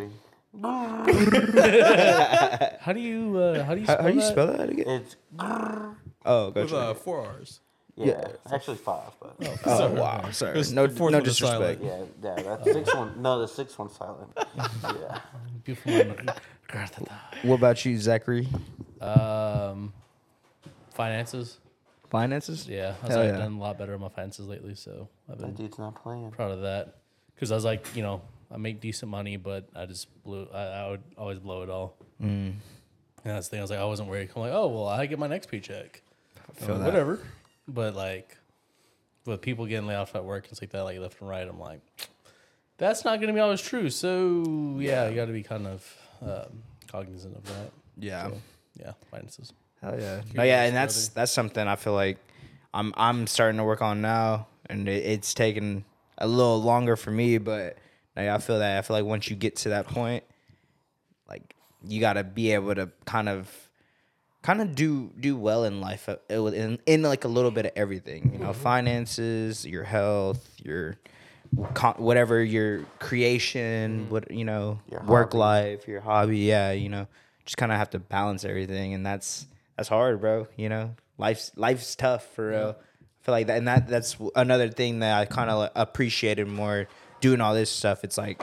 How 2.79 2.93
do 2.93 2.99
you 2.99 3.37
uh, 3.39 3.63
how 3.63 3.73
do 3.73 3.81
you 3.81 3.87
How, 3.87 3.93
spell 3.95 4.03
how 4.03 4.07
do 4.09 4.13
you 4.13 4.21
that? 4.21 4.31
spell 4.31 4.47
that 4.47 4.69
again? 4.69 4.87
It's 4.87 5.15
Oh, 6.25 6.45
With 6.47 6.53
gotcha. 6.69 6.77
uh, 6.77 6.93
four 6.93 7.25
R's. 7.25 7.61
yeah, 7.95 8.27
actually 8.51 8.77
five, 8.77 9.11
but 9.19 9.35
oh, 9.65 9.91
wow. 9.93 10.29
Sorry. 10.29 10.51
Because 10.53 10.71
No, 10.73 10.85
no 10.85 10.91
one 10.93 11.11
silent. 11.11 11.25
disrespect. 11.25 11.81
yeah, 11.83 12.03
yeah, 12.23 12.35
that 12.43 12.63
sixth 12.65 12.95
one. 12.95 13.19
No, 13.19 13.39
the 13.39 13.47
sixth 13.47 13.79
one's 13.79 13.95
silent. 13.95 14.29
Yeah, 14.83 15.21
Beautiful 15.63 15.91
mind 15.91 16.29
of 16.29 16.39
What 17.43 17.55
about 17.55 17.83
you, 17.83 17.97
Zachary? 17.97 18.47
um, 19.01 19.91
finances. 20.99 21.59
Finances? 22.09 22.67
Yeah, 22.67 22.95
I 23.01 23.05
was 23.05 23.15
Hell 23.15 23.23
like, 23.23 23.31
yeah. 23.31 23.37
done 23.37 23.53
a 23.53 23.59
lot 23.59 23.77
better 23.77 23.93
on 23.93 24.01
my 24.01 24.09
finances 24.09 24.47
lately, 24.47 24.75
so 24.75 25.07
I've 25.31 25.37
that 25.37 25.45
been 25.45 25.55
dude's 25.55 25.79
not 25.79 25.95
playing. 25.95 26.31
proud 26.31 26.51
of 26.51 26.61
that. 26.61 26.95
Because 27.35 27.51
I 27.51 27.55
was 27.55 27.63
like, 27.63 27.85
you 27.95 28.03
know, 28.03 28.21
I 28.51 28.57
make 28.57 28.81
decent 28.81 29.09
money, 29.09 29.37
but 29.37 29.69
I 29.75 29.85
just 29.85 30.07
blew. 30.23 30.47
I, 30.53 30.61
I 30.61 30.89
would 30.89 31.03
always 31.17 31.39
blow 31.39 31.63
it 31.63 31.69
all. 31.69 31.95
Mm. 32.21 32.25
And 32.51 32.61
that's 33.23 33.47
the 33.47 33.51
thing. 33.51 33.59
I 33.59 33.63
was 33.63 33.71
like, 33.71 33.79
I 33.79 33.85
wasn't 33.85 34.09
worried. 34.09 34.29
I'm 34.35 34.41
like, 34.41 34.51
oh 34.53 34.67
well, 34.67 34.87
I 34.87 35.05
get 35.05 35.19
my 35.19 35.27
next 35.27 35.49
paycheck. 35.49 36.01
feel 36.55 36.79
that. 36.79 36.85
Whatever. 36.85 37.19
But 37.67 37.95
like, 37.95 38.35
with 39.25 39.41
people 39.41 39.65
getting 39.67 39.87
laid 39.87 39.95
off 39.95 40.15
at 40.15 40.25
work 40.25 40.47
and 40.47 40.57
stuff 40.57 40.63
like 40.63 40.71
that, 40.71 40.81
like 40.81 40.99
left 40.99 41.21
and 41.21 41.29
right, 41.29 41.47
I'm 41.47 41.59
like, 41.59 41.81
that's 42.77 43.05
not 43.05 43.21
gonna 43.21 43.33
be 43.33 43.39
always 43.39 43.61
true. 43.61 43.89
So 43.89 44.77
yeah, 44.79 45.07
you 45.07 45.15
got 45.15 45.25
to 45.27 45.33
be 45.33 45.43
kind 45.43 45.67
of 45.67 45.97
um, 46.21 46.63
cognizant 46.91 47.37
of 47.37 47.45
that. 47.45 47.71
Yeah. 47.97 48.29
So, 48.29 48.41
yeah, 48.79 48.91
finances. 49.11 49.53
Hell 49.81 49.99
yeah. 49.99 50.21
No, 50.33 50.43
yeah, 50.43 50.63
and 50.63 50.75
that's 50.75 51.09
that's 51.09 51.31
something 51.31 51.67
I 51.67 51.75
feel 51.75 51.93
like 51.93 52.17
I'm 52.73 52.93
I'm 52.97 53.27
starting 53.27 53.57
to 53.57 53.63
work 53.63 53.81
on 53.81 54.01
now, 54.01 54.47
and 54.69 54.87
it, 54.87 55.05
it's 55.05 55.33
taken 55.33 55.85
a 56.17 56.27
little 56.27 56.61
longer 56.61 56.95
for 56.95 57.11
me, 57.11 57.37
but 57.37 57.77
like, 58.15 58.27
I 58.27 58.37
feel 58.39 58.59
that 58.59 58.77
I 58.77 58.81
feel 58.81 58.95
like 58.97 59.05
once 59.05 59.29
you 59.29 59.35
get 59.35 59.55
to 59.57 59.69
that 59.69 59.87
point, 59.87 60.23
like 61.27 61.55
you 61.87 61.99
got 61.99 62.13
to 62.13 62.23
be 62.23 62.51
able 62.51 62.75
to 62.75 62.89
kind 63.05 63.29
of 63.29 63.69
kind 64.41 64.61
of 64.61 64.75
do 64.75 65.11
do 65.19 65.37
well 65.37 65.63
in 65.63 65.81
life 65.81 66.09
uh, 66.09 66.17
in, 66.29 66.79
in 66.85 67.01
like 67.01 67.23
a 67.23 67.27
little 67.29 67.51
bit 67.51 67.65
of 67.65 67.71
everything, 67.75 68.31
you 68.33 68.39
know, 68.39 68.53
finances, 68.53 69.65
your 69.65 69.83
health, 69.83 70.45
your 70.63 70.97
whatever 71.97 72.43
your 72.43 72.83
creation, 72.99 74.07
what 74.09 74.29
you 74.29 74.45
know, 74.45 74.79
Your 74.91 75.01
work 75.03 75.33
life, 75.33 75.87
your 75.87 76.01
hobby, 76.01 76.39
yeah, 76.39 76.71
you 76.71 76.89
know, 76.89 77.07
just 77.45 77.57
kind 77.57 77.71
of 77.71 77.77
have 77.77 77.89
to 77.91 77.99
balance 77.99 78.43
everything, 78.45 78.93
and 78.93 79.05
that's 79.05 79.47
that's 79.79 79.87
hard, 79.87 80.19
bro. 80.19 80.45
You 80.57 80.67
know, 80.67 80.95
life's 81.17 81.53
life's 81.55 81.95
tough 81.95 82.27
for 82.35 82.49
real. 82.49 82.75
I 82.77 83.23
feel 83.23 83.31
like 83.31 83.47
that, 83.47 83.57
and 83.59 83.67
that 83.69 83.87
that's 83.87 84.17
another 84.35 84.67
thing 84.67 84.99
that 84.99 85.17
I 85.17 85.23
kind 85.23 85.49
of 85.49 85.69
appreciated 85.73 86.49
more 86.49 86.89
doing 87.21 87.39
all 87.39 87.53
this 87.53 87.71
stuff. 87.71 88.03
It's 88.03 88.17
like, 88.17 88.41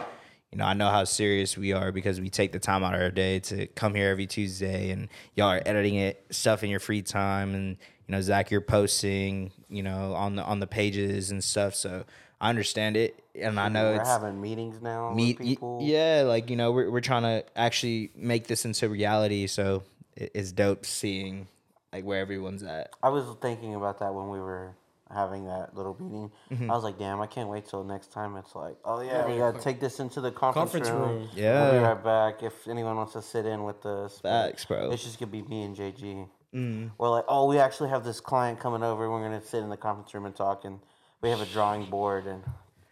you 0.51 0.57
know, 0.57 0.65
I 0.65 0.73
know 0.73 0.89
how 0.89 1.05
serious 1.05 1.59
we 1.59 1.75
are 1.75 1.93
because 1.93 2.23
we 2.23 2.31
take 2.31 2.53
the 2.53 2.59
time 2.59 2.83
out 2.83 2.95
of 2.95 3.03
our 3.03 3.11
day 3.11 3.41
to 3.41 3.67
come 3.67 3.95
here 3.95 4.09
every 4.09 4.27
Tuesday, 4.27 4.89
and 4.89 5.09
y'all 5.35 5.49
are 5.49 5.63
editing 5.67 5.97
it 5.97 6.25
stuff 6.31 6.65
in 6.65 6.71
your 6.71 6.81
free 6.81 7.03
time, 7.03 7.55
and 7.55 7.77
you 8.09 8.13
know, 8.13 8.23
Zach, 8.23 8.51
you're 8.51 8.63
posting, 8.63 9.53
you 9.69 9.83
know, 9.83 10.15
on 10.15 10.37
the 10.37 10.43
on 10.43 10.61
the 10.61 10.67
pages 10.67 11.31
and 11.31 11.45
stuff. 11.45 11.75
So 11.75 12.05
I 12.41 12.49
understand 12.49 12.97
it, 12.97 13.23
and 13.35 13.61
I 13.61 13.69
know 13.69 13.93
We're 13.93 14.01
it's 14.01 14.09
having 14.09 14.41
meetings 14.41 14.81
now 14.81 15.13
meet 15.13 15.39
with 15.39 15.49
people. 15.49 15.81
yeah 15.83 16.23
like 16.27 16.49
you 16.49 16.57
know 16.57 16.73
we're, 16.73 16.91
we're 16.91 17.01
trying 17.03 17.25
to 17.25 17.45
actually 17.55 18.11
make 18.17 18.47
this 18.47 18.65
into 18.65 18.89
reality 18.89 19.47
so 19.47 19.83
it's 20.17 20.53
dope 20.53 20.85
seeing 20.87 21.47
like 21.93 22.05
where 22.05 22.21
everyone's 22.21 22.63
at 22.63 22.91
I 23.03 23.11
was 23.11 23.25
thinking 23.41 23.75
about 23.75 23.99
that 24.01 24.15
when 24.15 24.29
we 24.29 24.39
were 24.41 24.75
having 25.15 25.47
that 25.47 25.77
little 25.77 25.97
meeting. 26.01 26.31
Mm-hmm. 26.51 26.69
I 26.69 26.75
was 26.75 26.83
like, 26.83 26.99
damn, 26.99 27.21
I 27.21 27.27
can't 27.27 27.49
wait 27.49 27.67
till 27.69 27.85
next 27.85 28.13
time. 28.13 28.37
It's 28.37 28.57
like, 28.57 28.77
oh 28.85 29.01
yeah, 29.03 29.27
we 29.27 29.39
gotta 29.39 29.61
take 29.61 29.79
this 29.79 30.01
into 30.01 30.21
the 30.21 30.33
conference, 30.33 30.73
Conference 30.73 30.89
room. 30.89 31.09
room. 31.21 31.29
We'll 31.37 31.73
be 31.73 31.79
right 31.79 32.03
back. 32.03 32.43
If 32.43 32.67
anyone 32.67 32.97
wants 32.97 33.13
to 33.13 33.23
sit 33.23 33.47
in 33.47 33.63
with 33.65 33.87
us, 33.87 34.19
Facts, 34.21 34.65
bro. 34.65 34.91
It's 34.91 35.05
just 35.05 35.21
gonna 35.21 35.31
be 35.31 35.43
me 35.43 35.63
and 35.63 35.77
JG. 35.77 36.29
Mm. 36.55 36.91
We're 36.99 37.11
like, 37.11 37.25
oh, 37.29 37.47
we 37.47 37.59
actually 37.59 37.91
have 37.91 38.05
this 38.05 38.21
client 38.21 38.59
coming 38.59 38.83
over. 38.83 39.09
We're 39.11 39.23
gonna 39.23 39.43
sit 39.43 39.63
in 39.63 39.69
the 39.69 39.77
conference 39.77 40.13
room 40.13 40.27
and 40.27 40.35
talk, 40.35 40.65
and 40.65 40.81
we 41.21 41.31
have 41.31 41.41
a 41.41 41.47
drawing 41.47 41.87
board 41.89 42.27
and. 42.27 42.43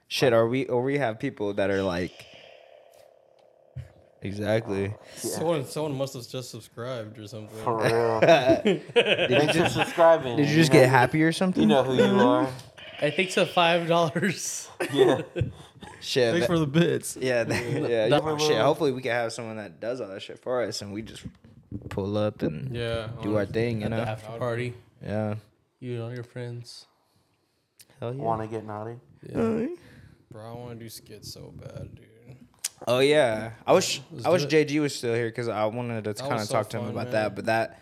shit 0.07 0.33
are 0.33 0.47
we 0.47 0.67
or 0.67 0.83
we 0.83 0.99
have 0.99 1.19
people 1.19 1.53
that 1.55 1.71
are 1.71 1.83
like 1.83 2.27
exactly 4.25 4.95
Someone, 5.17 5.65
someone 5.67 5.97
must 5.97 6.15
have 6.15 6.27
just 6.29 6.51
subscribed 6.51 7.19
or 7.19 7.29
something. 7.29 7.57
For 7.63 7.77
real. 7.83 8.21
did 8.65 8.93
Thanks 8.95 9.57
for 9.57 9.69
subscribing. 9.69 10.37
did 10.37 10.47
you 10.47 10.53
You 10.53 10.57
just 10.61 10.73
get 10.73 10.89
happy 10.89 11.23
or 11.23 11.33
something 11.33 11.63
You 11.63 11.69
know 11.69 11.83
who 11.85 11.95
you 11.95 12.03
are. 12.21 12.49
I 13.01 13.11
think 13.11 13.31
so. 13.31 13.45
Five 13.45 13.87
dollars. 13.89 14.69
Yeah. 14.93 15.23
shit 16.01 16.33
Thanks 16.33 16.41
that- 16.41 16.47
for 16.47 16.59
the 16.59 16.67
bits. 16.67 17.17
yeah 17.21 17.45
that- 17.45 17.73
yeah 17.91 18.09
that- 18.09 18.23
oh, 18.25 18.39
shit 18.39 18.59
hopefully 18.61 18.93
we 18.93 19.01
can 19.03 19.13
have 19.13 19.33
someone 19.33 19.57
that 19.57 19.81
does 19.81 20.01
all 20.01 20.09
that 20.09 20.21
shit 20.23 20.39
for 20.39 20.63
us 20.63 20.83
and 20.83 20.93
we 20.93 21.03
just 21.03 21.23
pull 21.91 22.17
up 22.17 22.43
and 22.43 22.75
Yeah. 22.75 23.09
do 23.23 23.37
our 23.37 23.47
thing 23.47 23.81
you 23.81 23.87
At 23.87 23.91
the 23.91 23.97
know 23.97 24.03
after 24.03 24.39
party, 24.39 24.75
yeah 25.05 25.37
you 25.81 25.95
and 25.95 26.03
all 26.05 26.15
your 26.15 26.25
friends. 26.25 26.87
hell 28.01 28.15
yeah 28.15 28.23
Want 28.23 28.43
to 28.43 28.49
get 28.49 28.65
naughty? 28.67 28.97
Yeah. 29.29 29.67
Bro, 30.31 30.43
I 30.51 30.53
want 30.59 30.79
to 30.79 30.85
do 30.85 30.89
skits 30.89 31.33
so 31.33 31.53
bad, 31.57 31.95
dude. 31.95 32.05
Oh 32.87 32.99
yeah, 32.99 33.53
I 33.67 33.73
wish 33.73 34.03
I 34.25 34.31
wish 34.31 34.43
it. 34.45 34.51
JG 34.51 34.81
was 34.81 34.95
still 34.95 35.15
here 35.15 35.29
because 35.29 35.49
I 35.49 35.65
wanted 35.67 36.05
to 36.05 36.15
kind 36.15 36.35
of 36.35 36.43
so 36.43 36.55
talk 36.55 36.69
to 36.71 36.79
him 36.79 36.85
fun, 36.85 36.93
about 36.93 37.05
man. 37.05 37.13
that. 37.13 37.35
But 37.35 37.47
that 37.47 37.81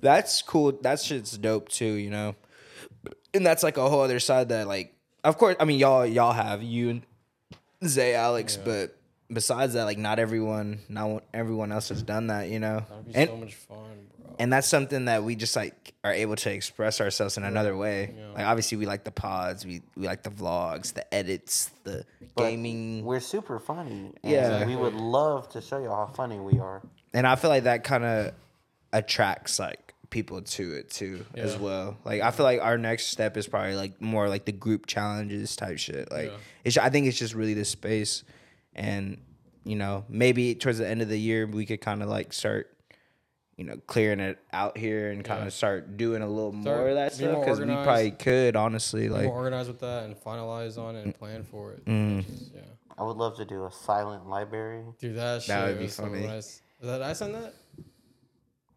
that's 0.00 0.42
cool. 0.42 0.72
That 0.82 1.00
shit's 1.00 1.38
dope 1.38 1.68
too, 1.68 1.94
you 1.94 2.10
know. 2.10 2.34
And 3.32 3.44
that's 3.44 3.62
like 3.62 3.76
a 3.76 3.88
whole 3.88 4.02
other 4.02 4.20
side 4.20 4.48
that 4.48 4.66
like, 4.66 4.94
of 5.22 5.38
course, 5.38 5.56
I 5.60 5.64
mean 5.64 5.78
y'all 5.78 6.04
y'all 6.04 6.32
have 6.32 6.62
you 6.62 6.90
and 6.90 7.02
Zay 7.84 8.14
Alex, 8.14 8.56
but 8.56 8.96
besides 9.32 9.74
that, 9.74 9.84
like 9.84 9.98
not 9.98 10.18
everyone, 10.18 10.80
not 10.88 11.24
everyone 11.32 11.72
else 11.72 11.88
has 11.88 12.02
done 12.02 12.28
that, 12.28 12.48
you 12.48 12.58
know. 12.60 12.84
That'd 12.88 13.06
be 13.06 13.14
And 13.14 13.30
so 13.30 13.36
much 13.36 13.54
fun, 13.54 13.76
bro. 14.22 14.34
and 14.38 14.52
that's 14.52 14.68
something 14.68 15.06
that 15.06 15.24
we 15.24 15.34
just 15.36 15.56
like 15.56 15.94
are 16.04 16.12
able 16.12 16.36
to 16.36 16.50
express 16.52 17.00
ourselves 17.00 17.36
in 17.36 17.44
another 17.44 17.76
way. 17.76 18.14
Yeah. 18.16 18.30
Like 18.34 18.46
obviously 18.46 18.76
we 18.78 18.86
like 18.86 19.04
the 19.04 19.10
pods, 19.10 19.64
we 19.64 19.82
we 19.96 20.06
like 20.06 20.22
the 20.22 20.30
vlogs, 20.30 20.92
the 20.94 21.12
edits, 21.14 21.70
the 21.84 22.04
But 22.34 22.50
gaming. 22.50 23.04
We're 23.04 23.20
super 23.20 23.58
funny. 23.58 24.12
and 24.22 24.32
Yeah. 24.32 24.66
We 24.66 24.76
would 24.76 24.94
love 24.94 25.48
to 25.50 25.60
show 25.60 25.78
you 25.82 25.88
how 25.88 26.06
funny 26.14 26.38
we 26.38 26.58
are. 26.58 26.82
and 27.12 27.26
I 27.26 27.36
feel 27.36 27.50
like 27.50 27.64
that 27.64 27.84
kind 27.84 28.04
of 28.04 28.32
attracts 28.92 29.58
like 29.58 29.94
people 30.10 30.40
to 30.42 30.72
it 30.74 30.90
too 30.90 31.24
as 31.34 31.56
well. 31.56 31.96
Like 32.04 32.20
I 32.22 32.30
feel 32.30 32.44
like 32.44 32.60
our 32.60 32.78
next 32.78 33.06
step 33.06 33.36
is 33.36 33.48
probably 33.48 33.74
like 33.74 34.00
more 34.00 34.28
like 34.28 34.44
the 34.44 34.52
group 34.52 34.86
challenges 34.86 35.56
type 35.56 35.78
shit. 35.78 36.10
Like 36.12 36.26
Yeah. 36.26 36.36
it's 36.64 36.78
I 36.78 36.90
think 36.90 37.06
it's 37.06 37.18
just 37.18 37.34
really 37.34 37.54
the 37.54 37.64
space, 37.64 38.22
and 38.74 39.18
you 39.64 39.76
know 39.76 40.04
maybe 40.08 40.54
towards 40.54 40.78
the 40.78 40.88
end 40.88 41.02
of 41.02 41.08
the 41.08 41.18
year 41.18 41.46
we 41.46 41.66
could 41.66 41.80
kind 41.80 42.02
of 42.02 42.08
like 42.08 42.32
start. 42.32 42.70
You 43.56 43.62
know, 43.62 43.76
clearing 43.86 44.18
it 44.18 44.40
out 44.52 44.76
here 44.76 45.12
and 45.12 45.24
kind 45.24 45.42
Yeah. 45.42 45.46
of 45.46 45.52
start 45.52 45.96
doing 45.96 46.22
a 46.22 46.26
little 46.28 46.50
Start 46.60 46.64
more 46.76 46.88
of 46.88 46.96
that 46.96 47.12
be 47.12 47.18
stuff 47.18 47.38
because 47.44 47.60
we 47.60 47.66
probably 47.66 48.10
could 48.10 48.56
honestly 48.56 49.08
Like, 49.08 49.26
like 49.26 49.32
more 49.32 49.44
with 49.68 49.78
that 49.78 50.02
and 50.06 50.16
finalize 50.16 50.76
on 50.76 50.96
it 50.96 51.04
and 51.04 51.14
plan 51.16 51.44
for 51.44 51.70
it. 51.74 51.84
Mm. 51.84 52.26
Just, 52.26 52.52
yeah. 52.52 52.62
I 52.98 53.04
would 53.04 53.16
love 53.16 53.36
to 53.36 53.44
do 53.44 53.64
a 53.64 53.70
silent 53.70 54.26
library. 54.28 54.82
Dude, 54.98 55.14
that 55.14 55.42
shit 55.42 55.50
That 55.50 55.68
would 55.68 55.78
be 55.78 55.84
was 55.84 55.94
so 55.94 56.02
funny. 56.02 56.26
nice. 56.26 56.46
Is 56.80 56.88
that 56.88 57.00
I 57.00 57.12
send 57.12 57.36
that? 57.36 57.54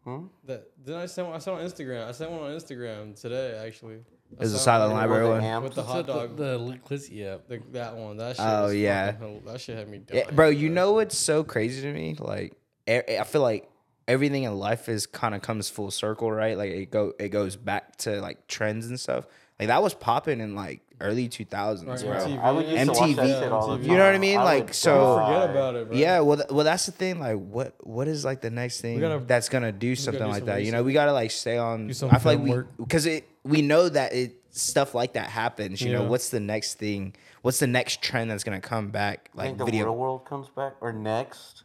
Hmm? 0.04 0.26
That 0.44 0.84
did 0.84 0.94
I 0.94 1.06
send? 1.06 1.26
one- 1.26 1.34
I 1.36 1.40
sent 1.40 1.58
on 1.58 1.64
Instagram. 1.66 2.06
I 2.06 2.12
sent 2.12 2.30
one 2.30 2.40
on 2.42 2.50
Instagram 2.52 3.20
today, 3.20 3.60
actually. 3.66 3.98
I 4.38 4.42
It's 4.44 4.52
a 4.52 4.58
silent 4.58 4.92
library 4.92 5.26
one. 5.28 5.40
the 5.42 5.60
with 5.60 5.74
the 5.74 5.82
hot 5.82 6.06
dog. 6.06 6.36
The, 6.36 6.44
the 6.52 6.58
liquids, 6.58 7.08
yeah. 7.10 7.38
The, 7.48 7.60
that 7.72 7.96
one. 7.96 8.16
That 8.18 8.36
shit. 8.36 8.44
Oh, 8.44 8.64
was 8.64 8.74
yeah. 8.74 9.12
fucking 9.12 9.42
that 9.46 9.60
shit 9.60 9.76
had 9.78 9.88
me 9.88 9.98
dying. 9.98 10.24
Yeah, 10.26 10.30
bro, 10.32 10.48
you 10.48 10.68
know 10.68 10.92
what's 10.92 11.16
so 11.16 11.42
crazy 11.44 11.82
to 11.82 11.92
me? 11.92 12.14
Like, 12.18 12.54
I 12.86 13.24
feel 13.26 13.42
like 13.42 13.68
everything 14.06 14.44
in 14.44 14.54
life 14.58 14.88
is 14.88 15.06
kind 15.06 15.34
of 15.34 15.42
comes 15.42 15.68
full 15.68 15.90
circle, 15.90 16.30
right? 16.32 16.56
Like 16.56 16.70
it 16.70 16.90
go 16.90 17.12
it 17.18 17.28
goes 17.28 17.56
back 17.56 17.96
to 17.98 18.20
like 18.20 18.46
trends 18.48 18.86
and 18.88 18.98
stuff. 18.98 19.26
Like 19.58 19.68
that 19.68 19.82
was 19.82 19.92
popping 19.94 20.40
in 20.40 20.54
like 20.54 20.82
early 21.00 21.28
two 21.28 21.44
thousands, 21.44 22.04
Right, 22.04 22.12
bro. 22.24 22.26
MTV. 22.26 22.42
I 22.42 22.50
would 22.52 22.66
used 22.66 22.84
to 22.84 23.00
watch 23.00 23.16
that 23.16 23.26
MTV. 23.26 23.40
shit 23.42 23.52
all 23.52 23.68
the 23.68 23.76
time. 23.78 23.84
You 23.90 23.96
know 23.98 24.04
what 24.06 24.14
I 24.14 24.18
mean? 24.18 24.36
Like, 24.36 24.72
so- 24.74 25.16
forget 25.26 25.50
about 25.50 25.74
it, 25.74 25.88
bro. 25.88 25.96
Yeah, 25.96 26.20
well, 26.20 26.36
th- 26.38 26.48
well, 26.50 26.64
that's 26.64 26.86
the 26.86 26.92
thing. 26.92 27.18
Like, 27.20 27.36
what 27.38 27.74
what 27.86 28.08
is 28.08 28.24
like 28.24 28.40
the 28.40 28.50
next 28.50 28.80
thing 28.80 29.00
gotta- 29.00 29.24
that's 29.24 29.48
gonna 29.48 29.72
do 29.72 29.94
something 29.96 30.22
do 30.22 30.28
like 30.28 30.38
some 30.38 30.46
that? 30.46 30.64
You 30.64 30.72
know, 30.72 30.82
we 30.82 30.92
gotta 30.92 31.12
like 31.12 31.30
stay 31.30 31.58
on. 31.58 31.88
Do 31.88 31.92
some 31.94 32.10
I 32.12 32.18
feel 32.18 32.32
like 32.32 32.40
we 32.42 32.50
work. 32.50 32.68
because 32.78 33.04
it 33.06 33.28
we 33.48 33.62
know 33.62 33.88
that 33.88 34.12
it 34.12 34.34
stuff 34.50 34.94
like 34.94 35.12
that 35.14 35.28
happens. 35.30 35.80
You 35.80 35.92
know, 35.92 36.04
what's 36.04 36.28
the 36.30 36.40
next 36.40 36.74
thing? 36.74 37.14
What's 37.42 37.58
the 37.60 37.66
next 37.66 38.02
trend 38.02 38.30
that's 38.30 38.44
gonna 38.44 38.60
come 38.60 38.90
back? 38.90 39.30
Like 39.34 39.46
think 39.48 39.58
the 39.58 39.64
video. 39.64 39.84
real 39.86 39.96
world 39.96 40.24
comes 40.24 40.48
back 40.48 40.74
or 40.80 40.92
next. 40.92 41.64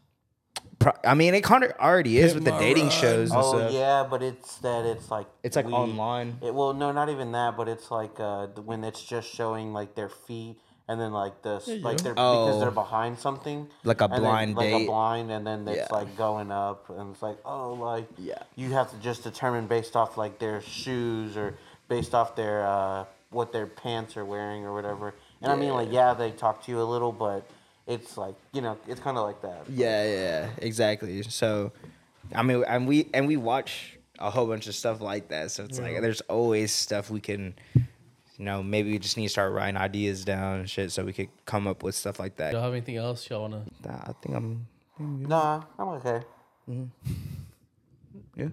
Pro- 0.80 0.93
I 1.03 1.14
mean, 1.14 1.34
it 1.34 1.43
kind 1.43 1.64
of 1.64 1.72
already 1.80 2.18
is 2.18 2.34
Hit 2.34 2.35
with 2.35 2.45
the 2.45 2.57
dating 2.60 2.85
ride. 2.85 2.93
shows 2.93 3.31
and 3.31 3.39
Oh 3.41 3.57
stuff. 3.57 3.72
yeah, 3.72 4.05
but 4.10 4.22
it's 4.22 4.57
that 4.60 4.85
it's 4.85 5.10
like 5.10 5.27
It's 5.43 5.55
like 5.55 5.65
we- 5.68 5.73
online. 5.73 6.38
It, 6.41 6.53
well, 6.53 6.73
no, 6.73 6.91
not 6.91 7.10
even 7.10 7.31
that, 7.34 7.57
but 7.57 7.68
it's 7.68 7.89
like 7.91 8.19
uh, 8.19 8.47
when 8.65 8.84
it's 8.84 9.01
just 9.03 9.34
showing 9.34 9.73
like 9.73 9.95
their 9.95 10.10
feet 10.10 10.57
and 10.88 10.99
then 10.99 11.11
like 11.14 11.41
this, 11.41 11.68
you 11.68 11.77
like 11.80 11.97
they're 12.01 12.14
Oh. 12.18 12.45
because 12.45 12.60
they're 12.61 12.72
behind 12.72 13.18
something, 13.18 13.68
Like 13.84 14.01
a 14.01 14.05
and 14.05 14.14
then, 14.14 14.19
blind 14.22 14.55
like 14.55 14.69
date. 14.69 14.84
a 14.84 14.85
blind, 14.85 15.31
and 15.31 15.47
then 15.47 15.68
it's 15.68 15.77
Yeah. 15.89 15.95
like 15.97 16.15
going 16.18 16.51
up, 16.51 16.89
and 16.89 17.14
it's 17.14 17.22
like 17.22 17.38
oh, 17.45 17.73
like 17.73 18.07
Yeah. 18.18 18.39
you 18.55 18.72
have 18.73 18.91
to 18.91 18.97
just 18.97 19.23
determine 19.23 19.68
based 19.68 19.95
off 19.95 20.18
like 20.18 20.39
their 20.39 20.61
shoes 20.61 21.38
or 21.38 21.55
based 21.88 22.14
off 22.14 22.35
their 22.35 22.65
uh, 22.65 23.05
what 23.30 23.51
their 23.51 23.68
pants 23.68 24.15
are 24.18 24.26
wearing 24.26 24.64
or 24.65 24.73
whatever. 24.73 25.14
And 25.41 25.51
I 25.51 25.55
mean, 25.55 25.72
like 25.73 25.91
yeah, 25.91 26.14
they 26.14 26.31
talk 26.31 26.64
to 26.65 26.72
you 26.72 26.81
a 26.81 26.84
little, 26.84 27.11
but 27.11 27.49
it's 27.88 28.18
like 28.18 28.35
you 28.53 28.61
know, 28.61 28.77
it's 28.88 28.99
kind 28.99 29.18
of 29.18 29.26
like 29.26 29.41
that. 29.41 29.69
Yeah, 29.69 30.03
yeah, 30.05 30.49
exactly. 30.57 31.23
So, 31.23 31.72
I 32.34 32.43
mean, 32.43 32.64
and 32.68 32.88
we 32.88 33.10
and 33.14 33.27
we 33.27 33.38
watch 33.38 33.97
a 34.19 34.30
whole 34.30 34.45
bunch 34.47 34.68
of 34.68 34.76
stuff 34.76 35.01
like 35.01 35.30
that. 35.30 35.51
So 35.51 35.65
it's 35.65 35.80
like 35.80 35.99
there's 36.01 36.22
always 36.22 36.72
stuff 36.72 37.10
we 37.10 37.19
can, 37.19 37.55
you 37.76 38.45
know, 38.45 38.64
maybe 38.64 38.91
we 38.91 38.99
just 38.99 39.18
need 39.18 39.26
to 39.26 39.30
start 39.30 39.51
writing 39.51 39.76
ideas 39.77 40.23
down 40.23 40.60
and 40.60 40.69
shit, 40.69 40.91
so 40.91 41.03
we 41.03 41.14
could 41.14 41.30
come 41.45 41.68
up 41.68 41.84
with 41.84 41.95
stuff 41.95 42.19
like 42.19 42.38
that. 42.38 42.53
Y'all 42.53 42.61
have 42.61 42.72
anything 42.72 42.97
else 42.97 43.30
y'all 43.30 43.41
wanna? 43.41 43.65
Nah, 43.84 43.91
I 43.91 44.14
think 44.22 44.35
I'm. 44.35 44.68
Nah, 44.99 45.64
I'm 45.77 45.88
okay. 45.89 46.22
Yeah. 48.35 48.47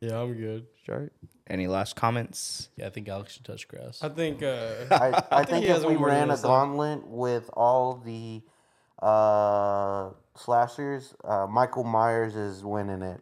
Yeah, 0.00 0.20
I'm 0.20 0.34
good. 0.34 0.66
Start. 0.82 1.12
Any 1.46 1.66
last 1.66 1.94
comments? 1.96 2.70
Yeah, 2.76 2.86
I 2.86 2.90
think 2.90 3.08
Alex 3.08 3.34
should 3.34 3.44
touch 3.44 3.68
grass. 3.68 4.02
I 4.02 4.08
think. 4.08 4.42
Uh, 4.42 4.86
I, 4.90 5.22
I 5.30 5.44
think 5.44 5.66
think 5.66 5.76
if 5.78 5.84
we 5.84 5.96
ran 5.96 6.30
a 6.30 6.36
say. 6.36 6.42
gauntlet 6.44 7.06
with 7.06 7.50
all 7.52 7.96
the 7.96 8.40
uh, 9.02 10.10
slashers, 10.36 11.14
uh, 11.22 11.46
Michael 11.46 11.84
Myers 11.84 12.34
is 12.34 12.64
winning 12.64 13.02
it. 13.02 13.20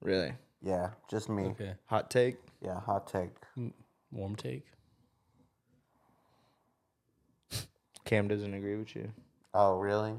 Really? 0.00 0.32
Yeah, 0.62 0.90
just 1.08 1.28
me. 1.28 1.44
Okay, 1.44 1.74
Hot 1.86 2.10
take? 2.10 2.36
Yeah, 2.60 2.80
hot 2.80 3.06
take. 3.06 3.30
warm 4.10 4.34
take. 4.34 4.64
Cam 8.04 8.26
doesn't 8.28 8.52
agree 8.52 8.76
with 8.76 8.96
you. 8.96 9.12
Oh, 9.54 9.78
really? 9.78 10.14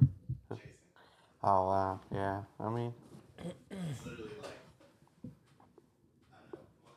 Oh, 1.43 1.65
wow. 1.67 1.99
Yeah, 2.13 2.41
I 2.59 2.69
mean, 2.69 2.93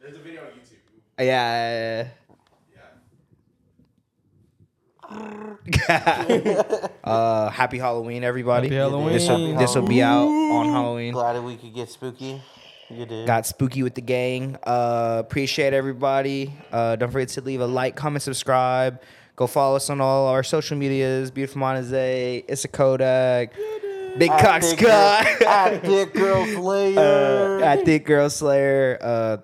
There's 0.05 0.19
a 0.19 0.21
video 0.21 0.43
on 0.43 0.49
YouTube. 0.49 0.77
Yeah. 1.19 2.09
uh, 7.05 7.49
happy 7.49 7.79
Halloween, 7.79 8.23
everybody. 8.23 8.69
Happy 8.69 8.77
Halloween. 8.77 9.13
This 9.15 9.29
will 9.29 9.57
this 9.57 9.75
will 9.75 9.87
be 9.87 10.03
out 10.03 10.27
on 10.27 10.67
Halloween. 10.67 11.15
glad 11.15 11.35
that 11.35 11.43
we 11.43 11.57
could 11.57 11.73
get 11.73 11.89
spooky. 11.89 12.43
You 12.91 13.07
did. 13.07 13.27
Got 13.27 13.47
spooky 13.47 13.83
with 13.83 13.95
the 13.95 14.03
gang. 14.03 14.59
Uh, 14.63 15.23
appreciate 15.25 15.73
everybody. 15.73 16.53
Uh, 16.71 16.97
don't 16.97 17.11
forget 17.11 17.29
to 17.31 17.41
leave 17.41 17.63
a 17.63 17.67
like, 17.67 17.97
comment, 17.97 18.23
subscribe. 18.23 19.01
Go 19.37 19.47
follow 19.47 19.77
us 19.77 19.89
on 19.89 20.03
all 20.03 20.27
our 20.29 20.43
social 20.43 20.77
medias. 20.77 21.31
Beautiful 21.31 21.63
Monaze, 21.63 22.45
It's 22.47 22.67
a 22.67 22.69
Kodak, 22.69 23.55
Big 24.19 24.31
At 24.31 24.41
Cock 24.41 24.63
Thick 24.63 24.79
Scott, 24.81 25.39
Girl- 25.39 25.49
At 25.49 25.83
Thick 25.83 26.13
Girl 26.13 26.45
Slayer. 26.47 27.61
uh, 27.63 27.65
at 27.65 27.85
Thick 27.87 28.05
Girl 28.05 28.29
Slayer, 28.29 28.99
uh, 29.01 29.37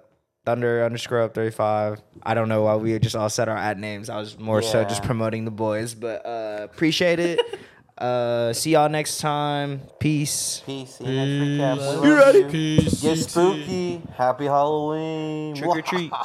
Thunder 0.47 0.85
underscore 0.85 1.23
up 1.23 1.35
35. 1.35 2.01
I 2.23 2.35
don't 2.35 2.49
know 2.49 2.63
why 2.63 2.77
we 2.77 2.99
just 2.99 3.15
all 3.15 3.29
said 3.29 3.49
our 3.49 3.57
ad 3.57 3.79
names. 3.79 4.09
I 4.09 4.19
was 4.19 4.39
more 4.39 4.63
so 4.63 4.85
just 4.85 5.03
promoting 5.03 5.45
the 5.45 5.51
boys, 5.51 5.95
but 5.95 6.25
uh, 6.25 6.61
appreciate 6.63 7.19
it. 7.19 7.41
uh, 7.99 8.53
see 8.53 8.73
y'all 8.73 8.89
next 8.89 9.21
time. 9.21 9.83
Peace. 9.99 10.63
Peace. 10.65 10.97
See 10.97 11.05
you 11.05 11.11
recap. 11.11 12.05
You 12.05 12.17
ready? 12.17 12.45
Peace. 12.45 13.03
Get 13.03 13.19
spooky. 13.19 14.03
Happy 14.17 14.47
Halloween. 14.47 15.55
Trick 15.55 15.69
or 15.71 15.83
treat. 15.83 16.13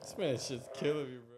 This 0.00 0.18
man 0.18 0.38
shit's 0.38 0.68
killing 0.74 1.06
me, 1.06 1.16
bro. 1.26 1.33